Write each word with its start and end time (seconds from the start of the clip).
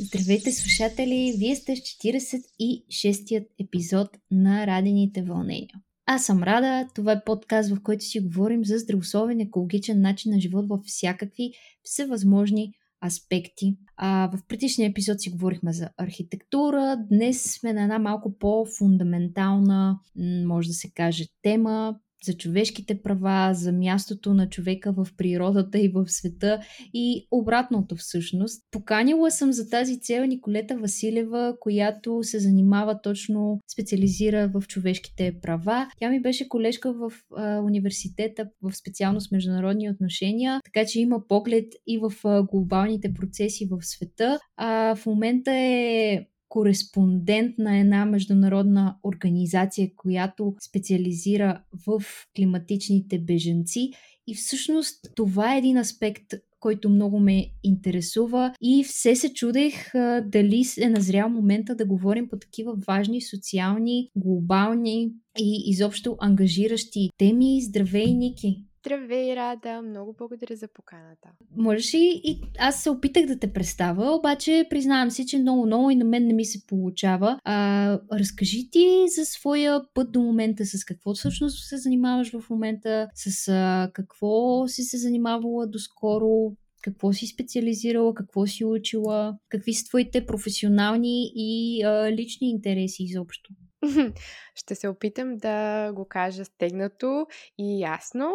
Здравейте, 0.00 0.52
слушатели! 0.52 1.34
Вие 1.38 1.56
сте 1.56 1.76
в 1.76 1.78
46-ият 1.78 3.46
епизод 3.60 4.08
на 4.30 4.66
Радените 4.66 5.22
вълнения. 5.22 5.74
Аз 6.06 6.26
съм 6.26 6.42
Рада, 6.42 6.88
това 6.94 7.12
е 7.12 7.24
подкаст, 7.24 7.70
в 7.70 7.82
който 7.82 8.04
си 8.04 8.20
говорим 8.20 8.64
за 8.64 8.78
здравословен 8.78 9.40
екологичен 9.40 10.00
начин 10.00 10.32
на 10.32 10.40
живот 10.40 10.68
във 10.68 10.80
всякакви 10.84 11.52
всевъзможни 11.82 12.72
аспекти. 13.06 13.76
А, 13.96 14.30
в 14.36 14.46
предишния 14.48 14.90
епизод 14.90 15.20
си 15.20 15.30
говорихме 15.30 15.72
за 15.72 15.88
архитектура. 15.96 16.96
Днес 17.10 17.42
сме 17.42 17.72
на 17.72 17.82
една 17.82 17.98
малко 17.98 18.38
по-фундаментална, 18.38 19.98
може 20.46 20.68
да 20.68 20.74
се 20.74 20.90
каже, 20.90 21.24
тема 21.42 21.98
за 22.24 22.36
човешките 22.36 23.02
права, 23.02 23.54
за 23.54 23.72
мястото 23.72 24.34
на 24.34 24.48
човека 24.48 24.92
в 24.92 25.08
природата 25.16 25.78
и 25.78 25.88
в 25.88 26.08
света 26.08 26.60
и 26.94 27.26
обратното 27.30 27.96
всъщност. 27.96 28.62
Поканила 28.70 29.30
съм 29.30 29.52
за 29.52 29.70
тази 29.70 30.00
цел 30.00 30.24
Николета 30.24 30.76
Василева, 30.76 31.56
която 31.60 32.22
се 32.22 32.38
занимава 32.38 33.00
точно, 33.02 33.60
специализира 33.72 34.50
в 34.54 34.62
човешките 34.68 35.34
права. 35.42 35.86
Тя 35.98 36.10
ми 36.10 36.22
беше 36.22 36.48
колежка 36.48 36.92
в 36.92 37.12
а, 37.36 37.60
университета 37.60 38.48
в 38.62 38.76
специалност 38.76 39.32
международни 39.32 39.90
отношения, 39.90 40.60
така 40.64 40.86
че 40.86 41.00
има 41.00 41.26
поглед 41.28 41.72
и 41.86 41.98
в 41.98 42.12
а, 42.24 42.42
глобалните 42.42 43.12
процеси 43.12 43.68
в 43.70 43.82
света. 43.82 44.38
А, 44.56 44.94
в 44.94 45.06
момента 45.06 45.52
е 45.52 46.20
кореспондент 46.48 47.58
на 47.58 47.78
една 47.78 48.04
международна 48.04 48.96
организация, 49.04 49.90
която 49.96 50.54
специализира 50.68 51.62
в 51.86 52.02
климатичните 52.36 53.18
беженци. 53.18 53.90
И 54.26 54.34
всъщност 54.34 55.06
това 55.16 55.54
е 55.54 55.58
един 55.58 55.76
аспект, 55.76 56.34
който 56.60 56.90
много 56.90 57.20
ме 57.20 57.46
интересува 57.62 58.54
и 58.62 58.84
все 58.84 59.16
се 59.16 59.32
чудех 59.32 59.94
а, 59.94 60.24
дали 60.26 60.64
е 60.80 60.88
назрял 60.88 61.28
момента 61.28 61.74
да 61.74 61.86
говорим 61.86 62.28
по 62.28 62.38
такива 62.38 62.74
важни 62.88 63.22
социални, 63.22 64.08
глобални 64.16 65.12
и 65.38 65.62
изобщо 65.66 66.16
ангажиращи 66.20 67.10
теми. 67.18 67.60
Здравей, 67.62 68.14
Ники! 68.14 68.67
Здравей, 68.80 69.36
Рада! 69.36 69.82
Много 69.82 70.14
благодаря 70.18 70.56
за 70.56 70.68
поканата. 70.68 71.28
Можеш 71.56 71.94
ли 71.94 72.20
и 72.24 72.40
аз 72.58 72.82
се 72.82 72.90
опитах 72.90 73.26
да 73.26 73.38
те 73.38 73.52
представя, 73.52 74.14
обаче 74.14 74.66
признавам 74.70 75.10
си, 75.10 75.26
че 75.26 75.38
много-много 75.38 75.90
и 75.90 75.96
на 75.96 76.04
мен 76.04 76.26
не 76.26 76.32
ми 76.32 76.44
се 76.44 76.66
получава. 76.66 77.40
А, 77.44 77.98
разкажи 78.12 78.70
ти 78.70 79.04
за 79.16 79.24
своя 79.24 79.82
път 79.94 80.12
до 80.12 80.20
момента, 80.20 80.66
с 80.66 80.84
какво 80.84 81.14
всъщност 81.14 81.68
се 81.68 81.76
занимаваш 81.76 82.32
в 82.38 82.50
момента, 82.50 83.08
с 83.14 83.48
а, 83.48 83.90
какво 83.92 84.64
си 84.68 84.82
се 84.82 84.98
занимавала 84.98 85.66
доскоро, 85.66 86.52
какво 86.82 87.12
си 87.12 87.26
специализирала, 87.26 88.14
какво 88.14 88.46
си 88.46 88.64
учила, 88.64 89.38
какви 89.48 89.74
са 89.74 89.84
твоите 89.84 90.26
професионални 90.26 91.32
и 91.34 91.82
а, 91.82 92.12
лични 92.12 92.50
интереси 92.50 93.02
изобщо. 93.02 93.50
Ще 94.54 94.74
се 94.74 94.88
опитам 94.88 95.36
да 95.36 95.90
го 95.92 96.04
кажа 96.08 96.44
стегнато 96.44 97.26
и 97.58 97.80
ясно. 97.80 98.34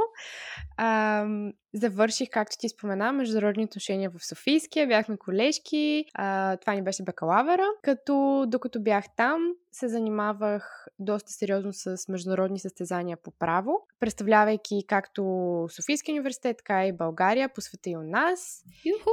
А, 0.78 1.26
завърших, 1.74 2.30
както 2.30 2.58
ти 2.60 2.70
спомена, 2.70 3.14
международни 3.14 3.64
отношения 3.64 4.10
в 4.10 4.26
Софийския. 4.26 4.88
Бяхме 4.88 5.18
колежки. 5.18 6.06
А, 6.14 6.58
това 6.58 6.74
ни 6.74 6.82
беше 6.82 7.04
бакалавъра. 7.04 7.66
Като 7.82 8.46
докато 8.48 8.82
бях 8.82 9.06
там, 9.16 9.54
се 9.72 9.88
занимавах 9.88 10.88
доста 11.00 11.32
сериозно 11.32 11.74
с 11.74 12.08
международни 12.10 12.60
състезания 12.60 13.18
по 13.18 13.32
право, 13.32 13.88
представлявайки 14.00 14.84
както 14.88 15.24
Софийския 15.70 16.14
университет, 16.14 16.58
така 16.58 16.88
и 16.88 16.94
България, 16.94 17.50
по 17.50 17.62
света 17.62 17.90
и 17.90 17.98
у 17.98 18.04
нас. 18.04 18.64
Юху! 18.86 19.10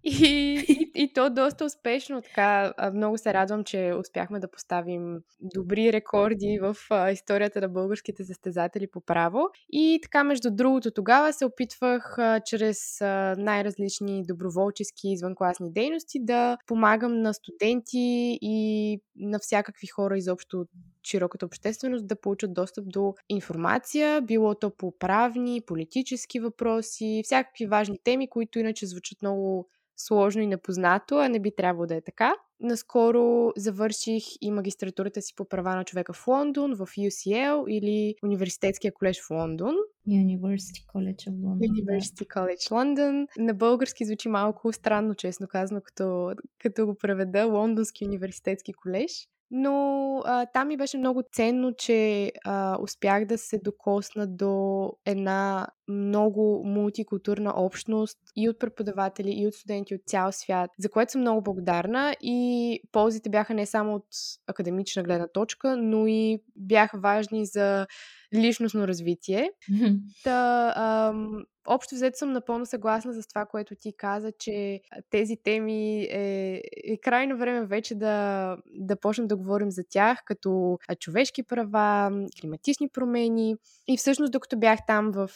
И, 0.04 0.64
и, 0.68 1.02
и 1.02 1.12
то 1.12 1.30
доста 1.30 1.64
успешно. 1.64 2.22
Така, 2.22 2.72
много 2.94 3.18
се 3.18 3.34
радвам, 3.34 3.64
че 3.64 3.92
успяхме 4.00 4.40
да 4.40 4.50
поставим 4.50 5.18
добри 5.40 5.92
рекорди 5.92 6.58
в 6.62 6.76
а, 6.90 7.10
историята 7.10 7.60
на 7.60 7.68
българските 7.68 8.24
състезатели 8.24 8.86
по 8.86 9.00
право. 9.00 9.48
И 9.72 9.98
така, 10.02 10.24
между 10.24 10.50
другото, 10.50 10.90
тогава 10.90 11.32
се 11.32 11.44
опитвах 11.44 12.18
а, 12.18 12.40
чрез 12.46 13.00
а, 13.00 13.34
най-различни 13.38 14.22
доброволчески 14.26 15.08
извънкласни 15.08 15.72
дейности 15.72 16.18
да 16.24 16.56
помагам 16.66 17.22
на 17.22 17.34
студенти 17.34 18.38
и 18.42 18.98
на 19.16 19.38
всякакви 19.38 19.86
хора 19.86 20.18
изобщо 20.18 20.64
широката 21.06 21.46
общественост 21.46 22.06
да 22.06 22.20
получат 22.20 22.54
достъп 22.54 22.84
до 22.88 23.14
информация, 23.28 24.20
било 24.20 24.54
то 24.54 24.70
по 24.70 24.98
правни, 24.98 25.60
политически 25.66 26.40
въпроси, 26.40 27.22
всякакви 27.24 27.66
важни 27.66 27.98
теми, 28.04 28.28
които 28.30 28.58
иначе 28.58 28.86
звучат 28.86 29.22
много 29.22 29.68
сложно 30.06 30.42
и 30.42 30.46
непознато, 30.46 31.16
а 31.16 31.28
не 31.28 31.40
би 31.40 31.50
трябвало 31.56 31.86
да 31.86 31.94
е 31.94 32.00
така. 32.00 32.34
Наскоро 32.60 33.52
завърших 33.56 34.22
и 34.40 34.50
магистратурата 34.50 35.22
си 35.22 35.34
по 35.36 35.44
права 35.44 35.76
на 35.76 35.84
човека 35.84 36.12
в 36.12 36.26
Лондон, 36.26 36.74
в 36.74 36.86
UCL 36.86 37.68
или 37.68 38.14
Университетския 38.24 38.92
колеж 38.92 39.20
в 39.22 39.30
Лондон. 39.30 39.74
University 40.08 40.86
College 40.94 41.30
of 41.30 41.34
London. 41.34 41.68
University 41.68 42.18
да. 42.18 42.40
College 42.40 42.70
London. 42.70 43.26
На 43.38 43.54
български 43.54 44.04
звучи 44.04 44.28
малко 44.28 44.72
странно, 44.72 45.14
честно 45.14 45.48
казано, 45.48 45.80
като, 45.84 46.34
като 46.58 46.86
го 46.86 46.94
преведа 46.94 47.44
Лондонски 47.44 48.06
университетски 48.06 48.72
колеж. 48.72 49.28
Но 49.50 50.16
а, 50.24 50.46
там 50.46 50.68
ми 50.68 50.76
беше 50.76 50.98
много 50.98 51.22
ценно, 51.32 51.72
че 51.74 52.32
а, 52.44 52.78
успях 52.82 53.24
да 53.24 53.38
се 53.38 53.58
докосна 53.58 54.26
до 54.26 54.92
една 55.06 55.66
много 55.90 56.62
мултикултурна 56.64 57.52
общност 57.56 58.18
и 58.36 58.48
от 58.48 58.58
преподаватели, 58.58 59.32
и 59.36 59.46
от 59.46 59.54
студенти 59.54 59.94
от 59.94 60.00
цял 60.06 60.32
свят, 60.32 60.70
за 60.78 60.88
което 60.88 61.12
съм 61.12 61.20
много 61.20 61.42
благодарна 61.42 62.14
и 62.20 62.80
ползите 62.92 63.30
бяха 63.30 63.54
не 63.54 63.66
само 63.66 63.94
от 63.94 64.06
академична 64.46 65.02
гледна 65.02 65.28
точка, 65.28 65.76
но 65.76 66.06
и 66.06 66.42
бяха 66.56 66.98
важни 66.98 67.46
за 67.46 67.86
личностно 68.34 68.88
развитие. 68.88 69.50
Та, 70.24 70.72
ам, 70.76 71.44
общо 71.66 71.94
взето 71.94 72.18
съм 72.18 72.32
напълно 72.32 72.66
съгласна 72.66 73.22
с 73.22 73.28
това, 73.28 73.46
което 73.46 73.74
ти 73.74 73.92
каза, 73.96 74.32
че 74.38 74.80
тези 75.10 75.36
теми 75.44 76.02
е, 76.02 76.62
е 76.84 76.96
крайно 77.02 77.38
време 77.38 77.66
вече 77.66 77.94
да, 77.94 78.56
да 78.74 78.96
почнем 78.96 79.26
да 79.28 79.36
говорим 79.36 79.70
за 79.70 79.82
тях, 79.90 80.18
като 80.24 80.78
човешки 81.00 81.42
права, 81.42 82.10
климатични 82.40 82.88
промени. 82.88 83.56
И 83.88 83.96
всъщност, 83.96 84.32
докато 84.32 84.58
бях 84.58 84.78
там 84.86 85.10
в, 85.12 85.30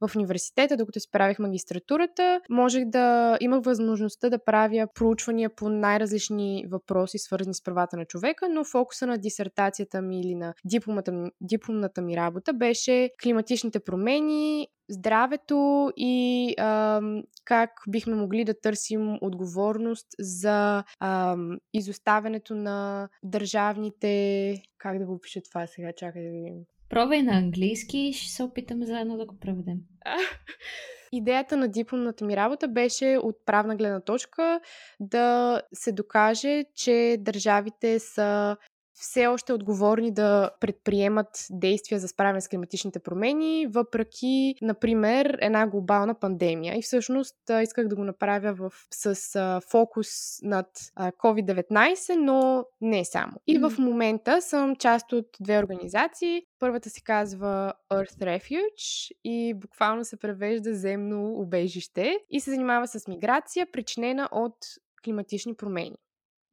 в 0.00 0.16
университета, 0.16 0.76
докато 0.76 1.00
си 1.00 1.08
правих 1.12 1.38
магистратурата, 1.38 2.40
можех 2.50 2.84
да 2.84 3.38
имах 3.40 3.64
възможността 3.64 4.30
да 4.30 4.44
правя 4.44 4.86
проучвания 4.94 5.50
по 5.50 5.68
най-различни 5.68 6.64
въпроси, 6.70 7.18
свързани 7.18 7.54
с 7.54 7.62
правата 7.62 7.96
на 7.96 8.04
човека, 8.04 8.48
но 8.48 8.64
фокуса 8.64 9.06
на 9.06 9.18
дисертацията 9.18 10.02
ми 10.02 10.20
или 10.20 10.34
на 10.34 10.54
дипломата, 10.64 11.30
дипломната 11.40 12.02
ми 12.02 12.16
работа 12.16 12.52
беше 12.52 13.10
климатичните 13.22 13.80
промени, 13.80 14.68
здравето 14.88 15.92
и 15.96 16.54
а, 16.58 17.00
как 17.44 17.70
бихме 17.88 18.14
могли 18.14 18.44
да 18.44 18.60
търсим 18.60 19.18
отговорност 19.20 20.06
за 20.18 20.84
а, 21.00 21.36
изоставянето 21.74 22.54
на 22.54 23.08
държавните... 23.22 24.62
Как 24.78 24.98
да 24.98 25.06
го 25.06 25.20
пиша 25.20 25.40
това 25.50 25.66
сега? 25.66 25.92
Чакай 25.96 26.22
да 26.22 26.30
видим. 26.30 26.54
Пробвай 26.88 27.22
на 27.22 27.32
английски 27.32 27.98
и 27.98 28.12
ще 28.12 28.30
се 28.30 28.42
опитам 28.42 28.84
заедно 28.84 29.16
да 29.16 29.26
го 29.26 29.38
преведем. 29.40 29.78
Идеята 31.12 31.56
на 31.56 31.68
дипломната 31.68 32.24
ми 32.24 32.36
работа 32.36 32.68
беше 32.68 33.18
от 33.22 33.36
правна 33.46 33.76
гледна 33.76 34.00
точка 34.00 34.60
да 35.00 35.60
се 35.72 35.92
докаже, 35.92 36.64
че 36.74 37.16
държавите 37.20 37.98
са 37.98 38.56
все 38.98 39.26
още 39.26 39.52
отговорни 39.52 40.10
да 40.10 40.50
предприемат 40.60 41.46
действия 41.50 42.00
за 42.00 42.08
справяне 42.08 42.40
с 42.40 42.48
климатичните 42.48 42.98
промени, 42.98 43.66
въпреки, 43.66 44.54
например, 44.62 45.38
една 45.40 45.66
глобална 45.66 46.14
пандемия. 46.14 46.78
И 46.78 46.82
всъщност 46.82 47.36
исках 47.62 47.88
да 47.88 47.96
го 47.96 48.04
направя 48.04 48.54
в, 48.54 48.72
с 48.90 49.36
а, 49.36 49.60
фокус 49.70 50.08
над 50.42 50.66
а, 50.94 51.12
COVID-19, 51.12 52.14
но 52.14 52.64
не 52.80 53.04
само. 53.04 53.32
И 53.46 53.58
в 53.58 53.72
момента 53.78 54.42
съм 54.42 54.76
част 54.76 55.12
от 55.12 55.26
две 55.40 55.58
организации. 55.58 56.42
Първата 56.58 56.90
се 56.90 57.00
казва 57.00 57.72
Earth 57.92 58.18
Refuge 58.18 59.10
и 59.24 59.54
буквално 59.54 60.04
се 60.04 60.16
превежда 60.16 60.74
земно 60.74 61.32
убежище 61.32 62.18
и 62.30 62.40
се 62.40 62.50
занимава 62.50 62.86
с 62.86 63.08
миграция, 63.08 63.66
причинена 63.72 64.28
от 64.32 64.56
климатични 65.04 65.54
промени 65.54 65.96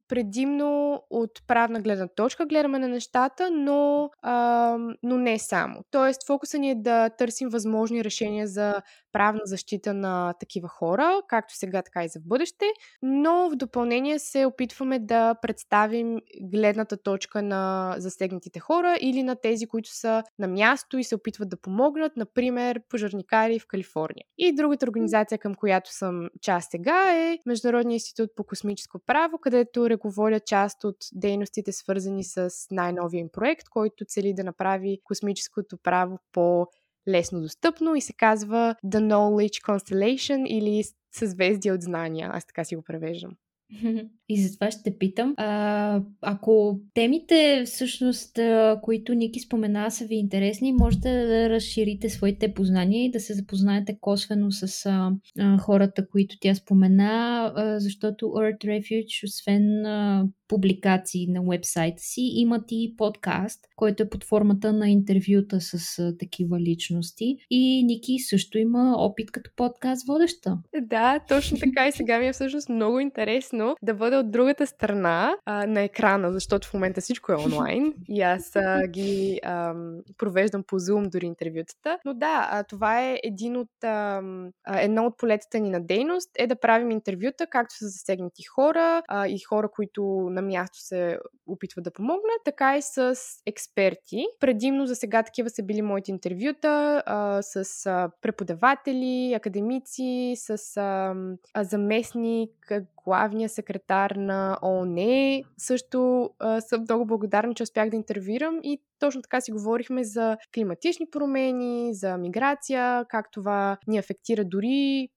предимно 0.08 1.02
от 1.10 1.30
правна 1.46 1.80
гледна 1.80 2.08
точка 2.08 2.46
гледаме 2.46 2.78
на 2.78 2.88
нещата, 2.88 3.50
но, 3.50 4.10
а, 4.22 4.76
но 5.02 5.18
не 5.18 5.38
само. 5.38 5.80
Тоест, 5.90 6.26
фокуса 6.26 6.58
ни 6.58 6.70
е 6.70 6.74
да 6.74 7.10
търсим 7.10 7.48
възможни 7.48 8.04
решения 8.04 8.46
за 8.46 8.82
правна 9.14 9.40
защита 9.44 9.94
на 9.94 10.34
такива 10.40 10.68
хора, 10.68 11.22
както 11.28 11.56
сега, 11.56 11.82
така 11.82 12.04
и 12.04 12.08
за 12.08 12.20
в 12.20 12.26
бъдеще, 12.26 12.64
но 13.02 13.50
в 13.50 13.56
допълнение 13.56 14.18
се 14.18 14.46
опитваме 14.46 14.98
да 14.98 15.34
представим 15.34 16.20
гледната 16.42 16.96
точка 16.96 17.42
на 17.42 17.94
засегнатите 17.98 18.60
хора 18.60 18.96
или 19.00 19.22
на 19.22 19.36
тези, 19.36 19.66
които 19.66 19.90
са 19.96 20.22
на 20.38 20.48
място 20.48 20.98
и 20.98 21.04
се 21.04 21.14
опитват 21.14 21.48
да 21.48 21.60
помогнат, 21.60 22.16
например, 22.16 22.80
пожарникари 22.88 23.58
в 23.58 23.66
Калифорния. 23.66 24.24
И 24.38 24.54
другата 24.54 24.86
организация, 24.86 25.38
към 25.38 25.54
която 25.54 25.92
съм 25.92 26.28
част 26.40 26.70
сега 26.70 27.12
е 27.12 27.38
Международния 27.46 27.94
институт 27.94 28.30
по 28.36 28.44
космическо 28.44 29.00
право, 29.06 29.38
където 29.38 29.90
ръководя 29.90 30.40
част 30.40 30.84
от 30.84 30.96
дейностите, 31.12 31.72
свързани 31.72 32.24
с 32.24 32.50
най-новия 32.70 33.20
им 33.20 33.28
проект, 33.32 33.68
който 33.68 34.04
цели 34.04 34.34
да 34.34 34.44
направи 34.44 34.98
космическото 35.04 35.76
право 35.82 36.18
по 36.32 36.66
лесно 37.08 37.40
достъпно 37.40 37.94
и 37.94 38.00
се 38.00 38.12
казва 38.12 38.76
The 38.84 38.98
Knowledge 38.98 39.64
Constellation 39.64 40.46
или 40.46 40.84
съзвездие 41.12 41.72
от 41.72 41.82
знания. 41.82 42.30
Аз 42.32 42.46
така 42.46 42.64
си 42.64 42.76
го 42.76 42.82
превеждам. 42.82 43.36
И 44.28 44.42
затова 44.42 44.70
ще 44.70 44.98
питам. 44.98 45.34
А, 45.36 46.00
ако 46.20 46.80
темите, 46.94 47.62
всъщност, 47.66 48.38
които 48.82 49.14
Ники 49.14 49.40
спомена, 49.40 49.90
са 49.90 50.04
ви 50.04 50.14
интересни, 50.14 50.72
можете 50.72 51.26
да 51.26 51.50
разширите 51.50 52.08
своите 52.08 52.54
познания 52.54 53.04
и 53.04 53.10
да 53.10 53.20
се 53.20 53.34
запознаете 53.34 53.98
косвено 54.00 54.50
с 54.50 54.86
а, 54.86 55.12
а, 55.38 55.58
хората, 55.58 56.08
които 56.08 56.36
тя 56.40 56.54
спомена, 56.54 57.52
а, 57.56 57.80
защото 57.80 58.24
Earth 58.26 58.64
Refuge, 58.64 59.24
освен 59.24 59.86
а, 59.86 60.26
публикации 60.48 61.26
на 61.26 61.42
вебсайта 61.42 62.02
си, 62.02 62.20
имат 62.34 62.64
и 62.70 62.94
подкаст, 62.96 63.60
който 63.76 64.02
е 64.02 64.08
под 64.08 64.24
формата 64.24 64.72
на 64.72 64.90
интервюта 64.90 65.60
с 65.60 65.98
а, 65.98 66.16
такива 66.18 66.60
личности. 66.60 67.36
И 67.50 67.84
Ники 67.84 68.18
също 68.18 68.58
има 68.58 68.94
опит 68.98 69.30
като 69.30 69.50
подкаст 69.56 70.06
водеща. 70.06 70.58
Да, 70.82 71.20
точно 71.28 71.58
така 71.58 71.88
и 71.88 71.92
сега 71.92 72.18
ми 72.18 72.26
е 72.26 72.32
всъщност 72.32 72.68
много 72.68 73.00
интересно 73.00 73.76
да 73.82 73.94
бъда 73.94 74.13
от 74.16 74.30
другата 74.30 74.66
страна 74.66 75.36
а, 75.44 75.66
на 75.66 75.80
екрана, 75.80 76.32
защото 76.32 76.68
в 76.68 76.74
момента 76.74 77.00
всичко 77.00 77.32
е 77.32 77.36
онлайн 77.36 77.94
и 78.08 78.22
аз 78.22 78.56
а, 78.56 78.86
ги 78.86 79.40
а, 79.42 79.74
провеждам 80.18 80.62
по 80.66 80.78
Zoom 80.78 81.08
дори 81.08 81.26
интервютата. 81.26 81.98
Но 82.04 82.14
да, 82.14 82.48
а, 82.50 82.64
това 82.64 83.02
е 83.02 83.20
един 83.24 83.56
от, 83.56 83.84
а, 83.84 84.22
едно 84.66 85.06
от 85.06 85.18
полетата 85.18 85.58
ни 85.58 85.70
на 85.70 85.80
дейност 85.80 86.30
е 86.38 86.46
да 86.46 86.56
правим 86.56 86.90
интервюта, 86.90 87.46
както 87.46 87.76
са 87.76 87.88
засегнати 87.88 88.42
хора 88.42 89.02
а, 89.08 89.28
и 89.28 89.38
хора, 89.38 89.68
които 89.68 90.02
на 90.30 90.42
място 90.42 90.78
се 90.78 91.18
опитват 91.46 91.84
да 91.84 91.90
помогнат, 91.90 92.40
така 92.44 92.76
и 92.76 92.82
с 92.82 93.16
експерти. 93.46 94.26
Предимно 94.40 94.86
за 94.86 94.96
сега 94.96 95.22
такива 95.22 95.50
са 95.50 95.62
били 95.62 95.82
моите 95.82 96.10
интервюта 96.10 97.02
а, 97.06 97.42
с 97.42 97.86
а, 97.86 98.10
преподаватели, 98.22 99.34
академици, 99.34 100.34
с 100.36 100.76
а, 100.76 101.14
а, 101.54 101.64
заместник, 101.64 102.72
главния 103.04 103.48
секретар 103.48 104.10
на 104.10 104.58
ООН. 104.62 105.42
Също 105.58 106.30
а, 106.38 106.60
съм 106.60 106.80
много 106.80 107.06
благодарна, 107.06 107.54
че 107.54 107.62
успях 107.62 107.90
да 107.90 107.96
интервюирам 107.96 108.60
и 108.62 108.80
точно 108.98 109.22
така 109.22 109.40
си 109.40 109.52
говорихме 109.52 110.04
за 110.04 110.36
климатични 110.54 111.06
промени, 111.10 111.94
за 111.94 112.16
миграция, 112.16 113.04
как 113.08 113.30
това 113.30 113.76
ни 113.86 113.98
афектира 113.98 114.44
дори 114.44 115.08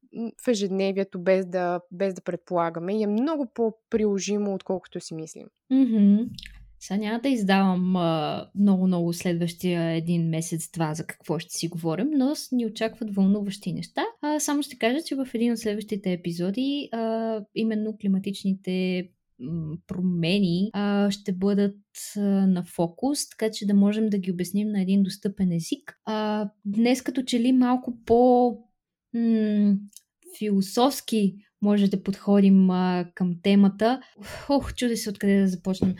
в 0.46 0.48
ежедневието, 0.48 1.20
без 1.20 1.46
да, 1.46 1.80
без 1.92 2.14
да 2.14 2.22
предполагаме. 2.22 2.98
И 2.98 3.04
е 3.04 3.08
много 3.08 3.46
по-приложимо, 3.54 4.54
отколкото 4.54 5.00
си 5.00 5.16
мислим. 5.16 5.48
Mm-hmm. 5.72 6.28
Сега 6.80 6.98
няма 6.98 7.20
да 7.20 7.30
издавам 7.30 7.92
много-много 8.56 9.14
следващия 9.14 9.92
един 9.92 10.30
месец-два 10.30 10.94
за 10.94 11.06
какво 11.06 11.40
ще 11.40 11.58
си 11.58 11.68
говорим, 11.68 12.08
но 12.12 12.34
ни 12.52 12.66
очакват 12.66 13.16
вълнуващи 13.16 13.74
неща. 13.74 14.06
А, 14.22 14.40
само 14.40 14.64
ще 14.64 14.78
кажа, 14.78 15.04
че 15.06 15.16
в 15.16 15.28
един 15.34 15.52
от 15.52 15.60
следващите 15.60 16.12
епизоди 16.12 16.90
а, 16.92 17.42
именно 17.56 17.98
климатичните 18.02 19.08
промени 19.88 20.70
а, 20.74 21.12
ще 21.12 21.34
бъдат 21.34 21.78
а, 22.18 22.20
на 22.48 22.64
фокус, 22.64 23.30
така 23.30 23.52
че 23.52 23.66
да 23.66 23.74
можем 23.74 24.10
да 24.10 24.18
ги 24.18 24.32
обясним 24.32 24.70
на 24.70 24.82
един 24.82 25.04
достъпен 25.04 25.52
език. 25.52 26.00
А, 26.06 26.50
днес 26.66 27.02
като 27.02 27.24
че 27.24 27.40
ли 27.40 27.52
малко 27.52 27.98
по 28.06 28.52
м- 29.14 29.76
философски 30.40 31.36
може 31.62 31.88
да 31.88 32.04
подходим 32.04 32.70
а, 32.70 33.06
към 33.16 33.36
темата. 33.44 34.02
Ох, 34.50 34.74
чуде 34.74 34.98
се 34.98 35.10
откъде 35.10 35.42
да 35.42 35.48
започнем. 35.48 35.96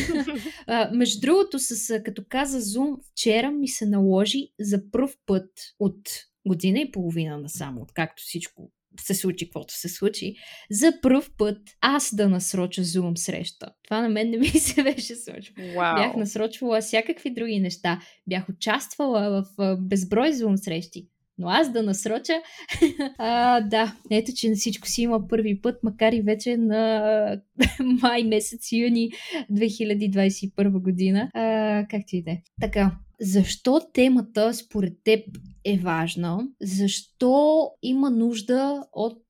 а, 0.66 0.90
между 0.94 1.20
другото, 1.20 1.58
с, 1.58 2.02
като 2.04 2.24
каза 2.28 2.60
Zoom, 2.60 2.96
вчера 3.12 3.50
ми 3.50 3.68
се 3.68 3.86
наложи 3.86 4.48
за 4.60 4.90
първ 4.90 5.12
път 5.26 5.50
от 5.78 6.00
година 6.46 6.80
и 6.80 6.92
половина 6.92 7.38
насам, 7.38 7.78
откакто 7.82 8.22
всичко 8.22 8.72
се 9.00 9.14
случи, 9.14 9.46
каквото 9.46 9.74
се 9.74 9.88
случи, 9.88 10.34
за 10.70 10.92
първ 11.02 11.22
път 11.38 11.58
аз 11.80 12.14
да 12.14 12.28
насроча 12.28 12.82
Zoom 12.82 13.14
среща. 13.16 13.66
Това 13.84 14.00
на 14.00 14.08
мен 14.08 14.30
не 14.30 14.36
ми 14.36 14.48
се 14.48 14.82
беше 14.82 15.16
случило. 15.16 15.56
Wow. 15.58 15.94
Бях 15.96 16.16
насрочвала 16.16 16.80
всякакви 16.80 17.34
други 17.34 17.60
неща. 17.60 18.00
Бях 18.26 18.48
участвала 18.48 19.44
в 19.58 19.76
безброй 19.80 20.32
Zoom 20.32 20.56
срещи. 20.56 21.08
Но 21.38 21.48
аз 21.48 21.72
да 21.72 21.82
насроча, 21.82 22.32
а, 23.18 23.60
да, 23.60 23.96
ето, 24.10 24.32
че 24.36 24.48
на 24.48 24.54
всичко 24.54 24.88
си 24.88 25.02
има 25.02 25.28
първи 25.28 25.60
път, 25.60 25.82
макар 25.82 26.12
и 26.12 26.22
вече 26.22 26.56
на 26.56 27.40
май 28.02 28.24
месец, 28.24 28.72
юни 28.72 29.10
2021 29.52 30.82
година. 30.82 31.30
А, 31.34 31.86
как 31.90 32.02
ти 32.06 32.16
иде? 32.16 32.42
Така, 32.60 32.96
защо 33.20 33.80
темата 33.92 34.54
според 34.54 34.92
теб 35.04 35.20
е 35.64 35.78
важна? 35.78 36.48
Защо 36.62 37.70
има 37.82 38.10
нужда 38.10 38.84
от 38.92 39.22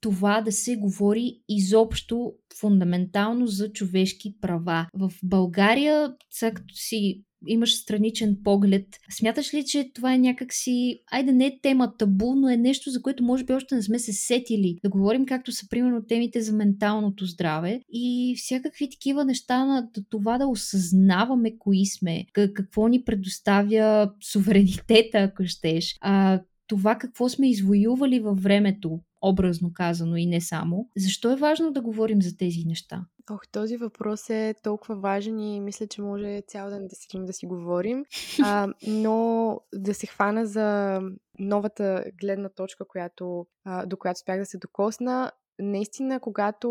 това 0.00 0.40
да 0.40 0.52
се 0.52 0.76
говори 0.76 1.40
изобщо 1.48 2.32
фундаментално 2.60 3.46
за 3.46 3.72
човешки 3.72 4.36
права? 4.40 4.86
В 4.94 5.10
България, 5.22 6.14
сега 6.30 6.54
като 6.54 6.74
си 6.74 7.24
имаш 7.46 7.74
страничен 7.74 8.36
поглед. 8.44 8.86
Смяташ 9.10 9.54
ли, 9.54 9.64
че 9.64 9.90
това 9.94 10.14
е 10.14 10.18
някакси, 10.18 11.00
айде 11.10 11.32
не 11.32 11.46
е 11.46 11.58
тема 11.62 11.96
табу, 11.96 12.34
но 12.34 12.48
е 12.48 12.56
нещо, 12.56 12.90
за 12.90 13.02
което 13.02 13.24
може 13.24 13.44
би 13.44 13.52
още 13.52 13.74
не 13.74 13.82
сме 13.82 13.98
се 13.98 14.12
сетили. 14.12 14.78
Да 14.84 14.90
говорим 14.90 15.26
както 15.26 15.52
са 15.52 15.68
примерно 15.68 16.06
темите 16.06 16.40
за 16.40 16.52
менталното 16.52 17.26
здраве 17.26 17.80
и 17.92 18.34
всякакви 18.38 18.90
такива 18.90 19.24
неща 19.24 19.64
на 19.64 19.88
това 20.10 20.38
да 20.38 20.46
осъзнаваме 20.46 21.58
кои 21.58 21.86
сме, 21.86 22.24
какво 22.32 22.88
ни 22.88 23.04
предоставя 23.04 24.12
суверенитета, 24.32 25.18
ако 25.18 25.46
щеш. 25.46 25.96
А, 26.00 26.40
това 26.70 26.94
какво 26.94 27.28
сме 27.28 27.50
извоювали 27.50 28.20
във 28.20 28.42
времето, 28.42 29.00
образно 29.22 29.70
казано 29.74 30.16
и 30.16 30.26
не 30.26 30.40
само. 30.40 30.88
Защо 30.96 31.32
е 31.32 31.36
важно 31.36 31.72
да 31.72 31.80
говорим 31.80 32.22
за 32.22 32.36
тези 32.36 32.64
неща? 32.66 33.04
Ох, 33.30 33.48
този 33.52 33.76
въпрос 33.76 34.30
е 34.30 34.54
толкова 34.62 34.96
важен 34.96 35.38
и 35.38 35.60
мисля, 35.60 35.86
че 35.86 36.02
може 36.02 36.42
цял 36.48 36.70
ден 36.70 36.88
да 36.88 36.96
седим 36.96 37.26
да 37.26 37.32
си 37.32 37.46
говорим. 37.46 38.04
А, 38.42 38.68
но 38.86 39.60
да 39.74 39.94
се 39.94 40.06
хвана 40.06 40.46
за 40.46 41.00
новата 41.38 42.04
гледна 42.20 42.48
точка, 42.48 42.84
която, 42.88 43.46
а, 43.64 43.86
до 43.86 43.96
която 43.96 44.20
спях 44.20 44.38
да 44.38 44.46
се 44.46 44.58
докосна, 44.58 45.32
наистина, 45.60 46.20
когато 46.20 46.70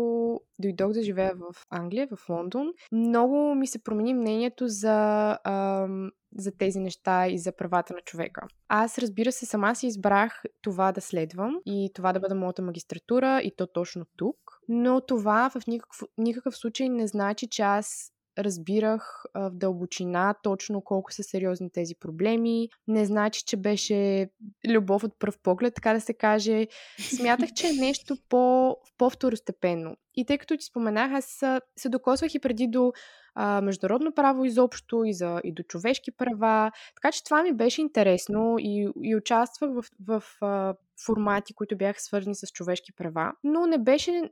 дойдох 0.58 0.92
да 0.92 1.02
живея 1.02 1.34
в 1.34 1.66
Англия, 1.70 2.08
в 2.16 2.28
Лондон, 2.28 2.66
много 2.92 3.54
ми 3.54 3.66
се 3.66 3.82
промени 3.82 4.14
мнението 4.14 4.68
за, 4.68 5.38
ам, 5.44 6.10
за 6.36 6.56
тези 6.58 6.80
неща 6.80 7.28
и 7.28 7.38
за 7.38 7.56
правата 7.56 7.94
на 7.94 8.00
човека. 8.00 8.46
Аз, 8.68 8.98
разбира 8.98 9.32
се, 9.32 9.46
сама 9.46 9.74
си 9.74 9.86
избрах 9.86 10.42
това 10.62 10.92
да 10.92 11.00
следвам 11.00 11.60
и 11.66 11.90
това 11.94 12.12
да 12.12 12.20
бъде 12.20 12.34
моята 12.34 12.62
магистратура 12.62 13.40
и 13.44 13.52
то 13.56 13.66
точно 13.66 14.04
тук. 14.16 14.36
Но 14.68 15.00
това 15.00 15.50
в 15.50 15.66
никакъв, 15.66 15.98
никакъв 16.18 16.56
случай 16.56 16.88
не 16.88 17.06
значи, 17.06 17.48
че 17.50 17.62
аз 17.62 18.12
разбирах 18.38 19.24
в 19.34 19.50
дълбочина 19.52 20.34
точно 20.42 20.80
колко 20.80 21.12
са 21.12 21.22
сериозни 21.22 21.70
тези 21.72 21.94
проблеми. 21.94 22.68
Не 22.88 23.04
значи, 23.04 23.44
че 23.46 23.56
беше 23.56 24.30
любов 24.68 25.04
от 25.04 25.18
пръв 25.18 25.38
поглед, 25.42 25.74
така 25.74 25.92
да 25.92 26.00
се 26.00 26.14
каже. 26.14 26.66
Смятах, 26.98 27.52
че 27.52 27.68
е 27.68 27.72
нещо 27.80 28.16
по, 28.28 28.76
по-второстепенно. 28.98 29.96
И 30.14 30.24
тъй 30.24 30.38
като 30.38 30.56
ти 30.56 30.64
споменах, 30.64 31.12
аз 31.12 31.44
се 31.76 31.88
докосвах 31.88 32.34
и 32.34 32.40
преди 32.40 32.66
до 32.68 32.92
а, 33.34 33.60
международно 33.60 34.12
право 34.14 34.44
изобщо 34.44 35.04
и, 35.04 35.14
за, 35.14 35.40
и 35.44 35.52
до 35.52 35.62
човешки 35.62 36.10
права. 36.10 36.72
Така 36.94 37.12
че 37.12 37.24
това 37.24 37.42
ми 37.42 37.52
беше 37.52 37.80
интересно 37.80 38.56
и, 38.58 38.92
и 39.02 39.16
участвах 39.16 39.70
в, 39.70 39.84
в, 40.06 40.22
в 40.40 40.74
формати, 41.06 41.54
които 41.54 41.76
бяха 41.76 42.00
свързани 42.00 42.34
с 42.34 42.46
човешки 42.46 42.92
права, 42.92 43.32
но 43.44 43.66
не 43.66 43.78
беше 43.78 44.30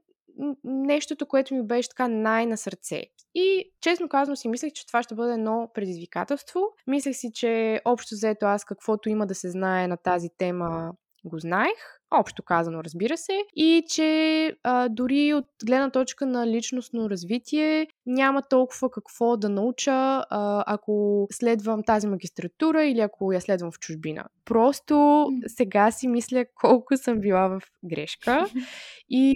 нещото, 0.64 1.26
което 1.26 1.54
ми 1.54 1.66
беше 1.66 1.88
така 1.88 2.08
най-на 2.08 2.56
сърце. 2.56 3.02
И 3.34 3.72
честно 3.80 4.08
казано 4.08 4.36
си 4.36 4.48
мислех, 4.48 4.72
че 4.72 4.86
това 4.86 5.02
ще 5.02 5.14
бъде 5.14 5.32
едно 5.32 5.70
предизвикателство. 5.74 6.60
Мислех 6.86 7.16
си, 7.16 7.30
че 7.34 7.80
общо 7.84 8.14
взето 8.14 8.46
аз 8.46 8.64
каквото 8.64 9.08
има 9.08 9.26
да 9.26 9.34
се 9.34 9.50
знае 9.50 9.88
на 9.88 9.96
тази 9.96 10.28
тема 10.38 10.92
го 11.24 11.38
знаех. 11.38 11.97
Общо 12.10 12.42
казано, 12.42 12.84
разбира 12.84 13.16
се, 13.16 13.40
и 13.56 13.84
че 13.88 14.52
а, 14.62 14.88
дори 14.88 15.34
от 15.34 15.46
гледна 15.66 15.90
точка 15.90 16.26
на 16.26 16.46
личностно 16.46 17.10
развитие 17.10 17.86
няма 18.06 18.42
толкова 18.42 18.90
какво 18.90 19.36
да 19.36 19.48
науча, 19.48 19.92
а, 20.30 20.64
ако 20.66 21.26
следвам 21.32 21.82
тази 21.82 22.06
магистратура 22.06 22.84
или 22.84 23.00
ако 23.00 23.32
я 23.32 23.40
следвам 23.40 23.72
в 23.72 23.78
чужбина. 23.78 24.24
Просто 24.44 25.26
сега 25.46 25.90
си 25.90 26.08
мисля 26.08 26.44
колко 26.54 26.96
съм 26.96 27.20
била 27.20 27.48
в 27.48 27.60
грешка 27.84 28.46
и, 29.08 29.30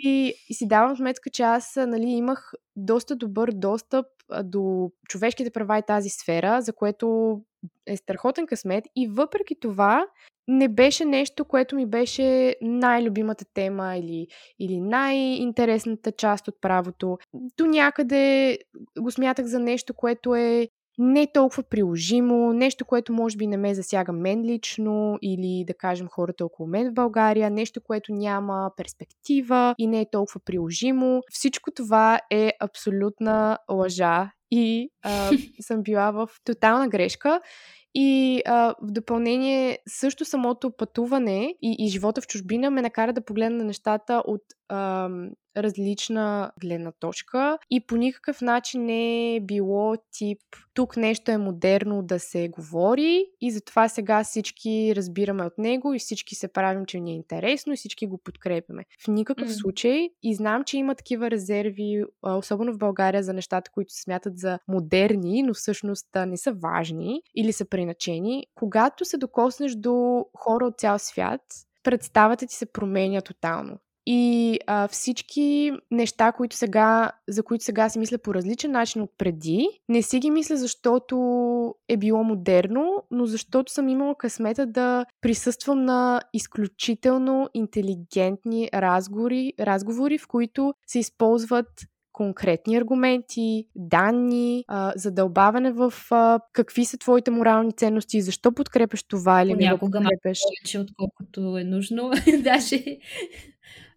и 0.49 0.55
си 0.55 0.69
давам 0.69 0.97
сметка, 0.97 1.31
че 1.31 1.43
аз 1.43 1.77
нали, 1.77 2.07
имах 2.07 2.53
доста 2.77 3.17
добър 3.17 3.51
достъп 3.55 4.07
до 4.45 4.91
човешките 5.09 5.51
права 5.51 5.79
и 5.79 5.83
тази 5.87 6.09
сфера, 6.09 6.63
за 6.63 6.73
което 6.73 7.37
е 7.87 7.97
страхотен 7.97 8.47
късмет 8.47 8.85
и 8.97 9.09
въпреки 9.09 9.61
това 9.61 10.07
не 10.49 10.69
беше 10.69 11.05
нещо, 11.05 11.45
което 11.45 11.77
ми 11.77 11.87
беше 11.87 12.57
най-любимата 12.63 13.45
тема 13.55 13.97
или, 13.97 14.27
или 14.59 14.81
най-интересната 14.81 16.13
част 16.13 16.49
от 16.49 16.61
правото. 16.61 17.19
До 17.57 17.67
някъде 17.67 18.59
го 18.99 19.11
смятах 19.11 19.47
за 19.47 19.59
нещо, 19.59 19.95
което 19.95 20.35
е 20.35 20.69
не 20.99 21.27
толкова 21.35 21.63
приложимо, 21.63 22.53
нещо, 22.53 22.85
което 22.85 23.13
може 23.13 23.37
би 23.37 23.47
не 23.47 23.57
ме 23.57 23.75
засяга 23.75 24.13
мен 24.13 24.45
лично 24.45 25.19
или 25.23 25.65
да 25.67 25.75
кажем 25.75 26.09
хората 26.09 26.45
около 26.45 26.69
мен 26.69 26.91
в 26.91 26.95
България, 26.95 27.51
нещо, 27.51 27.81
което 27.81 28.13
няма 28.13 28.71
перспектива 28.77 29.75
и 29.79 29.87
не 29.87 30.01
е 30.01 30.11
толкова 30.11 30.41
приложимо. 30.45 31.23
Всичко 31.31 31.71
това 31.71 32.21
е 32.31 32.53
абсолютна 32.61 33.59
лъжа 33.71 34.31
и 34.51 34.91
а, 35.03 35.31
съм 35.61 35.83
била 35.83 36.11
в 36.11 36.29
тотална 36.45 36.89
грешка. 36.89 37.41
И 37.95 38.43
а, 38.47 38.75
в 38.83 38.91
допълнение, 38.93 39.79
също 39.89 40.25
самото 40.25 40.71
пътуване 40.77 41.55
и, 41.63 41.77
и 41.79 41.89
живота 41.89 42.21
в 42.21 42.27
чужбина 42.27 42.71
ме 42.71 42.83
накара 42.83 43.13
да 43.13 43.25
погледна 43.25 43.59
на 43.59 43.65
нещата 43.65 44.23
от 44.27 44.43
а, 44.69 45.09
различна 45.57 46.53
гледна 46.61 46.93
точка 46.93 47.59
и 47.71 47.87
по 47.87 47.97
никакъв 47.97 48.41
начин 48.41 48.85
не 48.85 49.37
е 49.37 49.41
било 49.41 49.95
тип 50.13 50.39
тук 50.75 50.97
нещо 50.97 51.31
е 51.31 51.39
модерно 51.39 52.03
да 52.03 52.19
се 52.19 52.49
говори 52.49 53.27
и 53.41 53.51
затова 53.51 53.89
сега 53.89 54.25
всички 54.25 54.93
разбираме 54.97 55.45
от 55.45 55.59
него 55.59 55.95
и 55.95 55.99
всички 55.99 56.35
се 56.35 56.49
правим, 56.49 56.87
че 56.87 57.01
ни 57.01 57.13
е 57.13 57.15
интересно 57.15 57.73
и 57.73 57.77
всички 57.77 58.07
го 58.07 58.19
подкрепяме. 58.19 58.85
В 59.05 59.09
никакъв 59.09 59.49
mm. 59.49 59.61
случай 59.61 60.09
и 60.23 60.35
знам, 60.35 60.65
че 60.65 60.79
има 60.79 60.95
такива 60.95 61.31
резерви, 61.31 62.05
особено 62.23 62.73
в 62.73 62.79
България, 62.79 63.23
за 63.23 63.33
нещата, 63.33 63.71
които 63.71 63.93
се 63.93 64.03
смятат 64.03 64.39
за 64.39 64.59
модерни, 64.69 65.43
но 65.43 65.55
всъщност 65.55 66.07
не 66.27 66.37
са 66.37 66.53
важни 66.53 67.23
или 67.37 67.53
са 67.53 67.65
преначени. 67.83 68.47
Когато 68.55 69.05
се 69.05 69.19
докоснеш 69.19 69.73
до 69.75 70.27
хора 70.37 70.67
от 70.67 70.79
цял 70.79 70.99
свят, 70.99 71.41
представата 71.83 72.47
ти 72.47 72.55
се 72.55 72.67
променя 72.67 73.21
тотално. 73.21 73.79
И 74.07 74.59
а, 74.67 74.89
всички 74.89 75.73
неща, 75.91 76.33
които 76.33 76.57
сега, 76.57 77.13
за 77.29 77.43
които 77.43 77.65
сега 77.65 77.89
си 77.89 77.99
мисля 77.99 78.19
по 78.19 78.35
различен 78.35 78.71
начин 78.71 79.03
от 79.03 79.11
преди, 79.19 79.69
не 79.89 80.03
си 80.03 80.19
ги 80.19 80.31
мисля, 80.31 80.57
защото 80.57 81.75
е 81.89 81.97
било 81.97 82.25
модерно, 82.25 83.05
но 83.11 83.27
защото 83.27 83.73
съм 83.73 83.89
имала 83.89 84.15
късмета 84.15 84.67
да 84.67 85.05
присъствам 85.21 85.85
на 85.85 86.21
изключително 86.33 87.49
интелигентни 87.55 88.69
разговори, 88.75 89.53
разговори 89.61 90.19
в 90.19 90.27
които 90.27 90.75
се 90.87 90.99
използват 90.99 91.71
конкретни 92.13 92.77
аргументи, 92.77 93.67
данни, 93.77 94.65
а, 94.69 94.93
задълбаване 94.97 95.73
в 95.73 95.95
а, 96.11 96.41
какви 96.53 96.85
са 96.85 96.99
твоите 96.99 97.31
морални 97.31 97.73
ценности, 97.73 98.23
защо 98.23 98.53
подкрепяш 98.53 99.03
това 99.03 99.43
или 99.43 99.55
не 99.55 99.73
го 99.73 99.79
подкрепяш. 99.79 100.39
повече, 100.43 100.79
отколкото 100.79 101.59
е 101.59 101.65
нужно. 101.65 102.11
Даже 102.43 102.85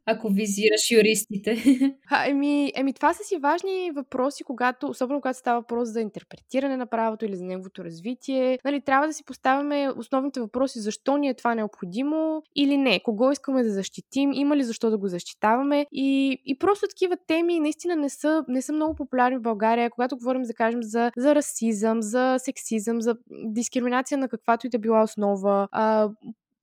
ако 0.05 0.29
визираш 0.29 0.91
юристите. 0.91 1.57
А, 2.09 2.29
еми, 2.29 2.71
еми, 2.75 2.93
това 2.93 3.13
са 3.13 3.23
си 3.23 3.37
важни 3.37 3.91
въпроси, 3.95 4.43
когато, 4.43 4.87
особено 4.87 5.21
когато 5.21 5.39
става 5.39 5.59
въпрос 5.59 5.89
за 5.89 6.01
интерпретиране 6.01 6.77
на 6.77 6.85
правото 6.85 7.25
или 7.25 7.35
за 7.35 7.45
неговото 7.45 7.83
развитие. 7.83 8.59
Нали, 8.65 8.81
трябва 8.81 9.07
да 9.07 9.13
си 9.13 9.23
поставяме 9.23 9.89
основните 9.97 10.39
въпроси, 10.39 10.79
защо 10.79 11.17
ни 11.17 11.29
е 11.29 11.33
това 11.33 11.55
необходимо 11.55 12.43
или 12.55 12.77
не, 12.77 12.99
кого 12.99 13.31
искаме 13.31 13.63
да 13.63 13.71
защитим, 13.71 14.31
има 14.33 14.57
ли 14.57 14.63
защо 14.63 14.89
да 14.89 14.97
го 14.97 15.07
защитаваме. 15.07 15.85
И, 15.91 16.37
и 16.45 16.57
просто 16.57 16.87
такива 16.87 17.17
теми 17.27 17.59
наистина 17.59 17.95
не 17.95 18.09
са, 18.09 18.45
не 18.47 18.61
са 18.61 18.73
много 18.73 18.95
популярни 18.95 19.37
в 19.37 19.41
България, 19.41 19.89
когато 19.89 20.17
говорим, 20.17 20.41
да 20.41 20.53
кажем, 20.53 20.83
за, 20.83 21.11
за 21.17 21.35
расизъм, 21.35 22.01
за 22.01 22.35
сексизъм, 22.37 23.01
за 23.01 23.15
дискриминация 23.45 24.17
на 24.17 24.29
каквато 24.29 24.67
и 24.67 24.69
да 24.69 24.79
била 24.79 25.03
основа. 25.03 25.67
А, 25.71 26.09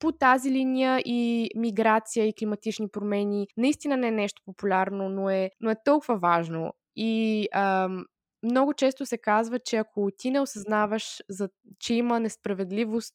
по 0.02 0.12
тази 0.12 0.50
линия 0.50 1.02
и 1.04 1.50
миграция 1.56 2.26
и 2.26 2.32
климатични 2.32 2.88
промени 2.88 3.47
наистина 3.56 3.97
не 3.97 4.09
е 4.09 4.11
нещо 4.11 4.42
популярно, 4.44 5.09
но 5.09 5.30
е, 5.30 5.50
но 5.61 5.71
е 5.71 5.76
толкова 5.85 6.18
важно. 6.18 6.73
И 6.97 7.49
ам, 7.54 8.04
много 8.42 8.75
често 8.75 9.06
се 9.06 9.18
казва, 9.18 9.59
че 9.59 9.76
ако 9.76 10.09
ти 10.18 10.30
не 10.30 10.40
осъзнаваш, 10.40 11.23
за, 11.28 11.49
че 11.78 11.94
има 11.94 12.21
несправедливост 12.21 13.14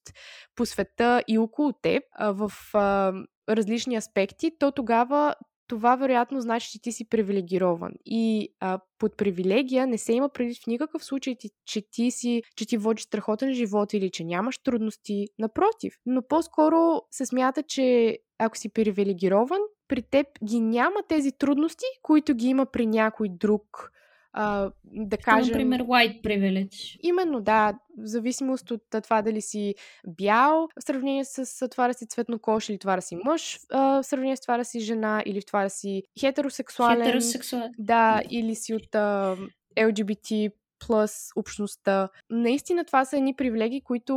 по 0.56 0.66
света 0.66 1.24
и 1.28 1.38
около 1.38 1.74
теб 1.74 2.04
в 2.20 2.52
а, 2.74 3.14
различни 3.50 3.96
аспекти, 3.96 4.52
то 4.60 4.72
тогава 4.72 5.36
това 5.68 5.96
вероятно 5.96 6.42
значи, 6.42 6.70
че 6.72 6.82
ти 6.82 6.92
си 6.92 7.10
привилегирован. 7.10 7.92
И 8.06 8.50
а, 8.60 8.80
под 9.00 9.18
привилегия 9.18 9.88
не 9.88 9.98
се 9.98 10.14
има 10.14 10.30
преди 10.30 10.56
в 10.64 10.68
никакъв 10.68 11.06
случай, 11.06 11.36
че 11.66 11.82
ти 11.92 12.12
си, 12.12 12.42
че 12.56 12.66
ти 12.66 12.78
водиш 12.78 13.04
страхотен 13.04 13.54
живот 13.54 13.94
или 13.94 14.12
че 14.12 14.24
нямаш 14.24 14.58
трудности. 14.58 15.28
Напротив, 15.40 15.94
но 16.06 16.22
по-скоро 16.28 17.02
се 17.12 17.26
смята, 17.26 17.64
че 17.64 18.18
ако 18.40 18.58
си 18.58 18.74
привилегирован, 18.74 19.60
при 19.88 20.02
теб 20.02 20.28
ги 20.44 20.60
няма 20.60 20.96
тези 21.10 21.32
трудности, 21.32 21.86
които 22.02 22.36
ги 22.36 22.48
има 22.48 22.66
при 22.66 22.86
някой 22.86 23.28
друг 23.30 23.92
а, 24.40 24.72
да 24.84 25.18
кажем... 25.18 25.54
Например, 25.54 25.82
white 25.82 26.22
privilege. 26.22 27.00
Именно, 27.04 27.42
да. 27.42 27.74
В 27.98 28.06
зависимост 28.06 28.72
от 28.72 28.82
това 29.04 29.22
дали 29.22 29.42
си 29.42 29.76
бял, 30.08 30.68
в 30.80 30.84
сравнение 30.84 31.26
с 31.26 31.70
това 31.70 31.88
да 31.88 31.94
си 31.94 32.08
цветнокош 32.08 32.70
или 32.70 32.78
това 32.78 32.96
да 32.96 33.02
си 33.02 33.18
мъж, 33.26 33.60
в 33.72 34.04
сравнение 34.04 34.38
с 34.38 34.42
това 34.42 34.58
да 34.58 34.66
си 34.66 34.80
жена 34.80 35.24
или 35.26 35.42
в 35.42 35.46
това 35.46 35.64
да 35.64 35.70
си 35.70 36.04
хетеросексуален. 36.20 37.06
Хетеросексуален. 37.06 37.72
Да, 37.78 38.22
или 38.30 38.56
си 38.56 38.74
от 38.74 38.96
а, 38.96 39.36
LGBT 39.78 40.52
плюс 40.88 41.12
общността. 41.36 42.10
Наистина 42.30 42.86
това 42.86 43.06
са 43.06 43.18
едни 43.18 43.36
привилегии, 43.36 43.82
които 43.82 44.16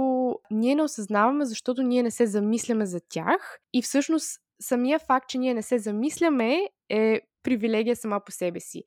ние 0.50 0.74
не 0.74 0.82
осъзнаваме, 0.82 1.44
защото 1.44 1.82
ние 1.82 2.02
не 2.02 2.10
се 2.10 2.26
замисляме 2.26 2.86
за 2.86 3.00
тях 3.08 3.58
и 3.72 3.82
всъщност 3.82 4.40
самия 4.62 4.98
факт, 4.98 5.28
че 5.28 5.38
ние 5.38 5.54
не 5.54 5.62
се 5.62 5.78
замисляме 5.78 6.68
е 6.88 7.20
привилегия 7.42 7.96
сама 7.96 8.20
по 8.26 8.32
себе 8.32 8.60
си. 8.60 8.82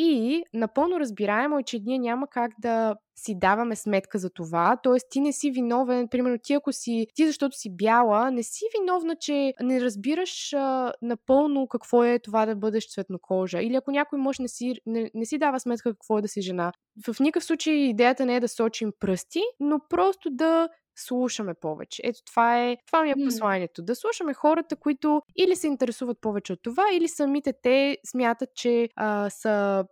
И 0.00 0.42
напълно 0.54 1.00
разбираемо 1.00 1.58
е, 1.58 1.62
че 1.62 1.78
ние 1.84 1.98
няма 1.98 2.26
как 2.30 2.50
да 2.58 2.94
си 3.16 3.34
даваме 3.38 3.76
сметка 3.76 4.18
за 4.18 4.30
това. 4.30 4.76
Тоест, 4.82 5.06
ти 5.10 5.20
не 5.20 5.32
си 5.32 5.50
виновен, 5.50 6.08
примерно 6.08 6.38
ти 6.42 6.54
ако 6.54 6.72
си, 6.72 7.06
ти 7.14 7.26
защото 7.26 7.56
си 7.56 7.76
бяла, 7.76 8.30
не 8.30 8.42
си 8.42 8.64
виновна, 8.78 9.16
че 9.16 9.52
не 9.62 9.80
разбираш 9.80 10.52
а, 10.52 10.92
напълно 11.02 11.68
какво 11.68 12.04
е 12.04 12.18
това 12.18 12.46
да 12.46 12.56
бъдеш 12.56 12.90
цветнокожа. 12.90 13.58
Или 13.62 13.74
ако 13.74 13.90
някой 13.90 14.18
мъж 14.18 14.38
не 14.38 14.48
си, 14.48 14.74
не, 14.86 15.10
не 15.14 15.24
си 15.24 15.38
дава 15.38 15.60
сметка 15.60 15.92
какво 15.92 16.18
е 16.18 16.22
да 16.22 16.28
си 16.28 16.42
жена. 16.42 16.72
В 17.06 17.20
никакъв 17.20 17.44
случай 17.44 17.74
идеята 17.74 18.26
не 18.26 18.36
е 18.36 18.40
да 18.40 18.48
сочим 18.48 18.92
пръсти, 19.00 19.40
но 19.60 19.80
просто 19.88 20.30
да 20.30 20.68
слушаме 21.00 21.54
повече. 21.54 22.02
Ето 22.04 22.24
това 22.24 22.64
е, 22.64 22.76
това 22.86 23.02
ми 23.02 23.10
е 23.10 23.24
посланието. 23.24 23.82
Да 23.82 23.94
слушаме 23.94 24.34
хората, 24.34 24.76
които 24.76 25.22
или 25.36 25.56
се 25.56 25.66
интересуват 25.66 26.20
повече 26.20 26.52
от 26.52 26.62
това, 26.62 26.84
или 26.94 27.08
самите 27.08 27.52
те 27.62 27.98
смятат, 28.10 28.48
че 28.54 28.88
а, 28.96 29.30
са 29.30 29.84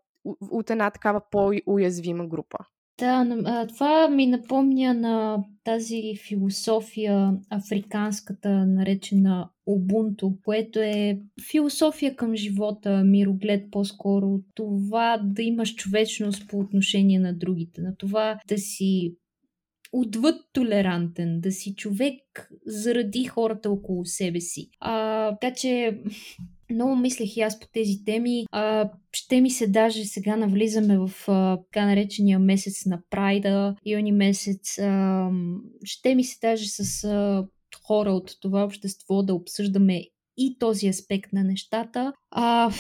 от 0.51 0.71
една 0.71 0.91
такава 0.91 1.21
по-уязвима 1.31 2.27
група. 2.27 2.59
Да, 2.99 3.67
това 3.69 4.09
ми 4.09 4.27
напомня 4.27 4.95
на 4.95 5.45
тази 5.65 6.17
философия 6.29 7.33
африканската, 7.51 8.67
наречена 8.67 9.49
Убунто, 9.67 10.33
което 10.45 10.79
е 10.79 11.21
философия 11.51 12.17
към 12.17 12.37
живота, 12.37 13.05
мироглед 13.05 13.71
по-скоро, 13.71 14.39
това 14.55 15.21
да 15.25 15.43
имаш 15.43 15.75
човечност 15.75 16.49
по 16.49 16.59
отношение 16.59 17.19
на 17.19 17.35
другите, 17.35 17.81
на 17.81 17.97
това 17.97 18.39
да 18.49 18.59
си 18.59 19.15
отвъд 19.93 20.37
толерантен, 20.53 21.41
да 21.41 21.53
си 21.53 21.75
човек 21.75 22.51
заради 22.67 23.25
хората 23.25 23.71
около 23.71 24.05
себе 24.05 24.41
си. 24.41 24.71
А, 24.81 25.31
така 25.41 25.55
че 25.55 26.01
много 26.71 26.97
мислех 26.97 27.37
и 27.37 27.41
аз 27.41 27.61
по 27.61 27.67
тези 27.73 28.05
теми. 28.05 28.45
А, 28.53 28.91
ще 29.13 29.41
ми 29.41 29.51
се 29.51 29.67
даже 29.67 30.05
сега 30.05 30.37
навлизаме 30.37 30.99
в 30.99 31.11
а, 31.29 31.57
така 31.57 31.87
наречения 31.87 32.39
месец 32.39 32.87
на 32.87 33.03
Прайда, 33.11 33.77
юни 33.87 34.13
месец. 34.13 34.79
А, 34.79 35.31
ще 35.85 36.15
ми 36.15 36.25
се 36.25 36.39
даже 36.43 36.69
с 36.69 37.05
а, 37.05 37.47
хора 37.87 38.13
от 38.13 38.31
това 38.41 38.65
общество 38.65 39.23
да 39.23 39.35
обсъждаме 39.35 40.03
и 40.37 40.59
този 40.59 40.89
аспект 40.89 41.33
на 41.33 41.45
нещата. 41.45 42.13
А, 42.31 42.71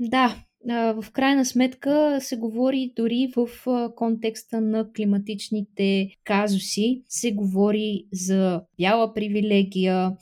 да, 0.00 0.44
в 0.68 1.04
крайна 1.12 1.44
сметка 1.44 2.18
се 2.20 2.36
говори 2.36 2.92
дори 2.96 3.32
в 3.36 3.48
контекста 3.96 4.60
на 4.60 4.92
климатичните 4.92 6.08
казуси, 6.24 7.02
се 7.08 7.32
говори 7.32 8.04
за 8.12 8.62
бяла 8.78 9.14
привилегия, 9.14 10.12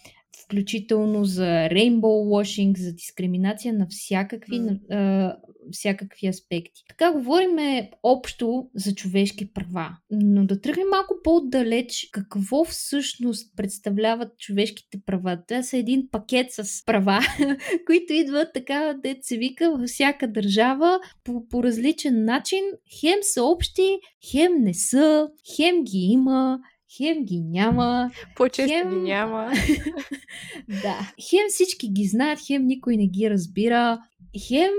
включително 0.52 1.24
за 1.24 1.68
rainbow 1.68 2.00
washing, 2.02 2.78
за 2.78 2.92
дискриминация 2.92 3.74
на 3.74 3.86
всякакви, 3.90 4.60
mm. 4.60 4.78
а, 4.90 5.36
всякакви 5.72 6.26
аспекти. 6.26 6.82
Така 6.88 7.12
говорим 7.12 7.56
общо 8.02 8.68
за 8.74 8.94
човешки 8.94 9.52
права, 9.52 9.96
но 10.10 10.46
да 10.46 10.60
тръгнем 10.60 10.88
малко 10.90 11.14
по-отдалеч 11.24 12.08
какво 12.12 12.64
всъщност 12.64 13.56
представляват 13.56 14.38
човешките 14.38 14.98
права. 15.06 15.38
Това 15.48 15.62
са 15.62 15.76
един 15.76 16.08
пакет 16.10 16.46
с 16.50 16.84
права, 16.84 17.20
които 17.86 18.12
идват 18.12 18.48
така, 18.54 18.94
дет 19.02 19.18
се 19.20 19.36
вика, 19.38 19.70
във 19.70 19.88
всяка 19.88 20.32
държава 20.32 21.00
по, 21.24 21.48
по 21.48 21.62
различен 21.62 22.24
начин. 22.24 22.64
Хем 23.00 23.18
са 23.22 23.44
общи, 23.44 23.98
хем 24.30 24.52
не 24.58 24.74
са, 24.74 25.28
хем 25.56 25.84
ги 25.84 25.98
има, 25.98 26.58
хем 26.96 27.24
ги 27.24 27.40
няма. 27.40 28.10
По-често 28.36 28.72
хем... 28.72 28.90
ги 28.90 28.96
няма. 28.96 29.52
да. 30.68 31.12
Хем 31.30 31.46
всички 31.48 31.88
ги 31.88 32.04
знаят, 32.04 32.40
хем 32.46 32.66
никой 32.66 32.96
не 32.96 33.06
ги 33.06 33.30
разбира. 33.30 33.98
Хем 34.48 34.70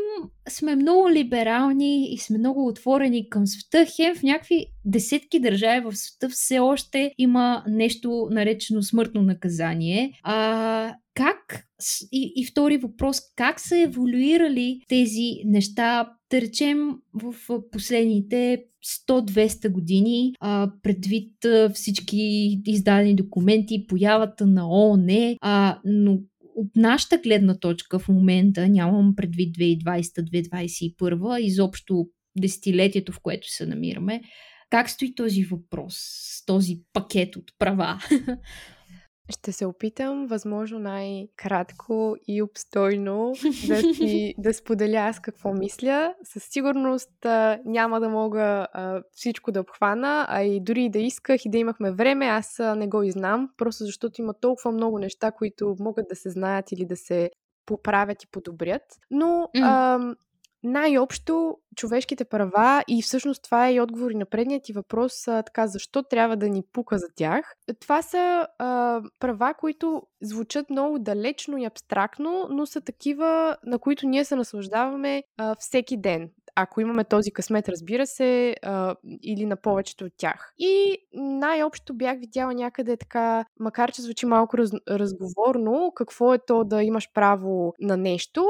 сме 0.50 0.76
много 0.76 1.10
либерални 1.12 2.14
и 2.14 2.18
сме 2.18 2.38
много 2.38 2.68
отворени 2.68 3.30
към 3.30 3.48
света, 3.48 3.86
хем 3.96 4.16
в 4.16 4.24
някакви 4.24 4.66
десетки 4.86 5.40
държави 5.40 5.86
в 5.86 5.96
света 5.96 6.30
все 6.30 6.60
още 6.60 7.14
има 7.18 7.64
нещо 7.68 8.28
наречено 8.32 8.84
смъртно 8.84 9.22
наказание. 9.22 10.20
А, 10.24 10.96
как, 11.14 11.66
и, 12.12 12.34
и 12.36 12.46
втори 12.46 12.78
въпрос, 12.78 13.22
как 13.36 13.60
са 13.60 13.78
еволюирали 13.78 14.80
тези 14.88 15.32
неща, 15.46 16.10
да 16.32 16.42
речем, 16.42 16.92
в 17.14 17.36
последните 17.72 18.64
100-200 19.10 19.70
години, 19.70 20.34
а, 20.40 20.72
предвид 20.84 21.46
а, 21.46 21.70
всички 21.74 22.18
издадени 22.66 23.16
документи, 23.16 23.86
появата 23.88 24.46
на 24.46 24.70
ООН, 24.70 25.36
но 25.86 26.20
от 26.56 26.76
нашата 26.76 27.18
гледна 27.18 27.60
точка 27.60 28.00
в 28.00 28.10
момента, 28.10 28.70
нямам 28.70 29.16
предвид 29.16 29.58
2020-2021, 29.58 31.40
изобщо 31.40 32.08
десетилетието, 32.38 33.12
в 33.12 33.20
което 33.20 33.48
се 33.50 33.66
намираме, 33.66 34.22
как 34.70 34.90
стои 34.90 35.16
този 35.16 35.44
въпрос 35.44 35.96
този 36.46 36.82
пакет 36.94 37.36
от 37.36 37.52
права? 37.60 38.00
Ще 39.34 39.52
се 39.52 39.66
опитам, 39.66 40.28
възможно 40.28 40.80
най-кратко 40.80 42.16
и 42.28 42.42
обстойно 42.42 43.34
да, 43.68 43.76
си, 43.94 44.36
да 44.38 44.54
споделя 44.54 44.98
аз 44.98 45.20
какво 45.20 45.54
мисля. 45.54 46.14
Със 46.24 46.44
сигурност 46.44 47.26
а, 47.26 47.60
няма 47.66 48.00
да 48.00 48.10
мога 48.10 48.68
а, 48.74 49.02
всичко 49.12 49.52
да 49.52 49.62
обхвана, 49.62 50.26
а 50.30 50.44
и 50.44 50.60
дори 50.60 50.90
да 50.90 51.00
исках 51.00 51.46
и 51.46 51.50
да 51.50 51.58
имахме 51.58 51.92
време, 51.92 52.26
аз 52.26 52.60
а, 52.60 52.76
не 52.76 52.88
го 52.88 53.04
и 53.04 53.12
знам, 53.12 53.50
просто 53.58 53.86
защото 53.86 54.22
има 54.22 54.34
толкова 54.34 54.72
много 54.72 55.00
неща, 55.00 55.32
които 55.32 55.76
могат 55.80 56.06
да 56.10 56.16
се 56.16 56.30
знаят 56.30 56.72
или 56.72 56.86
да 56.86 56.96
се 56.96 57.32
поправят 57.66 58.24
и 58.24 58.28
подобрят. 58.28 58.84
Но 59.12 59.50
mm. 59.56 59.62
а, 59.64 60.16
най-общо 60.64 61.58
човешките 61.76 62.26
права 62.26 62.84
и 62.88 63.02
всъщност 63.02 63.44
това 63.44 63.68
е 63.68 63.74
и 63.74 63.82
отговор 63.82 64.12
и 64.12 64.16
на 64.16 64.26
предният 64.26 64.64
ти 64.64 64.74
въпрос, 64.74 65.28
а, 65.28 65.44
така, 65.44 65.68
защо 65.68 66.04
трябва 66.04 66.38
да 66.38 66.50
ни 66.50 66.64
пука 66.74 66.98
за 66.98 67.08
тях. 67.16 67.56
Това 67.80 68.02
са 68.02 68.48
а, 68.60 69.02
права, 69.20 69.54
които 69.54 70.02
звучат 70.22 70.70
много 70.70 71.00
далечно 71.00 71.58
и 71.58 71.66
абстрактно, 71.66 72.48
но 72.50 72.66
са 72.66 72.82
такива, 72.82 73.58
на 73.64 73.80
които 73.80 74.08
ние 74.08 74.26
се 74.26 74.36
наслаждаваме 74.36 75.24
а, 75.38 75.56
всеки 75.60 75.98
ден. 75.98 76.30
Ако 76.56 76.82
имаме 76.82 77.04
този 77.04 77.32
късмет, 77.32 77.70
разбира 77.70 78.08
се, 78.08 78.56
а, 78.62 78.96
или 79.24 79.46
на 79.46 79.56
повечето 79.56 80.06
от 80.06 80.14
тях. 80.18 80.54
И 80.58 80.98
най-общо 81.14 81.94
бях 81.94 82.20
видяла 82.20 82.54
някъде 82.54 82.98
така, 82.98 83.46
макар 83.60 83.92
че 83.92 84.02
звучи 84.02 84.26
малко 84.26 84.58
раз, 84.58 84.72
разговорно, 84.90 85.92
какво 85.96 86.34
е 86.34 86.40
то 86.48 86.64
да 86.64 86.84
имаш 86.84 87.10
право 87.14 87.74
на 87.80 87.98
нещо, 87.98 88.46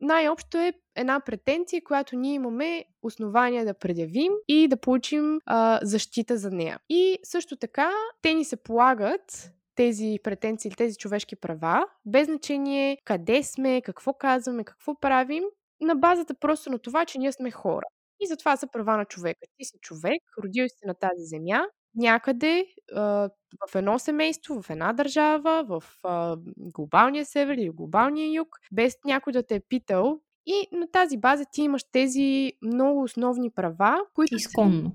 най-общо 0.00 0.58
е 0.58 0.72
една 0.96 1.20
претенция, 1.20 1.84
която 1.84 2.16
ние 2.16 2.34
имаме 2.34 2.84
основания 3.02 3.64
да 3.64 3.74
предявим 3.74 4.32
и 4.48 4.68
да 4.68 4.76
получим 4.76 5.40
а, 5.46 5.80
защита 5.82 6.36
за 6.36 6.50
нея. 6.50 6.78
И 6.88 7.18
също 7.22 7.56
така, 7.56 7.90
те 8.22 8.34
ни 8.34 8.44
се 8.44 8.56
полагат 8.56 9.52
тези 9.74 10.18
претенции 10.22 10.70
тези 10.70 10.96
човешки 10.96 11.36
права, 11.36 11.86
без 12.06 12.26
значение 12.26 12.98
къде 13.04 13.42
сме, 13.42 13.82
какво 13.82 14.12
казваме, 14.12 14.64
какво 14.64 15.00
правим, 15.00 15.44
на 15.80 15.94
базата 15.94 16.34
просто 16.34 16.70
на 16.70 16.78
това, 16.78 17.04
че 17.04 17.18
ние 17.18 17.32
сме 17.32 17.50
хора. 17.50 17.86
И 18.20 18.26
затова 18.26 18.56
са 18.56 18.66
права 18.66 18.96
на 18.96 19.04
човека. 19.04 19.40
Ти 19.56 19.64
си 19.64 19.78
човек, 19.80 20.22
родил 20.44 20.68
си 20.68 20.86
на 20.86 20.94
тази 20.94 21.24
земя, 21.24 21.66
някъде 21.94 22.66
а, 22.94 23.30
в 23.70 23.74
едно 23.74 23.98
семейство, 23.98 24.62
в 24.62 24.70
една 24.70 24.92
държава, 24.92 25.64
в 25.68 25.84
а, 26.04 26.36
глобалния 26.56 27.26
север 27.26 27.56
или 27.56 27.70
глобалния 27.70 28.32
юг, 28.32 28.48
без 28.72 28.94
някой 29.04 29.32
да 29.32 29.42
те 29.42 29.54
е 29.54 29.60
питал. 29.60 30.20
И 30.46 30.68
на 30.72 30.86
тази 30.92 31.16
база 31.16 31.44
ти 31.52 31.62
имаш 31.62 31.84
тези 31.92 32.52
много 32.62 33.02
основни 33.02 33.50
права, 33.50 33.98
които. 34.14 34.34
Изконно. 34.34 34.92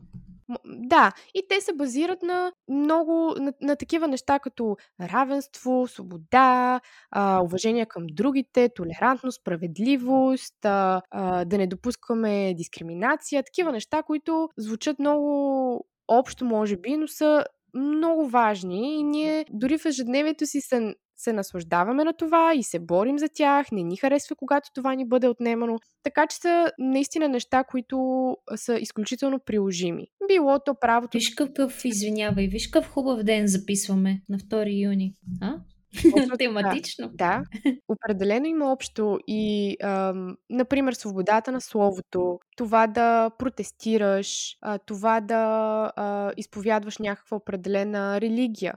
Да, 0.65 1.11
и 1.33 1.43
те 1.49 1.61
се 1.61 1.73
базират 1.73 2.21
на 2.21 2.51
много, 2.69 3.35
на, 3.39 3.53
на 3.61 3.75
такива 3.75 4.07
неща 4.07 4.39
като 4.39 4.77
равенство, 5.01 5.87
свобода, 5.87 6.81
а, 7.11 7.41
уважение 7.41 7.85
към 7.85 8.03
другите, 8.11 8.69
толерантност, 8.75 9.41
справедливост, 9.41 10.65
а, 10.65 11.01
а, 11.11 11.45
да 11.45 11.57
не 11.57 11.67
допускаме 11.67 12.53
дискриминация, 12.57 13.43
такива 13.43 13.71
неща, 13.71 14.03
които 14.03 14.49
звучат 14.57 14.99
много 14.99 15.85
общо, 16.07 16.45
може 16.45 16.77
би, 16.77 16.97
но 16.97 17.07
са 17.07 17.45
много 17.75 18.27
важни 18.27 18.99
и 18.99 19.03
ние 19.03 19.45
дори 19.49 19.77
в 19.77 19.85
ежедневието 19.85 20.45
си 20.45 20.61
се, 20.61 20.95
се 21.15 21.33
наслаждаваме 21.33 22.03
на 22.03 22.13
това 22.13 22.53
и 22.55 22.63
се 22.63 22.79
борим 22.79 23.19
за 23.19 23.27
тях, 23.33 23.71
не 23.71 23.83
ни 23.83 23.97
харесва, 23.97 24.35
когато 24.35 24.69
това 24.73 24.95
ни 24.95 25.07
бъде 25.07 25.27
отнемано. 25.27 25.79
Така 26.03 26.27
че 26.27 26.37
са 26.37 26.71
наистина 26.79 27.29
неща, 27.29 27.63
които 27.63 27.97
са 28.55 28.79
изключително 28.79 29.39
приложими. 29.45 30.07
Било 30.27 30.59
то 30.65 30.75
правото. 30.81 31.17
Виж 31.17 31.33
какъв, 31.35 31.85
извинявай, 31.85 32.47
виж 32.47 32.67
какъв 32.67 32.91
хубав 32.91 33.23
ден 33.23 33.47
записваме 33.47 34.21
на 34.29 34.37
2 34.37 34.89
юни. 34.89 35.13
А? 35.41 35.55
Тематично. 36.39 37.07
Да, 37.07 37.13
да, 37.13 37.43
определено 37.87 38.45
има 38.45 38.71
общо 38.71 39.19
и, 39.27 39.75
ам, 39.83 40.37
например, 40.49 40.93
свободата 40.93 41.51
на 41.51 41.61
словото, 41.61 42.39
това 42.57 42.87
да 42.87 43.29
протестираш, 43.39 44.57
а, 44.61 44.77
това 44.77 45.21
да 45.21 45.43
а, 45.95 46.31
изповядваш 46.37 46.97
някаква 46.97 47.37
определена 47.37 48.21
религия 48.21 48.73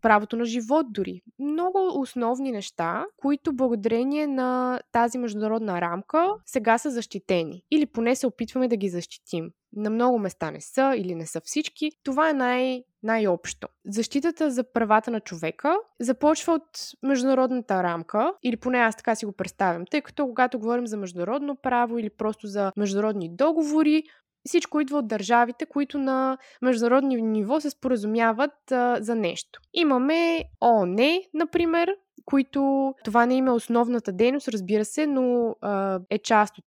правото 0.00 0.36
на 0.36 0.44
живот 0.44 0.86
дори. 0.90 1.22
Много 1.38 2.00
основни 2.00 2.52
неща, 2.52 3.06
които 3.16 3.52
благодарение 3.52 4.26
на 4.26 4.80
тази 4.92 5.18
международна 5.18 5.80
рамка 5.80 6.34
сега 6.46 6.78
са 6.78 6.90
защитени. 6.90 7.62
Или 7.70 7.86
поне 7.86 8.16
се 8.16 8.26
опитваме 8.26 8.68
да 8.68 8.76
ги 8.76 8.88
защитим. 8.88 9.50
На 9.76 9.90
много 9.90 10.18
места 10.18 10.50
не 10.50 10.60
са 10.60 10.94
или 10.96 11.14
не 11.14 11.26
са 11.26 11.40
всички. 11.44 11.90
Това 12.02 12.30
е 12.30 12.32
най- 12.32 12.82
най-общо. 13.02 13.68
Защитата 13.86 14.50
за 14.50 14.72
правата 14.72 15.10
на 15.10 15.20
човека 15.20 15.76
започва 16.00 16.52
от 16.52 16.68
международната 17.02 17.82
рамка, 17.82 18.32
или 18.42 18.56
поне 18.56 18.78
аз 18.78 18.96
така 18.96 19.14
си 19.14 19.26
го 19.26 19.32
представям, 19.32 19.84
тъй 19.90 20.00
като 20.00 20.26
когато 20.26 20.58
говорим 20.58 20.86
за 20.86 20.96
международно 20.96 21.56
право 21.56 21.98
или 21.98 22.10
просто 22.10 22.46
за 22.46 22.72
международни 22.76 23.36
договори, 23.36 24.02
всичко 24.46 24.80
идва 24.80 24.98
от 24.98 25.08
държавите, 25.08 25.66
които 25.66 25.98
на 25.98 26.38
международни 26.62 27.22
ниво 27.22 27.60
се 27.60 27.70
споразумяват 27.70 28.72
а, 28.72 28.96
за 29.00 29.14
нещо. 29.14 29.60
Имаме 29.74 30.44
ООН, 30.60 31.20
например, 31.34 31.96
които 32.24 32.94
това 33.04 33.26
не 33.26 33.34
има 33.34 33.54
основната 33.54 34.12
дейност, 34.12 34.48
разбира 34.48 34.84
се, 34.84 35.06
но 35.06 35.56
а, 35.60 36.00
е 36.10 36.18
част 36.18 36.58
от, 36.58 36.64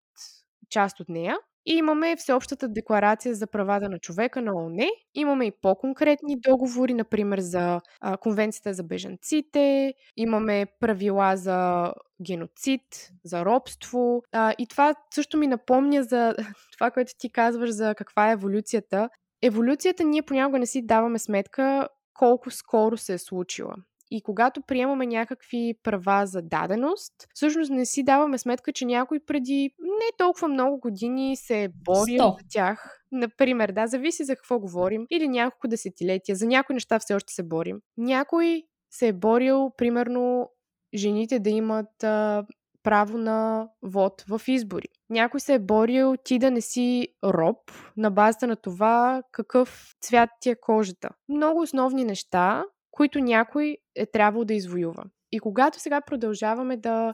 част 0.69 0.99
от 0.99 1.09
нея. 1.09 1.37
И 1.65 1.73
имаме 1.73 2.15
Всеобщата 2.15 2.67
декларация 2.67 3.35
за 3.35 3.47
правата 3.47 3.89
на 3.89 3.99
човека 3.99 4.41
на 4.41 4.51
ООН. 4.55 4.85
Имаме 5.15 5.45
и 5.45 5.51
по-конкретни 5.61 6.35
договори, 6.39 6.93
например 6.93 7.39
за 7.39 7.81
а, 8.01 8.17
Конвенцията 8.17 8.73
за 8.73 8.83
бежанците. 8.83 9.93
Имаме 10.17 10.65
правила 10.79 11.37
за 11.37 11.91
геноцид, 12.25 13.11
за 13.23 13.45
робство. 13.45 14.23
А, 14.31 14.53
и 14.57 14.67
това 14.67 14.95
също 15.13 15.37
ми 15.37 15.47
напомня 15.47 16.03
за 16.03 16.35
това, 16.73 16.91
което 16.91 17.11
ти 17.17 17.31
казваш 17.31 17.69
за 17.69 17.95
каква 17.95 18.29
е 18.29 18.33
еволюцията. 18.33 19.09
Еволюцията 19.41 20.03
ние 20.03 20.21
понякога 20.21 20.59
не 20.59 20.65
си 20.65 20.85
даваме 20.85 21.19
сметка 21.19 21.87
колко 22.13 22.51
скоро 22.51 22.97
се 22.97 23.13
е 23.13 23.17
случила. 23.17 23.75
И 24.15 24.21
когато 24.21 24.61
приемаме 24.61 25.05
някакви 25.05 25.73
права 25.83 26.25
за 26.25 26.41
даденост, 26.41 27.13
всъщност 27.33 27.71
не 27.71 27.85
си 27.85 28.03
даваме 28.03 28.37
сметка, 28.37 28.73
че 28.73 28.85
някой 28.85 29.19
преди 29.19 29.69
не 29.79 30.17
толкова 30.17 30.47
много 30.47 30.79
години 30.79 31.35
се 31.35 31.63
е 31.63 31.69
борил 31.69 32.17
за 32.17 32.35
тях. 32.49 32.99
Например, 33.11 33.71
да, 33.71 33.87
зависи 33.87 34.23
за 34.23 34.35
какво 34.35 34.59
говорим. 34.59 35.05
Или 35.09 35.27
няколко 35.27 35.67
десетилетия. 35.67 36.35
За 36.35 36.47
някои 36.47 36.73
неща 36.73 36.99
все 36.99 37.13
още 37.13 37.33
се 37.33 37.43
борим. 37.43 37.79
Някой 37.97 38.63
се 38.91 39.07
е 39.07 39.13
борил, 39.13 39.71
примерно, 39.77 40.49
жените 40.95 41.39
да 41.39 41.49
имат 41.49 42.03
а, 42.03 42.45
право 42.83 43.17
на 43.17 43.67
вод 43.81 44.23
в 44.29 44.41
избори. 44.47 44.87
Някой 45.09 45.39
се 45.39 45.53
е 45.53 45.59
борил 45.59 46.15
ти 46.23 46.39
да 46.39 46.51
не 46.51 46.61
си 46.61 47.07
роб 47.23 47.57
на 47.97 48.11
базата 48.11 48.47
на 48.47 48.55
това 48.55 49.23
какъв 49.31 49.95
цвят 50.01 50.29
ти 50.41 50.49
е 50.49 50.55
кожата. 50.55 51.09
Много 51.29 51.61
основни 51.61 52.03
неща, 52.03 52.63
които 52.93 53.19
някой 53.19 53.77
е 53.95 54.05
трябвало 54.05 54.45
да 54.45 54.53
извоюва. 54.53 55.03
И 55.31 55.39
когато 55.39 55.79
сега 55.79 56.01
продължаваме 56.01 56.77
да 56.77 57.13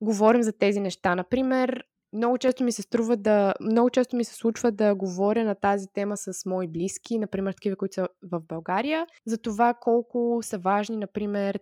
говорим 0.00 0.42
за 0.42 0.52
тези 0.52 0.80
неща, 0.80 1.14
например, 1.14 1.84
много 2.12 2.38
често 2.38 2.64
ми 2.64 2.72
се 2.72 2.82
струва 2.82 3.16
да. 3.16 3.54
Много 3.60 3.90
често 3.90 4.16
ми 4.16 4.24
се 4.24 4.34
случва 4.34 4.72
да 4.72 4.94
говоря 4.94 5.44
на 5.44 5.54
тази 5.54 5.86
тема 5.94 6.16
с 6.16 6.46
мои 6.46 6.68
близки, 6.68 7.18
например, 7.18 7.52
такива, 7.52 7.76
които 7.76 7.94
са 7.94 8.08
в 8.22 8.40
България, 8.48 9.06
за 9.26 9.38
това 9.38 9.74
колко 9.74 10.38
са 10.42 10.58
важни, 10.58 10.96
например, 10.96 11.60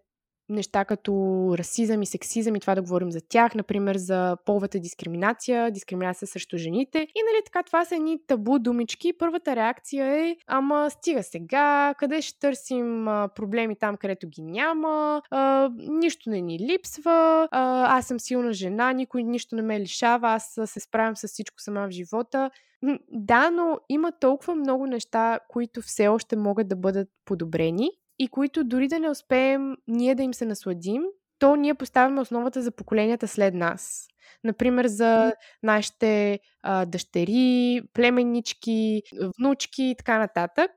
неща 0.49 0.85
като 0.85 1.13
расизъм 1.59 2.03
и 2.03 2.07
сексизъм 2.07 2.57
и 2.57 2.61
това 2.61 2.75
да 2.75 2.83
говорим 2.83 3.11
за 3.11 3.21
тях, 3.29 3.55
например 3.55 3.97
за 3.97 4.37
половата 4.47 4.81
дискриминация, 4.81 5.71
дискриминация 5.71 6.29
срещу 6.29 6.57
жените. 6.57 6.99
И 6.99 7.23
нали 7.33 7.43
така, 7.45 7.63
това 7.63 7.85
са 7.85 7.95
едни 7.95 8.19
табу 8.27 8.59
думички. 8.59 9.13
Първата 9.19 9.57
реакция 9.57 10.07
е, 10.07 10.37
ама 10.47 10.91
стига 10.91 11.23
сега, 11.23 11.95
къде 11.99 12.23
ще 12.23 12.39
търсим 12.39 13.05
проблеми 13.35 13.77
там, 13.77 13.97
където 13.97 14.29
ги 14.29 14.43
няма, 14.43 15.23
а, 15.31 15.71
нищо 15.77 16.31
не 16.31 16.41
ни 16.41 16.59
липсва, 16.59 17.49
а, 17.51 17.99
аз 17.99 18.07
съм 18.07 18.21
силна 18.21 18.53
жена, 18.53 18.93
никой 18.93 19.23
нищо 19.23 19.57
не 19.57 19.63
ме 19.63 19.81
лишава, 19.81 20.29
аз 20.29 20.59
се 20.65 20.81
справям 20.81 21.17
с 21.17 21.29
всичко 21.29 21.61
сама 21.61 21.87
в 21.87 21.91
живота. 21.91 22.51
Да, 23.13 23.51
но 23.51 23.79
има 23.89 24.13
толкова 24.13 24.55
много 24.55 24.87
неща, 24.87 25.39
които 25.49 25.83
все 25.83 26.09
още 26.09 26.37
могат 26.37 26.69
да 26.69 26.77
бъдат 26.77 27.09
подобрени 27.25 27.91
и 28.23 28.29
които 28.29 28.65
дори 28.65 28.89
да 28.89 28.99
не 28.99 29.11
успеем 29.11 29.77
ние 29.89 30.15
да 30.15 30.23
им 30.23 30.35
се 30.35 30.45
насладим, 30.45 31.03
то 31.39 31.57
ние 31.57 31.75
поставяме 31.75 32.21
основата 32.21 32.63
за 32.63 32.71
поколенията 32.71 33.29
след 33.29 33.55
нас. 33.55 34.07
Например, 34.45 34.87
за 34.87 35.33
нашите 35.63 36.41
а, 36.63 36.87
дъщери, 36.87 37.81
племеннички, 37.95 39.03
внучки 39.39 39.83
и 39.83 39.95
така 39.99 40.19
нататък 40.19 40.71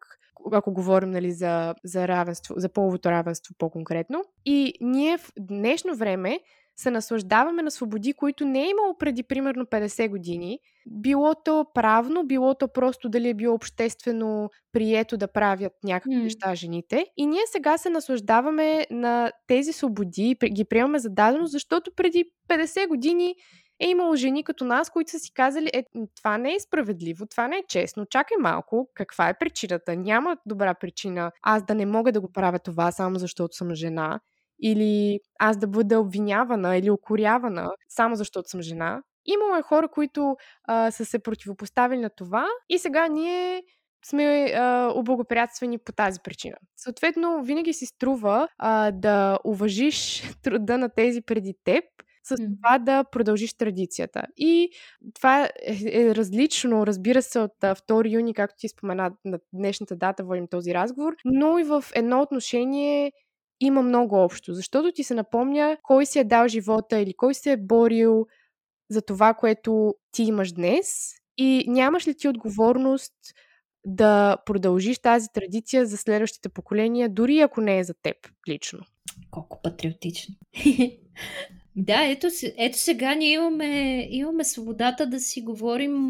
ако 0.52 0.74
говорим 0.74 1.12
нали, 1.12 1.32
за, 1.32 1.76
за 1.84 2.08
равенство, 2.08 2.56
за 2.58 2.70
половото 2.70 3.12
равенство 3.12 3.56
по-конкретно. 3.58 4.24
И 4.46 4.74
ние 4.82 5.18
в 5.18 5.32
днешно 5.40 5.96
време 5.96 6.40
се 6.78 6.92
наслаждаваме 6.92 7.62
на 7.64 7.72
свободи, 7.72 8.14
които 8.14 8.46
не 8.46 8.64
е 8.64 8.70
имало 8.70 8.98
преди 8.98 9.24
примерно 9.24 9.66
50 9.66 10.10
години. 10.10 10.60
Било 10.90 11.36
то 11.46 11.66
правно, 11.74 12.24
било 12.24 12.56
то 12.56 12.68
просто 12.68 13.10
дали 13.10 13.30
е 13.30 13.34
било 13.34 13.56
обществено 13.56 14.50
прието 14.72 15.18
да 15.18 15.28
правят 15.28 15.74
някакви 15.84 16.18
mm. 16.20 16.24
неща 16.24 16.56
жените. 16.56 17.06
И 17.18 17.26
ние 17.26 17.42
сега 17.46 17.78
се 17.78 17.90
наслаждаваме 17.90 18.86
на 18.92 19.32
тези 19.48 19.74
свободи, 19.74 20.38
ги 20.54 20.66
приемаме 20.66 21.00
за 21.00 21.10
дадено, 21.10 21.46
защото 21.46 21.92
преди 21.96 22.26
50 22.50 22.88
години 22.88 23.36
е 23.80 23.90
имало 23.90 24.16
жени 24.16 24.44
като 24.44 24.66
нас, 24.66 24.90
които 24.90 25.12
са 25.12 25.20
си 25.20 25.34
казали, 25.34 25.70
е, 25.74 25.84
това 26.16 26.38
не 26.38 26.54
е 26.54 26.60
справедливо, 26.60 27.26
това 27.26 27.48
не 27.48 27.58
е 27.58 27.64
честно, 27.68 28.06
чакай 28.06 28.38
малко, 28.40 28.90
каква 28.94 29.30
е 29.30 29.38
причината? 29.38 29.96
Няма 29.96 30.38
добра 30.46 30.74
причина 30.74 31.32
аз 31.42 31.66
да 31.66 31.76
не 31.76 31.86
мога 31.86 32.12
да 32.12 32.22
го 32.22 32.32
правя 32.32 32.60
това 32.60 32.92
само 32.92 33.20
защото 33.20 33.56
съм 33.56 33.76
жена 33.76 34.20
или 34.62 35.20
аз 35.40 35.58
да 35.58 35.68
бъда 35.68 36.00
обвинявана 36.00 36.78
или 36.78 36.90
окорявана 36.90 37.72
само 37.90 38.16
защото 38.16 38.50
съм 38.50 38.62
жена. 38.62 39.02
Имало 39.26 39.56
е 39.56 39.62
хора, 39.62 39.88
които 39.88 40.36
а, 40.64 40.92
са 40.92 41.06
се 41.06 41.20
противопоставили 41.20 42.00
на 42.00 42.10
това 42.10 42.48
и 42.70 42.80
сега 42.80 43.08
ние 43.08 43.64
сме 44.06 44.54
а, 44.56 44.92
облагоприятствани 44.96 45.78
по 45.78 45.92
тази 45.92 46.20
причина. 46.24 46.56
Съответно, 46.76 47.44
винаги 47.44 47.74
си 47.74 47.86
струва 47.86 48.48
а, 48.58 48.92
да 48.92 49.40
уважиш 49.44 50.24
труда 50.44 50.78
на 50.78 50.90
тези 50.90 51.22
преди 51.22 51.54
теб, 51.64 51.84
с 52.24 52.36
това 52.36 52.78
да 52.80 53.04
продължиш 53.04 53.54
традицията. 53.54 54.24
И 54.38 54.70
това 55.14 55.44
е, 55.44 55.50
е 55.92 56.16
различно, 56.16 56.88
разбира 56.88 57.22
се, 57.22 57.40
от 57.40 57.52
2 57.62 58.12
юни, 58.12 58.34
както 58.34 58.56
ти 58.58 58.68
спомена 58.68 59.12
на 59.26 59.40
днешната 59.54 59.96
дата, 59.96 60.24
водим 60.24 60.48
този 60.48 60.74
разговор, 60.74 61.16
но 61.26 61.60
и 61.60 61.64
в 61.64 61.84
едно 61.96 62.22
отношение 62.22 63.12
има 63.60 63.82
много 63.82 64.16
общо, 64.16 64.54
защото 64.54 64.92
ти 64.92 65.04
се 65.04 65.14
напомня 65.14 65.78
кой 65.84 66.06
си 66.06 66.20
е 66.20 66.24
дал 66.24 66.48
живота 66.48 67.00
или 67.00 67.14
кой 67.14 67.34
се 67.34 67.52
е 67.52 67.58
борил 67.58 68.26
за 68.90 69.02
това, 69.02 69.34
което 69.34 69.96
ти 70.12 70.24
имаш 70.24 70.52
днес 70.52 71.12
и 71.38 71.66
нямаш 71.68 72.08
ли 72.08 72.16
ти 72.16 72.28
отговорност 72.28 73.14
да 73.86 74.38
продължиш 74.46 75.00
тази 75.00 75.28
традиция 75.34 75.86
за 75.86 75.98
следващите 75.98 76.50
поколения, 76.50 77.10
дори 77.10 77.40
ако 77.40 77.62
не 77.62 77.80
е 77.80 77.84
за 77.84 77.94
теб 78.02 78.18
лично. 78.50 78.80
Колко 79.32 79.62
патриотично. 79.62 80.36
Да, 81.76 82.04
ето, 82.04 82.28
ето 82.58 82.78
сега 82.78 83.16
ние 83.16 83.34
имаме, 83.34 84.08
имаме 84.12 84.44
свободата 84.44 85.08
да 85.08 85.20
си 85.20 85.42
говорим, 85.42 86.10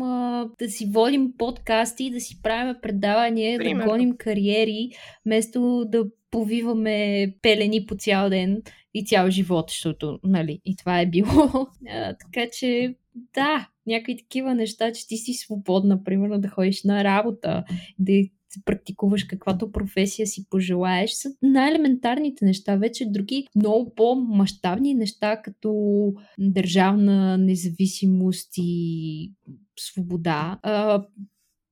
да 0.60 0.70
си 0.70 0.90
водим 0.92 1.34
подкасти, 1.38 2.12
да 2.12 2.20
си 2.20 2.42
правим 2.42 2.76
предавания, 2.82 3.58
Примерно. 3.58 3.86
да 3.86 3.92
гоним 3.92 4.18
кариери, 4.18 4.90
вместо 5.26 5.86
да 5.88 6.06
повиваме 6.32 7.28
пелени 7.42 7.86
по 7.86 7.96
цял 7.96 8.30
ден 8.30 8.62
и 8.94 9.06
цял 9.06 9.30
живот, 9.30 9.66
защото, 9.70 10.20
нали, 10.24 10.60
и 10.66 10.76
това 10.76 11.00
е 11.00 11.06
било. 11.06 11.68
А, 11.90 12.16
така 12.18 12.50
че, 12.52 12.96
да, 13.34 13.70
някакви 13.88 14.18
такива 14.18 14.56
неща, 14.56 14.92
че 14.92 15.08
ти 15.08 15.18
си 15.18 15.34
свободна, 15.34 16.04
примерно 16.04 16.40
да 16.40 16.48
ходиш 16.48 16.84
на 16.84 17.04
работа, 17.04 17.64
да 18.00 18.14
практикуваш 18.64 19.24
каквато 19.24 19.72
професия 19.72 20.28
си 20.28 20.50
пожелаеш, 20.50 21.12
са 21.12 21.30
най-елементарните 21.42 22.46
неща. 22.46 22.76
Вече 22.76 23.06
други 23.06 23.48
много 23.56 23.96
по-масштабни 23.96 24.94
неща, 24.94 25.42
като 25.42 25.74
държавна 26.40 27.38
независимост 27.38 28.54
и 28.58 29.32
свобода. 29.80 30.60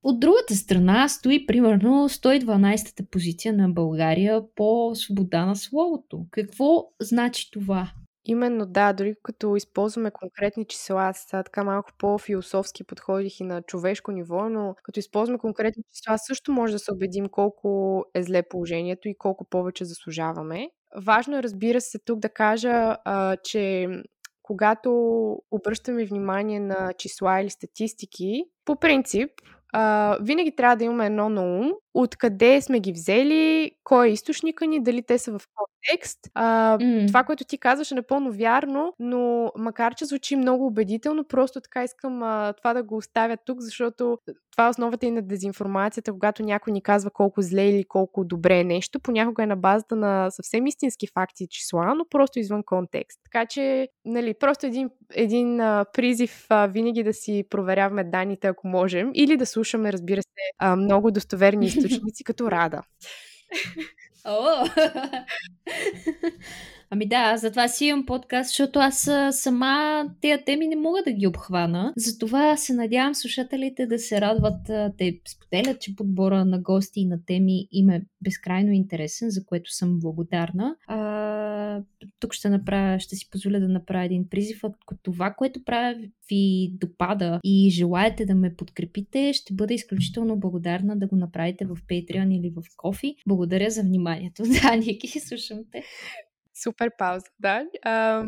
От 0.03 0.19
другата 0.19 0.55
страна 0.55 1.07
стои 1.09 1.45
примерно 1.45 2.09
112-та 2.09 3.03
позиция 3.11 3.53
на 3.53 3.69
България 3.69 4.41
по 4.55 4.91
свобода 4.95 5.45
на 5.45 5.55
словото. 5.55 6.25
Какво 6.31 6.85
значи 7.01 7.51
това? 7.51 7.91
Именно 8.25 8.65
да, 8.65 8.93
дори 8.93 9.15
като 9.23 9.55
използваме 9.55 10.11
конкретни 10.11 10.65
числа, 10.65 11.03
аз 11.03 11.17
сега 11.17 11.43
така 11.43 11.63
малко 11.63 11.91
по-философски 11.97 12.83
подходих 12.83 13.39
и 13.39 13.43
на 13.43 13.61
човешко 13.61 14.11
ниво, 14.11 14.49
но 14.49 14.75
като 14.83 14.99
използваме 14.99 15.39
конкретни 15.39 15.83
числа, 15.93 16.17
също 16.17 16.51
може 16.51 16.73
да 16.73 16.79
се 16.79 16.91
убедим 16.93 17.29
колко 17.29 18.03
е 18.13 18.23
зле 18.23 18.43
положението 18.43 19.07
и 19.07 19.17
колко 19.17 19.45
повече 19.45 19.85
заслужаваме. 19.85 20.69
Важно 20.95 21.37
е, 21.37 21.43
разбира 21.43 21.81
се, 21.81 21.99
тук 21.99 22.19
да 22.19 22.29
кажа, 22.29 22.97
а, 23.05 23.37
че 23.43 23.87
когато 24.43 24.91
обръщаме 25.51 26.05
внимание 26.05 26.59
на 26.59 26.93
числа 26.97 27.41
или 27.41 27.49
статистики, 27.49 28.43
по 28.65 28.75
принцип, 28.75 29.29
а, 29.73 30.17
винаги 30.21 30.55
трябва 30.55 30.75
да 30.75 30.83
имаме 30.83 31.05
едно 31.05 31.29
на 31.29 31.41
ум, 31.41 31.71
откъде 31.93 32.61
сме 32.61 32.79
ги 32.79 32.91
взели, 32.91 33.71
кой 33.83 34.07
е 34.07 34.11
източника 34.11 34.67
ни, 34.67 34.83
дали 34.83 35.01
те 35.01 35.17
са 35.17 35.31
в 35.31 35.41
контекст. 35.55 36.19
А, 36.33 36.77
mm. 36.77 37.07
Това, 37.07 37.23
което 37.23 37.43
ти 37.43 37.57
казваш 37.57 37.91
е 37.91 37.95
напълно 37.95 38.31
вярно, 38.31 38.93
но 38.99 39.51
макар, 39.57 39.95
че 39.95 40.05
звучи 40.05 40.35
много 40.35 40.65
убедително, 40.67 41.23
просто 41.23 41.61
така 41.61 41.83
искам 41.83 42.23
а, 42.23 42.53
това 42.53 42.73
да 42.73 42.83
го 42.83 42.97
оставя 42.97 43.37
тук, 43.45 43.59
защото 43.59 44.17
това 44.51 44.65
е 44.65 44.69
основата 44.69 45.05
и 45.05 45.11
на 45.11 45.21
дезинформацията, 45.21 46.11
когато 46.11 46.43
някой 46.43 46.73
ни 46.73 46.81
казва 46.81 47.11
колко 47.11 47.41
зле 47.41 47.69
или 47.69 47.83
колко 47.83 48.23
добре 48.25 48.59
е 48.59 48.63
нещо, 48.63 48.99
понякога 48.99 49.43
е 49.43 49.47
на 49.47 49.55
базата 49.55 49.95
на 49.95 50.31
съвсем 50.31 50.67
истински 50.67 51.07
факти 51.13 51.43
и 51.43 51.47
числа, 51.47 51.93
но 51.95 52.05
просто 52.09 52.39
извън 52.39 52.63
контекст. 52.63 53.19
Така 53.23 53.45
че, 53.45 53.87
нали, 54.05 54.33
просто 54.33 54.65
един, 54.65 54.89
един 55.13 55.61
а, 55.61 55.85
призив 55.93 56.45
а, 56.49 56.67
винаги 56.67 57.03
да 57.03 57.13
си 57.13 57.43
проверяваме 57.49 58.03
данните, 58.03 58.47
ако 58.47 58.67
можем, 58.67 59.11
или 59.13 59.37
да 59.37 59.45
слушаме, 59.45 59.93
разбира 59.93 60.21
се, 60.21 60.29
а, 60.57 60.75
много 60.75 61.11
достоверни 61.11 61.69
източници, 61.87 62.23
като 62.23 62.51
Рада. 62.51 62.81
О! 64.25 64.65
Ами 66.93 67.05
да, 67.07 67.37
затова 67.37 67.67
си 67.67 67.85
имам 67.85 68.05
подкаст, 68.05 68.49
защото 68.49 68.79
аз 68.79 69.09
сама 69.31 70.05
тези 70.21 70.43
теми 70.45 70.67
не 70.67 70.75
мога 70.75 70.99
да 71.05 71.11
ги 71.11 71.27
обхвана. 71.27 71.93
Затова 71.97 72.57
се 72.57 72.73
надявам 72.73 73.15
слушателите 73.15 73.85
да 73.85 73.99
се 73.99 74.21
радват. 74.21 74.71
Те 74.97 75.19
споделят, 75.27 75.81
че 75.81 75.95
подбора 75.95 76.45
на 76.45 76.59
гости 76.59 76.99
и 76.99 77.05
на 77.05 77.25
теми 77.25 77.67
им 77.71 77.89
е 77.89 78.05
безкрайно 78.21 78.71
интересен, 78.71 79.29
за 79.29 79.45
което 79.45 79.71
съм 79.71 79.99
благодарна. 79.99 80.75
А, 80.87 81.81
тук 82.19 82.33
ще 82.33 82.49
направя, 82.49 82.99
ще 82.99 83.15
си 83.15 83.29
позволя 83.29 83.59
да 83.59 83.67
направя 83.67 84.05
един 84.05 84.29
призив. 84.29 84.63
Ако 84.63 84.95
това, 85.03 85.33
което 85.37 85.63
правя 85.63 85.95
ви 86.29 86.73
допада 86.73 87.39
и 87.43 87.69
желаете 87.69 88.25
да 88.25 88.35
ме 88.35 88.55
подкрепите, 88.55 89.33
ще 89.33 89.53
бъда 89.53 89.73
изключително 89.73 90.39
благодарна 90.39 90.97
да 90.97 91.07
го 91.07 91.15
направите 91.15 91.65
в 91.65 91.77
Patreon 91.89 92.39
или 92.39 92.49
в 92.49 92.63
Кофи. 92.77 93.15
Благодаря 93.27 93.69
за 93.69 93.81
вниманието. 93.81 94.43
Да, 94.63 94.75
ние 94.75 94.93
ги 94.93 95.07
слушамте. 95.07 95.83
Супер 96.55 96.91
пауза, 96.97 97.25
да. 97.39 97.65
А, 97.81 98.23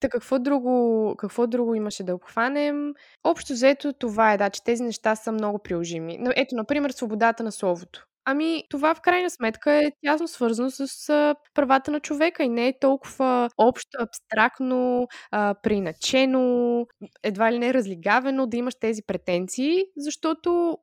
та 0.00 0.08
какво 0.08 0.38
друго, 0.38 1.14
какво 1.18 1.46
друго 1.46 1.74
имаше 1.74 2.04
да 2.04 2.14
обхванем? 2.14 2.94
Общо 3.24 3.52
взето 3.52 3.92
това 3.92 4.32
е, 4.32 4.38
да, 4.38 4.50
че 4.50 4.64
тези 4.64 4.82
неща 4.82 5.16
са 5.16 5.32
много 5.32 5.58
приложими. 5.58 6.18
Ето, 6.36 6.54
например, 6.54 6.90
свободата 6.90 7.42
на 7.42 7.52
словото. 7.52 8.06
Ами, 8.24 8.64
това 8.70 8.94
в 8.94 9.00
крайна 9.00 9.30
сметка 9.30 9.72
е 9.72 9.92
тясно 10.04 10.28
свързано 10.28 10.70
с 10.70 11.34
правата 11.54 11.90
на 11.90 12.00
човека 12.00 12.42
и 12.44 12.48
не 12.48 12.68
е 12.68 12.78
толкова 12.78 13.48
общо, 13.58 13.98
абстрактно, 14.00 15.08
а, 15.30 15.54
приначено, 15.62 16.86
едва 17.22 17.52
ли 17.52 17.58
не 17.58 17.74
разлигавено 17.74 18.46
да 18.46 18.56
имаш 18.56 18.74
тези 18.80 19.02
претенции, 19.06 19.84
защото 19.96 20.78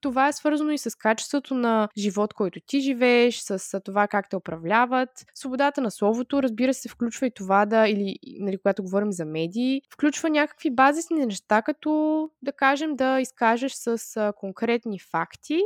това 0.00 0.28
е 0.28 0.32
свързано 0.32 0.70
и 0.70 0.78
с 0.78 0.98
качеството 0.98 1.54
на 1.54 1.88
живот, 1.98 2.34
който 2.34 2.60
ти 2.66 2.80
живееш, 2.80 3.38
с 3.38 3.80
това 3.80 4.08
как 4.08 4.30
те 4.30 4.36
управляват. 4.36 5.10
Свободата 5.34 5.80
на 5.80 5.90
словото, 5.90 6.42
разбира 6.42 6.74
се, 6.74 6.88
включва 6.88 7.26
и 7.26 7.34
това 7.34 7.66
да, 7.66 7.88
или 7.88 8.16
нали, 8.40 8.58
когато 8.58 8.82
говорим 8.82 9.12
за 9.12 9.24
медии, 9.24 9.82
включва 9.92 10.30
някакви 10.30 10.70
базисни 10.70 11.26
неща, 11.26 11.62
като 11.62 12.30
да 12.42 12.52
кажем 12.52 12.96
да 12.96 13.20
изкажеш 13.20 13.72
с 13.72 14.32
конкретни 14.36 14.98
факти 14.98 15.60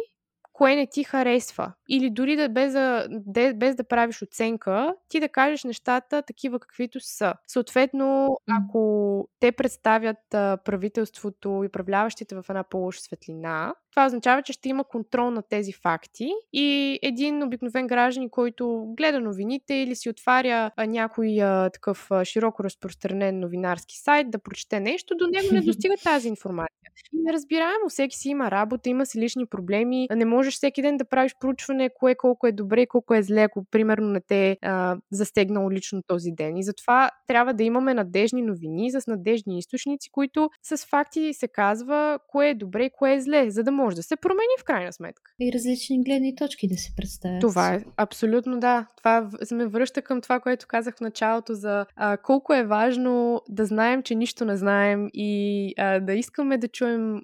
кое 0.55 0.77
не 0.77 0.87
ти 0.87 1.05
харесва. 1.05 1.73
Или 1.88 2.11
дори 2.11 2.37
да 2.37 2.49
без 2.49 2.73
да, 3.09 3.55
без 3.55 3.77
да 3.77 3.85
правиш 3.85 4.23
оценка, 4.23 4.94
ти 5.09 5.20
да 5.20 5.29
кажеш 5.29 5.64
нещата 5.64 6.23
такива 6.23 6.61
каквито 6.61 7.01
са. 7.01 7.35
Съответно, 7.47 8.37
ако 8.51 9.29
те 9.40 9.53
представят 9.53 10.16
правителството 10.64 11.61
и 11.64 11.66
управляващите 11.66 12.35
в 12.35 12.44
една 12.49 12.64
по-лоша 12.64 13.01
светлина, 13.01 13.75
това 13.94 14.07
означава, 14.07 14.42
че 14.42 14.52
ще 14.52 14.68
има 14.68 14.85
контрол 14.85 15.30
на 15.30 15.42
тези 15.42 15.72
факти 15.72 16.28
и 16.52 16.98
един 17.02 17.42
обикновен 17.42 17.87
граждан, 17.87 18.30
който 18.30 18.85
гледа 18.96 19.20
новините 19.20 19.74
или 19.74 19.96
си 19.96 20.11
отваря 20.11 20.70
някой 20.87 21.40
а, 21.42 21.70
такъв 21.70 22.07
а, 22.11 22.24
широко 22.24 22.64
разпространен 22.64 23.40
новинарски 23.40 23.98
сайт 23.98 24.30
да 24.30 24.38
прочете 24.38 24.80
нещо, 24.80 25.14
до 25.16 25.26
него 25.26 25.54
не 25.54 25.61
достига 25.61 25.94
тази 26.04 26.28
информация. 26.28 26.74
И 27.12 27.22
неразбираемо, 27.22 27.88
всеки 27.88 28.16
си 28.16 28.28
има 28.28 28.50
работа, 28.50 28.88
има 28.88 29.07
си 29.07 29.20
лични 29.20 29.46
проблеми, 29.46 30.09
не 30.16 30.24
можеш 30.24 30.54
всеки 30.54 30.83
ден 30.83 30.96
да 30.96 31.04
правиш 31.04 31.35
проучване 31.40 31.90
кое 31.94 32.14
колко 32.14 32.46
е 32.46 32.52
добре 32.52 32.87
колко 32.87 33.14
е 33.14 33.22
зле, 33.22 33.42
ако 33.42 33.64
примерно 33.70 34.09
не 34.09 34.20
те 34.20 34.50
е 34.50 34.57
застегнало 35.12 35.70
лично 35.70 36.02
този 36.07 36.30
ден. 36.30 36.57
И 36.57 36.62
затова 36.62 37.11
трябва 37.26 37.54
да 37.54 37.62
имаме 37.62 37.94
надежни 37.94 38.42
новини 38.42 38.90
с 38.90 39.07
надежни 39.07 39.59
източници, 39.59 40.11
които 40.12 40.50
с 40.62 40.87
факти 40.87 41.35
се 41.35 41.48
казва 41.48 42.18
кое 42.28 42.48
е 42.48 42.54
добре 42.54 42.85
и 42.85 42.90
кое 42.98 43.14
е 43.14 43.20
зле, 43.20 43.50
за 43.50 43.62
да 43.62 43.72
може 43.72 43.84
може 43.85 43.97
да 43.97 44.03
се 44.03 44.16
промени 44.16 44.55
в 44.61 44.64
крайна 44.64 44.92
сметка. 44.92 45.33
И 45.40 45.53
различни 45.53 46.05
гледни 46.05 46.37
точки 46.37 46.68
да 46.68 46.77
се 46.77 46.90
представят. 46.97 47.40
Това 47.40 47.75
е, 47.75 47.85
абсолютно 47.97 48.61
да. 48.61 48.87
Това 48.97 49.31
ме 49.53 49.66
връща 49.66 50.03
към 50.03 50.20
това, 50.20 50.40
което 50.40 50.66
казах 50.68 50.97
в 50.97 51.01
началото 51.01 51.55
за 51.55 51.87
а, 51.97 52.16
колко 52.16 52.55
е 52.55 52.64
важно 52.64 53.42
да 53.49 53.66
знаем, 53.66 54.03
че 54.03 54.14
нищо 54.14 54.44
не 54.44 54.57
знаем 54.57 55.09
и 55.14 55.73
а, 55.79 56.01
да 56.01 56.12
искаме 56.12 56.59
да 56.59 56.68
чуем 56.68 57.20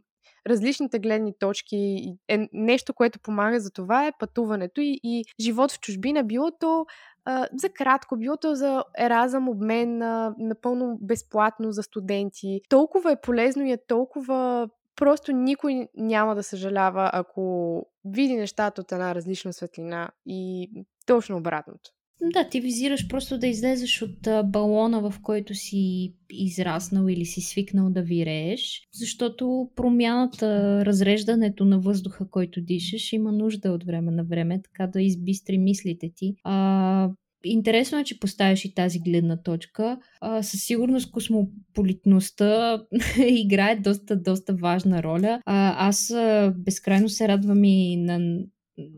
различните 0.46 0.99
гледни 0.99 1.33
точки. 1.38 2.12
Е 2.29 2.49
нещо, 2.53 2.94
което 2.94 3.20
помага 3.20 3.61
за 3.61 3.70
това 3.70 4.07
е 4.07 4.12
пътуването 4.18 4.81
и, 4.81 5.01
и 5.05 5.25
живот 5.40 5.73
в 5.73 5.81
чужбина. 5.81 6.25
Било 6.25 6.51
то 6.61 6.87
а, 7.25 7.46
за 7.57 7.68
кратко, 7.68 8.16
било 8.16 8.37
то 8.37 8.55
за 8.55 8.85
еразъм 8.99 9.49
обмен 9.49 10.03
а, 10.03 10.35
напълно 10.38 10.99
безплатно 11.01 11.73
за 11.73 11.83
студенти. 11.83 12.61
Толкова 12.68 13.12
е 13.12 13.20
полезно 13.20 13.66
и 13.66 13.73
е 13.73 13.87
толкова 13.87 14.68
Просто 15.00 15.32
никой 15.32 15.88
няма 15.96 16.34
да 16.34 16.42
съжалява, 16.42 17.10
ако 17.12 17.86
види 18.04 18.36
нещата 18.36 18.80
от 18.80 18.92
една 18.92 19.14
различна 19.14 19.52
светлина 19.52 20.10
и 20.26 20.70
точно 21.06 21.36
обратното. 21.36 21.90
Да, 22.32 22.48
ти 22.48 22.60
визираш 22.60 23.08
просто 23.08 23.38
да 23.38 23.46
излезеш 23.46 24.02
от 24.02 24.50
балона, 24.50 25.10
в 25.10 25.14
който 25.22 25.54
си 25.54 26.14
израснал 26.30 27.08
или 27.08 27.24
си 27.24 27.40
свикнал 27.40 27.90
да 27.90 28.02
вирееш, 28.02 28.88
защото 28.92 29.70
промяната, 29.76 30.82
разреждането 30.86 31.64
на 31.64 31.80
въздуха, 31.80 32.30
който 32.30 32.60
дишаш, 32.60 33.12
има 33.12 33.32
нужда 33.32 33.70
от 33.72 33.84
време 33.84 34.10
на 34.10 34.24
време, 34.24 34.62
така 34.62 34.86
да 34.86 35.02
избистри 35.02 35.58
мислите 35.58 36.10
ти. 36.16 36.34
А, 36.44 37.10
Интересно 37.44 37.98
е, 37.98 38.05
че 38.05 38.20
поставяш 38.20 38.64
и 38.64 38.74
тази 38.74 38.98
гледна 38.98 39.42
точка. 39.42 39.98
А, 40.20 40.42
със 40.42 40.62
сигурност 40.62 41.11
космополитността 41.11 42.83
играе 43.29 43.76
доста, 43.76 44.16
доста 44.16 44.55
важна 44.55 45.03
роля. 45.03 45.40
А, 45.46 45.88
аз 45.88 46.11
а, 46.11 46.55
безкрайно 46.57 47.09
се 47.09 47.29
радвам 47.29 47.64
и 47.64 47.96
на 47.96 48.40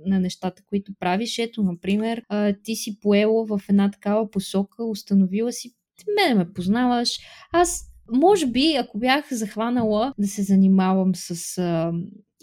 на 0.07 0.21
нещата, 0.21 0.63
които 0.67 0.93
правиш. 1.01 1.39
Ето, 1.39 1.63
например, 1.63 2.23
а, 2.29 2.55
ти 2.63 2.77
си 2.77 3.01
поела 3.01 3.47
в 3.47 3.61
една 3.69 3.91
такава 3.91 4.31
посока, 4.31 4.85
установила 4.85 5.53
си, 5.53 5.71
ти 5.99 6.05
мене 6.21 6.35
ме 6.35 6.53
познаваш. 6.53 7.19
Аз, 7.53 7.85
може 8.13 8.47
би, 8.47 8.75
ако 8.75 8.99
бях 8.99 9.25
захванала 9.33 10.15
да 10.19 10.27
се 10.27 10.43
занимавам 10.43 11.15
с 11.15 11.59
а, 11.59 11.93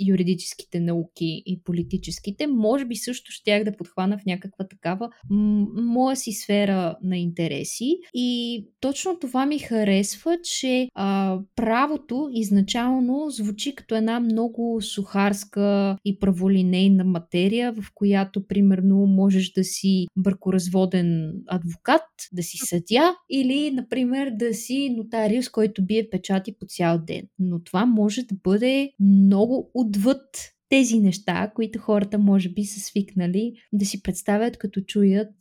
юридическите 0.07 0.79
науки 0.79 1.43
и 1.45 1.61
политическите, 1.63 2.47
може 2.47 2.85
би 2.85 2.95
също 2.95 3.31
щях 3.31 3.63
да 3.63 3.77
подхвана 3.77 4.17
в 4.17 4.25
някаква 4.25 4.67
такава 4.67 5.09
м- 5.29 5.67
моя 5.75 6.15
си 6.15 6.31
сфера 6.31 6.97
на 7.03 7.17
интереси. 7.17 7.97
И 8.13 8.65
точно 8.79 9.19
това 9.19 9.45
ми 9.45 9.59
харесва, 9.59 10.37
че 10.43 10.89
а, 10.95 11.39
правото 11.55 12.29
изначално 12.33 13.29
звучи 13.29 13.75
като 13.75 13.95
една 13.95 14.19
много 14.19 14.81
сухарска 14.81 15.97
и 16.05 16.19
праволинейна 16.19 17.03
материя, 17.03 17.73
в 17.73 17.85
която 17.95 18.47
примерно 18.47 18.95
можеш 18.95 19.51
да 19.51 19.63
си 19.63 20.05
бракоразводен 20.17 21.33
адвокат, 21.47 22.01
да 22.33 22.43
си 22.43 22.57
съдя 22.57 23.15
или, 23.29 23.71
например, 23.71 24.31
да 24.35 24.53
си 24.53 24.95
нотариус, 24.97 25.49
който 25.49 25.85
бие 25.85 26.09
печати 26.09 26.55
по 26.59 26.65
цял 26.65 26.99
ден. 27.07 27.21
Но 27.39 27.63
това 27.63 27.85
може 27.85 28.23
да 28.23 28.35
бъде 28.43 28.91
много 28.99 29.71
отвъд 29.89 30.25
тези 30.69 30.99
неща, 30.99 31.51
които 31.55 31.79
хората 31.79 32.17
може 32.17 32.49
би 32.49 32.65
са 32.65 32.79
свикнали 32.79 33.53
да 33.73 33.85
си 33.85 34.03
представят 34.03 34.57
като 34.57 34.81
чуят 34.81 35.33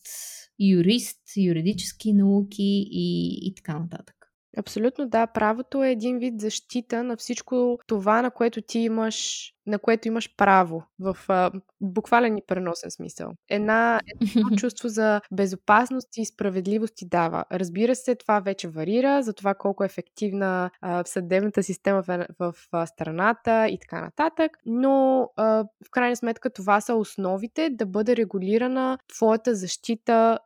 юрист, 0.61 1.21
юридически 1.37 2.13
науки 2.13 2.89
и, 2.91 3.39
и 3.43 3.55
така 3.55 3.79
нататък. 3.79 4.18
Абсолютно 4.59 5.09
да. 5.09 5.27
Правото 5.27 5.85
е 5.85 5.91
един 5.91 6.19
вид 6.19 6.41
защита 6.41 7.05
на 7.05 7.17
всичко 7.17 7.79
това, 7.87 8.23
на 8.23 8.31
което 8.31 8.63
ти 8.63 8.79
имаш 8.79 9.49
на 9.69 9.79
което 9.79 10.09
имаш 10.09 10.37
право 10.37 10.83
в 10.99 11.17
а, 11.29 11.51
буквален 11.81 12.39
и 12.39 12.43
преносен 12.47 12.91
смисъл. 12.91 13.33
Една, 13.49 14.01
едно 14.37 14.51
чувство 14.59 14.89
за 14.89 15.21
безопасност 15.33 16.09
и 16.17 16.25
справедливост 16.25 16.95
ти 16.97 17.09
дава. 17.09 17.45
Разбира 17.53 17.95
се, 17.95 18.15
това 18.15 18.41
вече 18.41 18.69
варира 18.69 19.23
за 19.23 19.33
това 19.33 19.55
колко 19.55 19.83
е 19.83 19.87
ефективна 19.87 20.71
а, 20.81 21.05
съдебната 21.07 21.63
система 21.63 22.03
в, 22.03 22.27
в, 22.39 22.55
в 22.73 22.87
страната 22.87 23.69
и 23.69 23.79
така 23.79 24.01
нататък, 24.01 24.59
но 24.67 25.29
а, 25.37 25.45
в 25.87 25.91
крайна 25.91 26.17
сметка 26.17 26.51
това 26.51 26.81
са 26.81 26.95
основите 26.95 27.71
да 27.71 27.87
бъде 27.87 28.17
регулирана 28.17 28.99
твоята 29.09 29.55
защита 29.55 30.39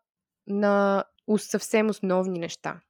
на 0.47 1.05
съвсем 1.39 1.91
основни 1.91 2.39
неща. 2.39 2.81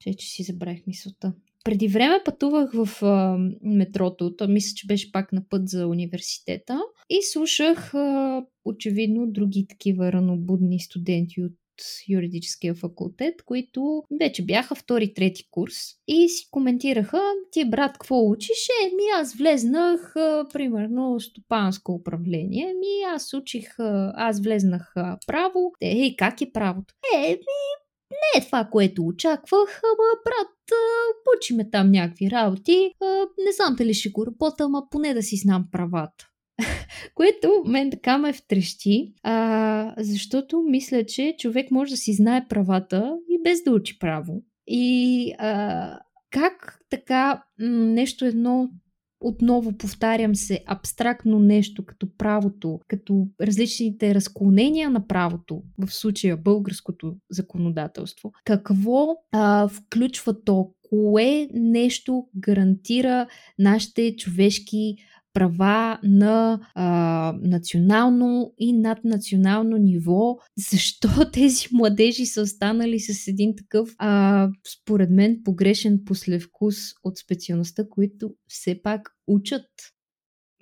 Че, 0.00 0.14
че 0.14 0.26
си 0.26 0.42
забравих 0.42 0.86
мисълта. 0.86 1.32
Преди 1.64 1.88
време 1.88 2.20
пътувах 2.24 2.70
в 2.72 3.02
а, 3.02 3.38
метрото, 3.62 4.36
то 4.36 4.48
мисля, 4.48 4.74
че 4.76 4.86
беше 4.86 5.12
пак 5.12 5.32
на 5.32 5.48
път 5.48 5.68
за 5.68 5.86
университета 5.86 6.80
и 7.10 7.22
слушах 7.22 7.94
а, 7.94 8.42
очевидно 8.64 9.26
други 9.26 9.66
такива 9.68 10.12
ранобудни 10.12 10.80
студенти 10.80 11.42
от 11.42 11.52
юридическия 12.08 12.74
факултет, 12.74 13.42
които 13.42 14.02
вече 14.20 14.44
бяха 14.44 14.74
втори-трети 14.74 15.48
курс 15.50 15.74
и 16.08 16.28
си 16.28 16.48
коментираха, 16.50 17.20
ти 17.52 17.70
брат, 17.70 17.92
какво 17.92 18.30
учиш? 18.30 18.58
Е, 18.84 18.94
ми 18.94 19.02
аз 19.20 19.34
влезнах, 19.34 20.16
а, 20.16 20.46
примерно, 20.52 21.20
стопанско 21.20 21.92
управление, 21.92 22.66
ми 22.66 23.14
аз 23.14 23.34
учих, 23.34 23.78
а, 23.78 24.12
аз 24.16 24.40
влезнах 24.40 24.92
а, 24.96 25.18
право. 25.26 25.72
Е, 25.80 26.16
как 26.18 26.40
е 26.40 26.52
правото? 26.52 26.94
Е, 27.16 27.28
ми 27.30 27.79
не 28.10 28.40
е 28.40 28.46
това, 28.46 28.64
което 28.64 29.06
очаквах, 29.06 29.80
ама 29.84 30.20
брат, 30.24 30.78
учиме 31.36 31.70
там 31.70 31.90
някакви 31.90 32.30
работи. 32.30 32.94
Не 33.44 33.52
знам 33.52 33.74
дали 33.78 33.94
ще 33.94 34.08
го 34.08 34.26
работя, 34.26 34.64
ама 34.64 34.82
поне 34.90 35.14
да 35.14 35.22
си 35.22 35.36
знам 35.36 35.66
правата. 35.72 36.26
Което 37.14 37.62
мен 37.66 37.90
така 37.90 38.18
ме 38.18 38.32
втрещи, 38.32 39.14
а, 39.22 39.94
защото 39.98 40.62
мисля, 40.62 41.04
че 41.04 41.34
човек 41.38 41.70
може 41.70 41.90
да 41.90 41.96
си 41.96 42.12
знае 42.12 42.48
правата 42.48 43.16
и 43.28 43.42
без 43.42 43.62
да 43.62 43.72
учи 43.72 43.98
право. 43.98 44.42
И 44.66 45.34
а, 45.38 45.98
как 46.30 46.78
така 46.90 47.44
нещо 47.58 48.24
едно 48.24 48.70
отново 49.20 49.72
повтарям 49.72 50.34
се, 50.34 50.64
абстрактно 50.66 51.38
нещо 51.38 51.84
като 51.84 52.16
правото, 52.18 52.80
като 52.88 53.26
различните 53.40 54.14
разклонения 54.14 54.90
на 54.90 55.06
правото, 55.06 55.62
в 55.78 55.94
случая 55.94 56.36
българското 56.36 57.16
законодателство, 57.30 58.32
какво 58.44 59.16
а, 59.32 59.68
включва 59.68 60.44
то, 60.44 60.70
кое 60.90 61.48
нещо 61.54 62.26
гарантира 62.36 63.26
нашите 63.58 64.16
човешки 64.16 64.96
права 65.32 65.98
на 66.02 66.60
а, 66.74 67.34
национално 67.42 68.54
и 68.58 68.72
наднационално 68.72 69.76
ниво. 69.76 70.36
Защо 70.70 71.08
тези 71.32 71.68
младежи 71.72 72.26
са 72.26 72.42
останали 72.42 73.00
с 73.00 73.28
един 73.28 73.54
такъв, 73.56 73.94
а, 73.98 74.48
според 74.68 75.10
мен, 75.10 75.40
погрешен 75.44 76.00
послевкус 76.06 76.76
от 77.04 77.18
специалността, 77.18 77.84
които 77.90 78.34
все 78.48 78.82
пак 78.82 79.10
учат 79.26 79.66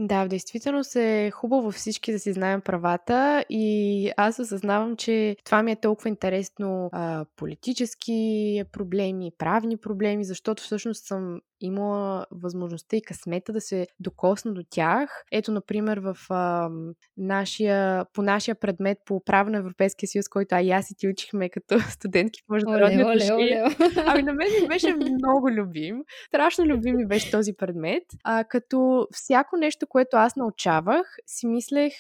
Да, 0.00 0.24
в 0.24 0.28
действителност 0.28 0.96
е 0.96 1.31
хубаво 1.31 1.70
всички 1.70 2.12
да 2.12 2.18
си 2.18 2.33
знаем 2.33 2.61
правата 2.61 3.44
и 3.50 4.11
аз 4.16 4.38
осъзнавам, 4.38 4.96
че 4.96 5.37
това 5.44 5.62
ми 5.62 5.72
е 5.72 5.76
толкова 5.76 6.09
интересно 6.09 6.88
а, 6.92 7.24
политически 7.37 8.62
проблеми, 8.72 9.33
правни 9.38 9.76
проблеми, 9.76 10.24
защото 10.24 10.62
всъщност 10.62 11.04
съм 11.04 11.40
имала 11.61 12.27
възможността 12.31 12.97
и 12.97 13.03
късмета 13.03 13.53
да 13.53 13.61
се 13.61 13.87
докосна 14.01 14.55
до 14.55 14.62
тях. 14.71 15.25
Ето, 15.33 15.53
например, 15.53 15.99
в 15.99 16.16
а, 16.31 16.71
нашия, 17.16 18.05
по 18.12 18.23
нашия 18.23 18.55
предмет 18.55 18.99
по 19.05 19.25
право 19.25 19.51
на 19.51 19.59
Европейския 19.59 20.09
съюз, 20.09 20.29
който 20.29 20.55
а 20.55 20.62
и 20.62 20.71
аз 20.71 20.90
и 20.90 20.94
ти 20.94 21.09
учихме 21.09 21.49
като 21.49 21.81
студентки 21.90 22.40
в 22.49 22.53
международни 22.53 23.03
отношения. 23.03 23.64
Ами 24.07 24.23
на 24.23 24.33
мен 24.33 24.49
ми 24.62 24.68
беше 24.68 24.94
много 24.94 25.51
любим. 25.51 26.03
Страшно 26.27 26.64
любим 26.64 26.97
ми 26.97 27.07
беше 27.07 27.31
този 27.31 27.53
предмет. 27.53 28.03
А, 28.25 28.44
като 28.44 29.07
всяко 29.12 29.57
нещо, 29.57 29.87
което 29.87 30.16
аз 30.16 30.37
научавах, 30.37 31.16
си 31.27 31.47
мислех, 31.47 31.92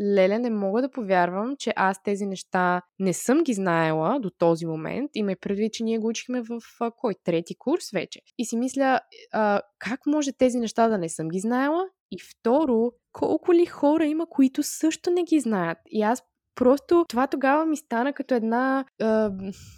Леле, 0.00 0.38
не 0.38 0.50
мога 0.50 0.82
да 0.82 0.90
повярвам, 0.90 1.56
че 1.58 1.72
аз 1.76 2.02
тези 2.02 2.26
неща 2.26 2.82
не 2.98 3.12
съм 3.12 3.42
ги 3.42 3.54
знаела 3.54 4.20
до 4.20 4.30
този 4.30 4.66
момент. 4.66 5.10
Има 5.14 5.32
и 5.32 5.36
предвид, 5.36 5.72
че 5.72 5.84
ние 5.84 5.98
го 5.98 6.08
учихме 6.08 6.40
в 6.40 6.60
а, 6.80 6.90
кой? 6.90 7.14
Трети 7.24 7.54
курс 7.58 7.90
вече. 7.90 8.20
И 8.38 8.44
си 8.44 8.56
мисля, 8.56 9.00
а, 9.32 9.60
как 9.78 10.00
може 10.06 10.32
тези 10.32 10.58
неща 10.58 10.88
да 10.88 10.98
не 10.98 11.08
съм 11.08 11.28
ги 11.28 11.40
знаела? 11.40 11.84
И 12.10 12.16
второ, 12.20 12.92
колко 13.12 13.54
ли 13.54 13.66
хора 13.66 14.06
има, 14.06 14.26
които 14.30 14.62
също 14.62 15.10
не 15.10 15.22
ги 15.22 15.40
знаят? 15.40 15.78
И 15.90 16.02
аз 16.02 16.22
Просто 16.56 17.04
това 17.08 17.26
тогава 17.26 17.66
ми 17.66 17.76
стана 17.76 18.12
като 18.12 18.34
една 18.34 18.84
е, 19.00 19.04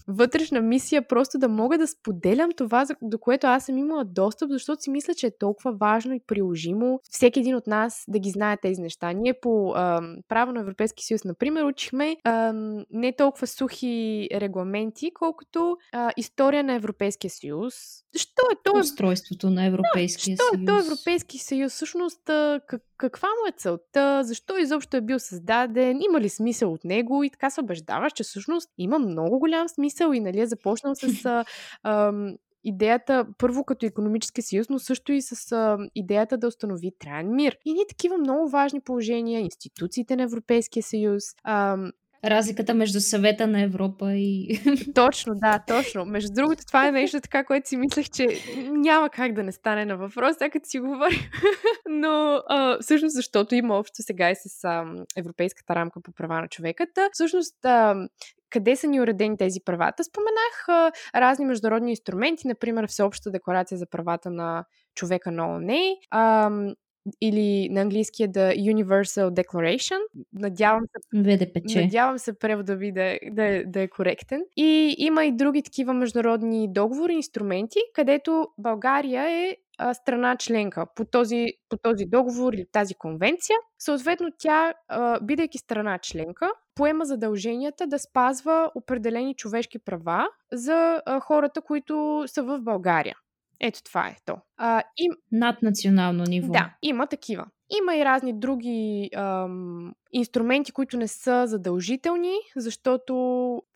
вътрешна 0.09 0.61
мисия, 0.61 1.09
просто 1.09 1.39
да 1.39 1.49
мога 1.49 1.79
да 1.79 1.87
споделям 1.87 2.51
това, 2.57 2.87
до 3.03 3.19
което 3.19 3.47
аз 3.47 3.65
съм 3.65 3.79
имала 3.79 4.05
достъп, 4.05 4.51
защото 4.51 4.83
си 4.83 4.91
мисля, 4.91 5.15
че 5.15 5.27
е 5.27 5.39
толкова 5.39 5.73
важно 5.73 6.15
и 6.15 6.21
приложимо 6.27 7.01
всеки 7.11 7.41
един 7.41 7.57
от 7.57 7.67
нас 7.67 8.05
да 8.09 8.19
ги 8.19 8.31
знае 8.31 8.57
тези 8.57 8.81
неща. 8.81 9.13
Ние 9.13 9.35
по 9.35 9.75
е, 9.77 9.81
право 10.29 10.53
на 10.53 10.61
Европейски 10.61 11.05
съюз, 11.05 11.25
например, 11.25 11.65
учихме 11.65 12.11
е, 12.11 12.17
не 12.91 13.13
толкова 13.17 13.47
сухи 13.47 14.29
регламенти, 14.33 15.11
колкото 15.15 15.77
е, 15.95 15.99
история 16.17 16.65
на 16.65 16.75
Европейския 16.75 17.31
съюз. 17.31 17.75
Що 18.17 18.43
е 18.53 18.57
то? 18.65 18.79
Устройството 18.79 19.51
на 19.51 19.67
Европейския 19.67 20.37
да, 20.37 20.45
съюз. 20.45 20.63
Що 20.63 20.63
е 20.63 20.67
то 20.67 20.87
Европейски 20.87 21.39
съюз? 21.39 21.73
Всъщност, 21.73 22.21
как, 22.67 22.83
каква 22.97 23.29
му 23.29 23.49
е 23.49 23.53
целта? 23.57 24.21
Защо 24.25 24.57
изобщо 24.57 24.97
е 24.97 25.01
бил 25.01 25.19
създаден? 25.19 26.03
Има 26.03 26.21
ли 26.21 26.29
смисъл 26.29 26.68
смисъл 26.69 26.73
от 26.73 26.85
него 26.85 27.25
и 27.25 27.31
така 27.31 27.51
се 27.51 27.61
убеждаваш, 27.61 28.13
че 28.13 28.23
всъщност 28.23 28.71
има 28.79 28.99
много 28.99 29.39
голям 29.39 29.69
смисъл 29.69 30.13
и 30.13 30.21
нали, 30.21 30.41
е 30.41 30.47
започнал 30.47 30.95
с 30.95 31.25
а, 31.25 31.45
а, 31.83 32.13
идеята, 32.65 33.27
първо 33.39 33.65
като 33.65 33.87
економически 33.87 34.43
съюз, 34.43 34.69
но 34.69 34.79
също 34.79 35.13
и 35.13 35.23
с 35.23 35.53
а, 35.53 35.79
идеята 35.95 36.37
да 36.37 36.49
установи 36.49 36.91
траен 36.99 37.35
мир. 37.35 37.57
И 37.65 37.73
ни 37.73 37.85
такива 37.89 38.19
много 38.19 38.49
важни 38.49 38.81
положения, 38.81 39.41
институциите 39.41 40.17
на 40.17 40.23
Европейския 40.23 40.83
съюз, 40.83 41.25
а, 41.45 41.77
Разликата 42.25 42.75
между 42.75 43.01
съвета 43.01 43.47
на 43.47 43.63
Европа 43.63 44.13
и... 44.13 44.61
Точно, 44.95 45.35
да, 45.37 45.63
точно. 45.67 46.05
Между 46.05 46.33
другото, 46.33 46.67
това 46.67 46.89
е 46.89 46.93
нещо 46.93 47.21
така, 47.21 47.45
което 47.45 47.69
си 47.69 47.77
мислех, 47.77 48.09
че 48.09 48.27
няма 48.71 49.11
как 49.11 49.33
да 49.33 49.43
не 49.43 49.53
стане 49.53 49.85
на 49.85 49.97
въпрос, 49.97 50.37
като 50.39 50.69
си 50.69 50.79
говорим. 50.79 51.21
Но 51.89 52.43
а, 52.49 52.79
всъщност, 52.81 53.15
защото 53.15 53.55
има 53.55 53.79
общо 53.79 53.95
сега 54.03 54.31
и 54.31 54.35
с 54.35 54.65
а, 54.65 54.85
Европейската 55.17 55.75
рамка 55.75 56.01
по 56.01 56.13
права 56.13 56.41
на 56.41 56.49
човеката, 56.49 57.09
всъщност 57.13 57.65
а, 57.65 58.09
къде 58.51 58.77
са 58.77 58.87
ни 58.87 59.01
уредени 59.01 59.37
тези 59.37 59.61
правата? 59.65 60.05
Споменах 60.05 60.69
а, 60.69 60.93
разни 61.21 61.45
международни 61.45 61.91
инструменти, 61.91 62.49
например 62.49 62.87
Всеобща 62.87 63.31
декларация 63.31 63.79
за 63.79 63.87
правата 63.87 64.31
на 64.31 64.65
човека 64.95 65.31
на 65.31 65.49
ООН, 65.49 65.75
а, 66.11 66.51
или 67.21 67.69
на 67.69 67.81
английски 67.81 68.23
е 68.23 68.29
The 68.29 68.75
Universal 68.75 69.43
Declaration. 69.43 69.99
Надявам 70.33 70.83
се, 70.83 71.21
ВДПЧ. 71.23 71.75
надявам 71.75 72.19
се 72.19 72.39
превода 72.39 72.77
ви 72.77 72.93
да, 72.93 73.03
е, 73.03 73.19
да, 73.31 73.45
е, 73.45 73.65
да 73.65 73.81
е 73.81 73.89
коректен. 73.89 74.43
И 74.57 74.95
има 74.99 75.25
и 75.25 75.33
други 75.33 75.63
такива 75.63 75.95
международни 75.95 76.73
договори, 76.73 77.13
инструменти, 77.13 77.79
където 77.95 78.49
България 78.59 79.29
е 79.29 79.57
страна 79.93 80.37
членка 80.37 80.87
по 80.95 81.05
този, 81.05 81.47
по 81.69 81.77
този 81.77 82.05
договор 82.05 82.53
или 82.53 82.67
тази 82.73 82.95
конвенция. 82.95 83.57
Съответно, 83.79 84.29
тя, 84.39 84.75
бидейки 85.23 85.59
страна 85.59 85.99
членка, 85.99 86.51
поема 86.75 87.05
задълженията 87.05 87.87
да 87.87 87.99
спазва 87.99 88.71
определени 88.75 89.35
човешки 89.35 89.79
права 89.79 90.29
за 90.53 91.03
хората, 91.23 91.61
които 91.61 92.25
са 92.27 92.43
в 92.43 92.61
България. 92.61 93.17
Ето 93.61 93.83
това 93.85 94.07
е 94.09 94.17
то. 94.25 94.37
А, 94.57 94.83
им... 94.97 95.13
Наднационално 95.33 96.25
ниво. 96.25 96.53
Да, 96.53 96.75
има 96.83 97.07
такива. 97.07 97.47
Има 97.81 97.97
и 97.97 98.05
разни 98.05 98.33
други 98.33 99.11
ам, 99.17 99.95
инструменти, 100.13 100.73
които 100.73 100.97
не 100.97 101.09
са 101.09 101.45
задължителни, 101.47 102.35
защото 102.57 103.15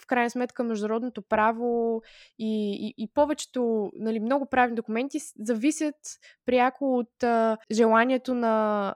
в 0.03 0.07
крайна 0.07 0.31
сметка 0.31 0.65
международното 0.65 1.23
право 1.23 2.03
и, 2.39 2.73
и, 2.75 2.95
и 3.05 3.09
повечето, 3.15 3.91
нали, 3.95 4.21
много 4.21 4.47
правни 4.47 4.75
документи 4.75 5.19
зависят 5.39 5.95
пряко 6.47 6.99
от 6.99 7.23
а, 7.23 7.57
желанието 7.73 8.35
на 8.35 8.95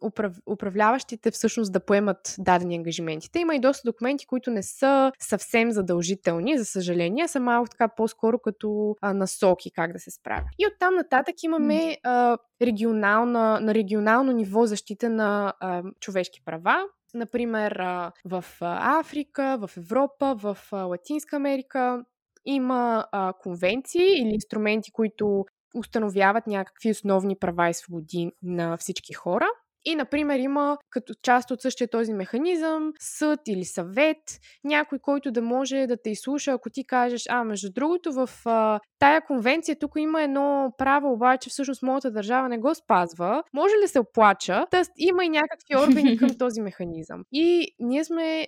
управ, 0.00 0.36
управляващите 0.46 1.30
всъщност 1.30 1.72
да 1.72 1.80
поемат 1.80 2.34
дадени 2.38 2.76
ангажименти. 2.76 3.32
Те 3.32 3.38
има 3.38 3.54
и 3.54 3.60
доста 3.60 3.82
документи, 3.84 4.26
които 4.26 4.50
не 4.50 4.62
са 4.62 5.12
съвсем 5.18 5.70
задължителни, 5.70 6.58
за 6.58 6.64
съжаление, 6.64 7.28
са 7.28 7.40
малко 7.40 7.70
така 7.70 7.88
по-скоро 7.88 8.38
като 8.38 8.96
а, 9.00 9.14
насоки 9.14 9.70
как 9.70 9.92
да 9.92 9.98
се 9.98 10.10
справят. 10.10 10.46
И 10.58 10.66
оттам 10.66 10.94
нататък 10.94 11.34
имаме 11.42 11.96
а, 12.02 12.38
регионална, 12.62 13.60
на 13.60 13.74
регионално 13.74 14.32
ниво 14.32 14.66
защита 14.66 15.10
на 15.10 15.52
а, 15.60 15.82
човешки 16.00 16.40
права. 16.44 16.76
Например, 17.14 17.78
в 18.24 18.44
Африка, 18.60 19.58
в 19.60 19.76
Европа, 19.76 20.34
в 20.34 20.58
Латинска 20.72 21.36
Америка 21.36 22.04
има 22.46 23.06
а, 23.12 23.32
конвенции 23.32 24.22
или 24.22 24.34
инструменти, 24.34 24.92
които 24.92 25.44
установяват 25.74 26.46
някакви 26.46 26.90
основни 26.90 27.36
права 27.38 27.68
и 27.68 27.74
свободи 27.74 28.30
на 28.42 28.76
всички 28.76 29.14
хора. 29.14 29.46
И, 29.88 29.94
например, 29.94 30.38
има 30.38 30.78
като 30.90 31.14
част 31.22 31.50
от 31.50 31.62
същия 31.62 31.88
този 31.88 32.12
механизъм 32.12 32.92
съд 32.98 33.40
или 33.48 33.64
съвет, 33.64 34.18
някой, 34.64 34.98
който 34.98 35.30
да 35.30 35.42
може 35.42 35.86
да 35.86 35.96
те 36.02 36.10
изслуша, 36.10 36.52
ако 36.52 36.70
ти 36.70 36.86
кажеш, 36.86 37.22
а, 37.28 37.44
между 37.44 37.72
другото, 37.72 38.12
в 38.12 38.30
а, 38.44 38.80
тая 38.98 39.20
конвенция 39.26 39.78
тук 39.78 39.92
има 39.96 40.22
едно 40.22 40.72
право, 40.78 41.12
обаче 41.12 41.50
всъщност 41.50 41.82
моята 41.82 42.10
държава 42.10 42.48
не 42.48 42.58
го 42.58 42.74
спазва, 42.74 43.42
може 43.54 43.74
ли 43.82 43.88
се 43.88 44.00
оплача? 44.00 44.66
Тоест 44.70 44.92
има 44.96 45.24
и 45.24 45.28
някакви 45.28 45.76
органи 45.76 46.16
към 46.18 46.28
този 46.38 46.60
механизъм. 46.60 47.22
И 47.32 47.68
ние 47.78 48.04
сме 48.04 48.46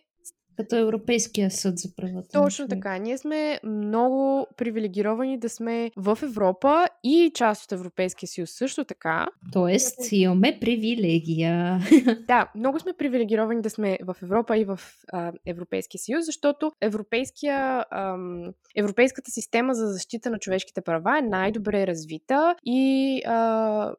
като 0.58 0.76
Европейския 0.76 1.50
съд 1.50 1.78
за 1.78 1.88
правата. 1.96 2.28
Точно 2.32 2.68
така. 2.68 2.98
Ние 2.98 3.18
сме 3.18 3.60
много 3.64 4.46
привилегировани 4.56 5.38
да 5.38 5.48
сме 5.48 5.90
в 5.96 6.18
Европа 6.22 6.86
и 7.04 7.30
част 7.34 7.64
от 7.64 7.72
Европейския 7.72 8.28
съюз 8.28 8.50
също 8.50 8.84
така. 8.84 9.26
Тоест, 9.52 10.12
имаме 10.12 10.58
привилегия. 10.60 11.80
Да, 12.28 12.50
много 12.54 12.80
сме 12.80 12.92
привилегировани 12.92 13.62
да 13.62 13.70
сме 13.70 13.98
в 14.02 14.16
Европа 14.22 14.58
и 14.58 14.64
в 14.64 14.80
а, 15.12 15.32
Европейския 15.46 15.98
съюз, 15.98 16.26
защото 16.26 16.72
европейския, 16.80 17.84
ам, 17.90 18.52
европейската 18.76 19.30
система 19.30 19.74
за 19.74 19.86
защита 19.86 20.30
на 20.30 20.38
човешките 20.38 20.80
права 20.80 21.18
е 21.18 21.28
най-добре 21.28 21.86
развита 21.86 22.56
и 22.64 23.22
а, 23.26 23.94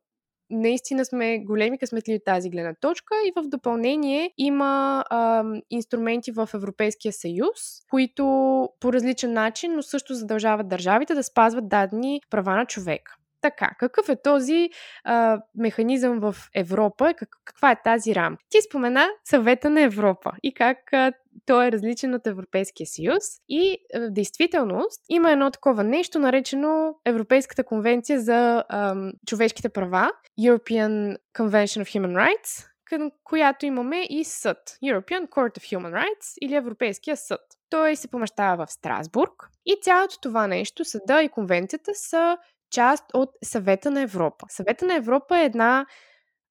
наистина 0.50 1.06
сме 1.06 1.40
големи 1.40 1.78
късметли 1.78 2.16
от 2.16 2.24
тази 2.26 2.50
гледна 2.50 2.74
точка 2.74 3.16
и 3.28 3.32
в 3.36 3.48
допълнение 3.48 4.32
има 4.38 5.04
а, 5.10 5.44
инструменти 5.70 6.32
в 6.32 6.50
Европейския 6.54 7.14
съюз, 7.14 7.82
които 7.90 8.24
по 8.80 8.94
различен 8.94 9.34
начин, 9.34 9.76
но 9.76 9.84
също 9.84 10.14
задължават 10.14 10.68
държавите 10.68 11.14
да 11.14 11.24
спазват 11.24 11.70
дадени 11.70 12.22
права 12.30 12.56
на 12.56 12.66
човека. 12.66 13.19
Така, 13.42 13.70
какъв 13.80 14.10
е 14.10 14.22
този 14.22 14.70
а, 15.04 15.42
механизъм 15.56 16.20
в 16.20 16.36
Европа? 16.56 17.14
Как, 17.18 17.30
каква 17.46 17.72
е 17.72 17.82
тази 17.84 18.16
рамка? 18.16 18.44
Ти 18.50 18.62
спомена 18.62 19.08
съвета 19.24 19.70
на 19.70 19.82
Европа 19.82 20.32
и 20.44 20.54
как 20.54 20.94
а, 20.94 21.14
той 21.46 21.68
е 21.68 21.72
различен 21.72 22.14
от 22.14 22.28
Европейския 22.28 22.88
съюз. 22.88 23.24
И 23.50 23.78
в 23.96 24.10
действителност 24.10 25.02
има 25.10 25.32
едно 25.32 25.52
такова 25.52 25.84
нещо, 25.84 26.20
наречено 26.20 26.96
Европейската 27.06 27.64
конвенция 27.64 28.20
за 28.20 28.64
а, 28.70 28.96
човешките 29.28 29.70
права, 29.70 30.12
European 30.40 31.18
Convention 31.38 31.84
of 31.84 32.00
Human 32.00 32.28
Rights, 32.28 32.70
към 32.86 33.12
която 33.24 33.66
имаме 33.66 34.08
и 34.10 34.24
съд, 34.24 34.58
European 34.84 35.30
Court 35.30 35.60
of 35.60 35.78
Human 35.78 35.94
Rights 35.94 36.38
или 36.42 36.56
Европейския 36.56 37.18
съд. 37.18 37.42
Той 37.70 37.96
се 37.96 38.08
помещава 38.08 38.66
в 38.66 38.72
Страсбург 38.72 39.50
и 39.66 39.78
цялото 39.82 40.20
това 40.22 40.48
нещо, 40.48 40.86
съда 40.86 41.22
и 41.24 41.30
конвенцията 41.30 41.92
са 41.96 42.38
част 42.72 43.04
от 43.14 43.30
Съвета 43.44 43.92
на 43.92 44.02
Европа. 44.02 44.46
Съвета 44.50 44.86
на 44.86 44.96
Европа 44.96 45.40
е 45.40 45.46
една 45.46 45.86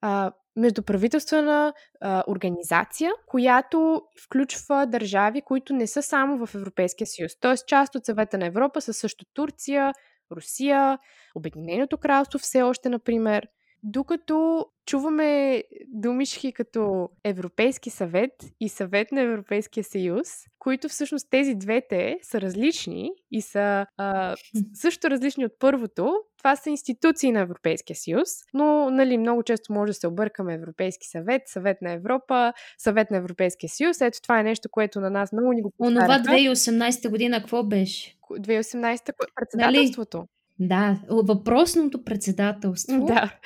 а, 0.00 0.33
междуправителствена 0.57 1.72
а, 2.00 2.24
организация, 2.28 3.12
която 3.26 4.02
включва 4.24 4.87
държави, 4.87 5.42
които 5.42 5.72
не 5.72 5.87
са 5.87 6.02
само 6.02 6.46
в 6.46 6.54
Европейския 6.54 7.07
съюз. 7.07 7.33
Тоест, 7.40 7.66
част 7.66 7.94
от 7.94 8.04
Съвета 8.04 8.38
на 8.38 8.46
Европа 8.46 8.81
са 8.81 8.92
също 8.92 9.24
Турция, 9.35 9.92
Русия, 10.33 10.98
Обединеното 11.35 11.98
кралство 11.98 12.38
все 12.38 12.62
още, 12.62 12.88
например, 12.88 13.48
Докато 13.82 14.66
чуваме 14.86 15.62
думички 15.88 16.52
като 16.52 17.08
Европейски 17.24 17.90
съвет 17.90 18.30
и 18.61 18.68
Съвет 18.68 19.12
на 19.12 19.20
Европейския 19.20 19.84
съюз, 19.84 20.28
които 20.59 20.88
всъщност 20.88 21.26
тези 21.30 21.55
двете 21.55 22.18
са 22.22 22.40
различни 22.40 23.11
и 23.30 23.42
са 23.42 23.86
а, 23.96 24.36
също 24.74 25.11
различни 25.11 25.44
от 25.44 25.53
първото. 25.59 26.12
Това 26.38 26.57
са 26.57 26.70
институции 26.70 27.32
на 27.32 27.40
Европейския 27.40 27.96
съюз, 27.96 28.28
но 28.55 28.90
нали, 28.90 29.18
много 29.18 29.42
често 29.42 29.72
може 29.72 29.90
да 29.90 29.94
се 29.94 30.07
объркаме 30.07 30.55
Европейски 30.55 31.09
съвет, 31.09 31.42
Съвет 31.46 31.82
на 31.82 31.92
Европа, 31.92 32.53
Съвет 32.78 33.11
на 33.11 33.16
Европейския 33.16 33.70
съюз. 33.70 34.00
Ето 34.00 34.22
това 34.22 34.40
е 34.40 34.42
нещо, 34.42 34.68
което 34.68 35.00
на 35.00 35.11
нас 35.11 35.32
много 35.32 35.53
ни 35.53 35.62
го 35.62 35.72
Онова 35.78 36.18
2018 36.18 37.11
година 37.11 37.40
какво 37.40 37.62
беше? 37.62 38.16
2018 38.30 39.12
председателството. 39.34 40.18
Нали? 40.18 40.28
Да, 40.61 41.00
въпросното 41.11 42.04
председателство. 42.04 43.06
Да. 43.06 43.38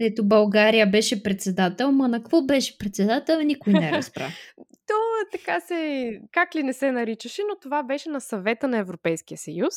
Ето 0.00 0.24
България 0.24 0.86
беше 0.86 1.22
председател, 1.22 1.92
ма 1.92 2.08
на 2.08 2.18
какво 2.18 2.42
беше 2.42 2.78
председател, 2.78 3.40
никой 3.40 3.72
не 3.72 3.92
разбра. 3.92 4.28
То 4.86 4.94
така 5.32 5.60
се, 5.60 6.10
как 6.32 6.54
ли 6.54 6.62
не 6.62 6.72
се 6.72 6.92
наричаше, 6.92 7.42
но 7.48 7.56
това 7.62 7.82
беше 7.82 8.08
на 8.08 8.20
съвета 8.20 8.68
на 8.68 8.78
Европейския 8.78 9.38
съюз. 9.38 9.74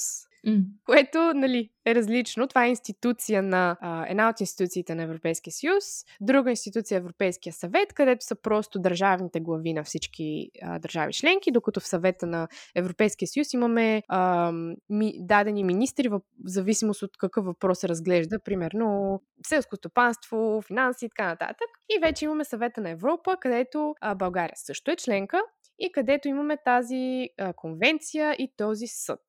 Mm. 0.47 0.63
Което, 0.85 1.33
нали, 1.33 1.69
е 1.85 1.95
различно. 1.95 2.47
Това 2.47 2.65
е 2.65 2.69
институция 2.69 3.43
на 3.43 3.77
а, 3.81 4.05
една 4.09 4.29
от 4.29 4.39
институциите 4.39 4.95
на 4.95 5.03
Европейския 5.03 5.53
съюз, 5.53 5.83
друга 6.21 6.49
институция 6.49 6.95
е 6.95 6.99
Европейския 6.99 7.53
съвет, 7.53 7.93
където 7.93 8.25
са 8.25 8.35
просто 8.35 8.79
държавните 8.79 9.39
глави 9.39 9.73
на 9.73 9.83
всички 9.83 10.49
а, 10.61 10.79
държави 10.79 11.13
членки, 11.13 11.51
докато 11.51 11.79
в 11.79 11.87
съвета 11.87 12.27
на 12.27 12.47
Европейския 12.75 13.27
съюз 13.27 13.53
имаме 13.53 14.03
а, 14.07 14.51
ми, 14.89 15.13
дадени 15.19 15.63
министри 15.63 16.07
в 16.07 16.21
зависимост 16.45 17.01
от 17.01 17.17
какъв 17.17 17.45
въпрос 17.45 17.79
се 17.79 17.89
разглежда, 17.89 18.39
примерно 18.39 19.21
селско 19.47 19.75
стопанство, 19.75 20.61
финанси 20.67 21.05
и 21.05 21.09
така 21.09 21.27
нататък. 21.27 21.67
И 21.89 21.99
вече 21.99 22.25
имаме 22.25 22.45
съвета 22.45 22.81
на 22.81 22.89
Европа, 22.89 23.37
където 23.41 23.95
а, 24.01 24.15
България 24.15 24.55
също 24.55 24.91
е 24.91 24.95
членка 24.95 25.41
и 25.79 25.91
където 25.91 26.27
имаме 26.27 26.57
тази 26.65 27.29
а, 27.37 27.53
конвенция 27.53 28.35
и 28.39 28.53
този 28.57 28.87
съд 28.87 29.19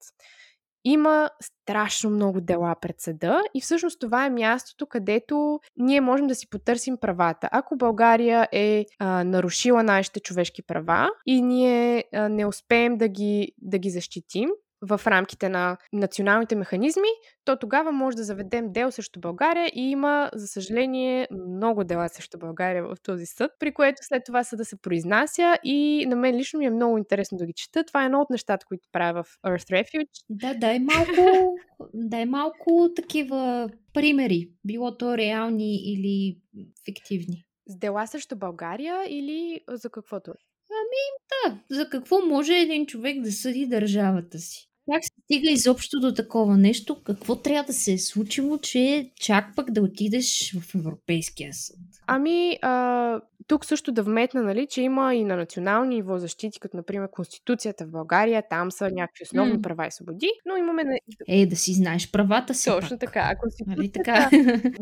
има 0.85 1.31
страшно 1.43 2.11
много 2.11 2.41
дела 2.41 2.75
пред 2.81 3.01
съда 3.01 3.41
и 3.55 3.61
всъщност 3.61 4.01
това 4.01 4.27
е 4.27 4.31
мястото, 4.31 4.87
където 4.87 5.61
ние 5.77 6.01
можем 6.01 6.27
да 6.27 6.35
си 6.35 6.51
потърсим 6.51 6.97
правата. 7.01 7.49
Ако 7.53 7.77
България 7.77 8.49
е 8.53 8.85
а, 8.99 9.25
нарушила 9.25 9.83
нашите 9.83 10.21
човешки 10.21 10.63
права 10.63 11.11
и 11.27 11.43
ние 11.43 12.05
а, 12.13 12.29
не 12.29 12.47
успеем 12.47 12.97
да 12.99 13.09
ги, 13.09 13.53
да 13.59 13.79
ги 13.79 13.91
защитим, 13.91 14.49
в 14.89 15.01
рамките 15.07 15.49
на 15.49 15.77
националните 15.93 16.57
механизми, 16.57 17.09
то 17.45 17.59
тогава 17.59 17.93
може 17.93 18.17
да 18.17 18.25
заведем 18.25 18.73
дел 18.73 18.91
срещу 18.91 19.21
България 19.21 19.71
и 19.75 19.91
има, 19.91 20.31
за 20.35 20.47
съжаление, 20.47 21.29
много 21.31 21.85
дела 21.85 22.09
срещу 22.09 22.39
България 22.39 22.85
в 22.85 22.97
този 23.03 23.27
съд, 23.27 23.51
при 23.59 23.75
което 23.75 23.97
след 24.01 24.23
това 24.27 24.45
съда 24.45 24.65
се 24.65 24.77
произнася 24.77 25.59
и 25.65 26.07
на 26.09 26.17
мен 26.17 26.37
лично 26.37 26.59
ми 26.59 26.67
е 26.67 26.71
много 26.71 26.99
интересно 26.99 27.39
да 27.39 27.47
ги 27.47 27.53
чета. 27.57 27.85
Това 27.85 28.03
е 28.03 28.07
едно 28.07 28.21
от 28.21 28.31
нещата, 28.31 28.67
които 28.67 28.89
правя 28.93 29.23
в 29.23 29.39
Earth 29.47 29.71
Refuge. 29.71 30.25
Да, 30.29 30.55
дай 30.55 30.79
малко, 30.79 31.57
дай 31.95 32.25
малко 32.25 32.89
такива 32.97 33.69
примери, 33.93 34.51
било 34.65 34.97
то 34.97 35.17
реални 35.17 35.77
или 35.77 36.39
фиктивни. 36.85 37.45
С 37.67 37.79
дела 37.79 38.07
срещу 38.07 38.37
България 38.37 39.05
или 39.09 39.61
за 39.69 39.91
каквото? 39.91 40.33
Ами 40.71 41.05
да, 41.31 41.77
за 41.77 41.89
какво 41.89 42.21
може 42.27 42.55
един 42.55 42.87
човек 42.87 43.21
да 43.21 43.33
съди 43.33 43.67
държавата 43.67 44.39
си? 44.39 44.71
Как 44.93 45.05
се 45.05 45.11
стига 45.25 45.51
изобщо 45.51 46.01
до 46.01 46.15
такова 46.15 46.57
нещо? 46.57 47.03
Какво 47.05 47.37
трябва 47.37 47.67
да 47.67 47.73
се 47.73 47.93
е 47.93 47.99
случило, 47.99 48.59
че 48.59 49.11
чак 49.21 49.57
пък 49.57 49.71
да 49.71 49.83
отидеш 49.83 50.57
в 50.61 50.75
Европейския 50.75 51.53
съд? 51.53 51.77
Ами, 52.07 52.59
а, 52.63 53.21
тук 53.47 53.65
също 53.65 53.93
да 53.93 54.03
вметна, 54.03 54.43
нали, 54.43 54.67
че 54.67 54.83
има 54.83 55.15
и 55.15 55.25
на 55.25 55.37
национално 55.37 55.85
ниво 55.87 56.19
защити, 56.19 56.61
като 56.61 56.77
например 56.77 57.09
Конституцията 57.11 57.87
в 57.87 57.91
България, 57.91 58.43
там 58.51 58.71
са 58.71 58.91
някакви 58.91 59.23
основни 59.23 59.59
mm. 59.59 59.63
права 59.63 59.87
и 59.87 59.91
свободи, 59.91 60.31
но 60.47 60.57
имаме... 60.57 60.83
Е, 61.29 61.47
да 61.47 61.57
си 61.57 61.75
знаеш 61.75 62.11
правата 62.11 62.55
си. 62.55 62.71
Точно 62.71 62.91
пак. 62.91 63.01
така. 63.01 63.29
А 63.33 63.37
Конституцията, 63.37 63.81
нали 63.81 63.93
така? 63.93 64.31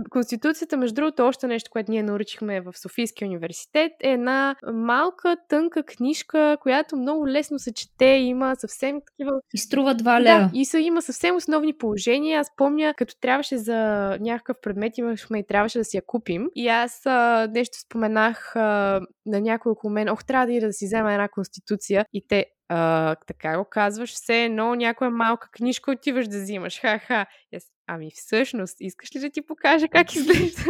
Конституцията, 0.10 0.76
между 0.76 0.94
другото, 0.94 1.26
още 1.26 1.46
нещо, 1.46 1.70
което 1.70 1.90
ние 1.90 2.02
научихме 2.02 2.60
в 2.60 2.72
Софийския 2.78 3.28
университет, 3.28 3.92
е 4.00 4.10
една 4.10 4.56
малка, 4.72 5.36
тънка 5.48 5.82
книжка, 5.82 6.56
която 6.60 6.96
много 6.96 7.28
лесно 7.28 7.58
се 7.58 7.72
чете, 7.72 8.04
има 8.04 8.56
съвсем 8.56 9.00
такива... 9.06 9.40
И 9.54 9.58
струва 9.58 9.91
два 9.94 10.20
лева. 10.20 10.38
Да, 10.38 10.50
и 10.54 10.64
са, 10.64 10.78
има 10.78 11.02
съвсем 11.02 11.36
основни 11.36 11.72
положения. 11.72 12.40
Аз 12.40 12.56
помня, 12.56 12.94
като 12.96 13.14
трябваше 13.20 13.58
за 13.58 13.76
някакъв 14.20 14.56
предмет 14.62 14.98
имахме 14.98 15.38
и 15.38 15.46
трябваше 15.46 15.78
да 15.78 15.84
си 15.84 15.96
я 15.96 16.02
купим. 16.06 16.48
И 16.54 16.68
аз 16.68 17.06
а, 17.06 17.48
нещо 17.54 17.78
споменах 17.78 18.56
а, 18.56 19.00
на 19.26 19.40
някой 19.40 19.72
около 19.72 19.92
мен, 19.92 20.08
ох, 20.08 20.24
трябва 20.24 20.46
да 20.46 20.52
и 20.52 20.60
да 20.60 20.72
си 20.72 20.86
взема 20.86 21.12
една 21.12 21.28
конституция 21.28 22.06
и 22.12 22.26
те, 22.28 22.46
а, 22.68 23.14
така 23.26 23.58
го 23.58 23.64
казваш, 23.70 24.12
все 24.12 24.44
едно 24.44 24.74
някоя 24.74 25.10
малка 25.10 25.48
книжка 25.50 25.90
отиваш 25.90 26.28
да 26.28 26.38
взимаш. 26.42 26.80
Ха-ха. 26.80 27.26
Yes. 27.54 27.62
Ами 27.86 28.10
всъщност, 28.14 28.76
искаш 28.80 29.16
ли 29.16 29.20
да 29.20 29.30
ти 29.30 29.42
покажа 29.42 29.88
как 29.88 30.14
изглежда? 30.14 30.62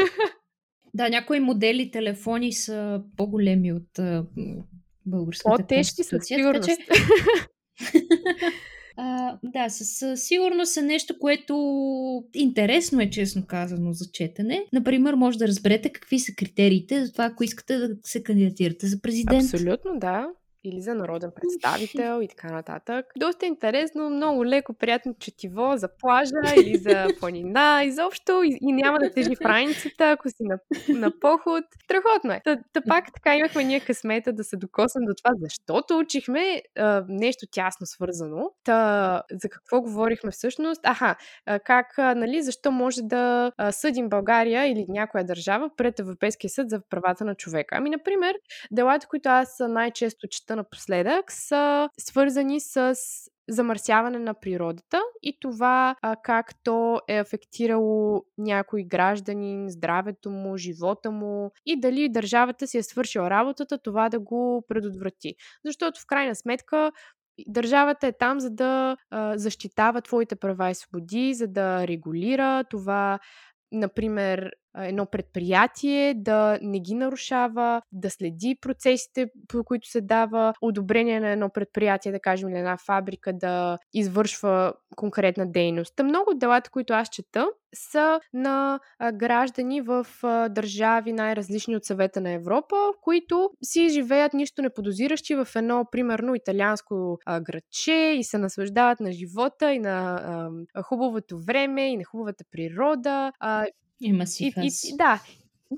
Да, 0.95 1.09
някои 1.09 1.41
модели 1.41 1.91
телефони 1.91 2.53
са 2.53 3.03
по-големи 3.17 3.73
от 3.73 3.99
а, 3.99 4.25
българската 5.07 5.57
По-тежки 5.57 6.05
със 6.05 6.27
сигурност. 6.27 6.69
Така, 6.69 6.95
че... 7.77 8.03
А, 9.05 9.39
да, 9.43 9.69
със 9.69 10.21
сигурност 10.27 10.77
е 10.77 10.83
нещо, 10.83 11.19
което 11.19 11.55
интересно 12.35 13.01
е, 13.01 13.11
честно 13.11 13.47
казано, 13.47 13.93
за 13.93 14.05
четене. 14.13 14.65
Например, 14.73 15.15
може 15.15 15.39
да 15.39 15.49
разберете 15.49 15.89
какви 15.89 16.19
са 16.19 16.33
критериите 16.37 17.05
за 17.07 17.13
това, 17.13 17.25
ако 17.25 17.45
искате 17.45 17.77
да 17.77 17.89
се 18.03 18.23
кандидатирате 18.23 18.87
за 18.87 19.01
президент. 19.01 19.43
Абсолютно, 19.43 19.99
да 19.99 20.27
или 20.65 20.81
за 20.81 20.95
народен 20.95 21.31
представител 21.37 22.21
и 22.23 22.29
така 22.29 22.53
нататък. 22.53 23.07
Доста 23.17 23.47
интересно, 23.47 24.11
много 24.11 24.47
леко, 24.47 24.75
приятно 24.75 25.15
четиво 25.19 25.73
за 25.77 25.89
плажа 25.99 26.55
или 26.57 26.79
за 26.79 27.09
планина, 27.21 27.83
изобщо 27.85 28.43
и, 28.43 28.59
и 28.61 28.73
няма 28.73 28.99
да 28.99 29.11
тежи 29.11 29.37
в 29.37 29.41
раницата, 29.41 30.11
ако 30.11 30.29
си 30.29 30.37
на, 30.41 30.59
на 30.89 31.21
поход. 31.21 31.65
Страхотно 31.85 32.33
е. 32.33 32.41
Та, 32.45 32.59
та 32.73 32.81
пак 32.89 33.13
така 33.15 33.37
имахме 33.37 33.65
ние 33.65 33.81
късмета 33.81 34.33
да 34.33 34.45
се 34.45 34.57
докоснем 34.57 35.05
до 35.05 35.15
това, 35.15 35.35
защото 35.41 35.99
учихме 35.99 36.63
а, 36.79 37.05
нещо 37.09 37.47
тясно 37.51 37.87
свързано. 37.87 38.51
Та, 38.65 39.23
за 39.31 39.49
какво 39.49 39.81
говорихме 39.81 40.31
всъщност? 40.31 40.81
Аха, 40.85 41.17
а, 41.47 41.59
как, 41.59 41.99
а, 41.99 42.15
нали, 42.15 42.43
защо 42.43 42.71
може 42.71 43.03
да 43.03 43.53
а, 43.57 43.73
съдим 43.73 44.09
България 44.09 44.67
или 44.67 44.87
някоя 44.89 45.25
държава 45.25 45.71
пред 45.77 45.99
Европейския 45.99 46.51
съд 46.51 46.71
за 46.71 46.81
правата 46.91 47.25
на 47.25 47.35
човека? 47.35 47.77
Ами, 47.79 47.91
например, 47.91 48.37
делата, 48.71 49.07
които 49.07 49.29
аз 49.29 49.57
най-често 49.61 50.27
чета 50.29 50.52
света 50.53 50.57
напоследък 50.57 51.33
са 51.33 51.89
свързани 51.99 52.61
с 52.61 52.95
замърсяване 53.49 54.19
на 54.19 54.35
природата 54.35 55.01
и 55.23 55.39
това 55.41 55.97
а, 56.03 56.17
как 56.17 56.55
то 56.65 57.01
е 57.09 57.19
афектирало 57.19 58.25
някой 58.39 58.85
гражданин, 58.85 59.71
здравето 59.71 60.31
му, 60.31 60.57
живота 60.57 61.11
му 61.11 61.51
и 61.67 61.81
дали 61.81 62.09
държавата 62.09 62.67
си 62.67 62.79
е 62.79 62.83
свършила 62.83 63.31
работата 63.31 63.79
това 63.79 64.09
да 64.09 64.21
го 64.21 64.65
предотврати. 64.69 65.35
Защото 65.65 66.01
в 66.01 66.07
крайна 66.07 66.35
сметка 66.35 66.93
Държавата 67.47 68.07
е 68.07 68.13
там, 68.13 68.41
за 68.41 68.51
да 68.51 68.97
а, 69.11 69.39
защитава 69.39 70.01
твоите 70.01 70.37
права 70.37 70.71
и 70.71 70.75
свободи, 70.75 71.35
за 71.35 71.47
да 71.47 71.87
регулира 71.87 72.65
това 72.71 73.19
например, 73.73 74.51
едно 74.79 75.07
предприятие 75.07 76.15
да 76.15 76.59
не 76.63 76.81
ги 76.81 76.95
нарушава, 76.95 77.83
да 77.93 78.11
следи 78.11 78.59
процесите, 78.61 79.27
по 79.49 79.65
които 79.65 79.89
се 79.89 80.01
дава 80.01 80.55
одобрение 80.61 81.21
на 81.21 81.29
едно 81.29 81.51
предприятие, 81.51 82.13
да 82.13 82.21
кажем, 82.21 82.49
или 82.49 82.59
една 82.59 82.77
фабрика 82.77 83.33
да 83.33 83.79
извършва 83.95 84.73
конкретна 84.97 85.47
дейност. 85.47 85.97
Та 85.97 86.03
много 86.03 86.31
от 86.31 86.39
делата, 86.39 86.71
които 86.71 86.93
аз 86.93 87.09
чета, 87.09 87.47
са 87.75 88.21
на 88.33 88.81
граждани 89.15 89.81
в 89.81 90.07
държави 90.51 91.13
най-различни 91.13 91.77
от 91.77 91.85
съвета 91.85 92.21
на 92.21 92.31
Европа, 92.31 92.77
които 93.03 93.51
си 93.65 93.89
живеят 93.89 94.35
нищо 94.35 94.63
неподозиращи 94.63 95.35
в 95.35 95.49
едно, 95.57 95.87
примерно, 95.93 96.35
италианско 96.35 97.19
градче 97.43 98.15
и 98.19 98.25
се 98.25 98.39
наслаждават 98.39 99.01
на 99.01 99.13
живота 99.13 99.73
и 99.73 99.79
на 99.79 100.51
хубавото 100.83 101.39
време 101.39 101.93
и 101.93 101.97
на 101.97 102.05
хубавата 102.05 102.45
природа. 102.51 103.33
Има 104.03 104.27
си 104.27 104.45
и, 104.45 104.69
и, 104.85 104.97
да, 104.97 105.21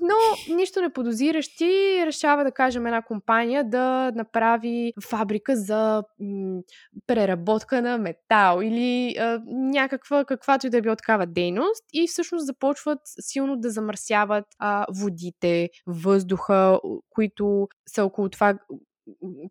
но 0.01 0.55
нищо 0.55 0.81
не 0.81 0.89
подозиращи 0.89 2.03
решава 2.05 2.43
да 2.43 2.51
кажем 2.51 2.85
една 2.85 3.01
компания 3.01 3.69
да 3.69 4.11
направи 4.15 4.93
фабрика 5.09 5.55
за 5.55 6.03
м- 6.19 6.61
преработка 7.07 7.81
на 7.81 7.97
метал 7.97 8.61
или 8.61 9.15
а, 9.19 9.41
някаква, 9.47 10.25
каквато 10.25 10.67
и 10.67 10.69
да 10.69 10.77
е 10.77 10.81
било 10.81 10.95
такава 10.95 11.25
дейност 11.25 11.83
и 11.93 12.07
всъщност 12.07 12.45
започват 12.45 12.99
силно 13.19 13.57
да 13.57 13.69
замърсяват 13.69 14.45
а, 14.59 14.85
водите, 14.99 15.69
въздуха, 15.87 16.79
които 17.09 17.67
са 17.89 18.05
около 18.05 18.29
това 18.29 18.57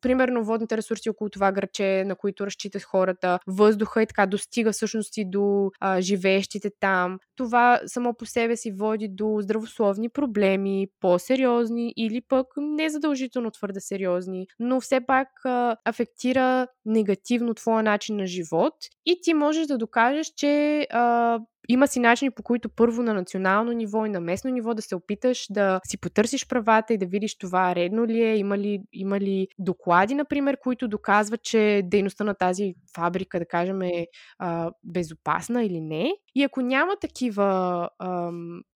примерно 0.01 0.45
водните 0.45 0.77
ресурси 0.77 1.11
около 1.11 1.31
това 1.31 1.53
граче, 1.53 2.05
на 2.07 2.17
които 2.17 2.47
разчитат 2.47 2.83
хората, 2.83 3.39
въздуха 3.47 4.03
и 4.03 4.07
така 4.07 4.27
достига 4.27 4.73
всъщност 4.73 5.17
и 5.17 5.25
до 5.31 5.71
а, 5.81 6.01
живеещите 6.01 6.71
там. 6.81 7.19
Това 7.37 7.81
само 7.87 8.15
по 8.15 8.27
себе 8.27 8.57
си 8.57 8.73
води 8.73 9.09
до 9.09 9.39
здравословни 9.41 10.09
проблеми, 10.09 10.87
по-сериозни 11.01 11.95
или 11.97 12.21
пък 12.29 12.47
незадължително 12.57 13.51
твърде 13.51 13.81
сериозни, 13.81 14.47
но 14.59 14.81
все 14.81 15.01
пак 15.01 15.29
а, 15.45 15.77
афектира 15.85 16.67
негативно 16.85 17.55
твоя 17.55 17.83
начин 17.83 18.17
на 18.17 18.27
живот 18.27 18.75
и 19.07 19.19
ти 19.23 19.35
можеш 19.35 19.67
да 19.67 19.79
докажеш, 19.79 20.27
че 20.37 20.87
а, 20.91 21.39
има 21.69 21.87
си 21.89 22.01
начини 22.01 22.31
по 22.31 22.43
които 22.43 22.69
първо 22.69 23.03
на 23.03 23.15
национално 23.15 23.73
ниво 23.73 24.07
и 24.07 24.09
на 24.09 24.21
местно 24.21 24.51
ниво 24.51 24.75
да 24.75 24.83
се 24.83 24.95
опиташ 24.95 25.47
да 25.51 25.81
си 25.87 25.99
потърсиш 25.99 26.49
правата 26.49 26.95
и 26.95 26.99
да 26.99 27.07
видиш 27.07 27.39
това 27.39 27.75
редно 27.75 28.07
ли 28.07 28.23
е, 28.23 28.37
има 28.37 28.59
ли, 28.59 28.81
има 28.93 29.21
ли 29.21 29.49
доклади, 29.59 30.15
например, 30.15 30.57
които 30.63 30.89
доказват, 30.89 31.43
че 31.43 31.83
дейността 31.85 32.25
на 32.25 32.35
тази 32.35 32.75
фабрика, 32.97 33.39
да 33.39 33.47
кажем, 33.47 33.83
е 33.83 34.07
а, 34.39 34.71
безопасна 34.85 35.65
или 35.65 35.81
не. 35.81 36.13
И 36.35 36.43
ако 36.43 36.61
няма 36.61 36.97
такива, 37.01 37.89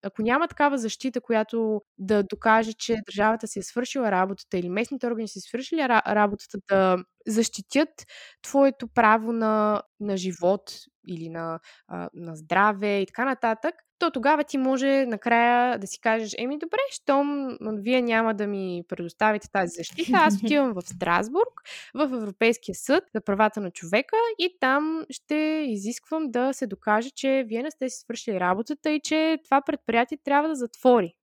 ако 0.03 0.23
няма 0.23 0.49
такава 0.49 0.79
защита, 0.79 1.21
която 1.21 1.83
да 1.99 2.23
докаже, 2.23 2.73
че 2.73 2.97
държавата 3.07 3.47
си 3.47 3.59
е 3.59 3.63
свършила 3.63 4.11
работата 4.11 4.59
или 4.59 4.69
местните 4.69 5.07
органи 5.07 5.29
си 5.29 5.41
свършили 5.41 5.89
работата 5.89 6.59
да 6.71 6.97
защитят 7.27 8.07
твоето 8.43 8.89
право 8.89 9.33
на, 9.33 9.83
на 10.01 10.17
живот 10.17 10.73
или 11.07 11.29
на, 11.29 11.61
а, 11.89 12.09
на 12.15 12.37
здраве 12.37 13.01
и 13.01 13.07
така 13.07 13.25
нататък, 13.25 13.75
то 13.99 14.11
тогава 14.11 14.45
ти 14.45 14.59
може 14.59 15.07
накрая 15.07 15.79
да 15.79 15.87
си 15.87 16.01
кажеш, 16.01 16.35
еми 16.39 16.59
добре, 16.59 16.79
щом 16.91 17.57
вие 17.61 18.03
няма 18.03 18.35
да 18.35 18.47
ми 18.47 18.83
предоставите 18.89 19.51
тази 19.53 19.75
защита, 19.77 20.13
аз 20.15 20.35
отивам 20.45 20.73
в 20.73 20.83
Страсбург, 20.83 21.63
в 21.95 22.03
Европейския 22.03 22.75
съд 22.75 23.05
за 23.15 23.21
правата 23.21 23.61
на 23.61 23.71
човека 23.71 24.17
и 24.39 24.57
там 24.61 25.05
ще 25.11 25.65
изисквам 25.69 26.31
да 26.31 26.53
се 26.53 26.67
докаже, 26.67 27.11
че 27.11 27.45
вие 27.49 27.63
не 27.63 27.71
сте 27.71 27.89
си 27.89 28.01
свършили 28.01 28.41
работата 28.41 28.91
и 28.91 29.01
че 29.01 29.39
това 29.45 29.63
предприятие 29.67 30.19
трябва 30.25 30.49
да 30.49 30.55
затвори. 30.55 31.15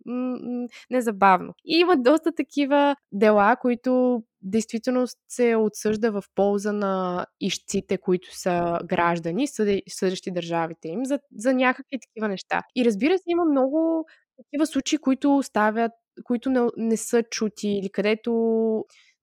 Незабавно. 0.89 1.53
И 1.65 1.77
има 1.79 1.97
доста 1.97 2.31
такива 2.35 2.95
дела, 3.11 3.55
които 3.61 4.23
действително 4.43 5.05
се 5.29 5.55
отсъжда 5.55 6.11
в 6.11 6.23
полза 6.35 6.71
на 6.71 7.25
ищците, 7.41 7.97
които 7.97 8.37
са 8.37 8.79
граждани, 8.85 9.47
съдещи 9.89 10.31
държавите 10.31 10.87
им, 10.87 11.05
за, 11.05 11.19
за 11.37 11.53
някакви 11.53 11.99
такива 12.01 12.27
неща. 12.27 12.61
И 12.75 12.85
разбира 12.85 13.17
се, 13.17 13.23
има 13.27 13.45
много 13.45 14.05
такива 14.37 14.67
случаи, 14.67 14.97
които 14.97 15.41
ставят, 15.43 15.91
които 16.23 16.49
не, 16.49 16.61
не 16.77 16.97
са 16.97 17.23
чути 17.23 17.67
или 17.67 17.89
където 17.89 18.31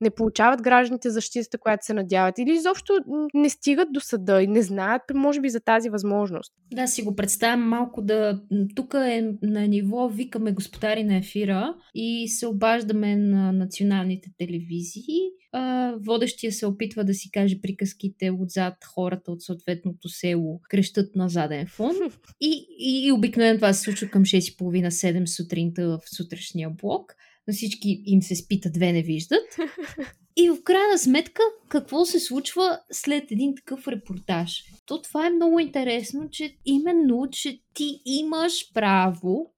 не 0.00 0.10
получават 0.10 0.62
гражданите 0.62 1.10
защитата, 1.10 1.58
която 1.58 1.86
се 1.86 1.94
надяват 1.94 2.38
или 2.38 2.52
изобщо 2.52 2.92
не 3.34 3.50
стигат 3.50 3.92
до 3.92 4.00
съда 4.00 4.42
и 4.42 4.46
не 4.46 4.62
знаят, 4.62 5.02
може 5.14 5.40
би, 5.40 5.50
за 5.50 5.60
тази 5.60 5.90
възможност. 5.90 6.52
Да, 6.72 6.86
си 6.86 7.02
го 7.02 7.16
представям 7.16 7.68
малко 7.68 8.02
да... 8.02 8.40
Тук 8.74 8.94
е 8.94 9.32
на 9.42 9.68
ниво 9.68 10.08
викаме 10.08 10.52
господари 10.52 11.04
на 11.04 11.16
ефира 11.16 11.74
и 11.94 12.28
се 12.28 12.46
обаждаме 12.46 13.16
на 13.16 13.52
националните 13.52 14.30
телевизии. 14.38 15.20
водещия 15.96 16.52
се 16.52 16.66
опитва 16.66 17.04
да 17.04 17.14
си 17.14 17.30
каже 17.30 17.60
приказките 17.62 18.30
отзад 18.30 18.74
хората 18.94 19.32
от 19.32 19.42
съответното 19.42 20.08
село 20.08 20.60
крещат 20.70 21.16
на 21.16 21.28
заден 21.28 21.66
фон. 21.66 21.94
И, 22.40 22.66
и, 22.78 23.06
и 23.06 23.12
обикновено 23.12 23.58
това 23.58 23.72
се 23.72 23.82
случва 23.82 24.08
към 24.08 24.22
6.30-7 24.22 25.26
сутринта 25.26 25.88
в 25.88 26.00
сутрешния 26.16 26.70
блок 26.70 27.14
на 27.48 27.54
всички 27.54 28.02
им 28.06 28.22
се 28.22 28.36
спита, 28.36 28.70
две 28.70 28.92
не 28.92 29.02
виждат. 29.02 29.56
И 30.36 30.50
в 30.50 30.62
крайна 30.64 30.98
сметка, 30.98 31.42
какво 31.68 32.04
се 32.04 32.20
случва 32.20 32.80
след 32.92 33.30
един 33.30 33.54
такъв 33.54 33.88
репортаж? 33.88 34.62
То 34.86 35.02
това 35.02 35.26
е 35.26 35.30
много 35.30 35.60
интересно, 35.60 36.28
че 36.30 36.56
именно, 36.64 37.28
че 37.32 37.60
ти 37.74 38.00
имаш 38.04 38.72
право 38.74 39.52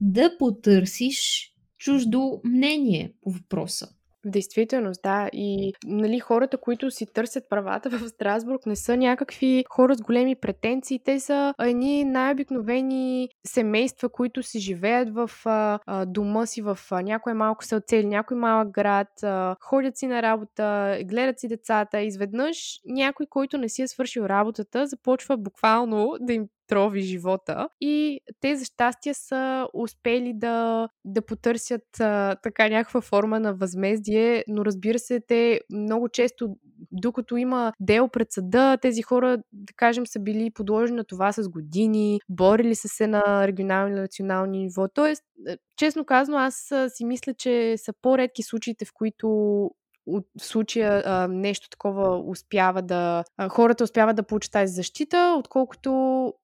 да 0.00 0.38
потърсиш 0.38 1.50
чуждо 1.78 2.40
мнение 2.44 3.12
по 3.22 3.30
въпроса. 3.30 3.88
В 4.24 4.30
действителност, 4.30 5.02
да. 5.02 5.28
И 5.32 5.72
нали, 5.86 6.18
хората, 6.18 6.56
които 6.56 6.90
си 6.90 7.06
търсят 7.06 7.44
правата 7.50 7.90
в 7.98 8.08
Страсбург, 8.08 8.66
не 8.66 8.76
са 8.76 8.96
някакви 8.96 9.64
хора 9.70 9.94
с 9.94 10.02
големи 10.02 10.34
претенции. 10.34 11.00
Те 11.04 11.20
са 11.20 11.54
едни 11.60 12.04
най-обикновени 12.04 13.28
семейства, 13.46 14.08
които 14.08 14.42
си 14.42 14.58
живеят 14.58 15.14
в 15.14 15.30
а, 15.44 15.78
дома 16.06 16.46
си, 16.46 16.62
в 16.62 16.78
а, 16.90 17.02
някое 17.02 17.34
малко 17.34 17.64
селце 17.64 17.96
или 17.96 18.06
някой 18.06 18.36
малък 18.36 18.70
град, 18.70 19.22
а, 19.22 19.56
ходят 19.60 19.98
си 19.98 20.06
на 20.06 20.22
работа, 20.22 20.98
гледат 21.04 21.40
си 21.40 21.48
децата. 21.48 22.00
Изведнъж 22.00 22.80
някой, 22.86 23.26
който 23.26 23.58
не 23.58 23.68
си 23.68 23.82
е 23.82 23.88
свършил 23.88 24.22
работата, 24.22 24.86
започва 24.86 25.36
буквално 25.36 26.16
да 26.20 26.32
им 26.32 26.46
трови 26.66 27.00
живота. 27.00 27.68
И 27.80 28.20
те 28.40 28.56
за 28.56 28.64
щастие 28.64 29.14
са 29.14 29.68
успели 29.74 30.32
да, 30.34 30.88
да 31.04 31.26
потърсят 31.26 32.00
а, 32.00 32.36
така 32.42 32.68
някаква 32.68 33.00
форма 33.00 33.40
на 33.40 33.54
възмездие, 33.54 34.44
но 34.48 34.64
разбира 34.64 34.98
се, 34.98 35.20
те 35.20 35.60
много 35.70 36.08
често, 36.08 36.56
докато 36.92 37.36
има 37.36 37.72
дел 37.80 38.08
пред 38.08 38.32
съда, 38.32 38.78
тези 38.82 39.02
хора, 39.02 39.38
да 39.52 39.72
кажем, 39.76 40.06
са 40.06 40.20
били 40.20 40.50
подложени 40.50 40.96
на 40.96 41.04
това 41.04 41.32
с 41.32 41.48
години, 41.48 42.20
борили 42.28 42.74
са 42.74 42.88
се 42.88 43.06
на 43.06 43.46
регионално 43.46 43.96
и 43.96 44.00
национално 44.00 44.50
ниво. 44.50 44.88
Тоест, 44.88 45.22
е, 45.48 45.56
честно 45.76 46.04
казано, 46.04 46.38
аз 46.38 46.72
си 46.88 47.04
мисля, 47.04 47.34
че 47.34 47.74
са 47.76 47.92
по-редки 48.02 48.42
случаите, 48.42 48.84
в 48.84 48.92
които 48.94 49.70
от 50.06 50.26
случая 50.38 51.02
а, 51.06 51.28
нещо 51.28 51.70
такова 51.70 52.18
успява 52.18 52.82
да. 52.82 53.24
А, 53.36 53.48
хората 53.48 53.84
успяват 53.84 54.16
да 54.16 54.22
получат 54.22 54.52
тази 54.52 54.74
защита, 54.74 55.36
отколкото 55.38 55.92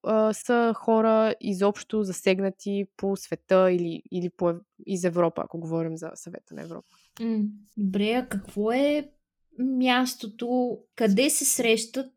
а, 0.03 0.33
са 0.33 0.73
хора 0.77 1.35
изобщо 1.41 2.03
засегнати 2.03 2.85
по 2.97 3.17
света 3.17 3.73
или, 3.73 4.03
или 4.13 4.31
по, 4.31 4.53
из 4.87 5.05
Европа, 5.05 5.43
ако 5.45 5.61
говорим 5.61 5.97
за 5.97 6.11
съвета 6.15 6.55
на 6.55 6.63
Европа. 6.63 6.89
добре, 7.77 8.13
а 8.13 8.27
какво 8.29 8.73
е 8.73 9.11
мястото, 9.59 10.79
къде 10.97 11.31
се 11.31 11.45
срещат 11.45 12.13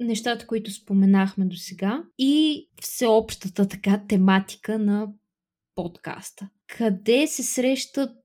нещата, 0.00 0.46
които 0.46 0.70
споменахме 0.70 1.44
до 1.44 1.56
сега 1.56 2.02
и 2.18 2.68
всеобщата 2.80 3.68
така 3.68 4.02
тематика 4.08 4.78
на 4.78 5.08
подкаста? 5.74 6.48
Къде 6.66 7.26
се 7.26 7.42
срещат 7.42 8.18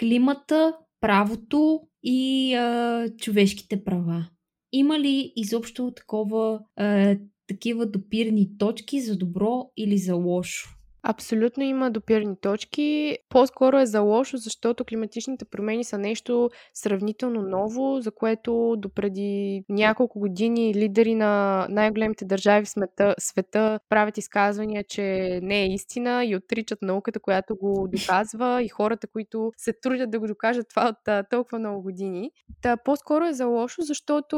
климата, 0.00 0.76
правото 1.02 1.80
и 2.02 2.54
а, 2.54 3.08
човешките 3.18 3.84
права. 3.84 4.28
Има 4.72 4.98
ли 4.98 5.32
изобщо 5.36 5.92
такова, 5.96 6.60
а, 6.76 7.16
такива 7.46 7.86
допирни 7.86 8.58
точки 8.58 9.00
за 9.00 9.16
добро 9.16 9.70
или 9.76 9.98
за 9.98 10.14
лошо? 10.14 10.81
Абсолютно 11.04 11.62
има 11.62 11.90
допирни 11.90 12.36
точки. 12.40 13.18
По-скоро 13.28 13.78
е 13.78 13.86
за 13.86 14.00
лошо, 14.00 14.36
защото 14.36 14.84
климатичните 14.84 15.44
промени 15.44 15.84
са 15.84 15.98
нещо 15.98 16.50
сравнително 16.74 17.42
ново, 17.42 18.00
за 18.00 18.10
което 18.10 18.74
допреди 18.78 19.64
няколко 19.68 20.18
години 20.18 20.74
лидери 20.74 21.14
на 21.14 21.66
най-големите 21.70 22.24
държави 22.24 22.64
в 22.64 22.68
света, 22.68 23.14
света 23.18 23.80
правят 23.88 24.18
изказвания, 24.18 24.84
че 24.88 25.02
не 25.42 25.62
е 25.62 25.66
истина 25.66 26.24
и 26.24 26.36
отричат 26.36 26.82
науката, 26.82 27.20
която 27.20 27.56
го 27.56 27.88
доказва 27.88 28.62
и 28.62 28.68
хората, 28.68 29.06
които 29.06 29.52
се 29.56 29.72
трудят 29.72 30.10
да 30.10 30.20
го 30.20 30.26
докажат 30.26 30.68
това 30.68 30.88
от 30.88 31.28
толкова 31.30 31.58
много 31.58 31.82
години. 31.82 32.30
Та 32.62 32.76
по-скоро 32.76 33.24
е 33.24 33.32
за 33.32 33.46
лошо, 33.46 33.82
защото 33.82 34.36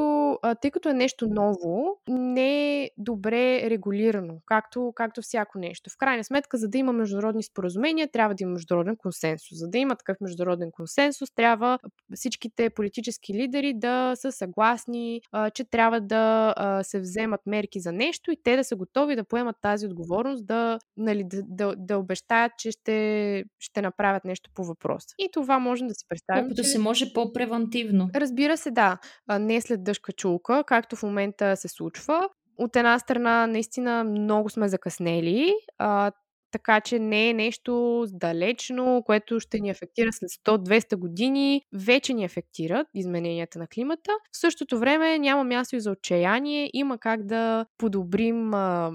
тъй 0.60 0.70
като 0.70 0.88
е 0.88 0.94
нещо 0.94 1.26
ново, 1.28 2.00
не 2.08 2.82
е 2.82 2.90
добре 2.98 3.70
регулирано, 3.70 4.34
както, 4.46 4.92
както 4.96 5.22
всяко 5.22 5.58
нещо. 5.58 5.90
В 5.90 5.96
крайна 5.98 6.24
сметка 6.24 6.53
сметка, 6.55 6.59
за 6.59 6.68
да 6.68 6.78
има 6.78 6.92
международни 6.92 7.42
споразумения, 7.42 8.09
трябва 8.12 8.34
да 8.34 8.42
има 8.42 8.52
международен 8.52 8.96
консенсус. 8.96 9.59
За 9.59 9.68
да 9.68 9.78
има 9.78 9.96
такъв 9.96 10.16
международен 10.20 10.70
консенсус, 10.72 11.30
трябва 11.34 11.78
всичките 12.14 12.70
политически 12.70 13.34
лидери 13.34 13.74
да 13.74 14.12
са 14.14 14.32
съгласни, 14.32 15.20
че 15.55 15.64
трябва 15.64 16.00
да 16.00 16.55
се 16.82 17.00
вземат 17.00 17.40
мерки 17.46 17.80
за 17.80 17.92
нещо 17.92 18.30
и 18.30 18.36
те 18.44 18.57
да 18.57 18.64
са 18.64 18.76
готови 18.76 19.16
да 19.16 19.24
поемат 19.24 19.57
тази 19.62 19.86
отговорност, 19.86 20.46
да, 20.46 20.78
нали, 20.96 21.24
да, 21.24 21.42
да, 21.42 21.74
да 21.76 21.98
обещаят, 21.98 22.52
че 22.59 22.70
ще, 22.70 23.44
ще 23.59 23.82
направят 23.82 24.24
нещо 24.24 24.50
по 24.55 24.64
въпроса. 24.64 25.14
И 25.18 25.28
това 25.32 25.59
може 25.59 25.84
да 25.84 25.94
си 25.94 26.05
представим. 26.09 26.42
Колкото 26.44 26.62
че... 26.62 26.68
се 26.68 26.78
може 26.78 27.12
по-превентивно. 27.12 28.11
Разбира 28.14 28.57
се, 28.57 28.70
да. 28.70 28.98
Не 29.40 29.61
след 29.61 29.84
дъжка 29.84 30.12
чулка, 30.12 30.64
както 30.66 30.96
в 30.96 31.02
момента 31.02 31.57
се 31.57 31.68
случва 31.68 32.28
от 32.59 32.76
една 32.76 32.98
страна, 32.98 33.46
наистина 33.46 34.05
много 34.05 34.50
сме 34.50 34.68
закъснели. 34.68 35.55
А, 35.78 36.12
така 36.55 36.80
че 36.80 36.98
не 36.98 37.30
е 37.30 37.34
нещо 37.34 38.05
далечно, 38.12 39.02
което 39.07 39.40
ще 39.40 39.61
ни 39.61 39.70
афектира 39.70 40.12
след 40.12 40.30
100-200 40.30 40.96
години. 40.96 41.62
Вече 41.72 42.14
ни 42.14 42.24
афектират 42.24 42.86
измененията 42.94 43.59
на 43.59 43.66
климата. 43.66 44.11
В 44.32 44.38
същото 44.40 44.78
време 44.78 45.18
няма 45.18 45.44
място 45.44 45.76
и 45.76 45.80
за 45.80 45.90
отчаяние. 45.90 46.70
Има 46.72 46.98
как 46.98 47.26
да 47.26 47.66
подобрим 47.78 48.55
а, 48.55 48.92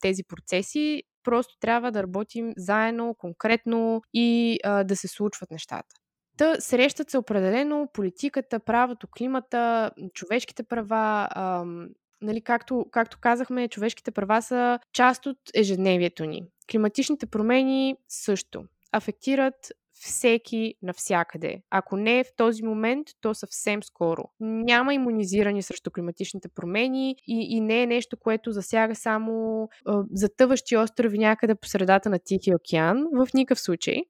тези 0.00 0.22
процеси. 0.28 1.02
Просто 1.24 1.54
трябва 1.60 1.92
да 1.92 2.02
работим 2.02 2.52
заедно, 2.56 3.14
конкретно 3.18 4.02
и 4.14 4.58
а, 4.64 4.84
да 4.84 4.96
се 4.96 5.08
случват 5.08 5.50
нещата. 5.50 5.94
Та 6.38 6.60
срещат 6.60 7.10
се 7.10 7.18
определено 7.18 7.88
политиката, 7.92 8.60
правото, 8.60 9.06
климата, 9.16 9.90
човешките 10.14 10.62
права, 10.62 11.28
ам, 11.36 11.88
нали, 12.22 12.40
както, 12.40 12.86
както 12.90 13.18
казахме, 13.20 13.68
човешките 13.68 14.10
права 14.10 14.42
са 14.42 14.78
част 14.92 15.26
от 15.26 15.38
ежедневието 15.54 16.24
ни. 16.24 16.42
Климатичните 16.70 17.26
промени 17.26 17.96
също 18.08 18.64
афектират 18.92 19.72
всеки 19.92 20.74
навсякъде. 20.82 21.62
Ако 21.70 21.96
не 21.96 22.18
е 22.18 22.24
в 22.24 22.36
този 22.36 22.62
момент, 22.62 23.06
то 23.20 23.34
съвсем 23.34 23.82
скоро. 23.82 24.22
Няма 24.40 24.94
иммунизирани 24.94 25.62
срещу 25.62 25.90
климатичните 25.90 26.48
промени 26.48 27.16
и, 27.26 27.56
и 27.56 27.60
не 27.60 27.82
е 27.82 27.86
нещо, 27.86 28.16
което 28.16 28.52
засяга 28.52 28.94
само 28.94 29.68
а, 29.86 30.02
затъващи 30.12 30.76
острови 30.76 31.18
някъде 31.18 31.54
по 31.54 31.68
средата 31.68 32.10
на 32.10 32.18
Тихия 32.18 32.56
океан. 32.56 33.06
В 33.12 33.28
никакъв 33.34 33.60
случай. 33.60 34.02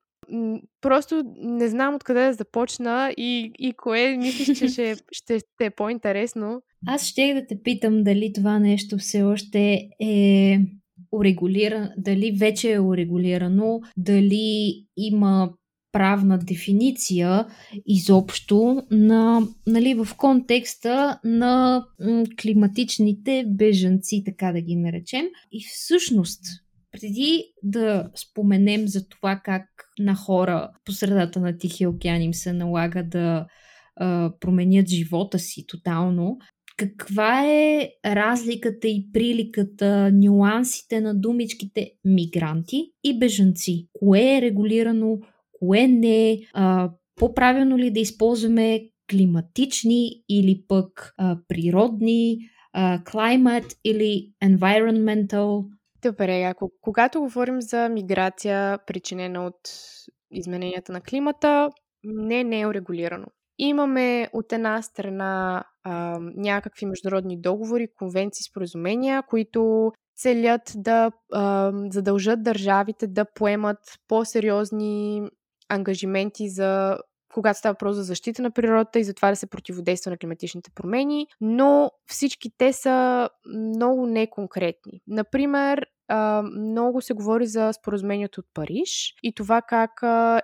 Просто 0.80 1.22
не 1.36 1.68
знам 1.68 1.94
откъде 1.94 2.26
да 2.26 2.32
започна 2.32 3.14
и, 3.16 3.52
и 3.58 3.72
кое 3.72 4.16
мислиш, 4.16 4.58
че 4.58 4.68
ще, 4.68 4.96
ще, 5.12 5.40
ще 5.52 5.64
е 5.64 5.70
по-интересно. 5.70 6.62
Аз 6.86 7.06
ще 7.06 7.34
да 7.34 7.46
те 7.46 7.62
питам 7.62 8.04
дали 8.04 8.32
това 8.32 8.58
нещо 8.58 8.98
все 8.98 9.22
още 9.22 9.88
е 10.00 10.58
урегулирано, 11.12 11.88
дали 11.98 12.32
вече 12.32 12.72
е 12.72 12.80
урегулирано, 12.80 13.80
дали 13.96 14.74
има 14.96 15.52
правна 15.92 16.38
дефиниция 16.38 17.46
изобщо 17.86 18.82
на, 18.90 19.48
нали, 19.66 19.94
в 19.94 20.08
контекста 20.16 21.18
на 21.24 21.84
климатичните 22.42 23.44
бежанци, 23.48 24.22
така 24.24 24.52
да 24.52 24.60
ги 24.60 24.76
наречем. 24.76 25.26
И 25.52 25.64
всъщност, 25.68 26.40
преди 26.92 27.44
да 27.62 28.10
споменем 28.14 28.88
за 28.88 29.08
това 29.08 29.40
как 29.44 29.64
на 29.98 30.14
хора 30.14 30.70
по 30.84 30.92
средата 30.92 31.40
на 31.40 31.58
Тихия 31.58 31.90
океан 31.90 32.22
им 32.22 32.34
се 32.34 32.52
налага 32.52 33.04
да 33.04 33.46
променят 34.40 34.88
живота 34.88 35.38
си 35.38 35.64
тотално, 35.66 36.38
каква 36.76 37.46
е 37.46 37.90
разликата 38.06 38.88
и 38.88 39.08
приликата, 39.12 40.10
нюансите 40.12 41.00
на 41.00 41.14
думичките 41.14 41.92
мигранти 42.04 42.92
и 43.04 43.18
бежанци? 43.18 43.88
Кое 43.92 44.36
е 44.36 44.42
регулирано, 44.42 45.18
кое 45.52 45.88
не, 45.88 46.38
а, 46.52 46.90
по-правилно 47.16 47.78
ли 47.78 47.90
да 47.90 48.00
използваме 48.00 48.88
климатични 49.10 50.22
или 50.28 50.64
пък 50.68 51.14
а, 51.16 51.38
природни, 51.48 52.38
а, 52.72 52.98
climate 52.98 53.76
или 53.84 54.32
environmental. 54.44 55.64
Добре, 56.02 56.42
ако 56.42 56.72
когато 56.80 57.20
говорим 57.20 57.60
за 57.60 57.88
миграция, 57.88 58.78
причинена 58.86 59.46
от 59.46 59.60
измененията 60.30 60.92
на 60.92 61.00
климата, 61.00 61.70
не, 62.04 62.44
не 62.44 62.60
е 62.60 62.66
урегулирано. 62.66 63.26
Имаме 63.58 64.28
от 64.32 64.52
една 64.52 64.82
страна 64.82 65.64
а, 65.84 66.18
някакви 66.20 66.86
международни 66.86 67.40
договори, 67.40 67.88
конвенции, 67.98 68.44
споразумения, 68.50 69.22
които 69.22 69.92
целят 70.16 70.72
да 70.74 71.10
а, 71.32 71.72
задължат 71.90 72.42
държавите 72.42 73.06
да 73.06 73.24
поемат 73.34 73.78
по-сериозни 74.08 75.22
ангажименти 75.68 76.48
за 76.48 76.98
когато 77.34 77.58
става 77.58 77.72
въпрос 77.72 77.96
за 77.96 78.02
защита 78.02 78.42
на 78.42 78.50
природата 78.50 78.98
и 78.98 79.04
за 79.04 79.14
това 79.14 79.30
да 79.30 79.36
се 79.36 79.46
противодейства 79.46 80.10
на 80.10 80.18
климатичните 80.18 80.70
промени, 80.74 81.26
но 81.40 81.90
всички 82.06 82.50
те 82.58 82.72
са 82.72 83.28
много 83.46 84.06
неконкретни. 84.06 85.00
Например, 85.06 85.86
много 86.42 87.00
се 87.00 87.14
говори 87.14 87.46
за 87.46 87.72
споразумението 87.72 88.40
от 88.40 88.46
Париж 88.54 89.14
и 89.22 89.32
това 89.34 89.62
как 89.62 89.90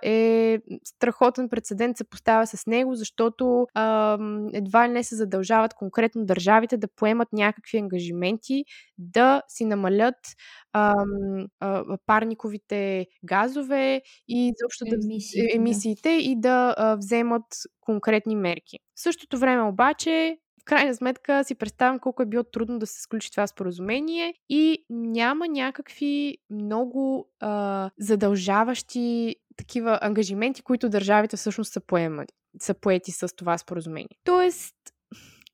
е 0.03 0.59
страхотен 0.83 1.49
прецедент 1.49 1.97
се 1.97 2.03
поставя 2.03 2.47
с 2.47 2.67
него, 2.67 2.95
защото 2.95 3.67
едва 4.53 4.89
ли 4.89 4.91
не 4.91 5.03
се 5.03 5.15
задължават 5.15 5.73
конкретно 5.73 6.25
държавите 6.25 6.77
да 6.77 6.87
поемат 6.95 7.27
някакви 7.33 7.77
ангажименти 7.77 8.63
да 8.97 9.41
си 9.47 9.65
намалят 9.65 10.15
парниковите 12.05 13.05
газове 13.25 14.01
и 14.27 14.53
заобщо 14.57 14.85
да, 14.85 14.95
емисиите, 15.03 15.55
емисиите 15.55 16.09
и 16.09 16.35
да 16.39 16.95
вземат 16.99 17.45
конкретни 17.81 18.35
мерки. 18.35 18.79
В 18.95 19.01
същото 19.01 19.37
време 19.37 19.61
обаче 19.61 20.37
крайна 20.69 20.95
сметка 20.95 21.43
си 21.43 21.55
представям 21.55 21.99
колко 21.99 22.21
е 22.21 22.25
било 22.25 22.43
трудно 22.43 22.79
да 22.79 22.87
се 22.87 23.01
сключи 23.01 23.31
това 23.31 23.47
споразумение 23.47 24.33
и 24.49 24.85
няма 24.89 25.47
някакви 25.47 26.37
много 26.49 27.29
а, 27.39 27.89
задължаващи 27.97 29.35
такива 29.57 29.99
ангажименти, 30.01 30.61
които 30.61 30.89
държавите 30.89 31.37
всъщност 31.37 31.73
са, 31.73 31.79
поемали, 31.79 32.27
са 32.61 32.73
поети 32.73 33.11
с 33.11 33.35
това 33.35 33.57
споразумение. 33.57 34.17
Тоест, 34.23 34.75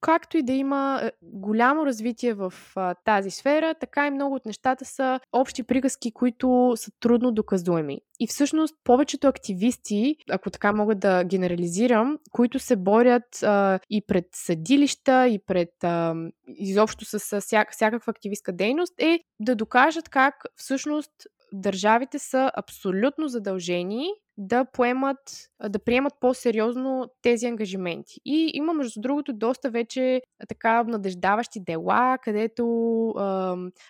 както 0.05 0.37
и 0.37 0.43
да 0.43 0.53
има 0.53 1.01
е, 1.03 1.11
голямо 1.21 1.85
развитие 1.85 2.33
в 2.33 2.53
а, 2.75 2.95
тази 2.95 3.31
сфера, 3.31 3.75
така 3.79 4.07
и 4.07 4.11
много 4.11 4.35
от 4.35 4.45
нещата 4.45 4.85
са 4.85 5.19
общи 5.31 5.63
приказки, 5.63 6.11
които 6.11 6.73
са 6.75 6.91
трудно 6.99 7.31
доказуеми. 7.31 8.01
И 8.19 8.27
всъщност 8.27 8.75
повечето 8.83 9.27
активисти, 9.27 10.15
ако 10.29 10.49
така 10.49 10.73
мога 10.73 10.95
да 10.95 11.23
генерализирам, 11.23 12.17
които 12.31 12.59
се 12.59 12.75
борят 12.75 13.43
а, 13.43 13.79
и 13.89 14.01
пред 14.07 14.25
съдилища, 14.33 15.27
и 15.27 15.39
пред 15.45 15.83
а, 15.83 16.13
изобщо 16.47 17.05
с, 17.05 17.19
с 17.19 17.41
всяк, 17.41 17.73
всякаква 17.73 18.11
активистка 18.11 18.53
дейност, 18.53 18.93
е 18.97 19.19
да 19.39 19.55
докажат 19.55 20.09
как 20.09 20.35
всъщност 20.55 21.11
държавите 21.53 22.19
са 22.19 22.51
абсолютно 22.55 23.27
задължени 23.27 24.07
да 24.37 24.65
поемат, 24.65 25.17
да 25.69 25.79
приемат 25.79 26.13
по-сериозно 26.19 27.07
тези 27.21 27.45
ангажименти. 27.45 28.19
И 28.25 28.51
има, 28.53 28.73
между 28.73 29.01
другото, 29.01 29.33
доста 29.33 29.69
вече 29.69 30.21
така 30.47 30.83
надеждаващи 30.83 31.59
дела, 31.59 32.17
където 32.23 32.63
е, 33.17 33.21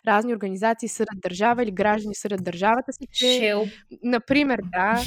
разни 0.07 0.33
организации 0.33 0.89
съдят 0.89 1.21
държава 1.21 1.63
или 1.63 1.71
граждани 1.71 2.15
съдят 2.15 2.43
държавата 2.43 2.93
си, 2.93 3.07
че... 3.11 3.39
Шел. 3.39 3.65
Например, 4.03 4.59
да. 4.73 5.03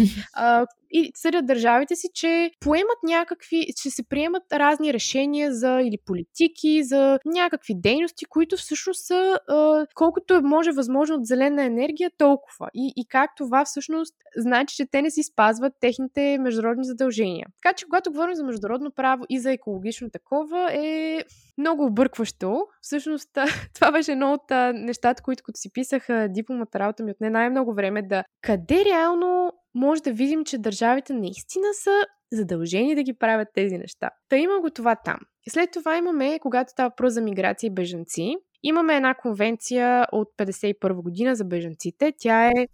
Е, 0.62 0.64
и 0.90 1.10
съдят 1.14 1.46
държавите 1.46 1.96
си, 1.96 2.08
че 2.14 2.50
поемат 2.60 2.98
някакви, 3.02 3.66
че 3.82 3.90
се 3.90 4.02
приемат 4.02 4.42
разни 4.52 4.92
решения 4.92 5.54
за 5.54 5.80
или 5.80 5.98
политики, 6.06 6.84
за 6.84 7.18
някакви 7.26 7.74
дейности, 7.76 8.24
които 8.24 8.56
всъщност 8.56 9.06
са 9.06 9.38
е, 9.50 9.54
колкото 9.94 10.34
е 10.34 10.40
може 10.40 10.72
възможно 10.72 11.16
от 11.16 11.26
зелена 11.26 11.64
енергия, 11.64 12.10
толкова. 12.18 12.68
И, 12.74 12.92
и 12.96 13.06
как 13.08 13.30
това 13.36 13.64
всъщност 13.64 14.14
значи, 14.36 14.76
че 14.76 14.86
те 14.86 15.02
не 15.02 15.10
си 15.10 15.22
спазват 15.32 15.72
техните 15.80 16.38
международни 16.40 16.84
задължения. 16.84 17.46
Така 17.62 17.74
че, 17.74 17.84
когато 17.84 18.10
говорим 18.10 18.34
за 18.34 18.44
международно 18.44 18.90
право 18.90 19.24
и 19.28 19.40
за 19.40 19.52
екологично 19.52 20.10
такова, 20.10 20.72
е 20.72 21.24
много 21.58 21.84
объркващо. 21.84 22.66
Всъщност, 22.80 23.30
това 23.74 23.92
беше 23.92 24.12
едно 24.12 24.32
от 24.32 24.50
нещата, 24.74 25.22
които 25.22 25.42
като 25.42 25.58
си 25.58 25.72
писах 25.72 26.06
дипломата 26.28 26.78
работа 26.78 27.04
ми 27.04 27.10
отне 27.10 27.30
най-много 27.30 27.74
време 27.74 28.02
да 28.02 28.24
къде 28.42 28.84
реално 28.84 29.52
може 29.74 30.02
да 30.02 30.12
видим, 30.12 30.44
че 30.44 30.58
държавите 30.58 31.12
наистина 31.12 31.66
са 31.72 31.90
задължени 32.32 32.94
да 32.94 33.02
ги 33.02 33.14
правят 33.14 33.48
тези 33.54 33.78
неща. 33.78 34.10
Та 34.28 34.36
има 34.36 34.60
го 34.60 34.70
това 34.70 34.96
там. 34.96 35.18
След 35.48 35.70
това 35.70 35.96
имаме, 35.96 36.38
когато 36.38 36.70
става 36.70 36.88
въпрос 36.88 37.12
за 37.12 37.20
миграция 37.20 37.68
и 37.68 37.74
бежанци, 37.74 38.36
имаме 38.62 38.96
една 38.96 39.14
конвенция 39.14 40.06
от 40.12 40.28
51 40.38 41.02
година 41.02 41.34
за 41.34 41.44
бежанците. 41.44 42.12
Тя 42.18 42.46
е 42.46 42.66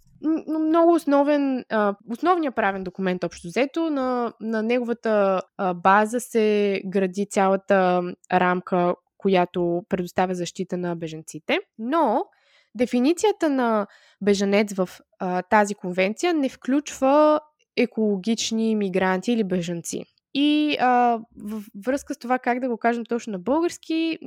много 0.48 0.92
основен, 0.94 1.64
основният 2.10 2.54
правен 2.54 2.84
документ 2.84 3.24
общо 3.24 3.48
взето. 3.48 3.90
На, 3.90 4.32
на 4.40 4.62
неговата 4.62 5.42
база 5.74 6.20
се 6.20 6.80
гради 6.86 7.26
цялата 7.30 8.02
рамка, 8.32 8.94
която 9.18 9.82
предоставя 9.88 10.34
защита 10.34 10.76
на 10.76 10.96
бежанците. 10.96 11.58
Но 11.78 12.24
дефиницията 12.74 13.50
на 13.50 13.86
бежанец 14.22 14.74
в 14.74 14.88
а, 15.18 15.42
тази 15.42 15.74
конвенция 15.74 16.34
не 16.34 16.48
включва 16.48 17.40
екологични 17.76 18.76
мигранти 18.76 19.32
или 19.32 19.44
бежанци. 19.44 20.04
И 20.34 20.76
а, 20.80 21.20
във 21.36 21.64
връзка 21.86 22.14
с 22.14 22.18
това 22.18 22.38
как 22.38 22.60
да 22.60 22.68
го 22.68 22.78
кажем 22.78 23.04
точно 23.04 23.32
на 23.32 23.38
български, 23.38 24.18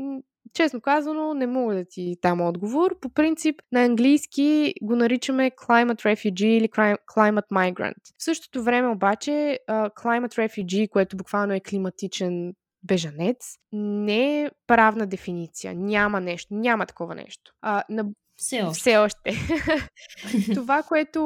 честно 0.53 0.81
казано, 0.81 1.33
не 1.33 1.47
мога 1.47 1.75
да 1.75 1.85
ти 1.85 2.15
там 2.21 2.41
отговор. 2.41 2.99
По 2.99 3.09
принцип, 3.09 3.55
на 3.71 3.83
английски 3.83 4.73
го 4.81 4.95
наричаме 4.95 5.51
climate 5.51 6.01
refugee 6.01 6.57
или 6.57 6.69
climate 6.69 7.47
migrant. 7.51 8.01
В 8.17 8.23
същото 8.23 8.63
време 8.63 8.87
обаче, 8.87 9.59
climate 9.69 10.47
refugee, 10.47 10.89
което 10.89 11.17
буквално 11.17 11.53
е 11.53 11.59
климатичен 11.59 12.53
бежанец 12.83 13.57
не 13.73 14.41
е 14.41 14.49
правна 14.67 15.07
дефиниция. 15.07 15.73
Няма 15.75 16.21
нещо. 16.21 16.53
Няма 16.53 16.85
такова 16.85 17.15
нещо. 17.15 17.51
А, 17.61 17.83
на 17.89 18.05
все 18.37 18.63
още. 18.63 18.79
Все 18.79 18.97
още. 18.97 19.33
Това, 20.53 20.83
което 20.83 21.19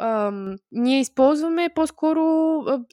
ам, 0.00 0.56
ние 0.72 1.00
използваме 1.00 1.64
е 1.64 1.74
по-скоро 1.74 2.22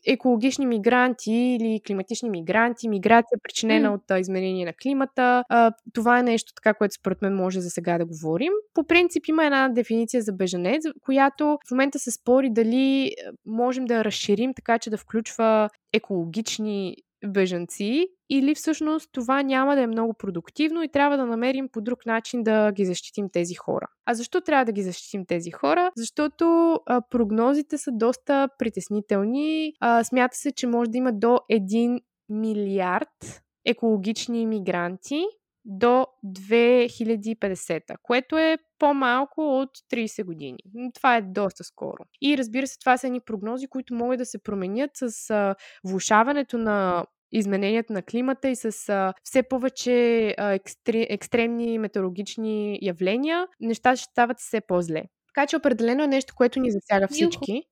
екологични 0.07 0.65
мигранти 0.65 1.31
или 1.31 1.81
климатични 1.87 2.29
мигранти, 2.29 2.89
миграция 2.89 3.37
причинена 3.43 3.89
mm. 3.89 3.93
от 3.93 4.11
а, 4.11 4.19
изменение 4.19 4.65
на 4.65 4.73
климата. 4.73 5.43
А, 5.49 5.71
това 5.93 6.19
е 6.19 6.23
нещо 6.23 6.53
така, 6.55 6.73
което 6.73 6.95
според 6.95 7.21
мен 7.21 7.35
може 7.35 7.61
за 7.61 7.69
сега 7.69 7.97
да 7.97 8.05
говорим. 8.05 8.51
По 8.73 8.83
принцип 8.83 9.23
има 9.27 9.45
една 9.45 9.69
дефиниция 9.69 10.21
за 10.21 10.33
бежанец, 10.33 10.83
която 11.01 11.57
в 11.67 11.71
момента 11.71 11.99
се 11.99 12.11
спори 12.11 12.49
дали 12.49 13.11
можем 13.45 13.85
да 13.85 14.03
разширим 14.05 14.53
така, 14.53 14.79
че 14.79 14.89
да 14.89 14.97
включва 14.97 15.69
екологични 15.93 16.95
бежанци 17.27 18.07
или 18.29 18.55
всъщност 18.55 19.09
това 19.11 19.43
няма 19.43 19.75
да 19.75 19.81
е 19.81 19.87
много 19.87 20.13
продуктивно 20.13 20.83
и 20.83 20.91
трябва 20.91 21.17
да 21.17 21.25
намерим 21.25 21.69
по 21.69 21.81
друг 21.81 22.05
начин 22.05 22.43
да 22.43 22.71
ги 22.71 22.85
защитим 22.85 23.29
тези 23.29 23.55
хора. 23.55 23.87
А 24.05 24.13
защо 24.13 24.41
трябва 24.41 24.65
да 24.65 24.71
ги 24.71 24.83
защитим 24.83 25.25
тези 25.25 25.51
хора? 25.51 25.91
Защото 25.97 26.73
а, 26.85 27.01
прогнозите 27.09 27.77
са 27.77 27.91
доста 27.93 28.49
притеснителни. 28.59 29.73
А, 29.79 30.03
смята 30.03 30.37
се, 30.37 30.51
че 30.51 30.67
може 30.67 30.89
да 30.89 30.97
има 30.97 31.13
до 31.13 31.39
1 31.51 31.99
милиард 32.29 33.41
екологични 33.65 34.41
иммигранти 34.41 35.25
до 35.65 36.07
2050, 36.25 37.81
което 38.03 38.37
е 38.37 38.57
по-малко 38.79 39.41
от 39.41 39.69
30 39.93 40.23
години. 40.23 40.57
Това 40.93 41.15
е 41.15 41.21
доста 41.21 41.63
скоро. 41.63 42.03
И 42.21 42.37
разбира 42.37 42.67
се, 42.67 42.79
това 42.79 42.97
са 42.97 43.07
едни 43.07 43.19
прогнози, 43.21 43.67
които 43.67 43.93
могат 43.93 44.17
да 44.17 44.25
се 44.25 44.43
променят 44.43 44.91
с 44.93 45.55
влушаването 45.83 46.57
на 46.57 47.05
изменението 47.31 47.93
на 47.93 48.01
климата 48.01 48.49
и 48.49 48.55
с 48.55 48.89
а, 48.89 49.13
все 49.23 49.43
повече 49.43 50.27
а, 50.37 50.53
екстре, 50.53 51.07
екстремни 51.09 51.79
метеорологични 51.79 52.79
явления, 52.81 53.47
нещата 53.59 53.97
ще 53.97 54.11
стават 54.11 54.39
все 54.39 54.61
по-зле. 54.61 55.03
Така 55.35 55.47
че 55.47 55.57
определено 55.57 56.03
е 56.03 56.07
нещо, 56.07 56.33
което 56.37 56.59
ни 56.59 56.71
засяга 56.71 57.07
всички. 57.07 57.63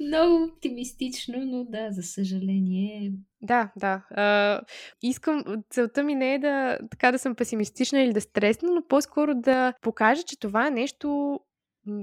Много 0.00 0.44
оптимистично, 0.44 1.38
но 1.44 1.64
да, 1.64 1.90
за 1.90 2.02
съжаление. 2.02 3.12
Да, 3.42 3.70
да. 3.76 4.02
А, 4.10 4.60
искам. 5.02 5.44
Целта 5.70 6.02
ми 6.02 6.14
не 6.14 6.34
е 6.34 6.38
да 6.38 6.78
така 6.90 7.12
да 7.12 7.18
съм 7.18 7.34
песимистична 7.34 8.00
или 8.00 8.12
да 8.12 8.20
стресна, 8.20 8.68
но 8.72 8.82
по-скоро 8.88 9.34
да 9.34 9.72
покажа, 9.82 10.22
че 10.22 10.38
това 10.38 10.66
е 10.66 10.70
нещо 10.70 11.40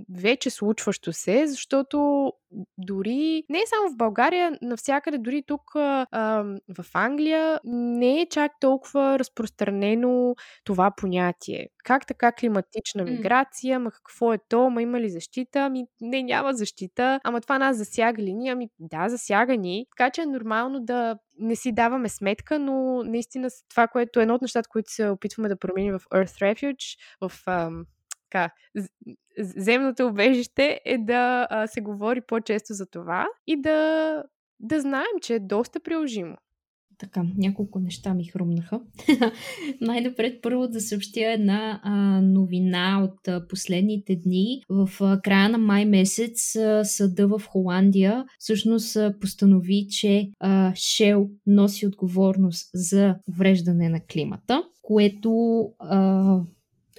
вече 0.10 0.50
случващо 0.50 1.14
се, 1.14 1.48
защото 1.48 2.32
дори 2.78 3.44
не 3.50 3.60
само 3.66 3.94
в 3.94 3.98
България, 3.98 4.58
навсякъде, 4.62 5.18
дори 5.18 5.44
тук 5.48 5.76
а, 5.76 6.44
в 6.78 6.86
Англия, 6.94 7.60
не 7.64 8.22
е 8.22 8.30
чак 8.30 8.52
толкова 8.60 9.20
разпространено 9.20 10.36
това 10.64 10.92
понятие. 10.98 11.68
Как 11.84 12.08
така 12.08 12.32
климатична 12.32 13.04
миграция, 13.04 13.80
ма 13.80 13.92
какво 13.92 14.34
е 14.34 14.38
то, 14.50 14.70
ма 14.70 14.82
има 14.82 15.00
ли 15.00 15.10
защита? 15.10 15.60
Ами 15.60 15.86
не, 16.02 16.24
няма 16.24 16.54
защита, 16.54 17.20
ама 17.24 17.42
това 17.42 17.60
нас 17.60 17.78
засяга 17.78 18.22
ли 18.22 18.34
ни? 18.34 18.50
Ами 18.50 18.70
да, 18.80 19.10
засяга 19.10 19.58
ни. 19.58 19.86
Така 19.98 20.10
че 20.10 20.22
е 20.22 20.26
нормално 20.26 20.80
да 20.80 21.18
не 21.40 21.56
си 21.56 21.72
даваме 21.72 22.10
сметка, 22.10 22.60
но 22.60 23.04
наистина 23.04 23.50
това, 23.70 23.88
което 23.88 24.20
е 24.20 24.24
едно 24.24 24.36
от 24.36 24.42
нещата, 24.42 24.70
които 24.70 24.92
се 24.92 25.10
опитваме 25.10 25.50
да 25.50 25.60
променим 25.60 26.00
в 26.00 26.06
Earth 26.14 26.42
Refuge, 26.42 27.00
в 27.22 27.32
ам, 27.48 27.86
така, 28.30 28.54
земното 29.38 30.08
убежище 30.08 30.82
е 30.86 30.98
да 30.98 31.48
а, 31.50 31.68
се 31.68 31.82
говори 31.82 32.22
по-често 32.22 32.74
за 32.74 32.86
това 32.86 33.28
и 33.48 33.62
да, 33.62 34.24
да 34.60 34.82
знаем, 34.82 35.20
че 35.22 35.34
е 35.34 35.40
доста 35.40 35.80
приложимо. 35.80 36.36
Така, 36.98 37.26
няколко 37.38 37.80
неща 37.80 38.14
ми 38.14 38.24
хрумнаха. 38.26 38.82
Най-напред 39.82 40.42
първо 40.42 40.68
да 40.68 40.82
съобщя 40.82 41.32
една 41.32 41.80
а, 41.84 42.22
новина 42.22 43.04
от 43.04 43.28
а, 43.28 43.48
последните 43.48 44.16
дни. 44.16 44.62
В 44.70 44.90
а, 45.02 45.22
края 45.22 45.50
на 45.50 45.58
май 45.58 45.86
месец 45.86 46.56
а, 46.56 46.86
съда 46.86 47.28
в 47.28 47.42
Холандия 47.48 48.26
всъщност 48.40 48.96
а, 48.96 49.16
постанови, 49.20 49.88
че 49.90 50.30
а, 50.40 50.76
Шел 50.76 51.30
носи 51.48 51.88
отговорност 51.88 52.70
за 52.74 53.16
увреждане 53.30 53.90
на 53.90 54.00
климата, 54.00 54.64
което 54.82 55.62
а, 55.80 56.40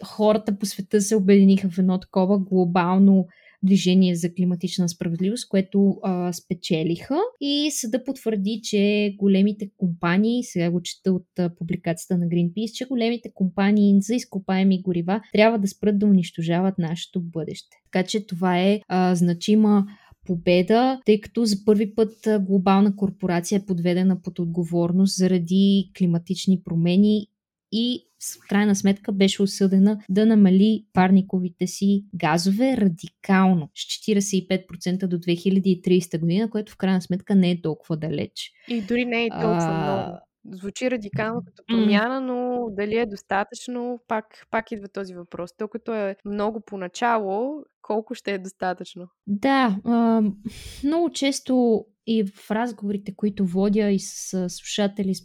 хората 0.05 0.59
по 0.59 0.67
света 0.67 1.01
се 1.01 1.17
обединиха 1.17 1.71
в 1.71 1.79
едно 1.79 2.01
такова 2.01 2.39
глобално 2.39 3.27
движение 3.63 4.17
за 4.17 4.35
климатична 4.35 4.89
справедливост, 4.89 5.49
което 5.49 5.97
а, 6.03 6.33
спечелиха. 6.33 7.19
И 7.41 7.71
съда 7.71 8.05
потвърди, 8.05 8.61
че 8.63 9.15
големите 9.19 9.71
компании, 9.77 10.45
сега 10.45 10.71
го 10.71 10.83
чета 10.83 11.13
от 11.13 11.27
а, 11.39 11.51
публикацията 11.59 12.19
на 12.19 12.27
Greenpeace, 12.27 12.73
че 12.73 12.85
големите 12.85 13.31
компании 13.35 13.97
за 14.01 14.15
изкопаеми 14.15 14.83
горива 14.83 15.21
трябва 15.33 15.59
да 15.59 15.69
спрат 15.69 15.99
да 15.99 16.07
унищожават 16.07 16.79
нашето 16.79 17.21
бъдеще. 17.21 17.77
Така 17.93 18.07
че 18.07 18.27
това 18.27 18.61
е 18.61 18.81
а, 18.89 19.15
значима 19.15 19.87
победа, 20.27 21.01
тъй 21.07 21.21
като 21.21 21.45
за 21.45 21.57
първи 21.65 21.95
път 21.95 22.29
глобална 22.41 22.97
корпорация 22.97 23.57
е 23.57 23.67
подведена 23.67 24.23
под 24.23 24.39
отговорност 24.39 25.17
заради 25.17 25.91
климатични 25.99 26.63
промени 26.65 27.27
и 27.73 28.03
в 28.45 28.49
крайна 28.49 28.77
сметка 28.77 29.13
беше 29.13 29.43
осъдена 29.43 29.99
да 30.09 30.27
намали 30.27 30.87
парниковите 30.93 31.67
си 31.67 32.05
газове 32.15 32.77
радикално 32.77 33.71
с 33.75 33.81
45% 33.81 35.07
до 35.07 35.19
2030 35.19 36.21
година, 36.21 36.51
което 36.51 36.73
в 36.73 36.77
крайна 36.77 37.03
сметка 37.03 37.35
не 37.35 37.51
е 37.51 37.61
толкова 37.63 37.97
далеч. 37.97 38.51
И 38.69 38.81
дори 38.81 39.05
не 39.05 39.25
е 39.25 39.29
толкова 39.29 39.59
а... 39.61 39.83
много. 39.83 40.19
Звучи 40.51 40.91
радикално 40.91 41.43
като 41.47 41.63
промяна, 41.69 42.21
но 42.21 42.67
дали 42.71 42.97
е 42.97 43.07
достатъчно, 43.07 44.01
пак, 44.09 44.47
пак 44.51 44.73
идва 44.73 44.89
този 44.89 45.15
въпрос. 45.15 45.51
То 45.59 45.69
като 45.69 45.95
е 45.95 46.17
много 46.25 46.61
поначало, 46.61 47.65
колко 47.83 48.15
ще 48.15 48.33
е 48.33 48.39
достатъчно? 48.39 49.09
Да, 49.27 49.77
а, 49.85 50.23
много 50.85 51.11
често 51.11 51.85
и 52.07 52.25
в 52.25 52.51
разговорите, 52.51 53.15
които 53.17 53.47
водя 53.47 53.91
и 53.91 53.99
с 53.99 54.49
слушатели, 54.51 55.15
с, 55.15 55.25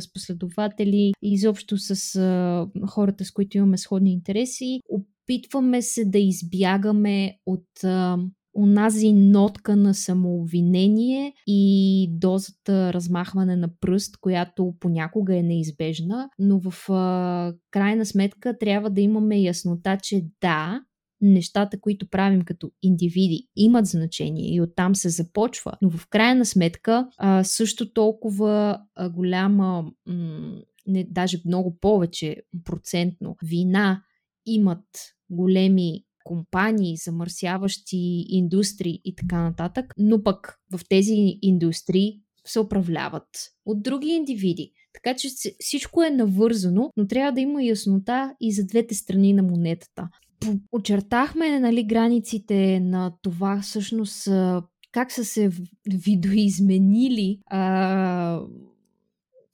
с 0.00 0.12
последователи, 0.12 1.12
и 1.22 1.32
изобщо 1.32 1.78
с 1.78 2.16
а, 2.16 2.66
хората, 2.86 3.24
с 3.24 3.32
които 3.32 3.56
имаме 3.56 3.78
сходни 3.78 4.12
интереси, 4.12 4.80
опитваме 4.88 5.82
се 5.82 6.04
да 6.04 6.18
избягаме 6.18 7.38
от 7.46 7.84
а, 7.84 8.16
онази 8.54 9.12
нотка 9.12 9.76
на 9.76 9.94
самообвинение 9.94 11.34
и 11.46 12.08
дозата 12.12 12.92
размахване 12.92 13.56
на 13.56 13.68
пръст, 13.80 14.16
която 14.16 14.74
понякога 14.80 15.36
е 15.36 15.42
неизбежна, 15.42 16.28
но 16.38 16.60
в 16.60 16.90
а, 16.90 17.54
крайна 17.70 18.06
сметка 18.06 18.58
трябва 18.58 18.90
да 18.90 19.00
имаме 19.00 19.40
яснота, 19.40 19.98
че 20.02 20.24
да, 20.40 20.82
нещата, 21.20 21.80
които 21.80 22.08
правим 22.08 22.42
като 22.42 22.70
индивиди, 22.82 23.48
имат 23.56 23.86
значение 23.86 24.54
и 24.54 24.60
оттам 24.60 24.94
се 24.94 25.08
започва. 25.08 25.76
Но 25.82 25.90
в 25.90 26.06
крайна 26.08 26.44
сметка 26.44 27.08
а, 27.18 27.44
също 27.44 27.92
толкова 27.92 28.80
а, 28.94 29.10
голяма, 29.10 29.84
м- 30.06 30.58
не, 30.86 31.06
даже 31.10 31.42
много 31.46 31.78
повече 31.80 32.36
процентно 32.64 33.36
вина 33.42 34.02
имат 34.46 34.84
големи 35.30 36.04
компании, 36.24 36.96
замърсяващи 36.96 38.24
индустрии 38.28 39.00
и 39.04 39.14
така 39.14 39.42
нататък, 39.42 39.94
но 39.98 40.22
пък 40.22 40.58
в 40.72 40.80
тези 40.88 41.38
индустрии 41.42 42.20
се 42.46 42.60
управляват 42.60 43.28
от 43.66 43.82
други 43.82 44.08
индивиди. 44.08 44.72
Така 44.94 45.16
че 45.16 45.28
всичко 45.60 46.02
е 46.02 46.10
навързано, 46.10 46.90
но 46.96 47.06
трябва 47.06 47.32
да 47.32 47.40
има 47.40 47.62
яснота 47.62 48.34
и 48.40 48.52
за 48.52 48.66
двете 48.66 48.94
страни 48.94 49.32
на 49.32 49.42
монетата 49.42 50.08
очертахме 50.72 51.60
нали, 51.60 51.84
границите 51.84 52.80
на 52.80 53.12
това 53.22 53.60
всъщност 53.60 54.28
как 54.92 55.12
са 55.12 55.24
се 55.24 55.50
видоизменили 55.86 57.38
а, 57.46 58.40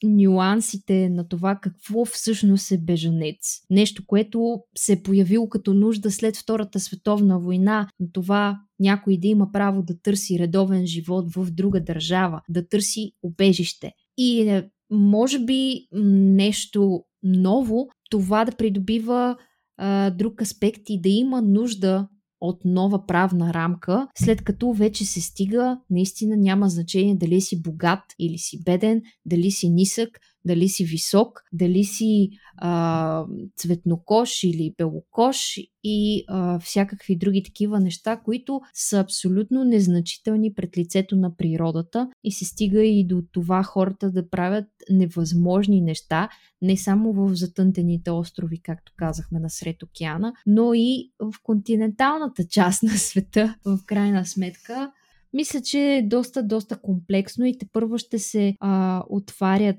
нюансите 0.05 1.09
на 1.09 1.29
това 1.29 1.59
какво 1.63 2.05
всъщност 2.05 2.71
е 2.71 2.79
бежанец. 2.79 3.61
Нещо, 3.71 4.03
което 4.07 4.61
се 4.79 4.93
е 4.93 5.03
появило 5.03 5.49
като 5.49 5.75
нужда 5.75 6.11
след 6.11 6.37
Втората 6.37 6.81
световна 6.81 7.41
война, 7.41 7.89
на 8.01 8.07
това 8.13 8.61
някой 8.81 9.17
да 9.17 9.29
има 9.29 9.53
право 9.53 9.83
да 9.83 10.01
търси 10.03 10.39
редовен 10.39 10.87
живот 10.87 11.35
в 11.35 11.51
друга 11.51 11.81
държава, 11.81 12.41
да 12.49 12.69
търси 12.69 13.13
убежище. 13.23 13.93
И 14.19 14.41
е, 14.41 14.71
може 14.91 15.39
би 15.39 15.89
нещо 15.93 17.05
ново, 17.23 17.89
това 18.11 18.45
да 18.45 18.53
придобива 18.53 19.37
а, 19.77 20.11
друг 20.11 20.43
аспект 20.43 20.83
и 20.89 21.01
да 21.01 21.09
има 21.09 21.43
нужда 21.43 22.09
от 22.41 22.61
нова 22.65 23.07
правна 23.07 23.55
рамка, 23.55 24.09
след 24.19 24.43
като 24.43 24.73
вече 24.73 25.05
се 25.05 25.21
стига, 25.21 25.79
наистина 25.91 26.37
няма 26.37 26.69
значение 26.69 27.17
дали 27.17 27.41
си 27.41 27.63
богат 27.63 28.03
или 28.19 28.39
си 28.39 28.63
беден, 28.65 29.03
дали 29.27 29.51
си 29.51 29.69
нисък, 29.71 30.09
дали 30.45 30.69
си 30.69 30.85
висок, 30.85 31.43
дали 31.53 31.85
си 31.85 32.31
а, 32.57 33.25
цветнокош 33.57 34.43
или 34.43 34.75
белокош 34.79 35.59
и 35.85 36.25
а, 36.29 36.59
всякакви 36.59 37.17
други 37.17 37.43
такива 37.43 37.81
неща, 37.81 38.17
които 38.17 38.61
са 38.75 38.99
абсолютно 38.99 39.65
незначителни 39.65 40.55
пред 40.55 40.79
лицето 40.79 41.17
на 41.17 41.37
природата 41.37 42.09
и 42.25 42.33
се 42.33 42.45
стига 42.45 42.85
и 42.85 43.07
до 43.07 43.23
това 43.33 43.63
хората 43.63 44.11
да 44.11 44.31
правят 44.31 44.67
невъзможни 44.91 45.81
неща, 45.81 46.29
не 46.63 46.77
само 46.77 47.13
в 47.13 47.35
затънтените 47.35 48.11
острови, 48.11 48.61
както 48.63 48.93
казахме, 48.97 49.41
насред 49.41 49.83
океана, 49.83 50.33
но 50.47 50.75
и 50.75 51.13
в 51.21 51.35
континенталната 51.43 52.45
част 52.45 52.83
на 52.83 52.93
света, 52.93 53.55
в 53.65 53.79
крайна 53.87 54.27
сметка. 54.27 54.93
Мисля, 55.33 55.61
че 55.61 55.95
е 55.95 56.03
доста, 56.03 56.43
доста 56.43 56.81
комплексно 56.81 57.45
и 57.45 57.59
те 57.59 57.67
първо 57.73 57.99
ще 57.99 58.19
се 58.19 58.55
а, 58.61 59.03
отварят 59.09 59.77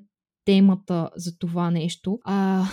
темата 0.50 1.10
за 1.16 1.38
това 1.38 1.72
нещо. 1.72 2.20
А, 2.24 2.66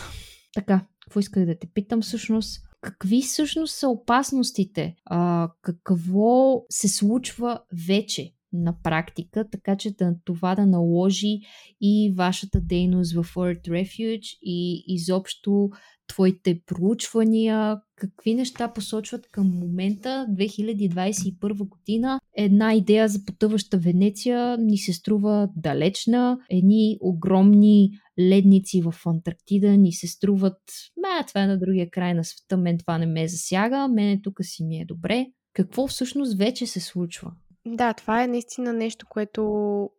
така, 0.54 0.86
какво 1.00 1.20
исках 1.20 1.46
да 1.46 1.58
те 1.58 1.66
питам 1.74 2.02
всъщност? 2.02 2.60
Какви 2.80 3.22
всъщност 3.22 3.74
са 3.74 3.88
опасностите? 3.88 4.96
А, 5.04 5.48
какво 5.62 6.62
се 6.70 6.88
случва 6.88 7.60
вече 7.86 8.32
на 8.56 8.82
практика, 8.82 9.44
така 9.50 9.76
че 9.76 9.94
това 10.24 10.54
да 10.54 10.66
наложи 10.66 11.38
и 11.80 12.14
вашата 12.16 12.60
дейност 12.60 13.14
в 13.14 13.24
Earth 13.34 13.68
Refuge 13.68 14.38
и 14.42 14.84
изобщо 14.86 15.70
твоите 16.08 16.60
проучвания, 16.66 17.76
какви 17.96 18.34
неща 18.34 18.72
посочват 18.72 19.28
към 19.30 19.46
момента, 19.46 20.26
2021 20.30 21.68
година. 21.68 22.20
Една 22.36 22.74
идея 22.74 23.08
за 23.08 23.24
потъваща 23.24 23.78
Венеция 23.78 24.56
ни 24.58 24.78
се 24.78 24.92
струва 24.92 25.48
далечна. 25.56 26.38
Едни 26.50 26.98
огромни 27.00 27.90
ледници 28.20 28.82
в 28.82 28.94
Антарктида 29.06 29.76
ни 29.76 29.92
се 29.92 30.06
струват, 30.06 30.62
ме, 30.96 31.26
това 31.26 31.42
е 31.42 31.46
на 31.46 31.58
другия 31.58 31.90
край 31.90 32.14
на 32.14 32.24
света, 32.24 32.56
мен 32.56 32.78
това 32.78 32.98
не 32.98 33.06
ме 33.06 33.28
засяга, 33.28 33.88
мене 33.88 34.20
тук 34.22 34.38
си 34.42 34.64
ми 34.64 34.80
е 34.80 34.84
добре. 34.84 35.26
Какво 35.52 35.86
всъщност 35.86 36.38
вече 36.38 36.66
се 36.66 36.80
случва? 36.80 37.32
Да, 37.66 37.92
това 37.94 38.22
е 38.22 38.26
наистина 38.26 38.72
нещо, 38.72 39.06
което 39.08 39.90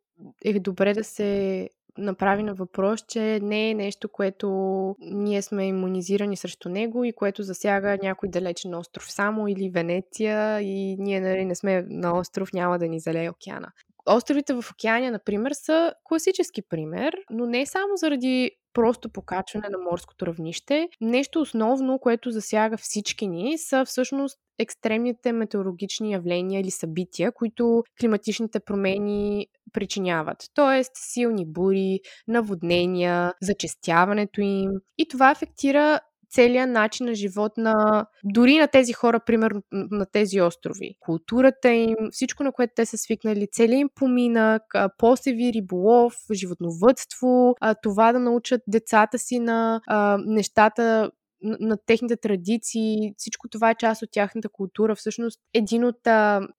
е 0.45 0.59
добре 0.59 0.93
да 0.93 1.03
се 1.03 1.69
направи 1.97 2.43
на 2.43 2.53
въпрос, 2.53 3.05
че 3.07 3.39
не 3.43 3.69
е 3.69 3.73
нещо, 3.73 4.09
което 4.09 4.49
ние 4.99 5.41
сме 5.41 5.67
иммунизирани 5.67 6.37
срещу 6.37 6.69
него 6.69 7.03
и 7.03 7.13
което 7.13 7.43
засяга 7.43 7.97
някой 8.03 8.29
далечен 8.29 8.75
остров 8.75 9.11
само 9.11 9.47
или 9.47 9.69
Венеция 9.69 10.61
и 10.61 10.95
ние 10.99 11.21
нали, 11.21 11.45
не 11.45 11.55
сме 11.55 11.85
на 11.89 12.19
остров, 12.19 12.53
няма 12.53 12.79
да 12.79 12.87
ни 12.87 12.99
залее 12.99 13.29
океана. 13.29 13.71
Островите 14.05 14.53
в 14.53 14.65
океания, 14.71 15.11
например, 15.11 15.51
са 15.51 15.93
класически 16.03 16.61
пример, 16.61 17.15
но 17.29 17.45
не 17.45 17.65
само 17.65 17.95
заради 17.95 18.51
просто 18.77 19.09
покачване 19.09 19.69
на 19.69 19.77
морското 19.77 20.25
равнище. 20.25 20.89
Нещо 21.01 21.41
основно, 21.41 21.99
което 21.99 22.31
засяга 22.31 22.77
всички 22.77 23.27
ни, 23.27 23.57
са 23.57 23.85
всъщност 23.85 24.37
екстремните 24.59 25.31
метеорологични 25.31 26.11
явления 26.11 26.61
или 26.61 26.71
събития, 26.71 27.31
които 27.31 27.83
климатичните 27.99 28.59
промени 28.59 29.47
причиняват. 29.73 30.37
Тоест 30.53 30.91
силни 30.95 31.45
бури, 31.45 31.99
наводнения, 32.27 33.33
зачестяването 33.41 34.41
им. 34.41 34.71
И 34.97 35.07
това 35.07 35.31
афектира 35.31 35.99
целият 36.29 36.69
начин 36.69 37.05
на 37.05 37.15
живот 37.15 37.51
на 37.57 38.05
дори 38.23 38.57
на 38.57 38.67
тези 38.67 38.93
хора, 38.93 39.19
примерно 39.19 39.61
на 39.71 40.05
тези 40.05 40.41
острови. 40.41 40.95
Културата 40.99 41.69
им, 41.69 41.95
всичко 42.11 42.43
на 42.43 42.51
което 42.51 42.73
те 42.75 42.85
са 42.85 42.97
свикнали, 42.97 43.47
целият 43.51 43.79
им 43.81 43.89
поминък, 43.95 44.63
посеви, 44.97 45.53
риболов, 45.53 46.13
животновътство, 46.33 47.55
това 47.83 48.13
да 48.13 48.19
научат 48.19 48.61
децата 48.67 49.19
си 49.19 49.39
на 49.39 49.81
нещата, 50.25 51.11
на, 51.41 51.77
техните 51.85 52.15
традиции, 52.15 53.13
всичко 53.17 53.49
това 53.49 53.69
е 53.69 53.75
част 53.75 54.01
от 54.01 54.09
тяхната 54.11 54.49
култура. 54.49 54.95
Всъщност, 54.95 55.39
един 55.53 55.83
от, 55.83 56.07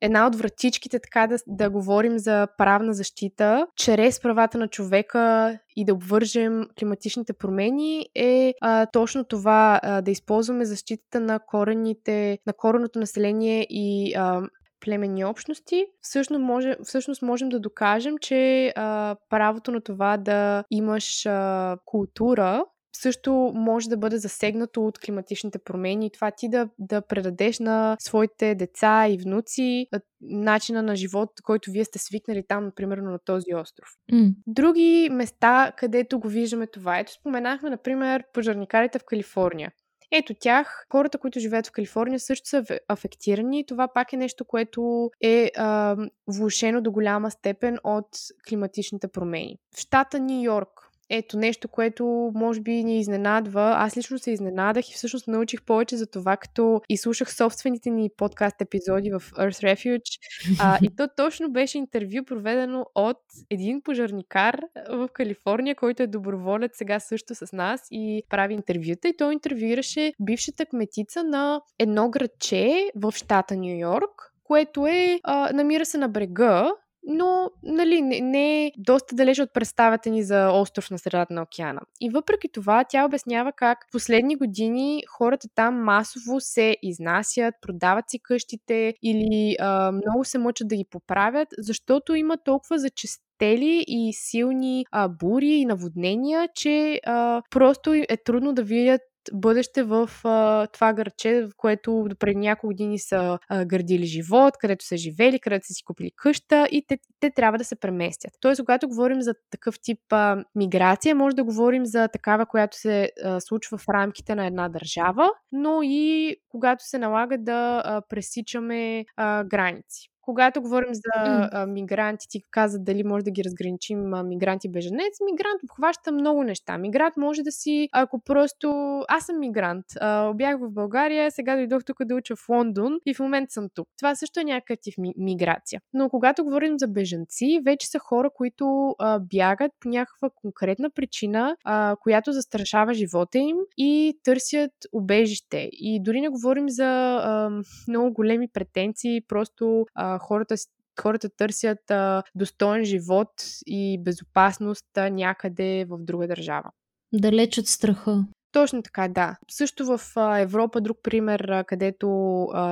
една 0.01 0.27
от 0.27 0.37
вратичките, 0.37 0.99
така 0.99 1.27
да, 1.27 1.37
да 1.47 1.71
говорим 1.71 2.19
за 2.19 2.49
правна 2.59 2.95
защита, 2.95 3.67
чрез 3.77 4.21
правата 4.21 4.59
на 4.59 4.69
човека 4.69 5.59
и 5.77 5.85
да 5.85 5.95
обвържем 5.95 6.67
климатичните 6.79 7.33
промени 7.33 8.07
е 8.15 8.55
а, 8.61 8.87
точно 8.87 9.25
това, 9.25 9.81
а, 9.83 10.01
да 10.03 10.11
използваме 10.11 10.65
защитата 10.65 11.21
на 11.21 11.41
корените, 11.47 12.39
на 12.47 12.53
кореното 12.53 12.99
население 12.99 13.67
и 13.71 14.15
а, 14.15 14.43
племенни 14.81 15.25
общности, 15.25 15.87
всъщност, 16.01 16.43
може, 16.43 16.77
всъщност 16.83 17.23
можем 17.23 17.49
да 17.49 17.61
докажем, 17.61 18.19
че 18.19 18.73
а, 18.77 19.17
правото 19.31 19.71
на 19.73 19.81
това 19.81 20.17
да 20.17 20.65
имаш 20.71 21.27
а, 21.27 21.77
култура 21.85 22.65
също 23.01 23.53
може 23.55 23.89
да 23.89 23.97
бъде 23.97 24.19
засегнато 24.19 24.87
от 24.87 24.99
климатичните 24.99 25.59
промени 25.59 26.07
и 26.07 26.11
това 26.11 26.31
ти 26.31 26.49
да, 26.49 26.69
да 26.79 27.01
предадеш 27.01 27.59
на 27.59 27.97
своите 28.01 28.55
деца 28.55 29.09
и 29.09 29.19
внуци 29.19 29.87
начина 30.21 30.83
на 30.83 30.97
живот, 30.97 31.31
който 31.43 31.71
вие 31.71 31.85
сте 31.85 31.99
свикнали 31.99 32.45
там, 32.49 32.65
например, 32.65 32.99
на 32.99 33.19
този 33.19 33.55
остров. 33.55 33.89
Mm. 34.13 34.35
Други 34.47 35.09
места, 35.13 35.73
където 35.77 36.21
го 36.21 36.29
виждаме 36.29 36.67
това, 36.67 36.99
ето 36.99 37.13
споменахме, 37.13 37.71
например, 37.71 38.25
пожарникарите 38.33 38.99
в 38.99 39.05
Калифорния. 39.05 39.73
Ето 40.13 40.35
тях, 40.41 40.87
хората, 40.93 41.19
които 41.19 41.41
живеят 41.41 41.67
в 41.67 41.73
Калифорния, 41.73 42.21
също 42.21 42.49
са 42.49 42.65
афектирани. 42.89 43.67
Това 43.67 43.89
пак 43.95 44.13
е 44.13 44.17
нещо, 44.17 44.45
което 44.45 45.11
е 45.21 45.51
а, 45.57 45.97
влушено 46.27 46.81
до 46.81 46.91
голяма 46.93 47.31
степен 47.31 47.79
от 47.85 48.09
климатичните 48.49 49.09
промени. 49.09 49.59
В 49.77 49.81
щата 49.81 50.21
Нью 50.21 50.43
Йорк, 50.43 50.88
ето 51.11 51.39
нещо, 51.39 51.69
което 51.69 52.33
може 52.35 52.61
би 52.61 52.85
ни 52.85 52.99
изненадва. 52.99 53.75
Аз 53.77 53.97
лично 53.97 54.19
се 54.19 54.31
изненадах 54.31 54.91
и 54.91 54.95
всъщност 54.95 55.29
научих 55.29 55.63
повече 55.63 55.97
за 55.97 56.07
това, 56.07 56.37
като 56.37 56.81
изслушах 56.89 57.35
собствените 57.35 57.91
ни 57.91 58.11
подкаст 58.17 58.61
епизоди 58.61 59.11
в 59.11 59.21
Earth 59.21 59.75
Refuge. 59.75 60.19
А, 60.61 60.79
и 60.83 60.97
то 60.97 61.09
точно 61.17 61.53
беше 61.53 61.79
интервю, 61.79 62.25
проведено 62.25 62.87
от 62.95 63.21
един 63.51 63.83
пожарникар 63.83 64.61
в 64.91 65.09
Калифорния, 65.13 65.75
който 65.75 66.03
е 66.03 66.07
доброволец 66.07 66.71
сега 66.75 67.01
също 67.01 67.35
с 67.35 67.53
нас 67.53 67.81
и 67.91 68.23
прави 68.29 68.55
интервюта. 68.55 69.09
И 69.09 69.17
той 69.17 69.33
интервюираше 69.33 70.13
бившата 70.21 70.67
кметица 70.67 71.25
на 71.25 71.61
едно 71.79 72.11
градче 72.11 72.91
в 72.97 73.13
щата 73.17 73.57
Нью 73.57 73.79
Йорк, 73.79 74.33
което 74.45 74.87
е, 74.87 75.21
а, 75.25 75.53
намира 75.53 75.85
се 75.85 75.99
на 75.99 76.09
брега 76.09 76.71
но 77.07 77.51
нали, 77.63 78.03
не, 78.03 78.21
не 78.21 78.67
е 78.67 78.73
доста 78.79 79.17
далеч 79.17 79.39
от 79.39 79.53
представата 79.53 80.11
ни 80.11 80.23
за 80.23 80.51
остров 80.53 80.91
на 80.91 80.99
средата 80.99 81.35
на 81.35 81.43
океана. 81.43 81.81
И 82.01 82.11
въпреки 82.11 82.49
това, 82.53 82.85
тя 82.85 83.05
обяснява 83.05 83.53
как 83.53 83.79
в 83.89 83.93
последни 83.93 84.37
години 84.37 85.03
хората 85.09 85.49
там 85.55 85.85
масово 85.85 86.41
се 86.41 86.77
изнасят, 86.83 87.55
продават 87.63 88.11
си 88.11 88.19
къщите 88.19 88.95
или 89.03 89.57
а, 89.61 89.93
много 89.93 90.25
се 90.25 90.39
мъчат 90.39 90.69
да 90.69 90.77
ги 90.77 90.85
поправят, 90.91 91.49
защото 91.59 92.15
има 92.15 92.37
толкова 92.37 92.79
зачестели 92.79 93.85
и 93.89 94.13
силни 94.13 94.87
а, 94.91 95.09
бури 95.09 95.49
и 95.49 95.65
наводнения, 95.65 96.49
че 96.55 97.01
а, 97.07 97.43
просто 97.51 97.95
е 97.95 98.17
трудно 98.25 98.53
да 98.53 98.63
видят 98.63 99.01
бъдеще 99.33 99.83
в 99.83 100.11
а, 100.25 100.67
това 100.67 100.93
гърче, 100.93 101.47
в 101.47 101.51
което 101.57 102.07
преди 102.19 102.39
няколко 102.39 102.67
години 102.67 102.99
са 102.99 103.39
а, 103.49 103.65
градили 103.65 104.07
живот, 104.07 104.55
където 104.59 104.85
са 104.85 104.97
живели, 104.97 105.41
където 105.41 105.67
са 105.67 105.75
си 105.75 105.85
купили 105.85 106.11
къща 106.17 106.69
и 106.71 106.85
те, 106.89 106.99
те 107.21 107.31
трябва 107.31 107.59
да 107.59 107.65
се 107.65 107.77
преместят. 107.77 108.33
Тоест, 108.41 108.61
когато 108.65 108.89
говорим 108.89 109.23
за 109.23 109.35
такъв 109.51 109.75
тип 109.83 110.01
а, 110.11 110.45
миграция, 110.55 111.15
може 111.15 111.37
да 111.37 111.45
говорим 111.45 111.87
за 111.87 112.09
такава, 112.09 112.47
която 112.47 112.77
се 112.77 113.11
а, 113.25 113.41
случва 113.41 113.79
в 113.79 113.89
рамките 113.89 114.35
на 114.35 114.47
една 114.47 114.69
държава, 114.69 115.31
но 115.53 115.81
и 115.83 116.37
когато 116.49 116.85
се 116.85 116.99
налага 116.99 117.39
да 117.39 117.83
а, 117.85 118.03
пресичаме 118.09 119.05
а, 119.17 119.45
граници. 119.45 120.09
Когато 120.29 120.63
говорим 120.63 120.95
за 120.95 121.49
а, 121.53 121.67
мигранти, 121.67 122.27
ти 122.31 122.43
каза 122.51 122.79
дали 122.79 123.05
може 123.05 123.25
да 123.25 123.31
ги 123.31 123.45
разграничим 123.45 124.15
а, 124.15 124.23
мигрант 124.23 124.65
и 124.65 124.71
беженец. 124.71 125.21
Мигрант 125.33 125.63
обхваща 125.65 126.13
много 126.13 126.43
неща. 126.43 126.79
Мигрант 126.79 127.17
може 127.17 127.43
да 127.43 127.53
си, 127.53 127.89
ако 127.93 128.21
просто... 128.21 129.01
Аз 129.09 129.27
съм 129.27 129.39
мигрант. 129.39 129.85
А, 130.01 130.33
бях 130.33 130.57
в 130.61 130.71
България, 130.71 131.31
сега 131.31 131.57
дойдох 131.57 131.85
тук 131.85 131.97
да 132.05 132.15
уча 132.15 132.37
в 132.37 132.49
Лондон 132.49 132.99
и 133.07 133.15
в 133.15 133.19
момента 133.19 133.53
съм 133.53 133.69
тук. 133.75 133.89
Това 133.99 134.15
също 134.15 134.41
е 134.41 134.45
някакъв 134.45 134.79
тип 134.83 134.99
ми, 134.99 135.13
миграция. 135.17 135.81
Но 135.93 136.09
когато 136.09 136.45
говорим 136.45 136.79
за 136.79 136.89
беженци, 136.89 137.61
вече 137.65 137.87
са 137.87 137.99
хора, 137.99 138.31
които 138.35 138.95
а, 138.99 139.19
бягат 139.19 139.73
по 139.81 139.89
някаква 139.89 140.31
конкретна 140.35 140.91
причина, 140.91 141.57
а, 141.65 141.97
която 142.01 142.33
застрашава 142.33 142.95
живота 142.95 143.39
им 143.39 143.57
и 143.77 144.19
търсят 144.25 144.73
убежище. 144.93 145.69
И 145.73 146.03
дори 146.03 146.21
не 146.21 146.29
говорим 146.29 146.69
за 146.69 147.17
а, 147.17 147.51
много 147.89 148.13
големи 148.13 148.49
претенции, 148.49 149.21
просто 149.29 149.87
а, 149.95 150.18
хората, 150.19 150.55
хората 151.01 151.29
търсят 151.37 151.91
а, 151.91 152.23
достоен 152.35 152.85
живот 152.85 153.33
и 153.67 154.03
безопасност 154.03 154.87
а, 154.97 155.11
някъде 155.11 155.87
в 155.89 155.99
друга 155.99 156.27
държава. 156.27 156.71
Да 157.13 157.33
лечат 157.33 157.67
страха. 157.67 158.25
Точно 158.53 158.83
така, 158.83 159.09
да. 159.09 159.37
Също 159.51 159.85
в 159.87 160.01
Европа, 160.39 160.81
друг 160.81 160.99
пример, 161.03 161.65
където 161.67 162.09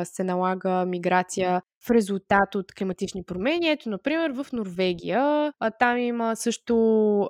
се 0.04 0.24
налага 0.24 0.84
миграция 0.86 1.62
в 1.86 1.90
резултат 1.90 2.54
от 2.54 2.72
климатични 2.72 3.24
промени. 3.24 3.70
Ето, 3.70 3.90
например, 3.90 4.30
в 4.30 4.46
Норвегия. 4.52 5.52
Там 5.78 5.98
има 5.98 6.36
също 6.36 6.76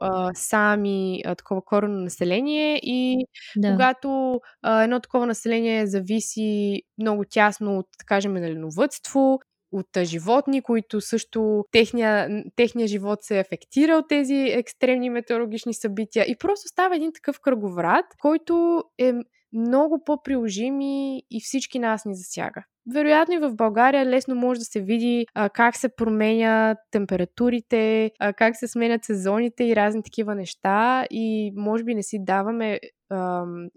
а, 0.00 0.30
сами 0.34 1.22
а, 1.26 1.34
такова 1.34 1.62
корено 1.62 2.00
население 2.00 2.80
и 2.82 3.26
да. 3.56 3.70
когато 3.70 4.40
а, 4.62 4.82
едно 4.82 5.00
такова 5.00 5.26
население 5.26 5.86
зависи 5.86 6.82
много 6.98 7.24
тясно 7.30 7.78
от, 7.78 7.86
да 7.98 8.04
кажем, 8.04 8.34
наленовътство 8.34 9.38
от 9.72 9.86
животни, 10.02 10.62
които 10.62 11.00
също 11.00 11.64
техния, 11.72 12.44
техния 12.56 12.88
живот 12.88 13.18
се 13.22 13.38
афектира 13.38 13.96
от 13.96 14.08
тези 14.08 14.34
екстремни 14.34 15.10
метеорологични 15.10 15.74
събития. 15.74 16.24
И 16.28 16.36
просто 16.38 16.68
става 16.68 16.96
един 16.96 17.12
такъв 17.12 17.40
кръговрат, 17.40 18.06
който 18.20 18.82
е 18.98 19.12
много 19.52 20.02
по-приложим 20.06 20.80
и, 20.80 21.22
всички 21.42 21.78
нас 21.78 22.04
ни 22.04 22.14
засяга. 22.14 22.62
Вероятно 22.94 23.34
и 23.34 23.38
в 23.38 23.54
България 23.54 24.06
лесно 24.06 24.34
може 24.34 24.58
да 24.58 24.64
се 24.64 24.80
види 24.80 25.26
а, 25.34 25.50
как 25.50 25.76
се 25.76 25.88
променят 25.96 26.78
температурите, 26.90 28.10
а, 28.20 28.32
как 28.32 28.56
се 28.56 28.68
сменят 28.68 29.04
сезоните 29.04 29.64
и 29.64 29.76
разни 29.76 30.02
такива 30.02 30.34
неща 30.34 31.06
и 31.10 31.52
може 31.56 31.84
би 31.84 31.94
не 31.94 32.02
си 32.02 32.18
даваме 32.24 32.80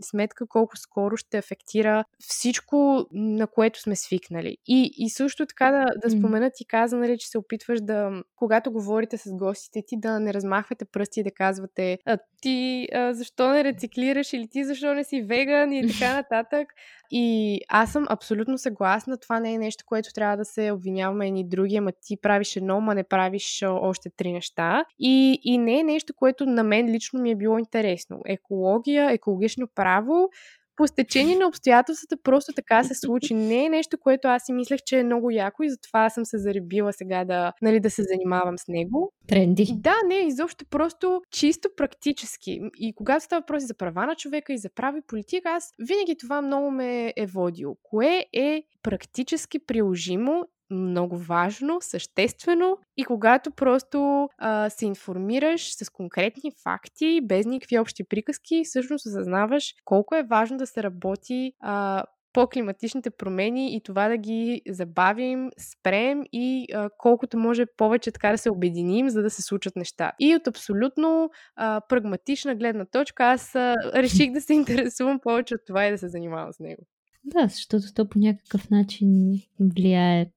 сметка 0.01 0.47
колко 0.47 0.77
скоро 0.77 1.17
ще 1.17 1.37
афектира 1.37 2.03
всичко, 2.19 3.05
на 3.11 3.47
което 3.47 3.81
сме 3.81 3.95
свикнали. 3.95 4.57
И, 4.67 4.91
и 4.97 5.09
също 5.09 5.45
така 5.45 5.71
да, 5.71 6.09
да 6.09 6.17
спомена 6.17 6.51
ти 6.55 6.65
каза, 6.65 6.97
нали, 6.97 7.17
че 7.17 7.27
се 7.27 7.37
опитваш 7.37 7.81
да, 7.81 8.23
когато 8.35 8.71
говорите 8.71 9.17
с 9.17 9.35
гостите 9.35 9.81
ти, 9.87 9.99
да 9.99 10.19
не 10.19 10.33
размахвате 10.33 10.85
пръсти 10.85 11.19
и 11.19 11.23
да 11.23 11.31
казвате 11.31 11.97
а, 12.05 12.17
ти 12.41 12.87
а, 12.93 13.13
защо 13.13 13.49
не 13.49 13.63
рециклираш 13.63 14.33
или 14.33 14.47
ти 14.47 14.63
защо 14.63 14.93
не 14.93 15.03
си 15.03 15.21
веган 15.21 15.73
и 15.73 15.87
така 15.87 16.13
нататък. 16.15 16.67
И 17.11 17.59
аз 17.69 17.91
съм 17.91 18.05
абсолютно 18.09 18.57
съгласна. 18.57 19.17
Това 19.17 19.39
не 19.39 19.53
е 19.53 19.57
нещо, 19.57 19.83
което 19.87 20.13
трябва 20.13 20.37
да 20.37 20.45
се 20.45 20.71
обвиняваме 20.71 21.27
едни 21.27 21.49
други, 21.49 21.75
ама 21.75 21.91
ти 22.01 22.17
правиш 22.21 22.55
едно, 22.55 22.81
ма 22.81 22.95
не 22.95 23.03
правиш 23.03 23.63
още 23.65 24.09
три 24.09 24.31
неща. 24.31 24.85
И, 24.99 25.39
и 25.43 25.57
не 25.57 25.79
е 25.79 25.83
нещо, 25.83 26.13
което 26.13 26.45
на 26.45 26.63
мен 26.63 26.89
лично 26.89 27.21
ми 27.21 27.31
е 27.31 27.35
било 27.35 27.57
интересно. 27.57 28.21
Екология, 28.25 29.11
екологично 29.19 29.67
право, 29.75 30.29
по 30.79 30.87
стечение 30.87 31.35
на 31.35 31.47
обстоятелствата 31.47 32.17
просто 32.23 32.53
така 32.55 32.83
се 32.83 32.95
случи. 32.95 33.33
Не 33.33 33.65
е 33.65 33.69
нещо, 33.69 33.97
което 33.99 34.27
аз 34.27 34.43
си 34.45 34.53
мислех, 34.53 34.79
че 34.85 34.99
е 34.99 35.03
много 35.03 35.31
яко 35.31 35.63
и 35.63 35.69
затова 35.69 36.09
съм 36.09 36.25
се 36.25 36.37
заребила 36.37 36.93
сега 36.93 37.25
да, 37.25 37.53
нали, 37.61 37.79
да 37.79 37.89
се 37.89 38.03
занимавам 38.03 38.57
с 38.57 38.67
него. 38.67 39.13
Тренди. 39.27 39.67
Да, 39.75 39.95
не, 40.07 40.15
изобщо 40.15 40.65
просто 40.69 41.21
чисто 41.31 41.69
практически. 41.77 42.59
И 42.75 42.93
когато 42.95 43.25
става 43.25 43.39
въпрос 43.39 43.63
за 43.63 43.73
права 43.73 44.05
на 44.05 44.15
човека 44.15 44.53
и 44.53 44.57
за 44.57 44.69
прави 44.75 45.01
политика, 45.07 45.49
аз 45.49 45.73
винаги 45.79 46.17
това 46.17 46.41
много 46.41 46.71
ме 46.71 47.13
е 47.15 47.25
водил. 47.25 47.75
Кое 47.83 48.25
е 48.33 48.63
практически 48.83 49.65
приложимо 49.65 50.45
много 50.69 51.17
важно, 51.17 51.77
съществено 51.81 52.77
и 52.97 53.05
когато 53.05 53.51
просто 53.51 54.29
а, 54.37 54.69
се 54.69 54.85
информираш 54.85 55.75
с 55.75 55.89
конкретни 55.89 56.51
факти, 56.63 57.21
без 57.23 57.45
никакви 57.45 57.79
общи 57.79 58.03
приказки, 58.03 58.61
всъщност 58.65 59.05
осъзнаваш 59.05 59.73
колко 59.85 60.15
е 60.15 60.23
важно 60.23 60.57
да 60.57 60.67
се 60.67 60.83
работи 60.83 61.53
а, 61.59 62.03
по 62.33 62.47
климатичните 62.47 63.09
промени 63.09 63.75
и 63.75 63.81
това 63.81 64.09
да 64.09 64.17
ги 64.17 64.61
забавим, 64.69 65.49
спрем 65.57 66.23
и 66.33 66.65
а, 66.73 66.89
колкото 66.97 67.37
може 67.37 67.65
повече 67.77 68.11
така 68.11 68.31
да 68.31 68.37
се 68.37 68.51
обединим, 68.51 69.09
за 69.09 69.21
да 69.21 69.29
се 69.29 69.41
случат 69.41 69.75
неща. 69.75 70.11
И 70.19 70.35
от 70.35 70.47
абсолютно 70.47 71.29
а, 71.55 71.81
прагматична 71.89 72.55
гледна 72.55 72.85
точка 72.85 73.23
аз 73.23 73.55
а, 73.55 73.75
реших 73.95 74.31
да 74.31 74.41
се 74.41 74.53
интересувам 74.53 75.19
повече 75.19 75.55
от 75.55 75.61
това 75.67 75.85
и 75.85 75.91
да 75.91 75.97
се 75.97 76.09
занимавам 76.09 76.53
с 76.53 76.59
него. 76.59 76.83
Да, 77.23 77.47
защото 77.47 77.93
то 77.95 78.09
по 78.09 78.19
някакъв 78.19 78.69
начин 78.69 79.41
влияе 79.59 80.31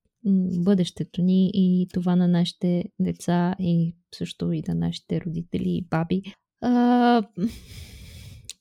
бъдещето 0.64 1.23
ни 1.23 1.51
и 1.55 1.89
това 1.93 2.16
на 2.16 2.29
нашите 2.29 2.85
деца 3.01 3.55
и 3.59 3.95
също 4.14 4.53
и 4.53 4.62
на 4.68 4.75
нашите 4.75 5.20
родители 5.20 5.70
и 5.70 5.87
баби. 5.91 6.23
А, 6.61 7.23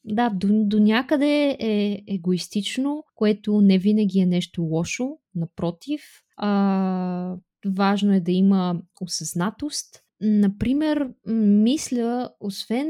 да, 0.05 0.29
до, 0.29 0.47
до 0.65 0.79
някъде 0.79 1.57
е 1.59 2.03
егоистично, 2.07 3.03
което 3.15 3.61
не 3.61 3.77
винаги 3.77 4.19
е 4.19 4.25
нещо 4.25 4.61
лошо, 4.61 5.17
напротив. 5.35 6.01
А, 6.37 7.35
важно 7.65 8.13
е 8.13 8.19
да 8.19 8.31
има 8.31 8.81
осъзнатост 9.01 10.03
Например, 10.21 11.09
мисля, 11.27 12.29
освен 12.39 12.87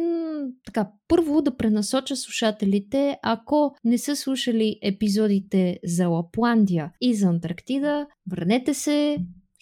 така, 0.65 0.91
първо 1.07 1.41
да 1.41 1.57
пренасоча 1.57 2.15
слушателите, 2.15 3.17
ако 3.23 3.75
не 3.83 3.97
са 3.97 4.15
слушали 4.15 4.79
епизодите 4.81 5.79
за 5.83 6.07
Лапландия 6.07 6.91
и 7.01 7.15
за 7.15 7.27
Антарктида, 7.27 8.07
върнете 8.31 8.73
се, 8.73 9.17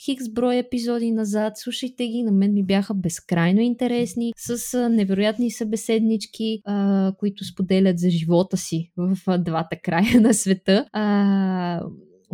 хикс 0.06 0.30
брой 0.30 0.58
епизоди 0.58 1.12
назад, 1.12 1.54
слушайте 1.56 2.08
ги, 2.08 2.24
на 2.24 2.32
мен 2.32 2.54
ми 2.54 2.66
бяха 2.66 2.94
безкрайно 2.94 3.62
интересни, 3.62 4.34
с 4.38 4.90
невероятни 4.90 5.52
събеседнички, 5.52 6.62
а, 6.66 7.14
които 7.18 7.46
споделят 7.46 8.00
за 8.00 8.10
живота 8.10 8.58
си 8.58 8.92
в 8.98 9.38
двата 9.38 9.76
края 9.84 10.22
на 10.22 10.34
света. 10.34 10.86
А, 10.92 11.82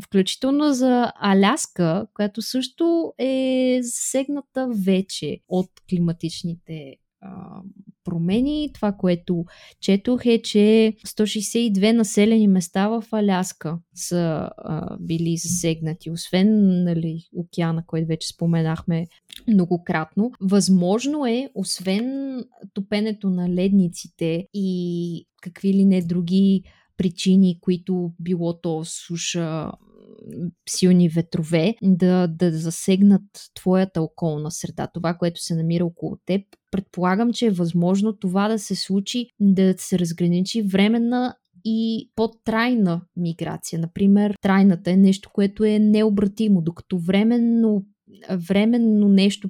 включително 0.04 0.74
за 0.74 1.12
Аляска, 1.16 2.08
която 2.14 2.42
също 2.42 3.14
е 3.18 3.80
засегната 3.82 4.70
вече 4.86 5.40
от 5.50 5.70
климатичните 5.90 6.96
промени. 8.04 8.70
Това, 8.74 8.92
което 8.92 9.46
четох 9.82 10.26
е, 10.26 10.42
че 10.42 10.94
162 11.08 11.92
населени 11.92 12.48
места 12.48 12.88
в 12.88 13.04
Аляска 13.12 13.80
са 13.96 14.50
а, 14.58 14.98
били 15.00 15.38
засегнати, 15.38 16.12
освен 16.12 16.84
нали, 16.84 17.24
океана, 17.36 17.84
който 17.88 18.08
вече 18.08 18.28
споменахме 18.28 19.08
многократно. 19.48 20.32
Възможно 20.42 21.26
е, 21.26 21.50
освен 21.56 22.38
топенето 22.74 23.30
на 23.30 23.50
ледниците 23.50 24.48
и 24.54 25.28
какви 25.42 25.74
ли 25.74 25.86
не 25.86 26.02
други 26.02 26.64
причини, 26.98 27.60
които 27.62 28.12
било 28.20 28.62
то 28.62 28.86
суша, 28.86 29.72
силни 30.70 31.10
ветрове, 31.10 31.76
да, 31.84 32.28
да 32.28 32.52
засегнат 32.52 33.22
твоята 33.56 34.02
околна 34.02 34.52
среда, 34.52 34.88
това, 34.94 35.14
което 35.14 35.42
се 35.42 35.56
намира 35.56 35.86
около 35.86 36.18
теб. 36.26 36.42
Предполагам, 36.72 37.34
че 37.34 37.46
е 37.46 37.52
възможно 37.52 38.18
това 38.18 38.48
да 38.48 38.60
се 38.60 38.76
случи, 38.76 39.28
да 39.40 39.74
се 39.78 40.00
разграничи 40.00 40.62
временна 40.62 41.36
и 41.66 42.10
по-трайна 42.16 43.02
миграция. 43.18 43.80
Например, 43.80 44.36
трайната 44.42 44.92
е 44.92 44.98
нещо, 44.98 45.30
което 45.34 45.64
е 45.64 45.80
необратимо, 45.80 46.62
докато 46.62 46.98
временно, 46.98 47.86
временно 48.50 49.08
нещо, 49.08 49.50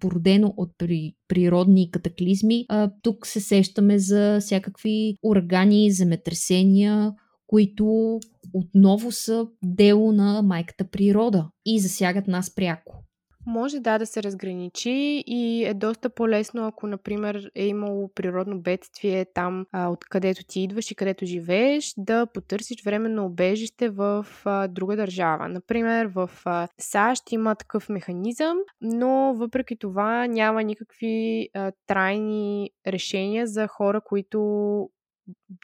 породено 0.00 0.54
от 0.56 0.70
при, 0.78 1.14
природни 1.28 1.90
катаклизми. 1.90 2.66
А, 2.68 2.90
тук 3.02 3.26
се 3.26 3.40
сещаме 3.40 3.98
за 3.98 4.38
всякакви 4.40 5.14
урагани, 5.22 5.92
земетресения, 5.92 7.12
които 7.46 8.18
отново 8.54 9.12
са 9.12 9.46
дело 9.64 10.12
на 10.12 10.42
майката 10.42 10.84
природа 10.84 11.50
и 11.66 11.80
засягат 11.80 12.26
нас 12.26 12.54
пряко. 12.54 13.04
Може 13.46 13.80
да 13.80 13.98
да 13.98 14.06
се 14.06 14.22
разграничи 14.22 15.24
и 15.26 15.64
е 15.64 15.74
доста 15.74 16.10
по-лесно, 16.10 16.66
ако, 16.66 16.86
например, 16.86 17.50
е 17.54 17.66
имало 17.66 18.10
природно 18.14 18.60
бедствие 18.60 19.24
там, 19.24 19.66
а, 19.72 19.88
откъдето 19.88 20.44
ти 20.44 20.60
идваш 20.60 20.90
и 20.90 20.94
където 20.94 21.26
живееш, 21.26 21.94
да 21.96 22.26
потърсиш 22.26 22.84
временно 22.84 23.24
обежище 23.24 23.88
в 23.88 24.26
а, 24.44 24.68
друга 24.68 24.96
държава. 24.96 25.48
Например, 25.48 26.06
в 26.06 26.30
а, 26.44 26.68
САЩ 26.78 27.32
има 27.32 27.54
такъв 27.54 27.88
механизъм, 27.88 28.58
но 28.80 29.34
въпреки 29.34 29.76
това 29.76 30.26
няма 30.26 30.62
никакви 30.62 31.48
а, 31.54 31.72
трайни 31.86 32.70
решения 32.86 33.46
за 33.46 33.66
хора, 33.66 34.00
които 34.00 34.40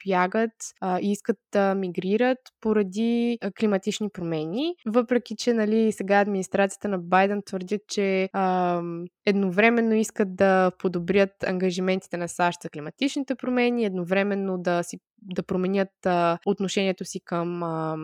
бягат 0.07 0.51
а, 0.81 0.99
и 0.99 1.11
искат 1.11 1.37
да 1.51 1.75
мигрират 1.75 2.37
поради 2.61 3.37
а, 3.41 3.51
климатични 3.51 4.09
промени. 4.09 4.75
Въпреки, 4.85 5.35
че 5.37 5.53
нали, 5.53 5.91
сега 5.91 6.19
администрацията 6.19 6.87
на 6.87 6.99
Байден 6.99 7.41
твърдят, 7.45 7.81
че 7.87 8.29
а, 8.33 8.81
едновременно 9.25 9.95
искат 9.95 10.35
да 10.35 10.71
подобрят 10.79 11.43
ангажиментите 11.45 12.17
на 12.17 12.27
САЩ 12.27 12.61
за 12.61 12.69
климатичните 12.69 13.35
промени, 13.35 13.85
едновременно 13.85 14.57
да, 14.57 14.83
си, 14.83 14.97
да 15.21 15.43
променят 15.43 16.05
а, 16.05 16.37
отношението 16.45 17.05
си 17.05 17.19
към 17.25 17.63
а, 17.63 17.97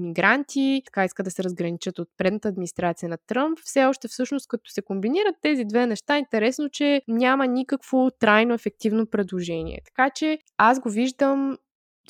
мигранти, 0.00 0.82
така 0.84 1.04
искат 1.04 1.24
да 1.24 1.30
се 1.30 1.44
разграничат 1.44 1.98
от 1.98 2.08
предната 2.16 2.48
администрация 2.48 3.08
на 3.08 3.18
Тръмп. 3.26 3.58
Все 3.58 3.84
още 3.84 4.08
всъщност 4.08 4.48
като 4.48 4.70
се 4.70 4.82
комбинират 4.82 5.34
тези 5.42 5.64
две 5.64 5.86
неща, 5.86 6.18
интересно, 6.18 6.68
че 6.68 7.02
няма 7.08 7.46
никакво 7.46 8.10
трайно 8.10 8.54
ефективно 8.54 9.06
предложение. 9.06 9.80
Така 9.84 10.10
че 10.10 10.38
аз 10.58 10.80
го 10.80 10.90
виждам 10.90 11.58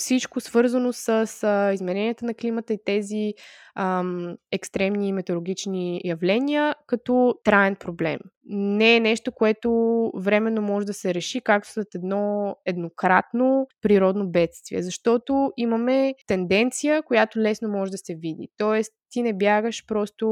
всичко 0.01 0.41
свързано 0.41 0.93
с 0.93 1.09
а, 1.43 1.73
измененията 1.73 2.25
на 2.25 2.35
климата 2.35 2.73
и 2.73 2.85
тези 2.85 3.35
ам, 3.77 4.37
екстремни 4.53 5.13
метеорологични 5.13 6.01
явления 6.05 6.75
като 6.87 7.35
траен 7.45 7.77
проблем. 7.77 8.19
не 8.45 8.97
е 8.97 9.01
нещо, 9.01 9.33
което 9.33 9.71
временно 10.17 10.63
може 10.63 10.87
да 10.87 10.95
се 10.95 11.15
реши, 11.15 11.41
както 11.41 11.69
след 11.69 11.95
едно 11.95 12.57
еднократно 12.67 13.67
природно 13.83 14.31
бедствие, 14.31 14.83
защото 14.83 15.53
имаме 15.57 16.15
тенденция, 16.27 17.03
която 17.03 17.39
лесно 17.39 17.69
може 17.69 17.91
да 17.91 17.99
се 17.99 18.15
види. 18.15 18.49
Тоест, 18.57 18.93
ти 19.11 19.23
не 19.23 19.33
бягаш 19.33 19.87
просто 19.87 20.27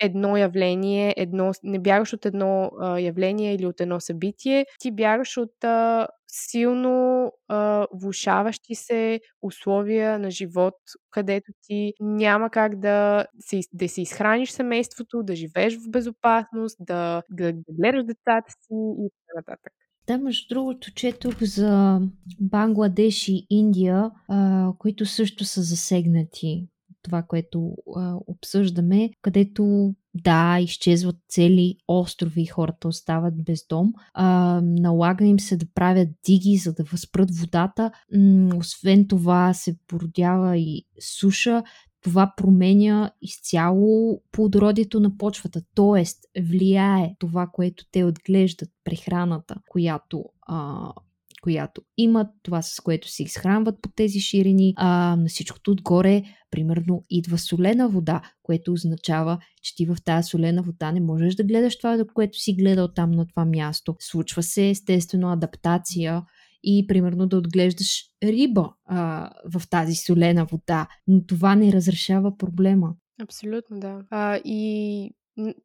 едно 0.00 0.36
явление, 0.36 1.14
едно, 1.16 1.52
не 1.62 1.78
бягаш 1.78 2.12
от 2.12 2.26
едно 2.26 2.70
а, 2.80 2.98
явление 2.98 3.54
или 3.54 3.66
от 3.66 3.80
едно 3.80 4.00
събитие, 4.00 4.66
ти 4.78 4.90
бягаш 4.90 5.36
от 5.36 5.64
а, 5.64 6.08
силно 6.28 7.32
а, 7.48 7.86
влушаващи 7.92 8.74
се 8.74 9.20
условия 9.42 10.18
на 10.18 10.30
живот, 10.30 10.74
където 11.10 11.52
ти 11.62 11.92
няма 12.00 12.50
как 12.50 12.80
да 12.80 13.26
се, 13.40 13.60
да 13.72 13.88
се 13.88 14.02
изхраниш 14.02 14.50
семейството, 14.50 15.22
да 15.22 15.36
живееш 15.36 15.76
в 15.76 15.90
безопасност, 15.90 16.76
да, 16.80 17.22
да, 17.30 17.52
да 17.52 17.72
гледаш 17.72 18.04
децата 18.04 18.52
си 18.52 18.74
и 18.98 19.08
така 19.10 19.36
нататък. 19.36 19.72
Да, 20.06 20.18
между 20.18 20.54
другото, 20.54 20.94
четох 20.94 21.42
за 21.42 22.00
Бангладеш 22.40 23.28
и 23.28 23.46
Индия, 23.50 24.10
а, 24.28 24.70
които 24.78 25.06
също 25.06 25.44
са 25.44 25.62
засегнати 25.62 26.68
това, 27.02 27.22
което 27.22 27.74
а, 27.96 28.16
обсъждаме, 28.26 29.10
където 29.22 29.94
да, 30.14 30.58
изчезват 30.60 31.16
цели 31.28 31.76
острови 31.88 32.42
и 32.42 32.46
хората 32.46 32.88
остават 32.88 33.44
без 33.44 33.66
дом. 33.66 33.92
А, 34.14 34.60
налага 34.64 35.24
им 35.24 35.40
се 35.40 35.56
да 35.56 35.66
правят 35.74 36.08
диги, 36.24 36.56
за 36.56 36.72
да 36.72 36.84
възпрат 36.84 37.36
водата. 37.36 37.90
М- 38.16 38.56
освен 38.56 39.08
това 39.08 39.54
се 39.54 39.76
породява 39.86 40.56
и 40.56 40.84
суша. 41.00 41.62
Това 42.02 42.32
променя 42.36 43.10
изцяло 43.22 44.22
плодородието 44.32 45.00
на 45.00 45.16
почвата, 45.16 45.62
т.е. 45.74 46.04
влияе 46.42 47.14
това, 47.18 47.46
което 47.52 47.84
те 47.92 48.04
отглеждат, 48.04 48.70
прехраната, 48.84 49.56
която 49.68 50.24
а, 50.42 50.92
която 51.40 51.82
имат, 51.96 52.26
това 52.42 52.62
с 52.62 52.80
което 52.80 53.08
се 53.08 53.22
изхранват 53.22 53.74
по 53.82 53.88
тези 53.96 54.20
ширини. 54.20 54.74
А, 54.76 55.16
на 55.16 55.28
всичкото 55.28 55.70
отгоре, 55.70 56.22
примерно, 56.50 57.04
идва 57.10 57.38
солена 57.38 57.88
вода, 57.88 58.22
което 58.42 58.72
означава, 58.72 59.38
че 59.62 59.74
ти 59.74 59.86
в 59.86 59.96
тази 60.04 60.28
солена 60.28 60.62
вода 60.62 60.92
не 60.92 61.00
можеш 61.00 61.34
да 61.34 61.44
гледаш 61.44 61.78
това, 61.78 62.04
което 62.14 62.38
си 62.38 62.54
гледал 62.54 62.88
там 62.88 63.10
на 63.10 63.26
това 63.26 63.44
място. 63.44 63.96
Случва 63.98 64.42
се 64.42 64.68
естествено 64.68 65.32
адаптация 65.32 66.22
и 66.64 66.86
примерно 66.86 67.26
да 67.26 67.36
отглеждаш 67.36 68.04
риба 68.22 68.72
а, 68.84 69.30
в 69.54 69.68
тази 69.70 69.94
солена 69.94 70.44
вода, 70.44 70.88
но 71.06 71.26
това 71.26 71.54
не 71.54 71.72
разрешава 71.72 72.36
проблема. 72.36 72.94
Абсолютно, 73.22 73.80
да. 73.80 74.02
А, 74.10 74.36
и 74.44 75.10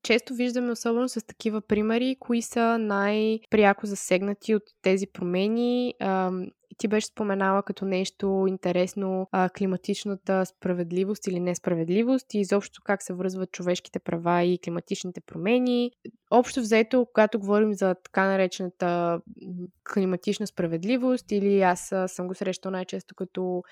често 0.03 0.33
виждаме, 0.33 0.71
особено 0.71 1.09
с 1.09 1.25
такива 1.25 1.61
примери, 1.61 2.15
кои 2.19 2.41
са 2.41 2.77
най-пряко 2.77 3.85
засегнати 3.85 4.55
от 4.55 4.63
тези 4.81 5.07
промени. 5.07 5.93
ти 6.77 6.87
беше 6.87 7.07
споменала 7.07 7.63
като 7.63 7.85
нещо 7.85 8.45
интересно 8.47 9.27
климатичната 9.57 10.45
справедливост 10.45 11.27
или 11.27 11.39
несправедливост 11.39 12.33
и 12.33 12.39
изобщо 12.39 12.81
как 12.83 13.03
се 13.03 13.13
връзват 13.13 13.51
човешките 13.51 13.99
права 13.99 14.43
и 14.43 14.59
климатичните 14.59 15.21
промени. 15.21 15.91
Общо 16.31 16.59
взето, 16.59 17.07
когато 17.13 17.39
говорим 17.39 17.73
за 17.73 17.95
така 18.03 18.25
наречената 18.25 19.19
климатична 19.93 20.47
справедливост 20.47 21.31
или 21.31 21.61
аз 21.61 21.93
съм 22.07 22.27
го 22.27 22.35
срещал 22.35 22.71
най-често 22.71 23.15
като 23.15 23.63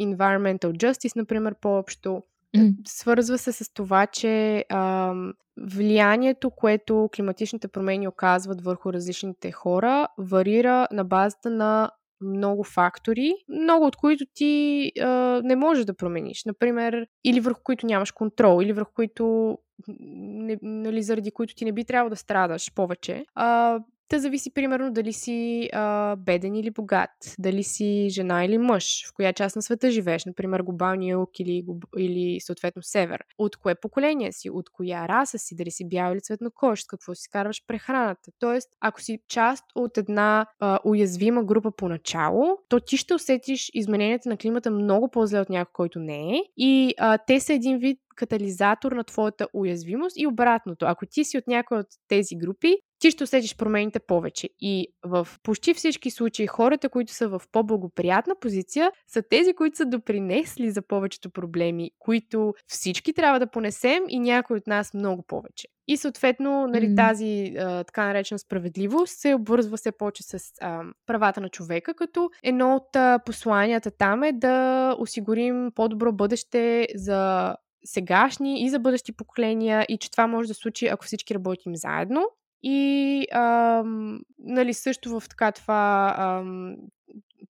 environmental 0.00 0.72
justice, 0.72 1.16
например, 1.16 1.54
по-общо, 1.60 2.22
Mm. 2.56 2.74
Свързва 2.88 3.38
се 3.38 3.52
с 3.52 3.74
това, 3.74 4.06
че 4.06 4.64
а, 4.68 5.14
влиянието, 5.60 6.50
което 6.50 7.08
климатичните 7.16 7.68
промени 7.68 8.08
оказват 8.08 8.60
върху 8.60 8.92
различните 8.92 9.52
хора, 9.52 10.08
варира 10.18 10.88
на 10.92 11.04
базата 11.04 11.50
на 11.50 11.90
много 12.20 12.64
фактори, 12.64 13.34
много 13.48 13.86
от 13.86 13.96
които 13.96 14.24
ти 14.34 14.92
а, 15.00 15.40
не 15.44 15.56
можеш 15.56 15.84
да 15.84 15.96
промениш. 15.96 16.44
Например, 16.44 17.06
или 17.24 17.40
върху 17.40 17.60
които 17.64 17.86
нямаш 17.86 18.10
контрол, 18.10 18.62
или 18.62 18.72
върху 18.72 18.92
които, 18.94 19.58
не, 19.88 20.58
нали, 20.62 21.02
заради 21.02 21.30
които 21.30 21.54
ти 21.54 21.64
не 21.64 21.72
би 21.72 21.84
трябвало 21.84 22.10
да 22.10 22.16
страдаш 22.16 22.74
повече. 22.74 23.24
А, 23.34 23.78
Та 24.10 24.18
зависи 24.18 24.50
примерно 24.54 24.92
дали 24.92 25.12
си 25.12 25.68
а, 25.72 26.16
беден 26.16 26.54
или 26.54 26.70
богат, 26.70 27.10
дали 27.38 27.62
си 27.62 28.08
жена 28.10 28.44
или 28.44 28.58
мъж, 28.58 29.08
в 29.08 29.12
коя 29.14 29.32
част 29.32 29.56
на 29.56 29.62
света 29.62 29.90
живееш, 29.90 30.24
например 30.24 30.60
глобалния 30.60 31.12
юг 31.12 31.40
или, 31.40 31.64
или 31.98 32.40
съответно 32.40 32.82
север. 32.82 33.24
От 33.38 33.56
кое 33.56 33.74
поколение 33.74 34.32
си, 34.32 34.50
от 34.50 34.70
коя 34.70 35.08
раса 35.08 35.38
си, 35.38 35.56
дали 35.56 35.70
си 35.70 35.88
бял 35.88 36.12
или 36.12 36.20
цветнокож, 36.20 36.84
какво 36.84 37.14
си 37.14 37.30
карваш 37.30 37.62
прехраната. 37.66 38.30
Тоест, 38.38 38.68
ако 38.80 39.00
си 39.00 39.18
част 39.28 39.64
от 39.74 39.98
една 39.98 40.46
а, 40.60 40.78
уязвима 40.84 41.44
група 41.44 41.70
поначало, 41.70 42.58
то 42.68 42.80
ти 42.80 42.96
ще 42.96 43.14
усетиш 43.14 43.70
измененията 43.74 44.28
на 44.28 44.36
климата 44.36 44.70
много 44.70 45.10
по-зле 45.10 45.40
от 45.40 45.48
някой, 45.48 45.72
който 45.72 45.98
не 45.98 46.36
е. 46.36 46.42
И 46.56 46.94
а, 46.98 47.18
те 47.18 47.40
са 47.40 47.52
един 47.52 47.78
вид 47.78 47.98
катализатор 48.16 48.92
на 48.92 49.04
твоята 49.04 49.46
уязвимост 49.52 50.16
и 50.16 50.26
обратното. 50.26 50.86
Ако 50.86 51.06
ти 51.06 51.24
си 51.24 51.38
от 51.38 51.46
някоя 51.46 51.80
от 51.80 51.86
тези 52.08 52.36
групи, 52.36 52.76
ти 53.00 53.10
ще 53.10 53.24
усетиш 53.24 53.56
промените 53.56 53.98
повече. 53.98 54.48
И 54.60 54.88
в 55.04 55.28
почти 55.42 55.74
всички 55.74 56.10
случаи 56.10 56.46
хората, 56.46 56.88
които 56.88 57.12
са 57.12 57.28
в 57.28 57.42
по-благоприятна 57.52 58.34
позиция, 58.40 58.92
са 59.06 59.22
тези, 59.22 59.52
които 59.52 59.76
са 59.76 59.84
допринесли 59.84 60.70
за 60.70 60.82
повечето 60.82 61.30
проблеми, 61.30 61.90
които 61.98 62.54
всички 62.66 63.12
трябва 63.12 63.40
да 63.40 63.50
понесем 63.50 64.02
и 64.08 64.20
някой 64.20 64.56
от 64.56 64.66
нас 64.66 64.94
много 64.94 65.22
повече. 65.22 65.68
И 65.88 65.96
съответно, 65.96 66.66
нали, 66.66 66.88
mm. 66.88 66.96
тази 66.96 67.54
а, 67.58 67.84
така 67.84 68.06
наречена 68.06 68.38
справедливост 68.38 69.18
се 69.18 69.34
обвързва 69.34 69.78
се 69.78 69.92
повече 69.92 70.22
с 70.22 70.40
а, 70.60 70.82
правата 71.06 71.40
на 71.40 71.48
човека, 71.48 71.94
като 71.94 72.30
едно 72.42 72.76
от 72.76 72.96
а, 72.96 73.18
посланията 73.26 73.90
там 73.90 74.22
е 74.22 74.32
да 74.32 74.96
осигурим 74.98 75.72
по-добро 75.74 76.12
бъдеще 76.12 76.86
за 76.94 77.54
сегашни 77.84 78.64
и 78.64 78.70
за 78.70 78.78
бъдещи 78.78 79.12
поколения 79.12 79.86
и 79.88 79.98
че 79.98 80.10
това 80.10 80.26
може 80.26 80.48
да 80.48 80.54
случи, 80.54 80.86
ако 80.86 81.04
всички 81.04 81.34
работим 81.34 81.76
заедно. 81.76 82.26
И 82.62 83.26
ам, 83.32 84.20
нали, 84.38 84.74
също 84.74 85.20
в 85.20 85.28
така 85.28 85.52
това 85.52 86.14
ам, 86.18 86.76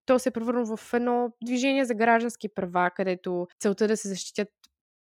то 0.06 0.18
се 0.18 0.30
превърна 0.30 0.76
в 0.76 0.94
едно 0.94 1.32
движение 1.44 1.84
за 1.84 1.94
граждански 1.94 2.48
права, 2.48 2.90
където 2.90 3.48
целта 3.58 3.84
е 3.84 3.88
да 3.88 3.96
се 3.96 4.08
защитят 4.08 4.48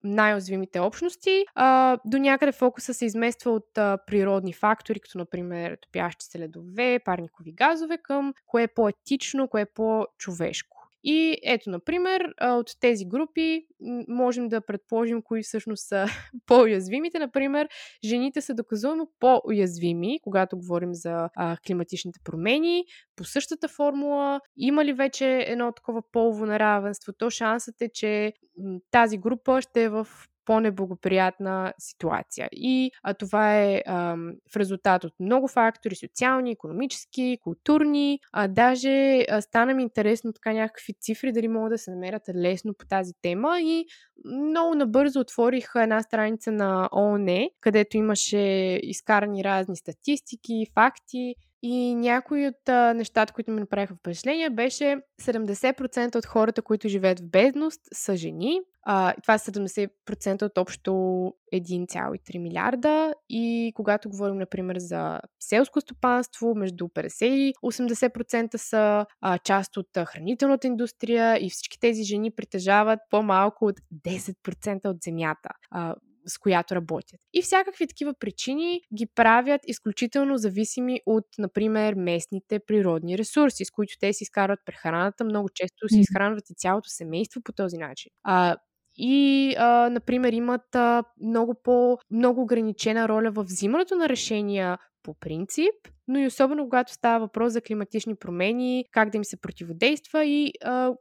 най-уязвимите 0.04 0.80
общности. 0.80 1.44
А, 1.54 1.98
до 2.04 2.18
някъде 2.18 2.52
фокуса 2.52 2.94
се 2.94 3.04
измества 3.04 3.50
от 3.50 3.78
а, 3.78 3.98
природни 4.06 4.52
фактори, 4.52 5.00
като 5.00 5.18
например 5.18 5.78
топящи 5.82 6.26
се 6.26 6.38
ледове, 6.38 7.00
парникови 7.04 7.52
газове, 7.52 7.98
към 8.02 8.34
кое 8.46 8.62
е 8.62 8.68
по-етично, 8.68 9.48
кое 9.48 9.60
е 9.60 9.66
по-човешко. 9.74 10.75
И 11.08 11.38
ето, 11.42 11.70
например, 11.70 12.34
от 12.42 12.70
тези 12.80 13.04
групи 13.04 13.66
можем 14.08 14.48
да 14.48 14.60
предположим 14.60 15.22
кои 15.22 15.42
всъщност 15.42 15.88
са 15.88 16.06
по-уязвимите. 16.46 17.18
Например, 17.18 17.68
жените 18.04 18.40
са 18.40 18.54
доказуемо 18.54 19.08
по-уязвими, 19.20 20.20
когато 20.22 20.56
говорим 20.56 20.94
за 20.94 21.28
климатичните 21.66 22.20
промени. 22.24 22.84
По 23.16 23.24
същата 23.24 23.68
формула, 23.68 24.40
има 24.56 24.84
ли 24.84 24.92
вече 24.92 25.44
едно 25.46 25.72
такова 25.72 26.02
полово 26.12 26.46
неравенство, 26.46 27.12
то 27.12 27.30
шансът 27.30 27.80
е, 27.80 27.88
че 27.94 28.32
тази 28.90 29.18
група 29.18 29.62
ще 29.62 29.82
е 29.82 29.88
в 29.88 30.08
по-неблагоприятна 30.46 31.72
ситуация. 31.78 32.48
И 32.52 32.90
а, 33.02 33.14
това 33.14 33.56
е 33.56 33.82
а, 33.86 34.16
в 34.52 34.56
резултат 34.56 35.04
от 35.04 35.12
много 35.20 35.48
фактори 35.48 35.94
социални, 35.94 36.50
економически, 36.50 37.38
културни. 37.42 38.20
А, 38.32 38.48
даже 38.48 39.24
а, 39.30 39.40
стана 39.40 39.74
ми 39.74 39.82
интересно 39.82 40.32
така 40.32 40.52
някакви 40.52 40.94
цифри, 41.00 41.32
дали 41.32 41.48
могат 41.48 41.70
да 41.70 41.78
се 41.78 41.90
намерят 41.90 42.22
лесно 42.34 42.74
по 42.74 42.86
тази 42.86 43.12
тема. 43.22 43.60
И 43.60 43.86
много 44.24 44.74
набързо 44.74 45.20
отворих 45.20 45.66
една 45.76 46.02
страница 46.02 46.52
на 46.52 46.88
ООН, 46.92 47.48
където 47.60 47.96
имаше 47.96 48.38
изкарани 48.82 49.44
разни 49.44 49.76
статистики, 49.76 50.66
факти 50.74 51.34
и 51.62 51.94
някои 51.94 52.46
от 52.46 52.68
а, 52.68 52.94
нещата, 52.94 53.32
които 53.32 53.50
ми 53.50 53.60
направиха 53.60 53.94
впечатление, 53.94 54.50
беше 54.50 54.96
70% 55.22 56.16
от 56.16 56.26
хората, 56.26 56.62
които 56.62 56.88
живеят 56.88 57.20
в 57.20 57.26
бедност, 57.26 57.80
са 57.92 58.16
жени. 58.16 58.60
А, 58.88 59.14
това 59.22 59.34
е 59.34 59.38
70% 59.38 60.42
от 60.42 60.58
общо 60.58 60.90
1,3 61.54 62.38
милиарда. 62.38 63.14
И 63.28 63.72
когато 63.74 64.08
говорим, 64.08 64.38
например, 64.38 64.76
за 64.78 65.20
селско 65.40 65.80
стопанство, 65.80 66.54
между 66.54 66.84
50 66.84 67.24
и 67.24 67.54
80% 67.64 68.56
са 68.56 69.06
а, 69.20 69.38
част 69.38 69.76
от 69.76 69.88
хранителната 70.06 70.66
индустрия 70.66 71.46
и 71.46 71.50
всички 71.50 71.80
тези 71.80 72.02
жени 72.02 72.30
притежават 72.30 72.98
по-малко 73.10 73.64
от 73.64 73.80
10% 74.06 74.88
от 74.88 74.96
земята. 75.02 75.48
А, 75.70 75.94
с 76.28 76.38
която 76.38 76.74
работят. 76.74 77.20
И 77.32 77.42
всякакви 77.42 77.86
такива 77.86 78.14
причини 78.14 78.80
ги 78.94 79.06
правят 79.06 79.60
изключително 79.66 80.36
зависими 80.36 81.00
от, 81.06 81.24
например, 81.38 81.94
местните 81.94 82.58
природни 82.66 83.18
ресурси, 83.18 83.64
с 83.64 83.70
които 83.70 83.94
те 84.00 84.12
си 84.12 84.24
изкарват 84.24 84.60
прехраната. 84.66 85.24
Много 85.24 85.48
често 85.54 85.88
си 85.88 86.00
изхранват 86.00 86.50
и 86.50 86.54
цялото 86.54 86.88
семейство 86.88 87.40
по 87.44 87.52
този 87.52 87.76
начин. 87.76 88.12
А, 88.22 88.56
и, 88.96 89.54
а, 89.58 89.90
например, 89.90 90.32
имат 90.32 90.74
а, 90.74 91.04
много 91.22 91.54
по 91.64 91.98
много 92.10 92.42
ограничена 92.42 93.08
роля 93.08 93.30
в 93.30 93.42
взимането 93.42 93.96
на 93.96 94.08
решения 94.08 94.78
по 95.02 95.14
принцип, 95.14 95.74
но 96.08 96.18
и 96.18 96.26
особено 96.26 96.64
когато 96.64 96.92
става 96.92 97.20
въпрос 97.20 97.52
за 97.52 97.60
климатични 97.60 98.14
промени, 98.16 98.84
как 98.92 99.10
да 99.10 99.16
им 99.16 99.24
се 99.24 99.40
противодейства 99.40 100.24
и 100.24 100.52
а, 100.64 100.92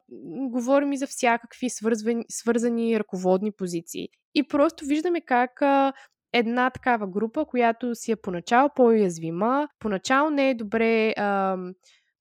говорим 0.49 0.93
и 0.93 0.97
за 0.97 1.07
всякакви 1.07 1.69
свързвани, 1.69 2.25
свързани 2.29 2.99
ръководни 2.99 3.51
позиции. 3.51 4.07
И 4.35 4.43
просто 4.43 4.85
виждаме 4.85 5.21
как 5.21 5.61
а, 5.61 5.93
една 6.33 6.69
такава 6.69 7.07
група, 7.07 7.45
която 7.45 7.95
си 7.95 8.11
е 8.11 8.15
поначало 8.15 8.69
по-уязвима, 8.75 9.67
поначало 9.79 10.29
не 10.29 10.49
е 10.49 10.55
добре 10.55 11.13
а, 11.17 11.57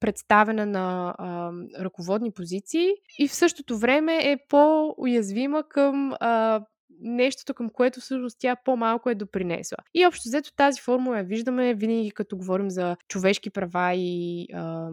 представена 0.04 0.66
на 0.66 1.14
а, 1.18 1.52
ръководни 1.84 2.30
позиции 2.32 2.88
и 3.18 3.28
в 3.28 3.34
същото 3.34 3.78
време 3.78 4.16
е 4.16 4.38
по-уязвима 4.48 5.62
към 5.68 6.12
а, 6.20 6.64
нещото, 7.00 7.54
към 7.54 7.70
което 7.70 8.00
всъщност 8.00 8.36
тя 8.40 8.56
по-малко 8.64 9.10
е 9.10 9.14
допринесла. 9.14 9.76
И 9.94 10.06
общо 10.06 10.28
взето 10.28 10.54
тази 10.56 10.80
формула 10.80 11.18
я 11.18 11.24
виждаме 11.24 11.74
винаги 11.74 12.10
като 12.10 12.36
говорим 12.36 12.70
за 12.70 12.96
човешки 13.08 13.50
права 13.50 13.94
и 13.94 14.46
а, 14.54 14.90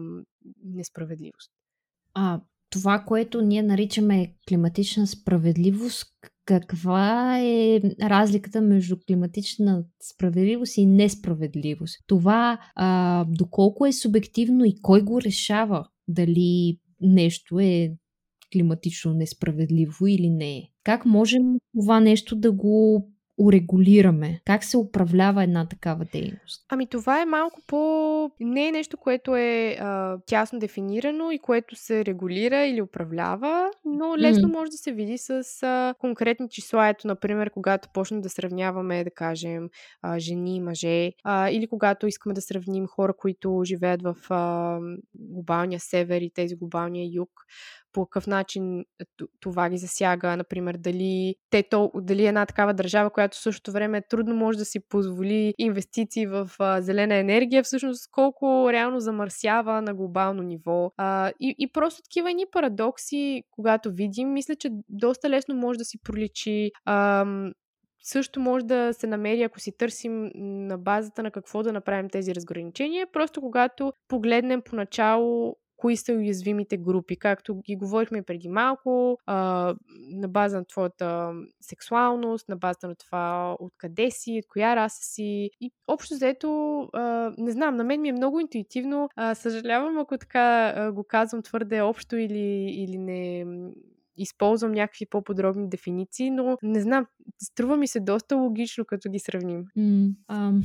несправедливост. 0.64 1.50
А 2.14 2.40
това, 2.70 2.98
което 3.06 3.40
ние 3.40 3.62
наричаме 3.62 4.34
климатична 4.48 5.06
справедливост, 5.06 6.14
каква 6.44 7.38
е 7.40 7.80
разликата 8.02 8.60
между 8.60 8.96
климатична 9.06 9.84
справедливост 10.00 10.76
и 10.76 10.86
несправедливост? 10.86 11.98
Това 12.06 12.58
а, 12.74 13.24
доколко 13.28 13.86
е 13.86 13.92
субективно 13.92 14.64
и 14.64 14.74
кой 14.82 15.02
го 15.02 15.20
решава? 15.22 15.86
Дали 16.08 16.78
нещо 17.00 17.58
е 17.60 17.90
климатично 18.52 19.14
несправедливо 19.14 20.06
или 20.06 20.30
не 20.30 20.56
е? 20.56 20.62
Как 20.84 21.04
можем 21.04 21.42
това 21.80 22.00
нещо 22.00 22.36
да 22.36 22.52
го 22.52 23.08
урегулираме? 23.38 24.40
Как 24.44 24.64
се 24.64 24.76
управлява 24.76 25.42
една 25.42 25.68
такава 25.68 26.04
дейност? 26.12 26.66
Ами 26.68 26.86
това 26.86 27.22
е 27.22 27.26
малко 27.26 27.60
по... 27.66 28.30
Не 28.40 28.68
е 28.68 28.72
нещо, 28.72 28.96
което 28.96 29.36
е 29.36 29.76
а, 29.80 30.18
тясно 30.26 30.58
дефинирано 30.58 31.30
и 31.30 31.38
което 31.38 31.76
се 31.76 32.04
регулира 32.04 32.64
или 32.66 32.82
управлява, 32.82 33.70
но 33.84 34.18
лесно 34.18 34.48
mm. 34.48 34.52
може 34.52 34.70
да 34.70 34.76
се 34.76 34.92
види 34.92 35.18
с 35.18 35.42
а, 35.62 35.94
конкретни 35.98 36.48
числа. 36.48 36.88
Ето, 36.88 37.06
например, 37.06 37.50
когато 37.50 37.88
почнем 37.94 38.20
да 38.20 38.28
сравняваме, 38.28 39.04
да 39.04 39.10
кажем, 39.10 39.68
а, 40.02 40.18
жени 40.18 40.56
и 40.56 40.60
мъже, 40.60 41.12
а, 41.24 41.50
или 41.50 41.66
когато 41.66 42.06
искаме 42.06 42.34
да 42.34 42.42
сравним 42.42 42.86
хора, 42.86 43.12
които 43.18 43.62
живеят 43.64 44.02
в 44.02 44.16
а, 44.30 44.78
глобалния 45.14 45.80
север 45.80 46.20
и 46.20 46.30
тези 46.34 46.56
глобалния 46.56 47.08
юг 47.12 47.30
по 47.92 48.06
какъв 48.06 48.26
начин 48.26 48.80
е, 48.80 48.84
това 49.40 49.70
ги 49.70 49.78
засяга, 49.78 50.36
например, 50.36 50.76
дали, 50.78 51.34
те 51.50 51.62
то, 51.62 51.90
дали 51.94 52.26
една 52.26 52.46
такава 52.46 52.74
държава, 52.74 53.10
която 53.10 53.36
в 53.36 53.42
същото 53.42 53.72
време 53.72 54.02
трудно 54.02 54.34
може 54.34 54.58
да 54.58 54.64
си 54.64 54.80
позволи 54.88 55.54
инвестиции 55.58 56.26
в 56.26 56.50
а, 56.58 56.82
зелена 56.82 57.14
енергия, 57.14 57.62
всъщност 57.62 58.10
колко 58.10 58.72
реално 58.72 59.00
замърсява 59.00 59.82
на 59.82 59.94
глобално 59.94 60.42
ниво. 60.42 60.92
А, 60.96 61.32
и, 61.40 61.54
и 61.58 61.72
просто 61.72 62.02
такива 62.02 62.30
едни 62.30 62.46
парадокси, 62.52 63.42
когато 63.50 63.92
видим, 63.92 64.32
мисля, 64.32 64.56
че 64.56 64.70
доста 64.88 65.30
лесно 65.30 65.54
може 65.54 65.78
да 65.78 65.84
си 65.84 65.98
проличи 65.98 66.70
а, 66.84 67.26
също 68.02 68.40
може 68.40 68.64
да 68.64 68.92
се 68.92 69.06
намери, 69.06 69.42
ако 69.42 69.60
си 69.60 69.76
търсим 69.76 70.30
на 70.34 70.78
базата 70.78 71.22
на 71.22 71.30
какво 71.30 71.62
да 71.62 71.72
направим 71.72 72.10
тези 72.10 72.34
разграничения. 72.34 73.06
Просто 73.12 73.40
когато 73.40 73.92
погледнем 74.08 74.62
поначало 74.62 75.56
кои 75.82 75.96
са 75.96 76.12
уязвимите 76.12 76.76
групи, 76.76 77.16
както 77.16 77.54
ги 77.54 77.76
говорихме 77.76 78.22
преди 78.22 78.48
малко, 78.48 79.18
а, 79.26 79.36
на 80.10 80.28
база 80.28 80.56
на 80.56 80.64
твоята 80.64 81.32
сексуалност, 81.60 82.48
на 82.48 82.56
база 82.56 82.88
на 82.88 82.94
това 82.94 83.56
откъде 83.60 84.10
си, 84.10 84.40
от 84.44 84.48
коя 84.48 84.76
раса 84.76 85.02
си. 85.02 85.50
И 85.60 85.70
общо 85.88 86.14
взето, 86.14 86.80
а, 86.92 87.32
не 87.38 87.50
знам, 87.50 87.76
на 87.76 87.84
мен 87.84 88.00
ми 88.00 88.08
е 88.08 88.12
много 88.12 88.40
интуитивно. 88.40 89.08
А, 89.16 89.34
съжалявам, 89.34 89.98
ако 89.98 90.18
така 90.18 90.72
а, 90.76 90.92
го 90.92 91.04
казвам 91.04 91.42
твърде 91.42 91.80
общо 91.80 92.16
или, 92.16 92.70
или 92.70 92.98
не 92.98 93.46
използвам 94.16 94.72
някакви 94.72 95.06
по-подробни 95.06 95.68
дефиниции, 95.68 96.30
но 96.30 96.56
не 96.62 96.80
знам, 96.80 97.06
струва 97.42 97.76
ми 97.76 97.86
се 97.86 98.00
доста 98.00 98.36
логично, 98.36 98.84
като 98.84 99.10
ги 99.10 99.18
сравним. 99.18 99.64
Mm, 99.78 100.14
um, 100.30 100.62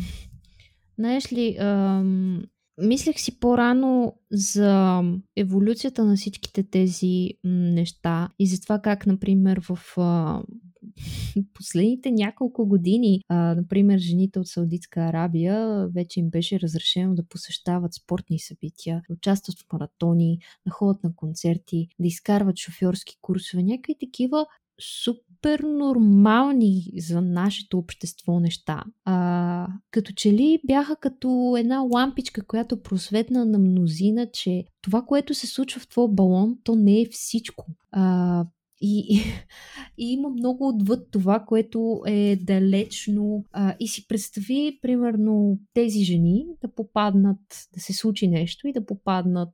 знаеш 0.97 1.33
ли, 1.33 1.57
um, 1.59 2.43
Мислех 2.81 3.19
си 3.19 3.39
по-рано 3.39 4.15
за 4.31 5.01
еволюцията 5.35 6.05
на 6.05 6.15
всичките 6.15 6.63
тези 6.63 7.29
неща 7.43 8.29
и 8.39 8.47
за 8.47 8.61
това 8.61 8.79
как, 8.79 9.05
например, 9.05 9.61
в 9.69 9.97
последните 11.53 12.11
няколко 12.11 12.67
години, 12.67 13.21
а, 13.27 13.55
например, 13.55 13.99
жените 13.99 14.39
от 14.39 14.47
Саудитска 14.47 14.99
Арабия 14.99 15.87
вече 15.87 16.19
им 16.19 16.29
беше 16.29 16.59
разрешено 16.59 17.15
да 17.15 17.27
посещават 17.27 17.93
спортни 17.93 18.39
събития, 18.39 19.01
да 19.09 19.13
участват 19.13 19.59
в 19.59 19.73
маратони, 19.73 20.39
да 20.65 20.71
ходят 20.71 21.03
на 21.03 21.15
концерти, 21.15 21.87
да 21.99 22.07
изкарват 22.07 22.57
шофьорски 22.57 23.17
курсове, 23.21 23.63
някакви 23.63 23.95
такива 23.99 24.45
супер 24.81 25.26
нормални 25.63 26.83
за 26.97 27.21
нашето 27.21 27.77
общество 27.77 28.39
неща. 28.39 28.83
А, 29.05 29.67
като 29.91 30.13
че 30.13 30.33
ли 30.33 30.59
бяха 30.67 30.95
като 30.95 31.55
една 31.59 31.79
лампичка, 31.79 32.45
която 32.45 32.81
просветна 32.81 33.45
на 33.45 33.59
мнозина, 33.59 34.31
че 34.31 34.65
това, 34.81 35.01
което 35.01 35.33
се 35.33 35.47
случва 35.47 35.81
в 35.81 35.87
твоя 35.87 36.07
балон, 36.07 36.57
то 36.63 36.75
не 36.75 37.01
е 37.01 37.07
всичко. 37.11 37.65
А, 37.91 38.45
и, 38.81 38.99
и, 39.09 39.21
и 40.03 40.13
има 40.13 40.29
много 40.29 40.67
отвъд 40.67 41.07
това, 41.11 41.39
което 41.39 42.01
е 42.05 42.35
далечно. 42.41 43.43
А, 43.51 43.75
и 43.79 43.87
си 43.87 44.07
представи, 44.07 44.79
примерно, 44.81 45.59
тези 45.73 46.03
жени 46.03 46.45
да 46.61 46.67
попаднат, 46.75 47.39
да 47.73 47.79
се 47.79 47.93
случи 47.93 48.27
нещо 48.27 48.67
и 48.67 48.73
да 48.73 48.85
попаднат 48.85 49.49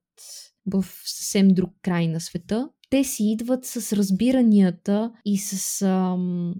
в 0.65 0.85
съвсем 1.05 1.47
друг 1.47 1.73
край 1.81 2.07
на 2.07 2.19
света 2.19 2.69
те 2.93 3.03
си 3.03 3.23
идват 3.23 3.65
с 3.65 3.93
разбиранията 3.93 5.11
и 5.25 5.37
с 5.37 5.81
ам, 5.81 6.55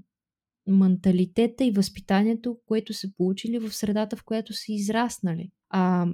менталитета 0.68 1.66
и 1.66 1.72
възпитанието, 1.72 2.58
което 2.68 2.94
са 2.94 3.08
получили 3.18 3.60
в 3.60 3.74
средата, 3.74 4.16
в 4.16 4.24
която 4.24 4.54
са 4.54 4.64
израснали. 4.68 5.52
А, 5.70 6.08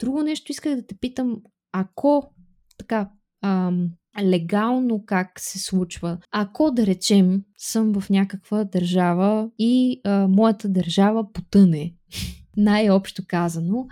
друго 0.00 0.22
нещо 0.22 0.52
исках 0.52 0.76
да 0.76 0.86
те 0.86 0.94
питам, 0.94 1.42
ако 1.72 2.30
така 2.78 3.10
ам, 3.42 3.90
легално 4.22 5.04
как 5.06 5.40
се 5.40 5.58
случва. 5.58 6.18
Ако 6.30 6.70
да 6.70 6.86
речем 6.86 7.42
съм 7.58 8.00
в 8.00 8.10
някаква 8.10 8.64
държава 8.64 9.50
и 9.58 10.00
а, 10.04 10.28
моята 10.28 10.68
държава 10.68 11.32
потъне, 11.32 11.94
най-общо 12.56 13.22
казано, 13.28 13.86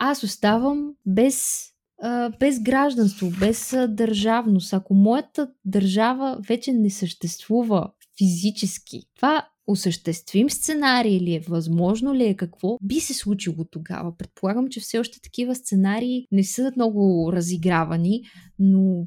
аз 0.00 0.22
оставам 0.22 0.94
без 1.06 1.68
без 2.40 2.60
гражданство, 2.60 3.30
без 3.40 3.74
държавност. 3.88 4.72
Ако 4.72 4.94
моята 4.94 5.50
държава 5.64 6.38
вече 6.48 6.72
не 6.72 6.90
съществува 6.90 7.90
физически, 8.18 9.02
това 9.16 9.48
осъществим 9.66 10.50
сценарий 10.50 11.16
или 11.16 11.34
е 11.34 11.44
възможно 11.48 12.14
ли 12.14 12.24
е 12.24 12.36
какво 12.36 12.78
би 12.82 13.00
се 13.00 13.14
случило 13.14 13.64
тогава? 13.70 14.16
Предполагам, 14.16 14.68
че 14.68 14.80
все 14.80 14.98
още 14.98 15.20
такива 15.20 15.54
сценарии 15.54 16.26
не 16.32 16.44
са 16.44 16.72
много 16.76 17.32
разигравани, 17.32 18.22
но 18.58 19.06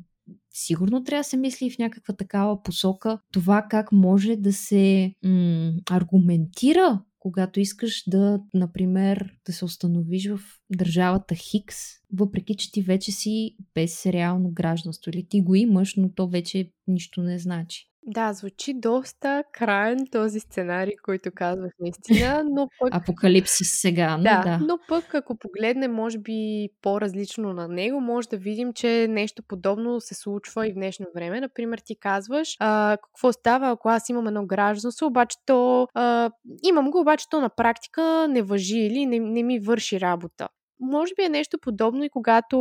сигурно 0.54 1.04
трябва 1.04 1.20
да 1.20 1.24
се 1.24 1.38
мисли 1.38 1.72
в 1.72 1.78
някаква 1.80 2.14
такава 2.14 2.64
посока 2.64 3.20
това 3.32 3.68
как 3.70 3.92
може 3.92 4.36
да 4.36 4.54
се 4.54 5.14
м- 5.24 5.74
аргументира 5.90 7.02
когато 7.22 7.60
искаш 7.60 8.04
да, 8.08 8.40
например, 8.54 9.36
да 9.46 9.54
се 9.54 9.66
установиш 9.66 10.30
в 10.30 10.40
държавата 10.70 11.36
Хикс, 11.36 11.78
въпреки 12.14 12.56
че 12.56 12.72
ти 12.72 12.82
вече 12.82 13.12
си 13.12 13.56
без 13.76 14.06
реално 14.06 14.52
гражданство 14.52 15.12
или 15.12 15.28
ти 15.28 15.42
го 15.42 15.56
имаш, 15.56 15.96
но 15.96 16.14
то 16.14 16.30
вече 16.30 16.72
нищо 16.88 17.24
не 17.24 17.40
значи. 17.40 17.91
Да, 18.04 18.34
звучи 18.34 18.74
доста 18.74 19.44
крайен 19.52 20.08
този 20.12 20.40
сценарий, 20.40 20.94
който 21.04 21.32
казвах 21.36 21.72
наистина, 21.80 22.44
но 22.52 22.68
пък... 22.80 22.96
Апокалипсис 22.96 23.82
сега, 23.82 24.18
но 24.18 24.24
да, 24.24 24.42
да. 24.44 24.60
но 24.62 24.80
пък 24.88 25.16
ако 25.16 25.38
погледнем, 25.38 25.94
може 25.94 26.18
би, 26.18 26.70
по-различно 26.82 27.54
на 27.54 27.68
него, 27.68 28.02
може 28.02 28.30
да 28.30 28.38
видим, 28.38 28.74
че 28.74 29.08
нещо 29.10 29.44
подобно 29.48 30.02
се 30.02 30.14
случва 30.16 30.68
и 30.68 30.72
в 30.72 30.76
днешно 30.76 31.06
време. 31.16 31.42
Например, 31.42 31.80
ти 31.86 31.96
казваш, 31.96 32.56
а, 32.60 32.98
какво 33.04 33.34
става, 33.34 33.70
ако 33.70 33.90
аз 33.90 34.10
имам 34.10 34.28
едно 34.28 34.46
гражданство, 34.46 35.08
обаче 35.08 35.38
то... 35.46 35.88
А, 35.94 36.32
имам 36.64 36.92
го, 36.92 37.00
обаче 37.00 37.30
то 37.30 37.42
на 37.42 37.50
практика 37.50 38.28
не 38.30 38.42
въжи 38.42 38.80
или 38.80 39.06
не, 39.06 39.20
не 39.20 39.44
ми 39.44 39.60
върши 39.60 40.02
работа. 40.02 40.48
Може 40.82 41.14
би 41.16 41.24
е 41.24 41.30
нещо 41.30 41.58
подобно 41.62 42.04
и 42.04 42.10
когато 42.10 42.58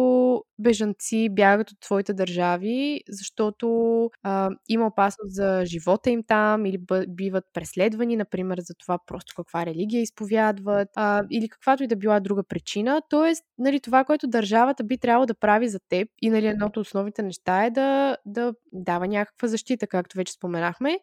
бежанци 0.59 1.28
бягат 1.30 1.70
от 1.70 1.76
своите 1.84 2.14
държави, 2.14 3.01
защото 3.09 3.68
а, 4.22 4.51
има 4.68 4.86
опасност 4.86 5.34
за 5.34 5.62
живота 5.64 6.10
им 6.10 6.22
там 6.26 6.66
или 6.66 6.78
биват 7.09 7.44
преследвани, 7.52 8.16
например, 8.16 8.59
за 8.60 8.74
това 8.74 8.98
просто 9.06 9.32
каква 9.36 9.66
религия 9.66 10.02
изповядват 10.02 10.88
а, 10.97 11.22
или 11.30 11.48
каквато 11.48 11.82
и 11.82 11.86
да 11.86 11.97
била 11.97 12.20
друга 12.20 12.42
причина. 12.48 13.02
Тоест, 13.10 13.44
нали, 13.59 13.80
това, 13.80 14.05
което 14.05 14.28
държавата 14.28 14.84
би 14.84 14.98
трябвало 14.98 15.26
да 15.26 15.34
прави 15.34 15.68
за 15.68 15.78
теб 15.88 16.09
и 16.22 16.30
нали, 16.30 16.47
едното 16.47 16.80
от 16.80 16.86
основните 16.86 17.22
неща 17.22 17.64
е 17.64 17.70
да, 17.70 18.16
да 18.26 18.52
дава 18.72 19.09
някаква 19.09 19.48
защита, 19.48 19.86
както 19.86 20.16
вече 20.16 20.32
споменахме 20.32 20.98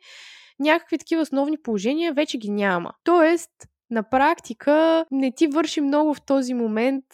някакви 0.59 0.97
такива 0.97 1.21
основни 1.21 1.57
положения 1.63 2.13
вече 2.13 2.37
ги 2.37 2.49
няма. 2.49 2.91
Тоест, 3.03 3.51
на 3.91 4.03
практика 4.03 5.05
не 5.11 5.31
ти 5.31 5.47
върши 5.47 5.81
много 5.81 6.13
в 6.13 6.21
този 6.21 6.53
момент 6.53 7.05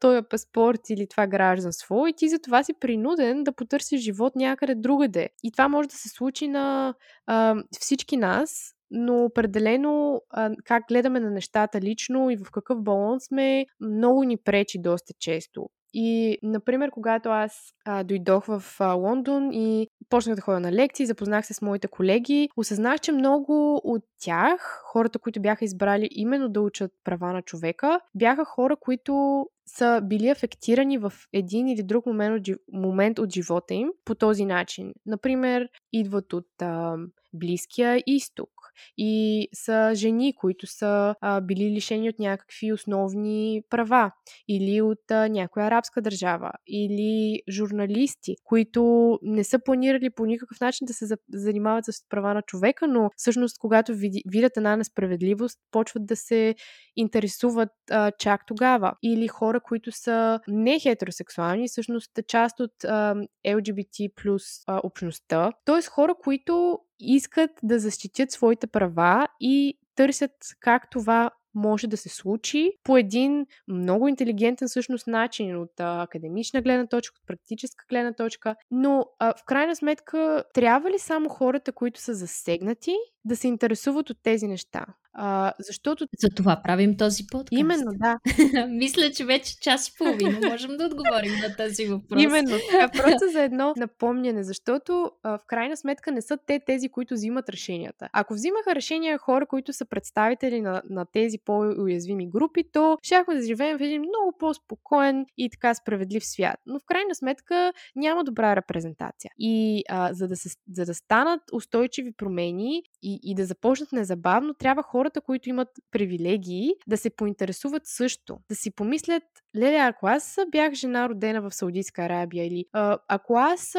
този 0.00 0.22
паспорт 0.30 0.80
или 0.90 1.06
това 1.06 1.26
гражданство 1.26 2.06
и 2.06 2.12
ти 2.12 2.28
затова 2.28 2.62
си 2.62 2.72
принуден 2.80 3.44
да 3.44 3.52
потърсиш 3.52 4.00
живот 4.00 4.36
някъде 4.36 4.74
другаде. 4.74 5.28
И 5.42 5.52
това 5.52 5.68
може 5.68 5.88
да 5.88 5.94
се 5.94 6.08
случи 6.08 6.48
на 6.48 6.94
а, 7.26 7.56
всички 7.80 8.16
нас, 8.16 8.74
но 8.90 9.24
определено 9.24 10.22
а, 10.30 10.50
как 10.64 10.82
гледаме 10.88 11.20
на 11.20 11.30
нещата 11.30 11.80
лично 11.80 12.30
и 12.30 12.36
в 12.36 12.50
какъв 12.52 12.82
баланс 12.82 13.24
сме, 13.24 13.66
много 13.80 14.24
ни 14.24 14.36
пречи 14.36 14.78
доста 14.82 15.12
често. 15.20 15.68
И, 15.94 16.38
например, 16.42 16.90
когато 16.90 17.28
аз 17.28 17.52
а, 17.84 18.04
дойдох 18.04 18.44
в 18.46 18.62
а, 18.80 18.92
Лондон 18.92 19.52
и 19.52 19.87
почнах 20.08 20.36
да 20.36 20.42
ходя 20.42 20.60
на 20.60 20.72
лекции, 20.72 21.06
запознах 21.06 21.46
се 21.46 21.54
с 21.54 21.62
моите 21.62 21.88
колеги, 21.88 22.48
осъзнах, 22.56 23.00
че 23.00 23.12
много 23.12 23.80
от 23.84 24.02
тях, 24.20 24.82
хората, 24.84 25.18
които 25.18 25.42
бяха 25.42 25.64
избрали 25.64 26.08
именно 26.12 26.48
да 26.48 26.60
учат 26.60 26.92
права 27.04 27.32
на 27.32 27.42
човека, 27.42 28.00
бяха 28.14 28.44
хора, 28.44 28.76
които 28.76 29.46
са 29.66 30.00
били 30.04 30.28
афектирани 30.28 30.98
в 30.98 31.12
един 31.32 31.68
или 31.68 31.82
друг 31.82 32.06
момент 32.06 32.48
от, 32.48 32.56
момент 32.72 33.18
от 33.18 33.32
живота 33.32 33.74
им 33.74 33.88
по 34.04 34.14
този 34.14 34.44
начин. 34.44 34.92
Например, 35.06 35.68
идват 35.92 36.32
от 36.32 36.62
а, 36.62 36.96
Близкия 37.32 38.02
изток 38.06 38.50
и 38.98 39.48
са 39.54 39.92
жени, 39.94 40.34
които 40.36 40.66
са 40.66 41.14
а, 41.20 41.40
били 41.40 41.70
лишени 41.70 42.08
от 42.08 42.18
някакви 42.18 42.72
основни 42.72 43.62
права 43.70 44.10
или 44.48 44.80
от 44.80 45.10
а, 45.10 45.28
някоя 45.28 45.66
арабска 45.66 46.02
държава 46.02 46.50
или 46.66 47.42
журналисти, 47.50 48.36
които 48.44 49.18
не 49.22 49.44
са 49.44 49.58
планирали 49.64 50.10
по 50.10 50.26
никакъв 50.26 50.60
начин 50.60 50.84
да 50.84 50.94
се 50.94 51.06
занимават 51.32 51.84
с 51.84 52.08
права 52.08 52.34
на 52.34 52.42
човека, 52.42 52.88
но 52.88 53.10
всъщност 53.16 53.58
когато 53.58 53.94
видят 54.26 54.56
една 54.56 54.76
несправедливост, 54.76 55.58
почват 55.70 56.06
да 56.06 56.16
се 56.16 56.54
интересуват 56.96 57.70
а, 57.90 58.12
чак 58.18 58.46
тогава. 58.46 58.92
Или 59.02 59.28
хора, 59.28 59.60
които 59.60 59.92
са 59.92 60.40
не 60.48 60.78
хетеросексуални, 60.78 61.68
всъщност 61.68 62.10
част 62.28 62.60
от 62.60 62.84
а, 62.84 63.14
LGBT 63.46 64.12
плюс 64.14 64.42
общността. 64.82 65.52
Тоест 65.64 65.88
хора, 65.88 66.14
които 66.22 66.78
искат 67.00 67.50
да 67.62 67.78
защитят 67.78 68.30
своите 68.30 68.66
права 68.66 69.28
и 69.40 69.78
търсят 69.94 70.32
как 70.60 70.90
това 70.90 71.30
може 71.54 71.86
да 71.86 71.96
се 71.96 72.08
случи 72.08 72.72
по 72.84 72.96
един 72.96 73.46
много 73.68 74.08
интелигентен 74.08 74.68
всъщност 74.68 75.06
начин 75.06 75.56
от 75.56 75.80
а, 75.80 76.02
академична 76.02 76.62
гледна 76.62 76.86
точка, 76.86 77.16
от 77.20 77.26
практическа 77.26 77.84
гледна 77.88 78.12
точка. 78.12 78.56
Но 78.70 79.06
а, 79.18 79.34
в 79.34 79.44
крайна 79.44 79.76
сметка, 79.76 80.44
трябва 80.54 80.90
ли 80.90 80.98
само 80.98 81.28
хората, 81.28 81.72
които 81.72 82.00
са 82.00 82.14
засегнати, 82.14 82.94
да 83.28 83.36
се 83.36 83.48
интересуват 83.48 84.10
от 84.10 84.16
тези 84.22 84.46
неща? 84.46 84.86
А, 85.20 85.52
защото... 85.58 86.06
За 86.18 86.28
това 86.36 86.60
правим 86.64 86.96
този 86.96 87.26
подкаст. 87.26 87.60
Именно, 87.60 87.90
да. 87.94 88.18
Мисля, 88.68 89.10
че 89.10 89.24
вече 89.24 89.60
час 89.60 89.88
и 89.88 89.92
половина 89.98 90.38
можем 90.50 90.76
да 90.76 90.86
отговорим 90.86 91.32
на 91.32 91.56
този 91.56 91.86
въпрос. 91.86 92.22
Именно. 92.22 92.56
Така, 92.70 92.88
просто 93.02 93.30
за 93.32 93.42
едно 93.42 93.74
напомняне, 93.76 94.44
защото 94.44 95.10
а, 95.22 95.38
в 95.38 95.40
крайна 95.46 95.76
сметка 95.76 96.12
не 96.12 96.22
са 96.22 96.38
те 96.46 96.60
тези, 96.66 96.88
които 96.88 97.14
взимат 97.14 97.48
решенията. 97.48 98.08
Ако 98.12 98.34
взимаха 98.34 98.74
решения 98.74 99.18
хора, 99.18 99.46
които 99.46 99.72
са 99.72 99.84
представители 99.84 100.60
на, 100.60 100.82
на 100.90 101.06
тези 101.12 101.38
по-уязвими 101.44 102.30
групи, 102.30 102.64
то 102.72 102.98
щяхме 103.02 103.34
да 103.34 103.42
живеем 103.42 103.78
в 103.78 103.82
един 103.82 104.00
много 104.00 104.36
по-спокоен 104.38 105.26
и 105.38 105.50
така 105.50 105.74
справедлив 105.74 106.26
свят. 106.26 106.56
Но 106.66 106.78
в 106.78 106.82
крайна 106.86 107.14
сметка 107.14 107.72
няма 107.96 108.24
добра 108.24 108.56
репрезентация. 108.56 109.30
И 109.38 109.84
а, 109.88 110.14
за, 110.14 110.28
да 110.28 110.36
се, 110.36 110.48
за 110.72 110.84
да 110.84 110.94
станат 110.94 111.40
устойчиви 111.52 112.12
промени 112.12 112.82
и, 113.02 113.17
и 113.22 113.34
да 113.34 113.44
започнат 113.44 113.92
незабавно, 113.92 114.54
трябва 114.54 114.82
хора 114.82 115.08
хората, 115.08 115.20
които 115.20 115.48
имат 115.48 115.68
привилегии, 115.90 116.74
да 116.86 116.96
се 116.96 117.10
поинтересуват 117.10 117.82
също. 117.84 118.38
Да 118.48 118.54
си 118.54 118.70
помислят, 118.70 119.22
леле, 119.56 119.76
ако 119.76 120.06
аз 120.06 120.38
бях 120.52 120.72
жена 120.72 121.08
родена 121.08 121.40
в 121.40 121.54
Саудитска 121.54 122.02
Арабия 122.02 122.46
или 122.46 122.64
ако 123.08 123.36
аз 123.36 123.76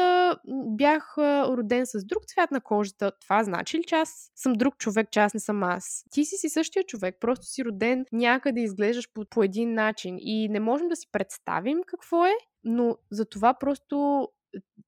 бях 0.66 1.18
роден 1.18 1.86
с 1.86 2.04
друг 2.04 2.22
цвят 2.26 2.50
на 2.50 2.60
кожата, 2.60 3.12
това 3.20 3.44
значи 3.44 3.78
ли, 3.78 3.82
че 3.82 3.94
аз 3.94 4.30
съм 4.36 4.52
друг 4.52 4.78
човек, 4.78 5.10
че 5.10 5.20
аз 5.20 5.34
не 5.34 5.40
съм 5.40 5.62
аз? 5.62 6.04
Ти 6.10 6.24
си 6.24 6.36
си 6.36 6.48
същия 6.48 6.84
човек, 6.84 7.16
просто 7.20 7.46
си 7.46 7.64
роден 7.64 8.04
някъде 8.12 8.60
изглеждаш 8.60 9.12
по, 9.14 9.24
по 9.30 9.42
един 9.42 9.74
начин 9.74 10.16
и 10.18 10.48
не 10.48 10.60
можем 10.60 10.88
да 10.88 10.96
си 10.96 11.06
представим 11.12 11.78
какво 11.86 12.26
е, 12.26 12.32
но 12.64 12.96
за 13.10 13.24
това 13.24 13.54
просто 13.54 14.28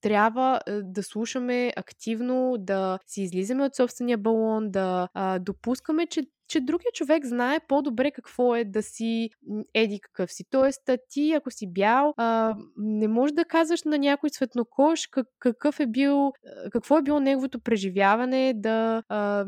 трябва 0.00 0.60
да 0.82 1.02
слушаме 1.02 1.72
активно, 1.76 2.56
да 2.58 2.98
си 3.06 3.22
излизаме 3.22 3.64
от 3.64 3.74
собствения 3.74 4.18
балон, 4.18 4.70
да 4.70 5.08
а, 5.14 5.38
допускаме, 5.38 6.06
че 6.06 6.26
че 6.52 6.60
другия 6.60 6.92
човек 6.94 7.26
знае 7.26 7.60
по-добре 7.68 8.10
какво 8.10 8.56
е 8.56 8.64
да 8.64 8.82
си 8.82 9.30
еди 9.74 10.00
какъв 10.00 10.32
си. 10.32 10.44
Тоест, 10.50 10.90
ти, 11.08 11.32
ако 11.32 11.50
си 11.50 11.72
бял, 11.72 12.14
а, 12.16 12.56
не 12.76 13.08
можеш 13.08 13.34
да 13.34 13.44
казваш 13.44 13.82
на 13.82 13.98
някой 13.98 14.30
цветнокож 14.30 15.06
как, 15.06 15.26
какъв 15.38 15.80
е 15.80 15.86
бил, 15.86 16.32
какво 16.72 16.98
е 16.98 17.02
било 17.02 17.20
неговото 17.20 17.60
преживяване, 17.60 18.52
да 18.56 19.02
а, 19.08 19.46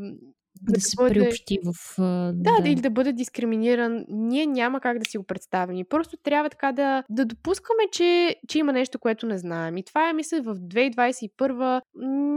да, 0.66 0.72
да 0.72 0.80
се 0.80 0.96
бъде... 0.96 1.14
приобщи 1.14 1.58
в... 1.64 1.94
Да, 2.32 2.60
да, 2.62 2.68
или 2.68 2.80
да 2.80 2.90
бъде 2.90 3.12
дискриминиран. 3.12 4.04
Ние 4.08 4.46
няма 4.46 4.80
как 4.80 4.98
да 4.98 5.10
си 5.10 5.18
го 5.18 5.24
представим. 5.24 5.86
Просто 5.88 6.16
трябва 6.22 6.50
така 6.50 6.72
да, 6.72 7.04
да 7.10 7.24
допускаме, 7.24 7.82
че, 7.92 8.36
че 8.48 8.58
има 8.58 8.72
нещо, 8.72 8.98
което 8.98 9.26
не 9.26 9.38
знаем. 9.38 9.76
И 9.76 9.84
това 9.84 10.10
е, 10.10 10.12
мисля, 10.12 10.42
в 10.42 10.54
2021 10.54 11.80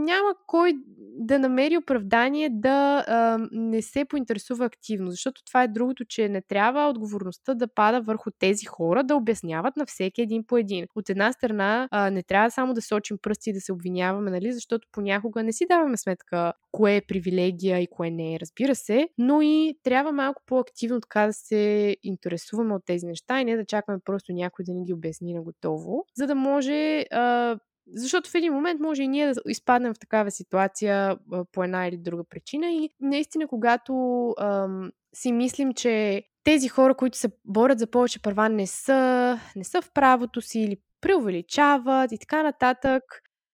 няма 0.04 0.34
кой 0.46 0.72
да 1.18 1.38
намери 1.38 1.76
оправдание 1.76 2.48
да 2.52 3.04
а, 3.08 3.38
не 3.52 3.82
се 3.82 4.04
поинтересува 4.04 4.64
активно. 4.64 5.10
Защото 5.10 5.44
това 5.44 5.62
е 5.62 5.68
другото, 5.68 6.04
че 6.04 6.28
не 6.28 6.42
трябва 6.42 6.88
отговорността 6.88 7.54
да 7.54 7.68
пада 7.74 8.00
върху 8.00 8.30
тези 8.38 8.66
хора, 8.66 9.04
да 9.04 9.16
обясняват 9.16 9.76
на 9.76 9.86
всеки 9.86 10.22
един 10.22 10.44
по 10.44 10.56
един. 10.56 10.86
От 10.94 11.10
една 11.10 11.32
страна, 11.32 11.88
а, 11.90 12.10
не 12.10 12.22
трябва 12.22 12.50
само 12.50 12.74
да 12.74 12.82
сочим 12.82 13.18
пръсти 13.22 13.50
и 13.50 13.52
да 13.52 13.60
се 13.60 13.72
обвиняваме, 13.72 14.30
нали? 14.30 14.52
защото 14.52 14.88
понякога 14.92 15.42
не 15.42 15.52
си 15.52 15.66
даваме 15.70 15.96
сметка 15.96 16.52
кое 16.72 16.96
е 16.96 17.02
привилегия 17.08 17.78
и 17.80 17.86
кое 17.86 18.10
не 18.18 18.40
разбира 18.40 18.74
се, 18.74 19.08
но 19.18 19.42
и 19.42 19.78
трябва 19.82 20.12
малко 20.12 20.42
по-активно 20.46 21.00
така 21.00 21.26
да 21.26 21.32
се 21.32 21.96
интересуваме 22.02 22.74
от 22.74 22.84
тези 22.86 23.06
неща 23.06 23.40
и 23.40 23.44
не 23.44 23.56
да 23.56 23.64
чакаме 23.64 23.98
просто 24.04 24.32
някой 24.32 24.64
да 24.64 24.72
ни 24.72 24.84
ги 24.84 24.92
обясни 24.92 25.34
на 25.34 25.42
готово, 25.42 26.04
за 26.14 26.26
да 26.26 26.34
може 26.34 27.04
а, 27.10 27.58
защото 27.94 28.30
в 28.30 28.34
един 28.34 28.52
момент 28.52 28.80
може 28.80 29.02
и 29.02 29.08
ние 29.08 29.34
да 29.34 29.40
изпаднем 29.48 29.94
в 29.94 29.98
такава 29.98 30.30
ситуация 30.30 31.18
а, 31.32 31.44
по 31.52 31.64
една 31.64 31.86
или 31.86 31.96
друга 31.96 32.24
причина 32.24 32.70
и 32.70 32.90
наистина 33.00 33.48
когато 33.48 33.94
ам, 34.38 34.92
си 35.14 35.32
мислим, 35.32 35.74
че 35.74 36.22
тези 36.44 36.68
хора, 36.68 36.94
които 36.94 37.18
се 37.18 37.28
борят 37.44 37.78
за 37.78 37.86
повече 37.86 38.22
права, 38.22 38.48
не 38.48 38.66
са, 38.66 39.38
не 39.56 39.64
са 39.64 39.82
в 39.82 39.90
правото 39.92 40.40
си 40.40 40.60
или 40.60 40.76
преувеличават 41.00 42.12
и 42.12 42.18
така 42.18 42.42
нататък. 42.42 43.02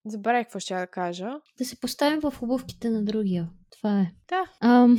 Забравих 0.06 0.46
какво 0.46 0.58
ще 0.58 0.74
да 0.74 0.86
кажа. 0.86 1.28
Да 1.58 1.64
се 1.64 1.80
поставим 1.80 2.20
в 2.20 2.34
обувките 2.42 2.90
на 2.90 3.04
другия. 3.04 3.48
Това 3.70 4.00
е. 4.00 4.12
Да. 4.28 4.68
Ам, 4.68 4.98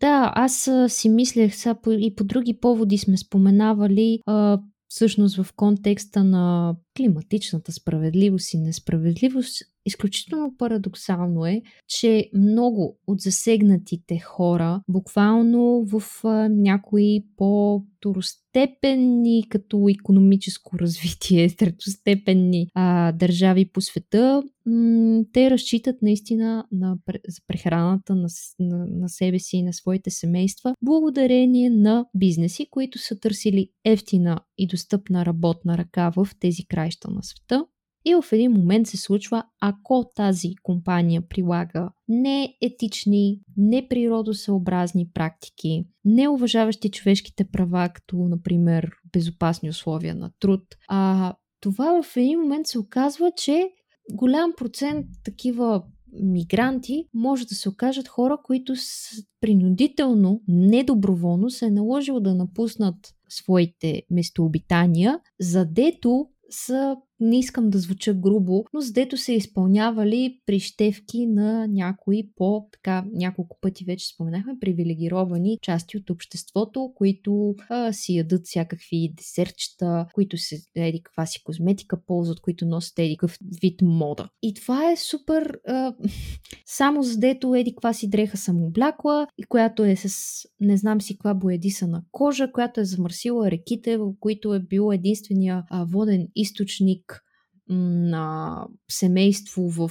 да, 0.00 0.32
аз 0.34 0.70
си 0.88 1.08
мислех 1.08 1.54
сега 1.54 1.76
и 1.86 2.14
по 2.14 2.24
други 2.24 2.60
поводи 2.60 2.98
сме 2.98 3.16
споменавали 3.16 4.20
а, 4.26 4.60
всъщност 4.88 5.42
в 5.42 5.52
контекста 5.56 6.24
на 6.24 6.76
климатичната 6.96 7.72
справедливост 7.72 8.54
и 8.54 8.58
несправедливост, 8.58 9.62
изключително 9.86 10.54
парадоксално 10.58 11.46
е, 11.46 11.62
че 11.88 12.30
много 12.34 12.98
от 13.06 13.20
засегнатите 13.20 14.18
хора, 14.18 14.82
буквално 14.88 15.84
в 15.84 16.02
а, 16.24 16.48
някои 16.48 17.24
по-второстепенни 17.36 19.48
като 19.48 19.88
економическо 19.88 20.78
развитие, 20.78 21.50
третостепенни 21.56 22.66
а, 22.74 23.12
държави 23.12 23.70
по 23.72 23.80
света, 23.80 24.42
м- 24.66 25.24
те 25.32 25.50
разчитат 25.50 26.02
наистина 26.02 26.66
на, 26.72 26.96
за 27.28 27.40
прехраната 27.46 28.14
на, 28.14 28.28
на, 28.58 28.86
на 28.86 29.08
себе 29.08 29.38
си 29.38 29.56
и 29.56 29.62
на 29.62 29.72
своите 29.72 30.10
семейства, 30.10 30.74
благодарение 30.82 31.70
на 31.70 32.06
бизнеси, 32.14 32.66
които 32.70 32.98
са 32.98 33.20
търсили 33.20 33.70
ефтина 33.84 34.40
и 34.58 34.66
достъпна 34.66 35.26
работна 35.26 35.78
ръка 35.78 36.12
в 36.16 36.28
тези 36.40 36.66
краища 36.66 37.10
на 37.10 37.22
света. 37.22 37.66
И 38.08 38.14
в 38.14 38.32
един 38.32 38.52
момент 38.52 38.86
се 38.86 38.96
случва, 38.96 39.44
ако 39.60 40.04
тази 40.14 40.54
компания 40.62 41.22
прилага 41.28 41.90
неетични, 42.08 43.40
неприродосъобразни 43.56 45.10
практики, 45.14 45.84
неуважаващи 46.04 46.90
човешките 46.90 47.44
права, 47.44 47.88
като, 47.94 48.16
например, 48.16 48.90
безопасни 49.12 49.68
условия 49.68 50.14
на 50.14 50.30
труд, 50.40 50.62
а 50.88 51.34
това 51.60 52.02
в 52.02 52.16
един 52.16 52.40
момент 52.40 52.66
се 52.66 52.78
оказва, 52.78 53.32
че 53.36 53.70
голям 54.12 54.52
процент 54.56 55.06
такива 55.24 55.82
мигранти 56.22 57.08
може 57.14 57.46
да 57.46 57.54
се 57.54 57.68
окажат 57.68 58.08
хора, 58.08 58.38
които 58.44 58.76
с 58.76 59.08
принудително, 59.40 60.40
недоброволно 60.48 61.50
се 61.50 61.66
е 61.66 61.70
наложило 61.70 62.20
да 62.20 62.34
напуснат 62.34 63.14
своите 63.28 64.02
местообитания, 64.10 65.20
задето 65.40 66.26
са 66.50 66.96
не 67.20 67.38
искам 67.38 67.70
да 67.70 67.78
звуча 67.78 68.14
грубо, 68.14 68.64
но 68.74 68.80
задето 68.80 69.16
са 69.16 69.32
изпълнявали 69.32 70.38
прищевки 70.46 71.26
на 71.26 71.66
някои 71.66 72.30
по, 72.36 72.68
така 72.72 73.04
няколко 73.12 73.58
пъти 73.60 73.84
вече 73.84 74.08
споменахме, 74.08 74.58
привилегировани 74.60 75.58
части 75.62 75.96
от 75.96 76.10
обществото, 76.10 76.92
които 76.94 77.54
а, 77.68 77.92
си 77.92 78.14
ядат 78.14 78.46
всякакви 78.46 79.12
десертчета, 79.16 80.06
които 80.14 80.36
се 80.36 80.58
еди 80.76 81.02
каква 81.02 81.26
си 81.26 81.42
козметика 81.44 82.00
ползват, 82.06 82.40
които 82.40 82.66
носят 82.66 82.98
еди 82.98 83.16
какъв 83.16 83.38
вид 83.62 83.80
мода. 83.82 84.28
И 84.42 84.54
това 84.54 84.90
е 84.90 84.96
супер 84.96 85.58
а, 85.68 85.94
само 86.66 87.02
задето 87.02 87.54
еди 87.54 87.70
каква 87.70 87.92
си 87.92 88.10
дреха 88.10 88.36
съм 88.36 88.62
облякла 88.62 89.26
и 89.38 89.42
която 89.42 89.84
е 89.84 89.96
с 89.96 90.42
не 90.60 90.76
знам 90.76 91.00
си 91.00 91.14
каква 91.14 91.34
боядисана 91.34 92.02
кожа, 92.12 92.52
която 92.52 92.80
е 92.80 92.84
замърсила 92.84 93.50
реките, 93.50 93.96
в 93.96 94.12
които 94.20 94.54
е 94.54 94.60
бил 94.60 94.90
единствения 94.92 95.64
а, 95.70 95.84
воден 95.84 96.28
източник 96.36 97.15
на 97.68 98.66
семейство 98.90 99.70
в 99.70 99.90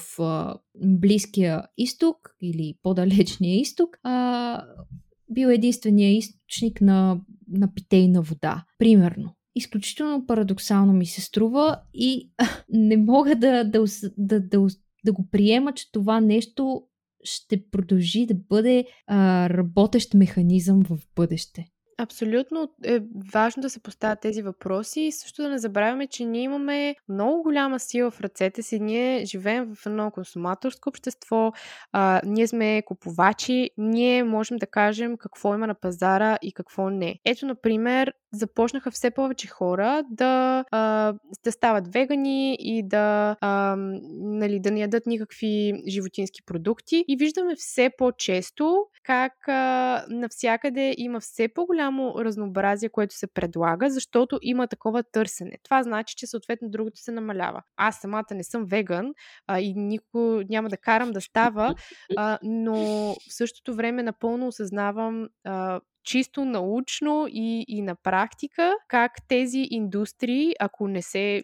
Близкия 0.86 1.64
изток 1.78 2.36
или 2.42 2.76
по-далечния 2.84 3.60
изток, 3.60 3.98
бил 5.30 5.48
единствения 5.48 6.18
източник 6.18 6.82
на, 6.82 7.22
на 7.48 7.74
питейна 7.74 8.22
вода. 8.22 8.66
Примерно. 8.78 9.36
Изключително 9.56 10.26
парадоксално 10.26 10.94
ми 10.94 11.06
се 11.06 11.22
струва 11.22 11.82
и 11.94 12.32
не 12.70 12.98
мога 12.98 13.36
да, 13.36 13.64
да, 13.64 13.86
да, 14.18 14.40
да, 14.40 14.68
да 15.06 15.14
го 15.14 15.28
приема, 15.32 15.74
че 15.74 15.92
това 15.92 16.22
нещо 16.22 16.84
ще 17.24 17.70
продължи 17.70 18.26
да 18.26 18.36
бъде 18.36 18.86
а, 19.08 19.50
работещ 19.50 20.14
механизъм 20.14 20.84
в 20.84 21.00
бъдеще. 21.16 21.66
Абсолютно 21.98 22.70
е 22.84 23.00
важно 23.34 23.62
да 23.62 23.70
се 23.70 23.80
поставят 23.80 24.20
тези 24.20 24.42
въпроси 24.42 25.02
и 25.02 25.12
също 25.12 25.42
да 25.42 25.50
не 25.50 25.58
забравяме, 25.58 26.08
че 26.08 26.26
ние 26.26 26.42
имаме 26.42 26.96
много 27.10 27.44
голяма 27.44 27.80
сила 27.80 28.12
в 28.12 28.22
ръцете 28.22 28.64
си. 28.64 28.80
Ние 28.80 29.26
живеем 29.26 29.76
в 29.76 29.86
едно 29.86 30.12
консуматорско 30.12 30.90
общество, 30.90 31.54
а, 31.92 32.22
ние 32.26 32.48
сме 32.48 32.82
купувачи, 32.86 33.70
ние 33.78 34.24
можем 34.24 34.58
да 34.58 34.68
кажем 34.68 35.18
какво 35.18 35.56
има 35.56 35.68
на 35.68 35.74
пазара 35.74 36.38
и 36.42 36.52
какво 36.54 36.90
не. 36.90 37.20
Ето, 37.26 37.46
например, 37.46 38.14
започнаха 38.34 38.92
все 38.92 39.12
повече 39.12 39.48
хора 39.48 40.04
да, 40.10 40.66
а, 40.72 41.14
да 41.44 41.52
стават 41.52 41.94
вегани 41.94 42.58
и 42.60 42.84
да, 42.88 43.36
а, 43.42 43.76
нали, 44.12 44.60
да 44.60 44.72
не 44.72 44.80
ядат 44.80 45.06
никакви 45.06 45.84
животински 45.88 46.42
продукти. 46.46 47.06
И 47.08 47.18
виждаме 47.18 47.56
все 47.56 47.90
по-често 47.98 48.86
как 49.04 49.34
а, 49.48 50.06
навсякъде 50.10 50.96
има 50.98 51.20
все 51.20 51.48
по-голямо 51.86 52.26
разнообразие, 52.26 52.90
което 52.90 53.16
се 53.16 53.28
предлага, 53.28 53.90
защото 53.90 54.40
има 54.42 54.68
такова 54.68 55.04
търсене. 55.04 55.58
Това 55.64 55.84
значи, 55.84 56.16
че 56.16 56.28
съответно 56.28 56.70
другото 56.70 57.00
се 57.00 57.12
намалява. 57.12 57.62
Аз 57.78 58.00
самата 58.02 58.26
не 58.32 58.44
съм 58.44 58.66
веган 58.66 59.14
а, 59.48 59.60
и 59.60 59.74
никой 59.74 60.46
няма 60.50 60.70
да 60.70 60.78
карам 60.78 61.12
да 61.12 61.22
става, 61.22 61.76
а, 62.18 62.40
но 62.44 62.76
в 63.14 63.34
същото 63.34 63.76
време 63.76 64.04
напълно 64.04 64.48
осъзнавам 64.48 65.28
а, 65.44 65.80
чисто 66.06 66.46
научно 66.46 67.28
и, 67.30 67.66
и 67.68 67.82
на 67.82 67.96
практика 67.96 68.74
как 68.88 69.12
тези 69.28 69.68
индустрии, 69.70 70.54
ако 70.60 70.88
не 70.88 71.02
се 71.02 71.44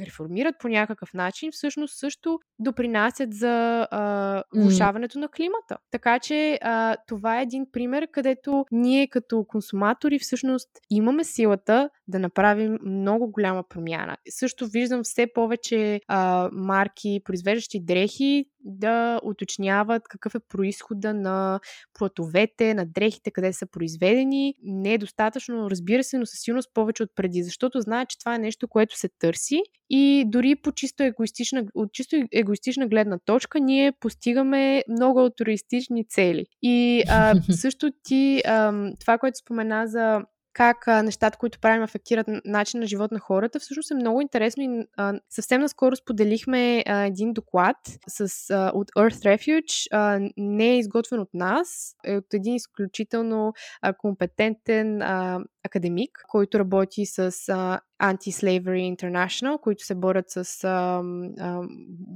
реформират 0.00 0.54
по 0.60 0.68
някакъв 0.68 1.14
начин, 1.14 1.50
всъщност 1.52 1.98
също 1.98 2.38
допринасят 2.58 3.34
за 3.34 3.86
а, 3.90 4.42
влушаването 4.54 5.18
на 5.18 5.28
климата. 5.28 5.76
Така 5.90 6.18
че 6.18 6.58
а, 6.62 6.96
това 7.08 7.38
е 7.38 7.42
един 7.42 7.66
пример, 7.72 8.08
където 8.12 8.64
ние 8.70 9.08
като 9.08 9.44
консуматори 9.48 10.18
всъщност 10.18 10.68
имаме 10.90 11.24
силата 11.24 11.90
да 12.08 12.18
направим 12.18 12.78
много 12.84 13.30
голяма 13.30 13.64
промяна. 13.68 14.16
Също 14.28 14.66
виждам 14.66 15.00
все 15.02 15.26
повече 15.34 16.00
а, 16.08 16.48
марки, 16.52 17.20
произвеждащи 17.24 17.80
дрехи, 17.84 18.44
да 18.64 19.20
уточняват 19.22 20.02
какъв 20.08 20.34
е 20.34 20.40
происхода 20.48 21.14
на 21.14 21.60
платовете, 21.94 22.74
на 22.74 22.86
дрехите, 22.86 23.30
къде 23.30 23.52
са 23.52 23.66
произведени. 23.66 24.54
Не 24.62 24.94
е 24.94 24.98
достатъчно, 24.98 25.70
разбира 25.70 26.04
се, 26.04 26.18
но 26.18 26.26
със 26.26 26.40
сигурност 26.40 26.70
повече 26.74 27.02
от 27.02 27.10
преди, 27.14 27.42
защото 27.42 27.80
знаят, 27.80 28.08
че 28.08 28.18
това 28.18 28.34
е 28.34 28.38
нещо, 28.38 28.68
което 28.68 28.98
се 28.98 29.08
търси 29.18 29.62
и 29.90 30.24
дори 30.26 30.56
по 30.56 30.72
чисто 30.72 31.02
егоистична, 31.02 31.64
от 31.74 31.92
чисто 31.92 32.16
егоистична 32.32 32.88
гледна 32.88 33.18
точка 33.24 33.60
ние 33.60 33.92
постигаме 33.92 34.82
много 34.88 35.20
алтруистични 35.20 36.08
цели. 36.08 36.46
И 36.62 37.02
а, 37.08 37.34
също 37.52 37.90
ти, 38.02 38.42
а, 38.46 38.90
това, 39.00 39.18
което 39.18 39.38
спомена 39.38 39.86
за 39.86 40.20
как 40.52 40.88
а, 40.88 41.02
нещата, 41.02 41.38
които 41.38 41.60
правим, 41.60 41.82
афектират 41.82 42.26
начин 42.44 42.80
на 42.80 42.86
живот 42.86 43.12
на 43.12 43.18
хората, 43.18 43.60
всъщност 43.60 43.90
е 43.90 43.94
много 43.94 44.20
интересно 44.20 44.62
и 44.62 44.86
а, 44.96 45.12
съвсем 45.30 45.60
наскоро 45.60 45.96
споделихме 45.96 46.84
а, 46.86 47.06
един 47.06 47.32
доклад 47.32 47.76
с, 48.08 48.50
а, 48.50 48.72
от 48.74 48.90
Earth 48.90 49.36
Refuge. 49.36 49.88
А, 49.92 50.30
не 50.36 50.70
е 50.70 50.78
изготвен 50.78 51.20
от 51.20 51.34
нас, 51.34 51.94
е 52.04 52.16
от 52.16 52.34
един 52.34 52.54
изключително 52.54 53.52
а, 53.82 53.92
компетентен 53.92 55.02
а, 55.02 55.40
академик, 55.64 56.24
който 56.28 56.58
работи 56.58 57.06
с 57.06 57.18
а, 57.18 57.80
Anti-Slavery 58.02 58.96
International, 58.96 59.60
които 59.60 59.84
се 59.84 59.94
борят 59.94 60.30
с 60.30 60.64
а, 60.64 61.02
а, 61.38 61.62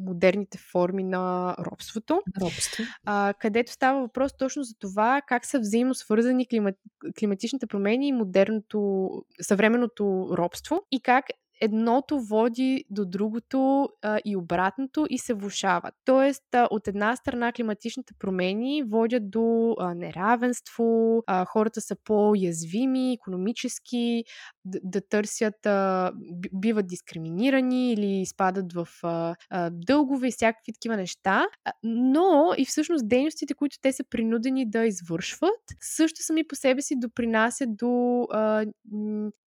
модерните 0.07 0.59
форми 0.73 1.05
на 1.05 1.57
робството. 1.59 2.23
Робство. 2.41 2.85
А, 3.05 3.35
където 3.41 3.73
става 3.73 4.01
въпрос 4.01 4.37
точно 4.37 4.63
за 4.63 4.75
това 4.79 5.23
как 5.27 5.47
са 5.47 5.59
взаимосвързани 5.59 6.49
климат, 6.49 6.75
климатичните 7.19 7.67
промени 7.67 8.09
и 8.09 8.13
модерното, 8.13 9.11
съвременното 9.41 10.29
робство 10.33 10.83
и 10.93 11.01
как 11.01 11.25
едното 11.61 12.21
води 12.21 12.85
до 12.91 13.05
другото 13.05 13.89
а, 14.03 14.19
и 14.25 14.37
обратното 14.37 15.07
и 15.11 15.19
се 15.19 15.35
влушават. 15.35 15.95
Тоест, 16.05 16.55
а, 16.55 16.69
от 16.71 16.89
една 16.89 17.17
страна 17.17 17.53
климатичните 17.53 18.15
промени 18.19 18.83
водят 18.83 19.31
до 19.31 19.75
а, 19.79 19.95
неравенство, 19.95 21.23
а, 21.27 21.45
хората 21.45 21.81
са 21.81 21.97
по-язвими, 22.05 23.13
економически, 23.13 24.25
да, 24.67 24.79
да 24.85 25.01
търсят, 25.01 25.67
а, 25.67 26.13
биват 26.53 26.87
дискриминирани 26.87 27.93
или 27.93 28.21
изпадат 28.21 28.73
в 28.73 28.89
а, 29.03 29.35
а, 29.51 29.71
дългове 29.73 30.29
и 30.29 30.33
всякакви 30.33 30.73
такива 30.73 30.97
неща. 30.97 31.47
Но 31.83 32.53
и 32.59 32.65
всъщност 32.65 33.09
дейностите, 33.09 33.55
които 33.55 33.77
те 33.83 33.93
са 33.93 34.05
принудени 34.11 34.71
да 34.71 34.85
извършват, 34.85 35.61
също 35.81 36.23
сами 36.23 36.49
по 36.49 36.55
себе 36.55 36.83
си 36.83 36.95
допринасят 36.99 37.77
до 37.77 38.23
а, 38.31 38.67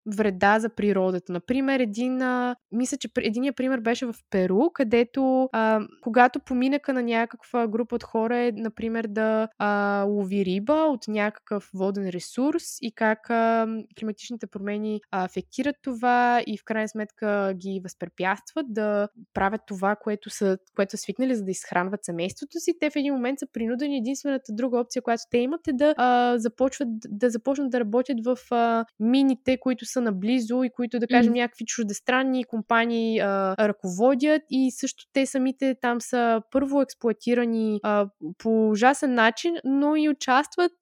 вреда 0.06 0.58
за 0.58 0.68
природата. 0.68 1.32
Например, 1.32 1.80
един, 1.80 2.22
а, 2.22 2.56
мисля, 2.72 2.96
че 2.96 3.08
единият 3.18 3.56
пример 3.56 3.80
беше 3.80 4.06
в 4.06 4.14
Перу, 4.30 4.70
където 4.74 5.48
а, 5.52 5.80
когато 6.02 6.40
поминъка 6.40 6.92
на 6.92 7.02
някаква 7.02 7.68
група 7.68 7.94
от 7.94 8.04
хора 8.04 8.38
е, 8.38 8.52
например, 8.54 9.06
да 9.06 9.48
а, 9.58 10.02
лови 10.08 10.44
риба 10.44 10.72
от 10.72 11.08
някакъв 11.08 11.70
воден 11.74 12.08
ресурс 12.08 12.64
и 12.80 12.92
как 12.94 13.30
а, 13.30 13.66
климатичните 13.98 14.46
промени 14.46 15.00
афектират 15.12 15.76
това 15.82 16.42
и 16.46 16.58
в 16.58 16.64
крайна 16.64 16.88
сметка 16.88 17.54
ги 17.56 17.80
възпрепятстват 17.84 18.66
да 18.68 19.08
правят 19.34 19.60
това, 19.66 19.96
което 19.96 20.30
са, 20.30 20.58
което 20.76 20.90
са 20.90 20.96
свикнали 20.96 21.34
за 21.34 21.44
да 21.44 21.50
изхранват 21.50 22.04
семейството 22.04 22.60
си. 22.60 22.72
Те 22.80 22.90
в 22.90 22.96
един 22.96 23.14
момент 23.14 23.38
са 23.38 23.46
принудени 23.52 23.96
единствената 23.96 24.52
друга 24.52 24.80
опция, 24.80 25.02
която 25.02 25.22
те 25.30 25.38
имат 25.38 25.68
е 25.68 25.72
да 25.72 25.94
а, 25.96 26.38
започват 26.38 26.88
да 27.08 27.30
започнат 27.30 27.70
да 27.70 27.80
работят 27.80 28.24
в 28.24 28.38
а, 28.50 28.84
мините, 29.00 29.58
които 29.60 29.84
са 29.84 30.00
наблизо 30.00 30.64
и 30.64 30.70
които, 30.70 30.98
да 30.98 31.06
кажем, 31.06 31.32
mm. 31.32 31.36
някакви 31.36 31.64
чуждестранни 31.64 32.44
компании 32.44 33.18
а, 33.18 33.56
ръководят 33.68 34.42
и 34.50 34.70
също 34.70 35.04
те 35.12 35.26
самите 35.26 35.76
там 35.80 36.00
са 36.00 36.42
първо 36.50 36.82
експлуатирани 36.82 37.80
а, 37.82 38.08
по 38.38 38.70
ужасен 38.70 39.14
начин, 39.14 39.54
но 39.64 39.96
и 39.96 40.08
участват, 40.08 40.72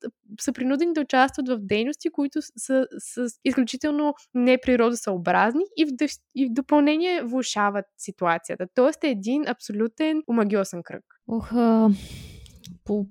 са 0.40 0.52
принудени 0.52 0.92
да 0.92 1.00
участват 1.00 1.48
в 1.48 1.58
дейности, 1.60 2.10
които 2.10 2.38
са, 2.42 2.86
са 2.98 3.26
изключително 3.44 4.14
неприродосъобразни 4.34 5.64
и 5.76 5.84
в, 5.84 5.88
и 6.34 6.46
в 6.46 6.52
допълнение 6.52 7.22
влушават 7.22 7.84
ситуацията. 7.98 8.66
Тоест 8.74 9.04
е 9.04 9.10
един 9.10 9.48
абсолютен 9.48 10.22
омагиосен 10.28 10.82
кръг. 10.82 11.04
Ох, 11.28 11.52
а, 11.52 11.90
по 12.84 13.06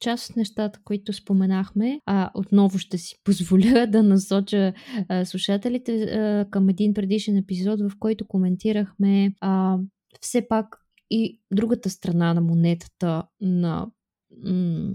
част 0.00 0.30
от 0.30 0.36
нещата, 0.36 0.80
които 0.84 1.12
споменахме, 1.12 2.00
а, 2.06 2.30
отново 2.34 2.78
ще 2.78 2.98
си 2.98 3.14
позволя 3.24 3.86
да 3.90 4.02
насоча 4.02 4.72
а, 5.08 5.24
слушателите 5.24 6.02
а, 6.02 6.46
към 6.50 6.68
един 6.68 6.94
предишен 6.94 7.36
епизод, 7.36 7.80
в 7.80 7.90
който 7.98 8.26
коментирахме 8.28 9.34
а, 9.40 9.78
все 10.20 10.48
пак 10.48 10.76
и 11.10 11.40
другата 11.52 11.90
страна 11.90 12.34
на 12.34 12.40
монетата 12.40 13.22
на 13.40 13.86
м- 14.44 14.92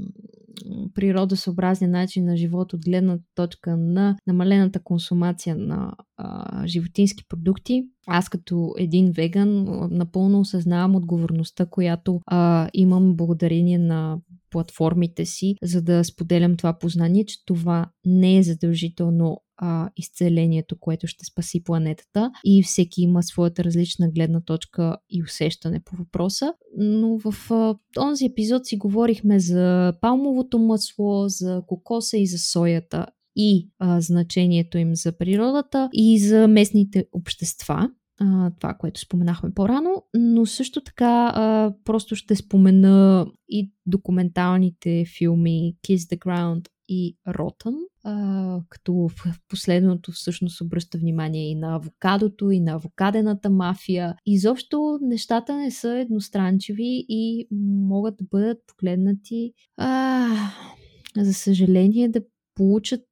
природосъобразния 0.94 1.90
начин 1.90 2.26
на 2.26 2.38
живот 2.38 2.74
от 2.74 2.86
гледна 2.86 3.18
точка 3.36 3.78
на 3.78 4.18
намалената 4.28 4.80
консумация 4.84 5.56
на 5.56 5.94
а, 6.18 6.68
животински 6.68 7.24
продукти. 7.30 7.84
Аз 8.08 8.30
като 8.30 8.74
един 8.78 9.12
веган 9.12 9.66
напълно 9.92 10.40
осъзнавам 10.40 10.96
отговорността, 10.96 11.66
която 11.66 12.22
а, 12.26 12.70
имам 12.74 13.16
благодарение 13.16 13.78
на 13.78 14.18
платформите 14.50 15.26
си, 15.26 15.56
за 15.64 15.82
да 15.82 16.04
споделям 16.04 16.58
това 16.58 16.78
познание, 16.80 17.26
че 17.26 17.46
това 17.46 17.90
не 18.06 18.38
е 18.38 18.44
задължително 18.44 19.42
а, 19.58 19.90
изцелението, 19.98 20.80
което 20.80 21.08
ще 21.08 21.26
спаси 21.26 21.64
планетата. 21.64 22.32
И 22.44 22.64
всеки 22.64 23.02
има 23.02 23.24
своята 23.24 23.64
различна 23.64 24.12
гледна 24.12 24.42
точка 24.42 24.98
и 25.10 25.24
усещане 25.24 25.80
по 25.86 25.96
въпроса. 25.96 26.54
Но 26.78 27.18
в 27.18 27.52
а, 27.52 27.76
този 27.94 28.26
епизод 28.26 28.66
си 28.66 28.78
говорихме 28.78 29.40
за 29.40 29.94
палмовото 30.02 30.60
масло, 30.60 31.28
за 31.28 31.62
кокоса 31.68 32.18
и 32.18 32.28
за 32.28 32.38
соята 32.38 33.06
и 33.36 33.70
а, 33.80 34.02
значението 34.02 34.78
им 34.78 34.96
за 34.96 35.18
природата 35.18 35.90
и 35.94 36.20
за 36.20 36.48
местните 36.48 37.06
общества. 37.12 37.90
А, 38.20 38.52
това, 38.60 38.74
което 38.74 39.00
споменахме 39.00 39.52
по-рано, 39.56 40.04
но 40.14 40.46
също 40.46 40.82
така 40.82 41.32
а, 41.36 41.74
просто 41.86 42.16
ще 42.16 42.36
спомена 42.36 43.28
и 43.50 43.72
документалните 43.86 45.04
филми 45.18 45.76
Kiss 45.88 45.98
the 46.16 46.18
Ground 46.18 46.68
и 46.88 47.18
а, 48.04 48.60
като 48.70 48.94
в 48.94 49.40
последното 49.50 50.12
всъщност 50.12 50.62
обръща 50.62 50.98
внимание 50.98 51.52
и 51.52 51.56
на 51.56 51.76
авокадото, 51.76 52.52
и 52.52 52.60
на 52.60 52.72
авокадената 52.72 53.50
мафия. 53.50 54.16
Изобщо 54.26 55.00
нещата 55.02 55.56
не 55.56 55.72
са 55.72 55.98
едностранчиви 55.98 57.06
и 57.10 57.48
могат 57.88 58.16
да 58.18 58.26
бъдат 58.32 58.58
погледнати 58.68 59.54
а, 59.78 60.28
за 61.18 61.34
съжаление 61.34 62.10
да 62.10 62.22
получат 62.56 63.08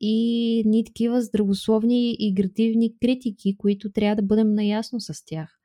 и 0.00 0.62
ни 0.66 0.84
такива 0.84 1.22
здравословни 1.22 2.16
и 2.18 2.34
градивни 2.34 2.98
критики, 2.98 3.56
които 3.58 3.92
трябва 3.92 4.16
да 4.16 4.22
бъдем 4.22 4.54
наясно 4.54 5.00
с 5.00 5.24
тях. 5.26 5.56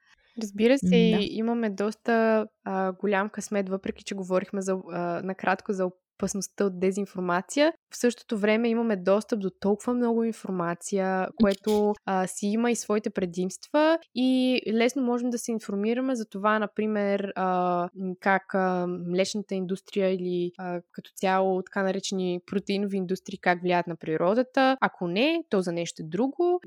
Разбира 0.41 0.77
се, 0.77 0.89
да. 0.89 1.17
имаме 1.21 1.69
доста 1.69 2.45
а, 2.63 2.93
голям 2.93 3.29
късмет, 3.29 3.69
въпреки 3.69 4.03
че 4.03 4.15
говорихме 4.15 4.61
за, 4.61 4.77
а, 4.91 5.21
накратко 5.23 5.73
за 5.73 5.85
опасността 6.22 6.65
от 6.65 6.80
дезинформация. 6.80 7.73
В 7.93 7.98
същото 7.98 8.38
време 8.38 8.69
имаме 8.69 8.95
достъп 8.95 9.39
до 9.39 9.49
толкова 9.60 9.93
много 9.93 10.23
информация, 10.23 11.27
което 11.41 11.93
а, 12.06 12.27
си 12.27 12.48
има 12.48 12.72
и 12.72 12.76
своите 12.76 13.10
предимства 13.10 13.99
и 14.15 14.61
лесно 14.68 15.03
можем 15.03 15.30
да 15.30 15.38
се 15.38 15.52
информираме 15.52 16.15
за 16.15 16.26
това, 16.26 16.60
например, 16.60 17.31
а, 17.35 17.89
как 18.19 18.56
а, 18.56 18.88
млечната 19.07 19.56
индустрия 19.56 20.14
или 20.14 20.52
а, 20.57 20.81
като 20.91 21.11
цяло 21.15 21.61
така 21.64 21.84
наречени 21.84 22.39
протеинови 22.45 22.98
индустрии 22.98 23.39
как 23.41 23.61
влияят 23.61 23.88
на 23.88 23.95
природата. 23.95 24.77
Ако 24.81 25.07
не, 25.07 25.43
то 25.49 25.61
за 25.61 25.72
нещо 25.72 26.03
друго. 26.06 26.60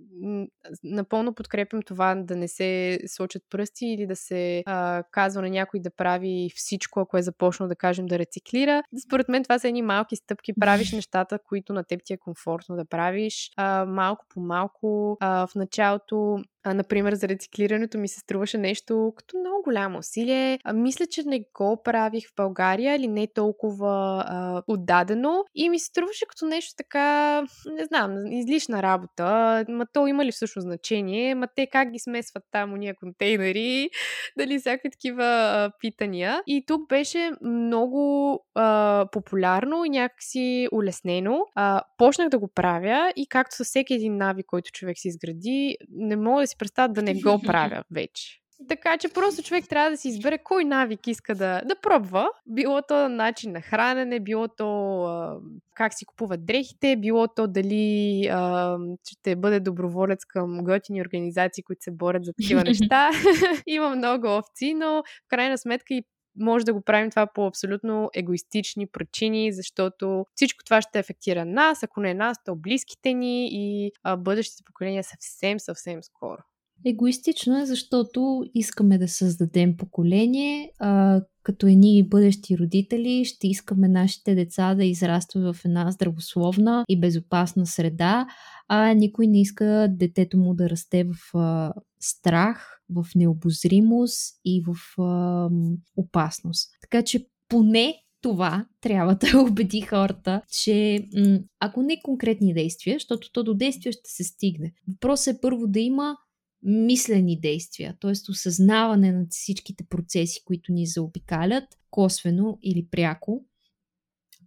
Напълно 0.85 1.35
подкрепям 1.35 1.83
това 1.83 2.15
да 2.15 2.37
не 2.37 2.49
се 2.49 2.99
сочат 3.17 3.43
пръсти 3.51 3.87
или 3.87 4.07
да 4.07 4.17
се 4.17 4.63
а, 4.67 5.03
казва 5.11 5.43
на 5.43 5.51
някой 5.51 5.81
да 5.81 5.91
прави 5.91 6.51
всичко, 6.55 7.01
ако 7.01 7.19
е 7.19 7.23
започнал 7.23 7.69
да 7.69 7.77
кажем 7.77 8.07
да 8.07 8.19
рециклира. 8.19 8.83
Според 9.07 9.29
мен 9.29 9.44
това 9.45 9.59
са 9.59 9.69
едни 9.69 9.83
малки 9.83 10.17
стъпки, 10.17 10.53
правиш 10.61 10.93
нещата, 10.93 11.39
които 11.39 11.73
на 11.73 11.85
теб 11.85 12.01
ти 12.05 12.13
е 12.13 12.17
комфортно 12.17 12.77
да 12.77 12.85
правиш, 12.85 13.51
а, 13.57 13.85
малко 13.85 14.27
по 14.29 14.41
малко. 14.41 15.17
А, 15.21 15.47
в 15.47 15.55
началото 15.55 16.39
а, 16.65 16.75
например, 16.75 17.15
за 17.15 17.29
рециклирането 17.29 17.99
ми 17.99 18.09
се 18.09 18.21
струваше 18.21 18.59
нещо 18.59 19.13
като 19.17 19.39
много 19.39 19.63
голямо 19.65 19.99
усилие. 19.99 20.59
А, 20.65 20.73
мисля, 20.73 21.07
че 21.07 21.23
не 21.23 21.45
го 21.55 21.83
правих 21.85 22.29
в 22.29 22.35
България 22.37 22.97
или 22.97 23.09
не 23.09 23.27
толкова 23.35 24.25
а, 24.27 24.63
отдадено 24.67 25.45
и 25.55 25.69
ми 25.69 25.79
се 25.79 25.87
струваше 25.87 26.27
като 26.29 26.47
нещо 26.47 26.75
така, 26.77 27.41
не 27.67 27.85
знам, 27.85 28.27
излишна 28.27 28.83
работа. 28.83 29.65
Ма 29.69 29.87
то 29.93 30.07
има 30.07 30.25
ли 30.25 30.33
всъщност 30.33 30.65
значение? 30.65 31.35
Ма 31.35 31.49
те 31.57 31.67
как 31.67 31.91
ги 31.91 31.99
смесват 31.99 32.45
там 32.53 32.73
уния 32.73 32.95
контейнери? 32.95 33.91
Дали 34.39 34.59
всякакви 34.61 34.91
такива 34.91 35.25
а, 35.25 35.71
питания. 35.81 36.43
И 36.47 36.65
тук 36.67 36.89
беше 36.89 37.31
много 37.43 38.41
а, 38.55 39.07
популярно 39.13 39.85
и 39.85 39.91
някакси 39.91 40.69
улеснено. 40.73 41.47
А, 41.55 41.83
почнах 41.99 42.29
да 42.29 42.39
го 42.39 42.49
правя 42.55 43.13
и 43.17 43.27
както 43.27 43.57
със 43.57 43.67
всеки 43.67 43.95
един 43.95 44.17
навик, 44.17 44.47
който 44.47 44.71
човек 44.73 44.99
си 44.99 45.09
изгради, 45.09 45.77
не 45.91 46.17
мога 46.17 46.43
да 46.43 46.47
представя 46.59 46.89
да 46.89 47.03
не 47.03 47.15
го 47.15 47.41
правя 47.47 47.85
вече. 47.91 48.41
Така 48.69 48.99
че 48.99 49.09
просто 49.09 49.43
човек 49.43 49.65
трябва 49.69 49.91
да 49.91 49.97
си 49.97 50.09
избере 50.09 50.39
кой 50.39 50.65
навик 50.65 51.07
иска 51.07 51.35
да, 51.35 51.63
да 51.65 51.75
пробва. 51.83 52.29
Било 52.47 52.83
то 52.89 53.09
начин 53.09 53.53
на 53.53 53.61
хранене, 53.61 54.21
било 54.21 54.49
то 54.49 55.03
а, 55.05 55.37
как 55.75 55.95
си 55.95 56.05
купуват 56.05 56.47
дрехите, 56.47 56.97
било 56.97 57.29
то 57.29 57.47
дали 57.47 58.27
а, 58.33 58.77
ще 59.05 59.37
бъде 59.37 59.61
доброволец 59.61 60.25
към 60.25 60.65
готини 60.65 61.01
организации, 61.01 61.63
които 61.63 61.83
се 61.83 61.91
борят 61.91 62.25
за 62.25 62.33
такива 62.33 62.65
неща. 62.65 63.11
Има 63.67 63.97
много 63.97 64.27
овци, 64.27 64.75
но 64.75 65.03
в 65.25 65.29
крайна 65.29 65.59
сметка 65.59 65.95
и 65.95 66.05
може 66.37 66.65
да 66.65 66.75
го 66.75 66.81
правим 66.81 67.11
това 67.11 67.27
по 67.27 67.47
абсолютно 67.47 68.11
егоистични 68.15 68.87
причини, 68.87 69.53
защото 69.53 70.27
всичко 70.35 70.65
това 70.65 70.83
ще 70.83 70.99
афектира 70.99 71.45
нас, 71.45 71.83
ако 71.83 72.01
не 72.01 72.15
нас, 72.15 72.39
то 72.45 72.57
близките 72.57 73.13
ни 73.13 73.49
и 73.53 73.93
а, 74.03 74.17
бъдещите 74.17 74.63
поколения 74.67 75.05
съвсем, 75.05 75.61
съвсем 75.61 76.03
скоро. 76.03 76.39
Егоистично 76.87 77.59
е, 77.59 77.67
защото 77.67 78.45
искаме 78.55 78.99
да 78.99 79.09
създадем 79.09 79.77
поколение, 79.77 80.71
а, 80.79 81.21
като 81.43 81.67
едни 81.67 82.09
бъдещи 82.09 82.59
родители 82.59 83.25
ще 83.25 83.49
искаме 83.49 83.89
нашите 83.89 84.35
деца 84.35 84.75
да 84.75 84.85
израстват 84.85 85.57
в 85.57 85.65
една 85.65 85.91
здравословна 85.91 86.85
и 86.89 87.01
безопасна 87.01 87.67
среда, 87.67 88.27
а 88.69 88.95
никой 88.95 89.27
не 89.27 89.41
иска 89.41 89.89
детето 89.91 90.39
му 90.39 90.55
да 90.55 90.71
расте 90.71 91.05
в 91.05 91.39
а, 91.39 91.73
страх, 92.01 92.74
в 92.91 93.07
необозримост 93.15 94.41
и 94.45 94.65
в 94.67 95.03
а, 95.03 95.51
опасност. 95.97 96.71
Така 96.81 97.03
че 97.03 97.27
поне 97.49 98.05
това 98.21 98.67
трябва 98.81 99.15
да 99.33 99.41
убеди 99.41 99.81
хората, 99.81 100.43
че 100.49 101.09
м- 101.17 101.39
ако 101.61 101.83
не 101.83 102.01
конкретни 102.03 102.55
действия, 102.55 102.95
защото 102.95 103.33
то 103.33 103.45
до 103.45 103.55
действия 103.55 103.93
ще 103.93 104.11
се 104.11 104.25
стигне. 104.25 104.73
Въпросът 104.89 105.37
е 105.37 105.41
първо 105.41 105.67
да 105.67 105.81
има 105.81 106.17
мислени 106.63 107.41
действия, 107.41 107.97
т.е. 108.01 108.13
осъзнаване 108.31 109.13
на 109.13 109.27
всичките 109.31 109.85
процеси, 109.85 110.45
които 110.45 110.73
ни 110.73 110.87
заобикалят, 110.87 111.65
косвено 111.91 112.59
или 112.63 112.89
пряко. 112.91 113.45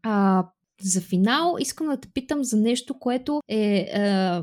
А, 0.04 0.46
за 0.82 1.02
финал 1.02 1.56
искам 1.60 1.88
да 1.88 2.00
те 2.00 2.08
питам 2.14 2.44
за 2.44 2.58
нещо, 2.58 3.00
което 3.00 3.42
е, 3.48 3.58
е 3.58 4.42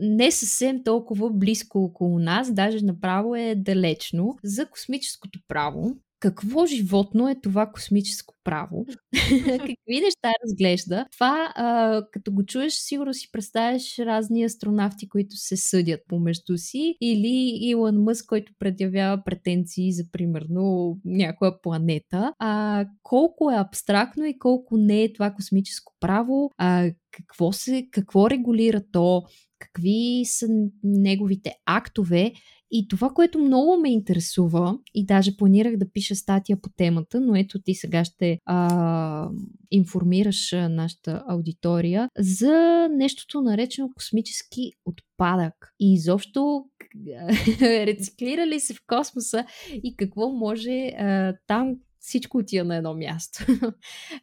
не 0.00 0.30
съвсем 0.30 0.84
толкова 0.84 1.30
близко 1.30 1.78
около 1.78 2.18
нас, 2.18 2.52
даже 2.52 2.84
направо 2.84 3.36
е 3.36 3.54
далечно, 3.54 4.38
за 4.44 4.66
космическото 4.66 5.38
право 5.48 5.96
какво 6.20 6.66
животно 6.66 7.28
е 7.28 7.40
това 7.42 7.66
космическо 7.66 8.34
право, 8.44 8.86
какви 9.46 10.00
неща 10.00 10.32
разглежда. 10.44 11.06
Това, 11.12 11.52
а, 11.54 12.02
като 12.12 12.32
го 12.32 12.44
чуеш, 12.46 12.72
сигурно 12.72 13.14
си 13.14 13.28
представяш 13.32 13.98
разни 13.98 14.44
астронавти, 14.44 15.08
които 15.08 15.36
се 15.36 15.56
съдят 15.56 16.00
помежду 16.08 16.58
си, 16.58 16.96
или 17.00 17.58
Илон 17.60 18.02
Мъск, 18.02 18.26
който 18.26 18.52
предявява 18.58 19.24
претенции 19.24 19.92
за, 19.92 20.04
примерно, 20.12 20.96
някоя 21.04 21.62
планета. 21.62 22.32
А, 22.38 22.84
колко 23.02 23.50
е 23.50 23.56
абстрактно 23.56 24.24
и 24.24 24.38
колко 24.38 24.76
не 24.76 25.02
е 25.02 25.12
това 25.12 25.30
космическо 25.30 25.92
право, 26.00 26.50
а, 26.58 26.90
какво, 27.10 27.52
се, 27.52 27.88
какво 27.90 28.30
регулира 28.30 28.82
то, 28.92 29.22
какви 29.58 30.22
са 30.24 30.46
неговите 30.82 31.54
актове 31.66 32.32
и 32.70 32.88
това, 32.88 33.10
което 33.10 33.38
много 33.38 33.76
ме 33.76 33.92
интересува, 33.92 34.78
и 34.94 35.06
даже 35.06 35.36
планирах 35.36 35.76
да 35.76 35.90
пиша 35.92 36.14
статия 36.14 36.60
по 36.62 36.70
темата, 36.76 37.20
но 37.20 37.36
ето 37.36 37.62
ти 37.62 37.74
сега 37.74 38.04
ще 38.04 38.38
а, 38.44 39.28
информираш 39.70 40.52
нашата 40.52 41.24
аудитория 41.28 42.08
за 42.18 42.88
нещото 42.90 43.40
наречено 43.40 43.90
космически 43.94 44.72
отпадък. 44.84 45.54
И 45.80 45.94
изобщо 45.94 46.64
рециклира 47.60 48.46
ли 48.46 48.60
се 48.60 48.74
в 48.74 48.78
космоса 48.86 49.46
и 49.82 49.96
какво 49.96 50.28
може 50.28 50.86
а, 50.86 51.34
там 51.46 51.76
всичко 52.06 52.38
отива 52.38 52.64
на 52.64 52.76
едно 52.76 52.94
място. 52.94 53.44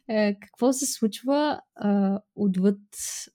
Е, 0.08 0.36
какво 0.40 0.72
се 0.72 0.86
случва 0.86 1.60
а, 1.76 2.20
отвъд 2.36 2.78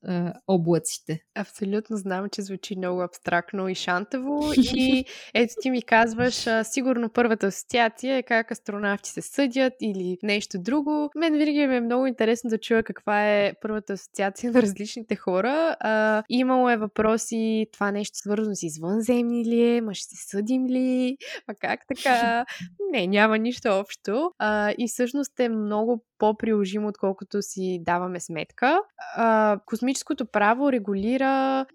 а, 0.05 0.33
облаците? 0.47 1.23
Абсолютно 1.35 1.97
знам, 1.97 2.29
че 2.29 2.41
звучи 2.41 2.75
много 2.77 3.01
абстрактно 3.01 3.69
и 3.69 3.75
шантаво. 3.75 4.51
И 4.57 5.05
ето 5.33 5.53
ти 5.61 5.71
ми 5.71 5.81
казваш, 5.81 6.47
а, 6.47 6.63
сигурно 6.63 7.09
първата 7.09 7.47
асоциация 7.47 8.17
е 8.17 8.23
как 8.23 8.51
астронавти 8.51 9.09
се 9.09 9.21
съдят 9.21 9.73
или 9.81 10.17
нещо 10.23 10.57
друго. 10.59 11.09
Мен 11.15 11.33
винаги 11.33 11.67
ми 11.67 11.75
е 11.75 11.81
много 11.81 12.07
интересно 12.07 12.49
да 12.49 12.57
чуя 12.57 12.83
каква 12.83 13.29
е 13.29 13.53
първата 13.61 13.93
асоциация 13.93 14.51
на 14.53 14.61
различните 14.61 15.15
хора. 15.15 15.75
А, 15.79 16.23
имало 16.29 16.69
е 16.69 16.77
въпроси, 16.77 17.67
това 17.73 17.91
нещо 17.91 18.17
свързано 18.17 18.55
с 18.55 18.63
извънземни 18.63 19.45
ли 19.45 19.75
е, 19.75 19.81
ма 19.81 19.93
ще 19.93 20.15
се 20.15 20.27
съдим 20.27 20.67
ли, 20.67 21.17
а 21.47 21.53
как 21.55 21.79
така? 21.95 22.45
Не, 22.91 23.07
няма 23.07 23.37
нищо 23.37 23.69
общо. 23.69 24.31
А, 24.39 24.73
и 24.77 24.87
всъщност 24.87 25.39
е 25.39 25.49
много 25.49 26.05
по-приложимо, 26.17 26.87
отколкото 26.87 27.41
си 27.41 27.79
даваме 27.81 28.19
сметка. 28.19 28.79
А, 29.15 29.59
космическото 29.65 30.25
право 30.25 30.71
регулира, 30.71 31.65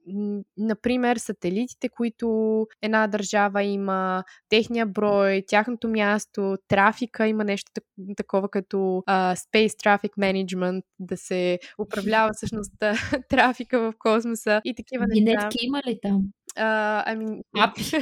например, 0.57 1.17
сателитите, 1.17 1.89
които 1.89 2.67
една 2.83 3.07
държава 3.07 3.63
има, 3.63 4.25
техния 4.49 4.87
брой, 4.87 5.43
тяхното 5.47 5.89
място, 5.89 6.57
трафика, 6.69 7.27
има 7.27 7.45
нещо 7.45 7.73
такова 8.17 8.49
като 8.49 9.03
а, 9.07 9.35
Space 9.37 9.69
Traffic 9.69 10.11
Management, 10.19 10.83
да 10.99 11.17
се 11.17 11.59
управлява 11.79 12.31
всъщност 12.37 12.73
трафика 13.29 13.79
в 13.81 13.95
космоса 13.99 14.61
и 14.65 14.75
такива 14.75 15.07
неща. 15.07 15.21
Винетки 15.21 15.59
има 15.63 15.83
ли 15.87 15.99
там? 16.03 16.23
А, 16.57 17.03
ами... 17.07 17.27
Апи. 17.59 17.83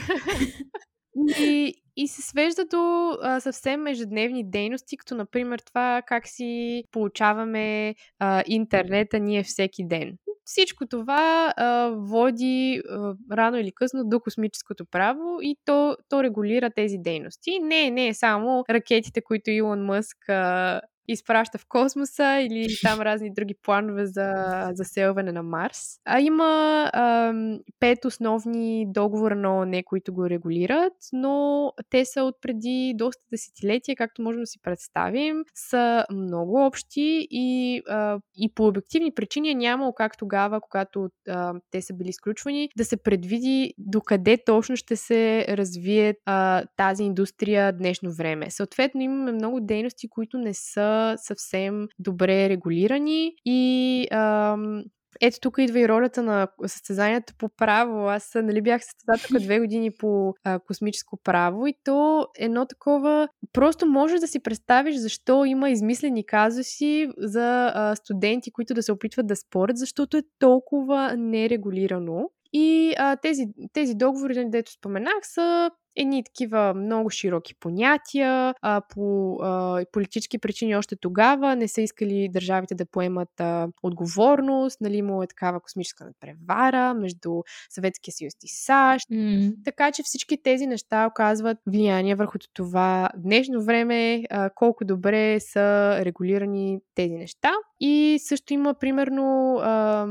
И, 1.38 1.81
и 1.96 2.08
се 2.08 2.22
свежда 2.22 2.64
до 2.64 3.10
а, 3.22 3.40
съвсем 3.40 3.86
ежедневни 3.86 4.50
дейности, 4.50 4.96
като 4.96 5.14
например 5.14 5.58
това 5.58 6.02
как 6.06 6.28
си 6.28 6.84
получаваме 6.90 7.94
а, 8.18 8.42
интернета 8.46 9.20
ние 9.20 9.42
всеки 9.42 9.86
ден. 9.86 10.16
Всичко 10.44 10.86
това 10.86 11.52
а, 11.56 11.90
води 11.96 12.82
а, 12.90 13.14
рано 13.32 13.56
или 13.56 13.72
късно 13.72 14.04
до 14.04 14.20
космическото 14.20 14.84
право 14.90 15.38
и 15.42 15.56
то, 15.64 15.96
то 16.08 16.22
регулира 16.22 16.70
тези 16.70 16.96
дейности. 16.98 17.58
Не, 17.62 17.90
не 17.90 18.08
е 18.08 18.14
само 18.14 18.64
ракетите, 18.70 19.22
които 19.22 19.50
Илон 19.50 19.84
Мъск 19.84 20.28
а, 20.28 20.80
изпраща 21.12 21.58
в 21.58 21.66
космоса 21.68 22.38
или 22.40 22.66
там 22.82 23.00
разни 23.00 23.32
други 23.34 23.54
планове 23.62 24.06
за 24.06 24.68
заселване 24.72 25.32
на 25.32 25.42
Марс. 25.42 26.00
А 26.04 26.20
има 26.20 26.90
а, 26.92 27.34
пет 27.80 28.04
основни 28.04 28.86
договора 28.88 29.36
на 29.36 29.58
ООН, 29.58 29.82
които 29.84 30.14
го 30.14 30.30
регулират, 30.30 30.92
но 31.12 31.72
те 31.90 32.04
са 32.04 32.22
от 32.22 32.34
преди 32.40 32.94
доста 32.96 33.22
десетилетия, 33.32 33.96
както 33.96 34.22
можем 34.22 34.40
да 34.40 34.46
си 34.46 34.58
представим, 34.62 35.44
са 35.54 36.06
много 36.12 36.66
общи 36.66 37.28
и, 37.30 37.82
а, 37.88 38.18
и 38.36 38.54
по 38.54 38.66
обективни 38.66 39.14
причини 39.14 39.50
е 39.50 39.54
нямало 39.54 39.92
как 39.92 40.18
тогава, 40.18 40.60
когато 40.60 41.08
а, 41.28 41.54
те 41.70 41.82
са 41.82 41.94
били 41.94 42.08
изключвани, 42.08 42.68
да 42.76 42.84
се 42.84 42.96
предвиди 42.96 43.74
докъде 43.78 44.38
точно 44.46 44.76
ще 44.76 44.96
се 44.96 45.46
развие 45.48 46.14
а, 46.24 46.64
тази 46.76 47.04
индустрия 47.04 47.72
днешно 47.72 48.12
време. 48.12 48.50
Съответно 48.50 49.00
имаме 49.00 49.32
много 49.32 49.60
дейности, 49.60 50.08
които 50.08 50.38
не 50.38 50.54
са 50.54 51.01
съвсем 51.16 51.88
добре 51.98 52.48
регулирани 52.48 53.32
и 53.44 54.06
ам, 54.12 54.82
ето 55.20 55.40
тук 55.40 55.58
идва 55.58 55.80
и 55.80 55.88
ролята 55.88 56.22
на 56.22 56.48
състезанията 56.66 57.34
по 57.38 57.48
право. 57.56 58.08
Аз 58.08 58.30
нали, 58.34 58.62
бях 58.62 58.82
състезател 58.84 59.44
две 59.44 59.60
години 59.60 59.90
по 59.98 60.34
а, 60.44 60.58
космическо 60.58 61.18
право 61.24 61.66
и 61.66 61.74
то 61.84 62.26
едно 62.38 62.66
такова... 62.66 63.28
Просто 63.52 63.86
можеш 63.86 64.20
да 64.20 64.26
си 64.26 64.42
представиш 64.42 64.96
защо 64.96 65.44
има 65.44 65.70
измислени 65.70 66.26
казуси 66.26 67.08
за 67.18 67.72
а, 67.74 67.96
студенти, 67.96 68.52
които 68.52 68.74
да 68.74 68.82
се 68.82 68.92
опитват 68.92 69.26
да 69.26 69.36
спорят, 69.36 69.76
защото 69.76 70.16
е 70.16 70.22
толкова 70.38 71.14
нерегулирано. 71.16 72.30
И 72.52 72.94
а, 72.98 73.16
тези, 73.16 73.46
тези 73.72 73.94
договори, 73.94 74.44
дето 74.50 74.72
споменах, 74.72 75.20
са 75.22 75.70
едни 75.96 76.24
такива 76.24 76.74
много 76.74 77.10
широки 77.10 77.54
понятия. 77.54 78.54
А, 78.62 78.80
по 78.94 79.36
а, 79.42 79.84
политически 79.92 80.38
причини 80.38 80.76
още 80.76 80.96
тогава 80.96 81.56
не 81.56 81.68
са 81.68 81.80
искали 81.80 82.28
държавите 82.32 82.74
да 82.74 82.86
поемат 82.86 83.40
а, 83.40 83.68
отговорност. 83.82 84.80
Нали, 84.80 84.96
имало 84.96 85.22
е 85.22 85.26
такава 85.26 85.60
космическа 85.60 86.04
надпревара 86.04 86.94
между 86.94 87.42
Съветския 87.70 88.14
съюз 88.14 88.32
и 88.44 88.48
САЩ. 88.48 89.08
Mm. 89.08 89.54
Така 89.64 89.92
че 89.92 90.02
всички 90.02 90.42
тези 90.42 90.66
неща 90.66 91.06
оказват 91.06 91.58
влияние 91.66 92.14
върху 92.14 92.38
това 92.54 93.08
днешно 93.16 93.64
време 93.64 94.24
а, 94.30 94.50
колко 94.50 94.84
добре 94.84 95.40
са 95.40 95.96
регулирани 96.04 96.80
тези 96.94 97.14
неща. 97.14 97.50
И 97.80 98.18
също 98.22 98.54
има, 98.54 98.74
примерно, 98.74 99.56
а, 99.62 100.06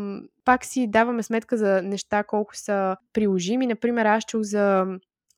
пак 0.45 0.65
си 0.65 0.87
даваме 0.87 1.23
сметка 1.23 1.57
за 1.57 1.81
неща 1.81 2.23
колко 2.23 2.55
са 2.55 2.97
приложими. 3.13 3.67
Например, 3.67 4.05
аз 4.05 4.23
чух 4.25 4.41
за 4.41 4.85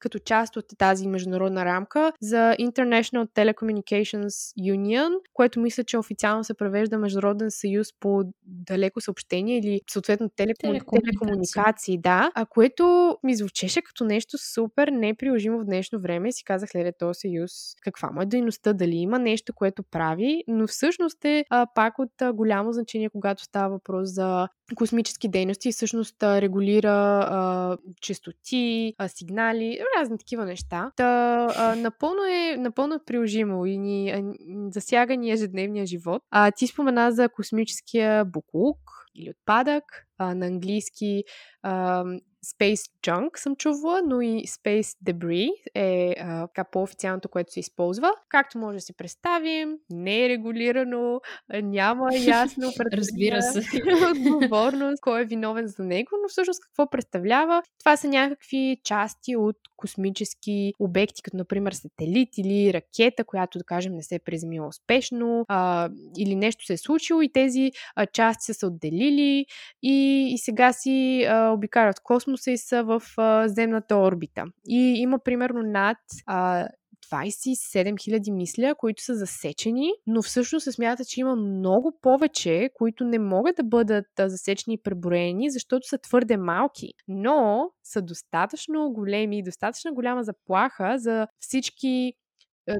като 0.04 0.20
част 0.20 0.58
от 0.58 0.66
тази 0.78 1.08
международна 1.08 1.66
рамка 1.66 2.14
за 2.22 2.56
International 2.60 3.28
Telecommunications 3.28 4.62
Union, 4.62 5.12
което 5.34 5.60
мисля, 5.60 5.84
че 5.84 5.98
официално 5.98 6.44
се 6.44 6.54
превежда 6.54 6.98
Международен 6.98 7.52
съюз 7.52 7.88
по 8.00 8.24
далеко 8.46 9.02
съобщение 9.02 9.58
или 9.58 9.82
съответно 9.92 10.30
телекому... 10.30 10.74
телекомуникации. 10.74 11.02
телекомуникации, 11.02 11.98
да, 11.98 12.32
а 12.36 12.46
което 12.46 13.18
ми 13.24 13.36
звучеше 13.36 13.82
като 13.82 14.06
нещо 14.06 14.38
супер 14.38 14.88
неприложимо 14.88 15.60
в 15.60 15.66
днешно 15.66 16.00
време. 16.00 16.32
Си 16.32 16.44
казах, 16.44 16.76
леле, 16.76 16.92
този 17.00 17.20
съюз, 17.20 17.52
каква 17.82 18.12
му 18.12 18.22
е 18.22 18.26
дейността, 18.26 18.74
дали 18.74 18.96
има 18.96 19.20
нещо, 19.20 19.54
което 19.54 19.84
прави, 19.84 20.44
но 20.48 20.68
всъщност 20.68 21.26
е 21.26 21.46
а, 21.50 21.68
пак 21.76 22.00
от 22.00 22.22
а, 22.22 22.34
голямо 22.34 22.74
значение, 22.74 23.10
когато 23.10 23.44
става 23.44 23.70
въпрос 23.70 24.10
за 24.10 24.48
космически 24.76 25.30
дейности. 25.30 25.72
Всъщност 25.72 26.24
а, 26.24 26.42
регулира 26.42 27.28
а, 27.30 27.78
частоти, 28.02 28.94
а, 28.98 29.08
сигнали, 29.08 29.80
разни 30.00 30.18
такива 30.18 30.46
неща. 30.46 30.92
Та, 30.96 31.48
а, 31.58 31.76
напълно, 31.76 32.24
е, 32.24 32.58
напълно 32.58 32.96
е 32.96 33.06
приложимо 33.06 33.66
и 33.66 33.78
ни 33.78 34.12
а, 34.12 34.24
засяга 34.72 35.18
ни 35.18 35.32
ежедневния 35.32 35.86
живот. 35.86 36.22
А, 36.32 36.52
ти 36.52 36.68
спомена 36.68 37.12
за 37.12 37.30
космическия 37.30 38.26
буклук 38.26 38.78
или 39.16 39.30
отпадък, 39.30 39.84
а, 40.18 40.36
на 40.36 40.46
английски 40.46 41.24
а, 41.62 42.04
Space 42.46 42.92
Junk 43.08 43.38
съм 43.38 43.56
чувала, 43.56 44.02
но 44.06 44.22
и 44.22 44.44
Space 44.48 44.98
Debris 45.06 45.52
е 45.76 46.16
а, 46.20 46.48
така 46.48 46.64
по-официалното, 46.64 47.30
което 47.30 47.52
се 47.52 47.60
използва. 47.60 48.12
Както 48.30 48.58
може 48.58 48.78
да 48.78 48.82
си 48.82 48.94
представим, 48.94 49.78
не 49.90 50.26
е 50.26 50.30
регулирано, 50.30 51.22
няма 51.54 52.10
ясно 52.16 52.72
Разбира 52.94 53.42
се. 53.42 53.60
отговорност, 54.36 55.02
кой 55.02 55.22
е 55.22 55.26
виновен 55.26 55.68
за 55.68 55.84
него, 55.84 56.10
но 56.22 56.30
всъщност 56.30 56.62
какво 56.64 56.90
представлява? 56.90 57.64
Това 57.80 57.98
са 57.98 58.08
някакви 58.08 58.78
части 58.84 59.36
от 59.36 59.58
космически 59.78 60.74
обекти, 60.80 61.22
като 61.22 61.38
например 61.38 61.72
сателит 61.72 62.30
или 62.38 62.74
ракета, 62.74 63.24
която 63.24 63.58
да 63.58 63.64
кажем 63.64 63.96
не 63.96 64.04
се 64.04 64.16
е 64.16 64.20
приземила 64.20 64.68
успешно 64.68 65.46
а, 65.48 65.90
или 66.18 66.36
нещо 66.36 66.66
се 66.66 66.74
е 66.74 66.78
случило 66.78 67.22
и 67.22 67.32
тези 67.32 67.72
а, 67.96 68.06
части 68.06 68.46
са 68.46 68.54
се 68.54 68.66
отделили 68.66 69.46
и, 69.84 70.28
и 70.34 70.38
сега 70.38 70.74
си 70.74 71.26
а, 71.30 71.50
обикарат 71.50 72.00
космос 72.00 72.24
космоса 72.34 72.52
и 72.52 72.58
са 72.58 72.84
в 72.84 72.93
а, 73.18 73.48
земната 73.48 73.98
орбита. 73.98 74.44
И 74.68 74.94
има 74.98 75.20
примерно 75.20 75.62
над 75.64 75.98
а, 76.26 76.68
27 77.12 77.94
000 77.94 78.32
мисля, 78.32 78.76
които 78.78 79.04
са 79.04 79.16
засечени, 79.16 79.92
но 80.08 80.22
всъщност 80.22 80.64
се 80.64 80.72
смята, 80.72 81.06
че 81.06 81.20
има 81.20 81.36
много 81.36 81.92
повече, 82.02 82.70
които 82.74 83.04
не 83.04 83.20
могат 83.20 83.56
да 83.56 83.64
бъдат 83.64 84.06
засечени 84.20 84.74
и 84.74 84.82
преброени, 84.84 85.50
защото 85.50 85.88
са 85.88 85.98
твърде 85.98 86.38
малки, 86.38 86.94
но 87.08 87.70
са 87.84 88.02
достатъчно 88.02 88.92
големи 88.92 89.38
и 89.38 89.44
достатъчно 89.44 89.94
голяма 89.94 90.24
заплаха 90.24 90.94
за 90.98 91.28
всички 91.40 92.14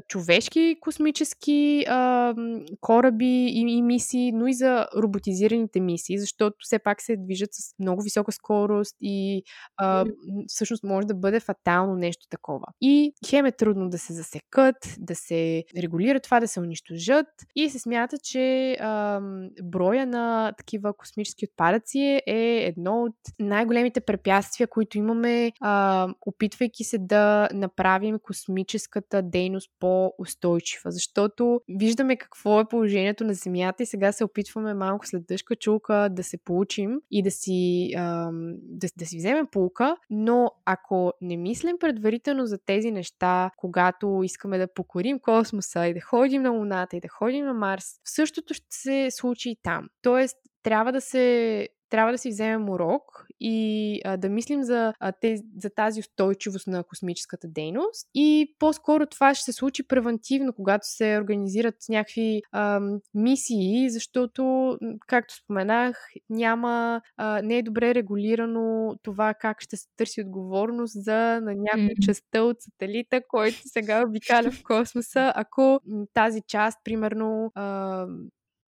човешки 0.08 0.78
космически 0.82 1.86
а, 1.88 2.34
кораби 2.82 3.46
и, 3.46 3.60
и 3.60 3.82
мисии, 3.82 4.32
но 4.32 4.48
и 4.48 4.54
за 4.54 4.88
роботизираните 4.98 5.80
мисии, 5.80 6.20
защото 6.20 6.56
все 6.60 6.80
пак 6.80 7.02
се 7.02 7.16
движат 7.18 7.50
с 7.54 7.74
много 7.80 8.02
висока 8.02 8.32
скорост 8.32 8.96
и 9.02 9.44
а, 9.78 10.06
всъщност 10.48 10.84
може 10.84 11.08
да 11.08 11.14
бъде 11.14 11.40
фатално 11.40 11.96
нещо 11.96 12.28
такова. 12.30 12.66
И 12.82 13.14
хем 13.30 13.46
е 13.46 13.52
трудно 13.52 13.90
да 13.90 13.98
се 13.98 14.14
засекат, 14.14 14.76
да 15.00 15.16
се 15.16 15.64
регулира 15.78 16.20
това, 16.20 16.40
да 16.40 16.48
се 16.48 16.60
унищожат 16.60 17.28
и 17.56 17.70
се 17.70 17.80
смята, 17.80 18.18
че 18.24 18.78
а, 18.80 19.22
броя 19.64 20.08
на 20.08 20.54
такива 20.58 20.94
космически 20.98 21.46
отпадъци 21.46 22.22
е 22.28 22.58
едно 22.58 23.04
от 23.04 23.16
най-големите 23.40 24.02
препятствия, 24.02 24.68
които 24.68 24.98
имаме, 24.98 25.52
а, 25.62 26.08
опитвайки 26.26 26.84
се 26.84 26.98
да 26.98 27.50
направим 27.54 28.20
космическата 28.24 29.22
дейност 29.22 29.70
по-устойчива, 29.84 30.92
защото 30.92 31.62
виждаме 31.70 32.18
какво 32.18 32.60
е 32.60 32.66
положението 32.66 33.24
на 33.24 33.34
Земята 33.34 33.84
и 33.84 33.86
сега 33.86 34.12
се 34.12 34.24
опитваме 34.24 34.74
малко 34.74 35.08
след 35.08 35.26
дъжка 35.28 35.56
чулка 35.56 36.10
да 36.12 36.24
се 36.24 36.38
получим 36.38 37.00
и 37.12 37.24
да 37.24 37.32
си, 37.32 37.92
ам, 37.98 38.54
да, 38.62 38.88
да 38.98 39.06
си 39.06 39.18
вземем 39.18 39.48
полука, 39.52 39.96
но 40.10 40.52
ако 40.66 41.14
не 41.22 41.38
мислим 41.38 41.78
предварително 41.80 42.46
за 42.46 42.58
тези 42.66 42.92
неща, 42.92 43.52
когато 43.58 44.22
искаме 44.24 44.58
да 44.58 44.74
покорим 44.74 45.20
космоса 45.20 45.88
и 45.88 45.94
да 45.94 46.02
ходим 46.02 46.42
на 46.42 46.50
Луната 46.50 46.98
и 46.98 47.02
да 47.02 47.08
ходим 47.08 47.46
на 47.46 47.54
Марс, 47.54 47.86
същото 48.06 48.54
ще 48.54 48.66
се 48.70 49.08
случи 49.12 49.50
и 49.50 49.58
там. 49.64 49.88
Тоест, 50.02 50.38
трябва 50.64 50.92
да 50.92 51.02
се 51.02 51.68
трябва 51.94 52.12
да 52.12 52.18
си 52.18 52.30
вземем 52.30 52.70
урок 52.70 53.26
и 53.40 54.00
а, 54.06 54.18
да 54.18 54.30
мислим 54.30 54.64
за, 54.64 54.94
а, 55.00 55.12
те, 55.12 55.38
за 55.62 55.70
тази 55.70 56.00
устойчивост 56.00 56.68
на 56.68 56.84
космическата 56.84 57.48
дейност. 57.48 58.10
И 58.14 58.56
по-скоро 58.60 59.06
това 59.06 59.36
ще 59.36 59.44
се 59.44 59.54
случи 59.54 59.88
превентивно, 59.88 60.54
когато 60.54 60.88
се 60.88 61.18
организират 61.22 61.76
някакви 61.90 62.42
а, 62.52 62.82
мисии, 63.14 63.90
защото, 63.90 64.74
както 65.08 65.36
споменах, 65.36 65.98
няма, 66.30 67.02
а, 67.18 67.42
не 67.42 67.58
е 67.58 67.64
добре 67.64 67.96
регулирано 67.96 68.96
това 69.04 69.34
как 69.34 69.62
ще 69.62 69.78
се 69.78 69.88
търси 69.98 70.22
отговорност 70.22 71.04
за 71.04 71.42
на 71.42 71.56
някоя 71.56 71.96
частта 72.06 72.44
от 72.44 72.58
сателита, 72.60 73.22
който 73.28 73.58
сега 73.66 74.04
обикаля 74.08 74.52
в 74.52 74.64
космоса, 74.64 75.34
ако 75.36 75.80
тази 76.14 76.42
част, 76.48 76.78
примерно, 76.84 77.52
а, 77.56 78.06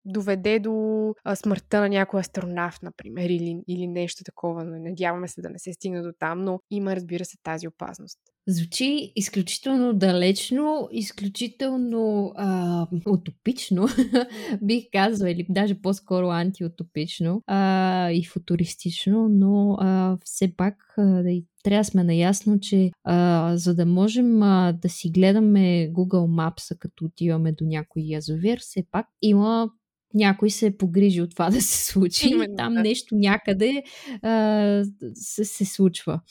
доведе 0.05 0.59
до 0.59 1.13
а, 1.23 1.35
смъртта 1.35 1.79
на 1.79 1.89
някой 1.89 2.19
астронавт, 2.19 2.83
например, 2.83 3.29
или, 3.29 3.61
или 3.67 3.87
нещо 3.87 4.23
такова. 4.23 4.63
Надяваме 4.63 5.27
се 5.27 5.41
да 5.41 5.49
не 5.49 5.59
се 5.59 5.73
стигне 5.73 6.01
до 6.01 6.11
там, 6.19 6.41
но 6.41 6.59
има, 6.71 6.95
разбира 6.95 7.25
се, 7.25 7.37
тази 7.43 7.67
опасност. 7.67 8.19
Звучи 8.47 9.13
изключително 9.15 9.93
далечно, 9.93 10.87
изключително 10.91 12.33
а, 12.35 12.87
утопично, 13.07 13.87
бих 14.61 14.83
казала, 14.93 15.31
или 15.31 15.45
даже 15.49 15.81
по-скоро 15.81 16.27
антиутопично 16.29 17.41
а, 17.47 18.11
и 18.11 18.25
футуристично, 18.25 19.29
но 19.29 19.77
а, 19.79 20.17
все 20.25 20.55
пак 20.57 20.75
а, 20.97 21.23
трябва 21.63 21.81
да 21.81 21.83
сме 21.83 22.03
наясно, 22.03 22.59
че 22.59 22.91
а, 23.03 23.57
за 23.57 23.75
да 23.75 23.85
можем 23.85 24.43
а, 24.43 24.73
да 24.81 24.89
си 24.89 25.09
гледаме 25.09 25.89
Google 25.93 26.27
Maps, 26.27 26.77
като 26.79 27.05
отиваме 27.05 27.51
до 27.51 27.65
някой 27.65 28.01
язовир, 28.05 28.59
все 28.59 28.83
пак 28.91 29.07
има 29.21 29.69
някой 30.13 30.49
се 30.49 30.65
е 30.65 30.77
погрижил 30.77 31.27
това 31.27 31.49
да 31.49 31.61
се 31.61 31.85
случи. 31.85 32.29
Именно, 32.29 32.55
Там 32.55 32.73
да. 32.73 32.81
нещо 32.81 33.15
някъде 33.15 33.83
а, 34.21 34.83
се, 35.13 35.45
се 35.45 35.65
случва. 35.65 36.21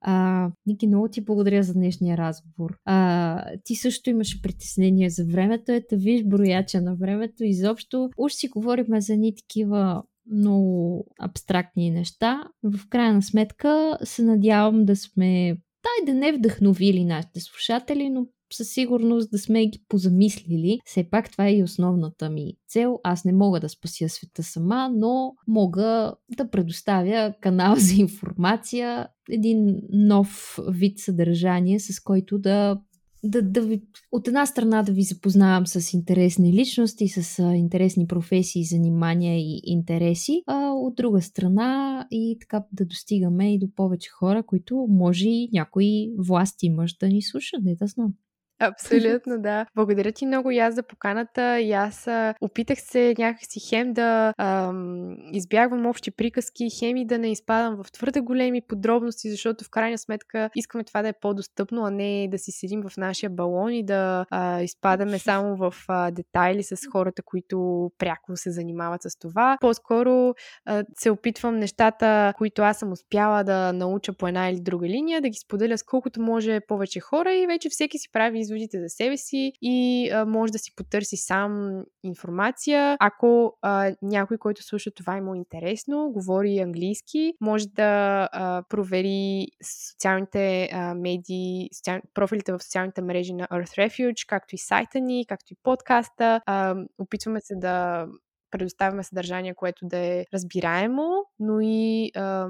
А, 0.00 0.48
Ники, 0.66 0.86
много 0.86 1.08
ти 1.08 1.20
благодаря 1.20 1.62
за 1.62 1.74
днешния 1.74 2.16
разговор. 2.16 2.78
А, 2.84 3.42
ти 3.64 3.74
също 3.74 4.10
имаш 4.10 4.42
притеснение 4.42 5.10
за 5.10 5.24
времето. 5.24 5.72
Ето 5.72 5.96
виж 5.96 6.24
брояча 6.24 6.80
на 6.80 6.96
времето. 6.96 7.44
Изобщо 7.44 8.10
уж 8.16 8.32
си 8.32 8.48
говорим 8.48 8.86
за 9.00 9.16
ни 9.16 9.34
такива 9.34 10.02
много 10.32 11.04
абстрактни 11.20 11.90
неща. 11.90 12.44
В 12.62 12.88
крайна 12.88 13.22
сметка 13.22 13.98
се 14.04 14.22
надявам 14.22 14.84
да 14.84 14.96
сме 14.96 15.56
дай 15.82 16.14
да 16.14 16.20
не 16.20 16.32
вдъхновили 16.32 17.04
нашите 17.04 17.40
слушатели, 17.40 18.10
но 18.10 18.26
със 18.52 18.70
сигурност 18.70 19.30
да 19.30 19.38
сме 19.38 19.66
ги 19.66 19.84
позамислили. 19.88 20.78
Все 20.84 21.04
пак 21.10 21.32
това 21.32 21.46
е 21.46 21.56
и 21.56 21.62
основната 21.62 22.30
ми 22.30 22.54
цел. 22.68 22.98
Аз 23.04 23.24
не 23.24 23.32
мога 23.32 23.60
да 23.60 23.68
спася 23.68 24.08
света 24.08 24.42
сама, 24.42 24.90
но 24.94 25.32
мога 25.48 26.14
да 26.36 26.50
предоставя 26.50 27.34
канал 27.40 27.76
за 27.78 27.94
информация, 27.94 29.08
един 29.30 29.80
нов 29.92 30.58
вид 30.68 30.98
съдържание, 30.98 31.80
с 31.80 32.00
който 32.00 32.38
да 32.38 32.80
да, 33.24 33.42
да 33.42 33.60
ви, 33.60 33.82
от 34.12 34.28
една 34.28 34.46
страна 34.46 34.82
да 34.82 34.92
ви 34.92 35.02
запознавам 35.02 35.66
с 35.66 35.92
интересни 35.92 36.52
личности, 36.52 37.08
с 37.08 37.38
а, 37.38 37.54
интересни 37.54 38.06
професии, 38.06 38.64
занимания 38.64 39.38
и 39.38 39.60
интереси, 39.64 40.42
а 40.46 40.70
от 40.72 40.94
друга 40.94 41.22
страна 41.22 42.06
и 42.10 42.36
така 42.40 42.64
да 42.72 42.84
достигаме 42.84 43.54
и 43.54 43.58
до 43.58 43.70
повече 43.76 44.10
хора, 44.10 44.42
които 44.42 44.86
може 44.90 45.28
и 45.28 45.48
някои 45.52 46.10
власти 46.18 46.70
мъж 46.70 46.96
да 46.96 47.08
ни 47.08 47.22
слушат, 47.22 47.62
не 47.64 47.74
да 47.74 47.86
знам. 47.86 48.12
Абсолютно, 48.58 49.38
да. 49.42 49.66
Благодаря 49.74 50.12
ти 50.12 50.26
много 50.26 50.50
и 50.50 50.58
аз 50.58 50.74
за 50.74 50.82
поканата. 50.82 51.60
И 51.60 51.72
аз 51.72 52.08
опитах 52.40 52.80
се 52.80 53.14
някакси 53.18 53.60
хем 53.68 53.92
да 53.92 54.34
ам, 54.38 55.16
избягвам 55.32 55.86
общи 55.86 56.10
приказки, 56.10 56.68
хем 56.78 56.96
и 56.96 57.06
да 57.06 57.18
не 57.18 57.30
изпадам 57.30 57.82
в 57.82 57.92
твърде 57.92 58.20
големи 58.20 58.60
подробности, 58.60 59.30
защото 59.30 59.64
в 59.64 59.70
крайна 59.70 59.98
сметка 59.98 60.50
искаме 60.54 60.84
това 60.84 61.02
да 61.02 61.08
е 61.08 61.12
по-достъпно, 61.20 61.84
а 61.84 61.90
не 61.90 62.28
да 62.28 62.38
си 62.38 62.50
седим 62.50 62.82
в 62.82 62.96
нашия 62.96 63.30
балон 63.30 63.72
и 63.72 63.84
да 63.84 64.26
а, 64.30 64.62
изпадаме 64.62 65.18
само 65.18 65.56
в 65.56 65.74
а, 65.88 66.10
детайли 66.10 66.62
с 66.62 66.76
хората, 66.92 67.22
които 67.22 67.90
пряко 67.98 68.36
се 68.36 68.50
занимават 68.50 69.02
с 69.02 69.18
това. 69.18 69.56
По-скоро 69.60 70.34
а, 70.64 70.84
се 70.98 71.10
опитвам 71.10 71.58
нещата, 71.58 72.32
които 72.38 72.62
аз 72.62 72.78
съм 72.78 72.92
успяла 72.92 73.44
да 73.44 73.72
науча 73.72 74.12
по 74.12 74.28
една 74.28 74.48
или 74.48 74.60
друга 74.60 74.86
линия, 74.86 75.20
да 75.20 75.28
ги 75.28 75.38
споделя 75.38 75.78
с 75.78 75.82
колкото 75.82 76.20
може 76.20 76.60
повече 76.68 77.00
хора 77.00 77.34
и 77.34 77.46
вече 77.46 77.68
всеки 77.70 77.98
си 77.98 78.08
прави 78.12 78.45
изводите 78.46 78.80
за 78.80 78.88
себе 78.88 79.16
си 79.16 79.52
и 79.62 80.10
а, 80.10 80.24
може 80.24 80.52
да 80.52 80.58
си 80.58 80.72
потърси 80.76 81.16
сам 81.16 81.82
информация. 82.02 82.96
Ако 83.00 83.58
а, 83.62 83.94
някой, 84.02 84.38
който 84.38 84.62
слуша 84.62 84.90
това 84.90 85.16
е 85.16 85.20
му 85.20 85.34
интересно, 85.34 86.10
говори 86.12 86.58
английски, 86.58 87.32
може 87.40 87.66
да 87.68 88.28
а, 88.32 88.62
провери 88.68 89.46
социалните 89.62 90.68
а, 90.72 90.94
медии, 90.94 91.68
социал... 91.72 92.00
профилите 92.14 92.52
в 92.52 92.62
социалните 92.62 93.02
мрежи 93.02 93.32
на 93.32 93.46
Earth 93.46 93.88
Refuge, 93.88 94.26
както 94.28 94.54
и 94.54 94.58
сайта 94.58 95.00
ни, 95.00 95.26
както 95.28 95.52
и 95.52 95.56
подкаста. 95.62 96.40
А, 96.46 96.74
опитваме 96.98 97.40
се 97.40 97.54
да 97.56 98.06
предоставяме 98.50 99.02
съдържание, 99.02 99.54
което 99.54 99.86
да 99.86 99.98
е 99.98 100.24
разбираемо, 100.34 101.24
но 101.38 101.60
и 101.60 102.10
а, 102.14 102.48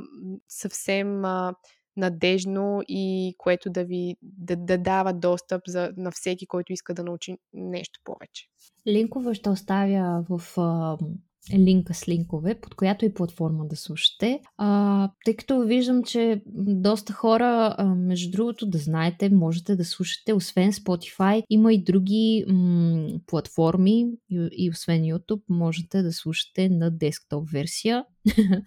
съвсем 0.48 1.24
а, 1.24 1.54
надежно 1.96 2.82
и 2.88 3.34
което 3.38 3.70
да 3.70 3.84
ви 3.84 4.16
да, 4.22 4.56
да 4.56 4.78
дава 4.78 5.12
достъп 5.12 5.62
за, 5.66 5.92
на 5.96 6.10
всеки, 6.10 6.46
който 6.46 6.72
иска 6.72 6.94
да 6.94 7.04
научи 7.04 7.36
нещо 7.52 8.00
повече. 8.04 8.46
Линкове 8.86 9.34
ще 9.34 9.50
оставя 9.50 10.24
в 10.28 10.58
а, 10.58 10.98
линка 11.54 11.94
с 11.94 12.08
линкове, 12.08 12.54
под 12.54 12.74
която 12.74 13.04
и 13.04 13.14
платформа 13.14 13.66
да 13.66 13.76
слушате. 13.76 14.40
А, 14.56 15.10
тъй 15.24 15.36
като 15.36 15.60
виждам, 15.60 16.02
че 16.02 16.42
доста 16.56 17.12
хора, 17.12 17.74
а, 17.78 17.84
между 17.84 18.30
другото, 18.30 18.66
да 18.66 18.78
знаете, 18.78 19.30
можете 19.30 19.76
да 19.76 19.84
слушате, 19.84 20.32
освен 20.34 20.72
Spotify, 20.72 21.42
има 21.50 21.72
и 21.72 21.82
други 21.82 22.44
м- 22.48 23.08
платформи 23.26 24.06
и, 24.30 24.48
и 24.52 24.70
освен 24.70 25.02
YouTube, 25.02 25.42
можете 25.48 26.02
да 26.02 26.12
слушате 26.12 26.68
на 26.68 26.90
десктоп 26.90 27.50
версия 27.50 28.04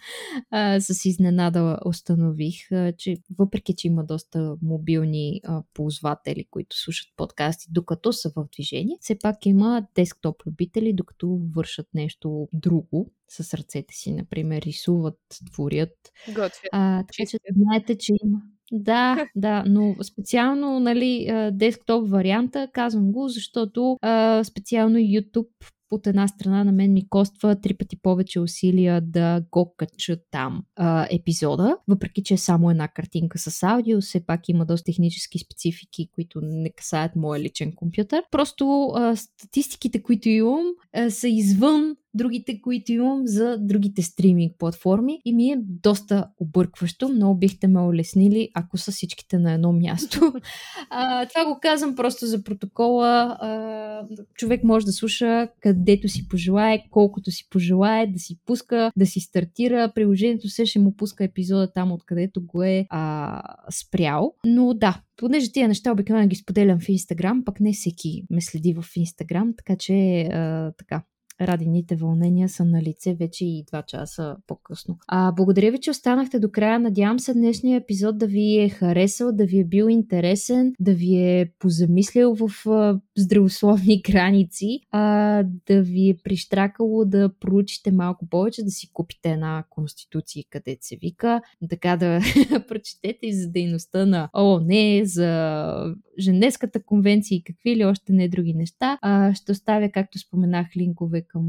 а, 0.51 0.79
с 0.79 1.05
изненада 1.05 1.79
установих, 1.85 2.71
а, 2.71 2.93
че 2.97 3.17
въпреки, 3.37 3.75
че 3.75 3.87
има 3.87 4.03
доста 4.03 4.55
мобилни 4.61 5.41
а, 5.43 5.63
ползватели, 5.73 6.45
които 6.51 6.77
слушат 6.79 7.07
подкасти 7.17 7.67
докато 7.71 8.13
са 8.13 8.31
в 8.35 8.47
движение, 8.53 8.97
все 8.99 9.19
пак 9.19 9.45
има 9.45 9.87
десктоп 9.95 10.35
любители, 10.47 10.93
докато 10.93 11.39
вършат 11.55 11.87
нещо 11.93 12.47
друго 12.53 13.11
с 13.29 13.53
ръцете 13.53 13.93
си, 13.93 14.13
например, 14.13 14.61
рисуват, 14.61 15.19
творят. 15.53 15.95
Готвят. 16.27 16.69
А, 16.71 17.03
така 17.03 17.29
че 17.29 17.37
знаете, 17.55 17.97
че 17.97 18.13
има. 18.23 18.41
Да, 18.71 19.27
да, 19.35 19.63
но 19.67 19.95
специално, 20.03 20.79
нали, 20.79 21.27
десктоп 21.53 22.09
варианта, 22.09 22.69
казвам 22.73 23.11
го, 23.11 23.27
защото 23.27 23.97
а, 24.01 24.43
специално 24.43 24.97
YouTube 24.97 25.47
от 25.91 26.07
една 26.07 26.27
страна 26.27 26.63
на 26.63 26.71
мен 26.71 26.93
ми 26.93 27.09
коства 27.09 27.61
три 27.61 27.73
пъти 27.73 28.01
повече 28.01 28.39
усилия 28.39 29.01
да 29.01 29.43
го 29.51 29.73
кача 29.77 30.17
там 30.31 30.63
а, 30.75 31.07
епизода, 31.11 31.77
въпреки 31.87 32.23
че 32.23 32.33
е 32.33 32.37
само 32.37 32.71
една 32.71 32.87
картинка 32.87 33.39
с 33.39 33.63
аудио, 33.63 34.01
все 34.01 34.25
пак 34.25 34.49
има 34.49 34.65
доста 34.65 34.85
технически 34.85 35.39
специфики, 35.39 36.09
които 36.11 36.39
не 36.41 36.69
касаят 36.69 37.15
моя 37.15 37.41
личен 37.41 37.71
компютър. 37.75 38.23
Просто 38.31 38.91
а, 38.95 39.15
статистиките, 39.15 40.03
които 40.03 40.29
имам, 40.29 40.65
а, 40.93 41.09
са 41.09 41.27
извън 41.27 41.95
другите, 42.13 42.61
които 42.61 42.91
имам 42.91 43.21
за 43.27 43.57
другите 43.59 44.01
стриминг 44.01 44.53
платформи 44.59 45.21
и 45.25 45.33
ми 45.33 45.51
е 45.51 45.57
доста 45.59 46.27
объркващо. 46.39 47.09
Много 47.09 47.39
бихте 47.39 47.67
ме 47.67 47.81
улеснили, 47.81 48.49
ако 48.53 48.77
са 48.77 48.91
всичките 48.91 49.37
на 49.37 49.53
едно 49.53 49.73
място. 49.73 50.33
а, 50.89 51.25
това 51.25 51.45
го 51.45 51.59
казвам 51.61 51.95
просто 51.95 52.25
за 52.25 52.43
протокола. 52.43 53.37
А, 53.39 54.07
човек 54.35 54.63
може 54.63 54.85
да 54.85 54.91
слуша 54.91 55.47
където 55.59 56.07
си 56.07 56.27
пожелае, 56.27 56.83
колкото 56.91 57.31
си 57.31 57.47
пожелае, 57.49 58.07
да 58.07 58.19
си 58.19 58.39
пуска, 58.45 58.91
да 58.97 59.05
си 59.05 59.19
стартира. 59.19 59.91
Приложението 59.95 60.49
се 60.49 60.65
ще 60.65 60.79
му 60.79 60.95
пуска 60.95 61.23
епизода 61.23 61.71
там, 61.73 61.91
откъдето 61.91 62.41
го 62.45 62.63
е 62.63 62.85
а, 62.89 63.41
спрял. 63.69 64.33
Но 64.45 64.73
да, 64.73 65.01
понеже 65.17 65.51
тия 65.51 65.67
неща 65.67 65.91
обикновено 65.91 66.27
ги 66.27 66.35
споделям 66.35 66.79
в 66.79 66.89
Инстаграм, 66.89 67.43
пък 67.45 67.59
не 67.59 67.73
всеки 67.73 68.23
ме 68.29 68.41
следи 68.41 68.73
в 68.73 68.85
Инстаграм, 68.95 69.53
така 69.57 69.75
че 69.75 70.21
а, 70.21 70.71
така, 70.77 71.03
радините 71.41 71.95
вълнения 71.95 72.49
са 72.49 72.65
на 72.65 72.81
лице 72.81 73.13
вече 73.13 73.45
и 73.45 73.65
2 73.65 73.85
часа 73.85 74.35
по-късно. 74.47 74.97
А, 75.07 75.31
благодаря 75.31 75.71
ви, 75.71 75.79
че 75.79 75.91
останахте 75.91 76.39
до 76.39 76.51
края. 76.51 76.79
Надявам 76.79 77.19
се 77.19 77.33
днешния 77.33 77.77
епизод 77.77 78.17
да 78.17 78.27
ви 78.27 78.59
е 78.59 78.69
харесал, 78.69 79.31
да 79.31 79.45
ви 79.45 79.59
е 79.59 79.63
бил 79.63 79.85
интересен, 79.89 80.73
да 80.79 80.93
ви 80.93 81.15
е 81.15 81.51
позамислял 81.59 82.35
в 82.35 82.67
а, 82.67 82.99
здравословни 83.17 84.01
граници, 84.11 84.79
а, 84.91 85.43
да 85.65 85.81
ви 85.81 86.09
е 86.09 86.17
прищракало 86.23 87.05
да 87.05 87.29
проучите 87.39 87.91
малко 87.91 88.29
повече, 88.29 88.63
да 88.63 88.71
си 88.71 88.89
купите 88.93 89.31
една 89.31 89.63
конституция, 89.69 90.43
където 90.49 90.85
се 90.85 90.95
вика, 90.95 91.41
така 91.69 91.97
да 91.97 92.19
прочетете 92.67 93.27
и 93.27 93.33
за 93.33 93.47
дейността 93.47 94.05
на 94.05 94.29
ООН, 94.33 95.01
за 95.03 95.95
Женевската 96.19 96.83
конвенция 96.83 97.35
и 97.35 97.43
какви 97.43 97.75
ли 97.75 97.85
още 97.85 98.13
не 98.13 98.29
други 98.29 98.53
неща. 98.53 98.97
А, 99.01 99.33
ще 99.33 99.51
оставя, 99.51 99.91
както 99.91 100.19
споменах, 100.19 100.67
линкове 100.77 101.25
към 101.29 101.43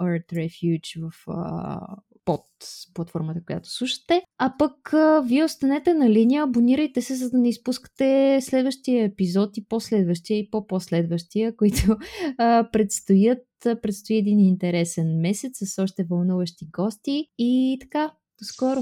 Earth 0.00 0.32
Refuge 0.32 1.10
в 1.10 1.26
под 2.24 2.44
платформата, 2.94 3.40
която 3.46 3.70
слушате. 3.70 4.22
А 4.38 4.54
пък 4.58 4.92
вие 5.26 5.44
останете 5.44 5.94
на 5.94 6.10
линия, 6.10 6.42
абонирайте 6.42 7.02
се, 7.02 7.14
за 7.14 7.30
да 7.30 7.38
не 7.38 7.48
изпускате 7.48 8.38
следващия 8.42 9.04
епизод 9.04 9.56
и 9.56 9.64
последващия 9.68 10.38
и 10.38 10.50
по-последващия, 10.50 11.56
които 11.56 11.96
а, 12.38 12.68
предстоят. 12.72 13.38
Предстои 13.82 14.16
един 14.16 14.40
интересен 14.40 15.20
месец 15.20 15.52
с 15.62 15.82
още 15.82 16.04
вълнуващи 16.04 16.68
гости 16.72 17.28
и 17.38 17.78
така, 17.80 18.12
до 18.38 18.44
скоро! 18.44 18.80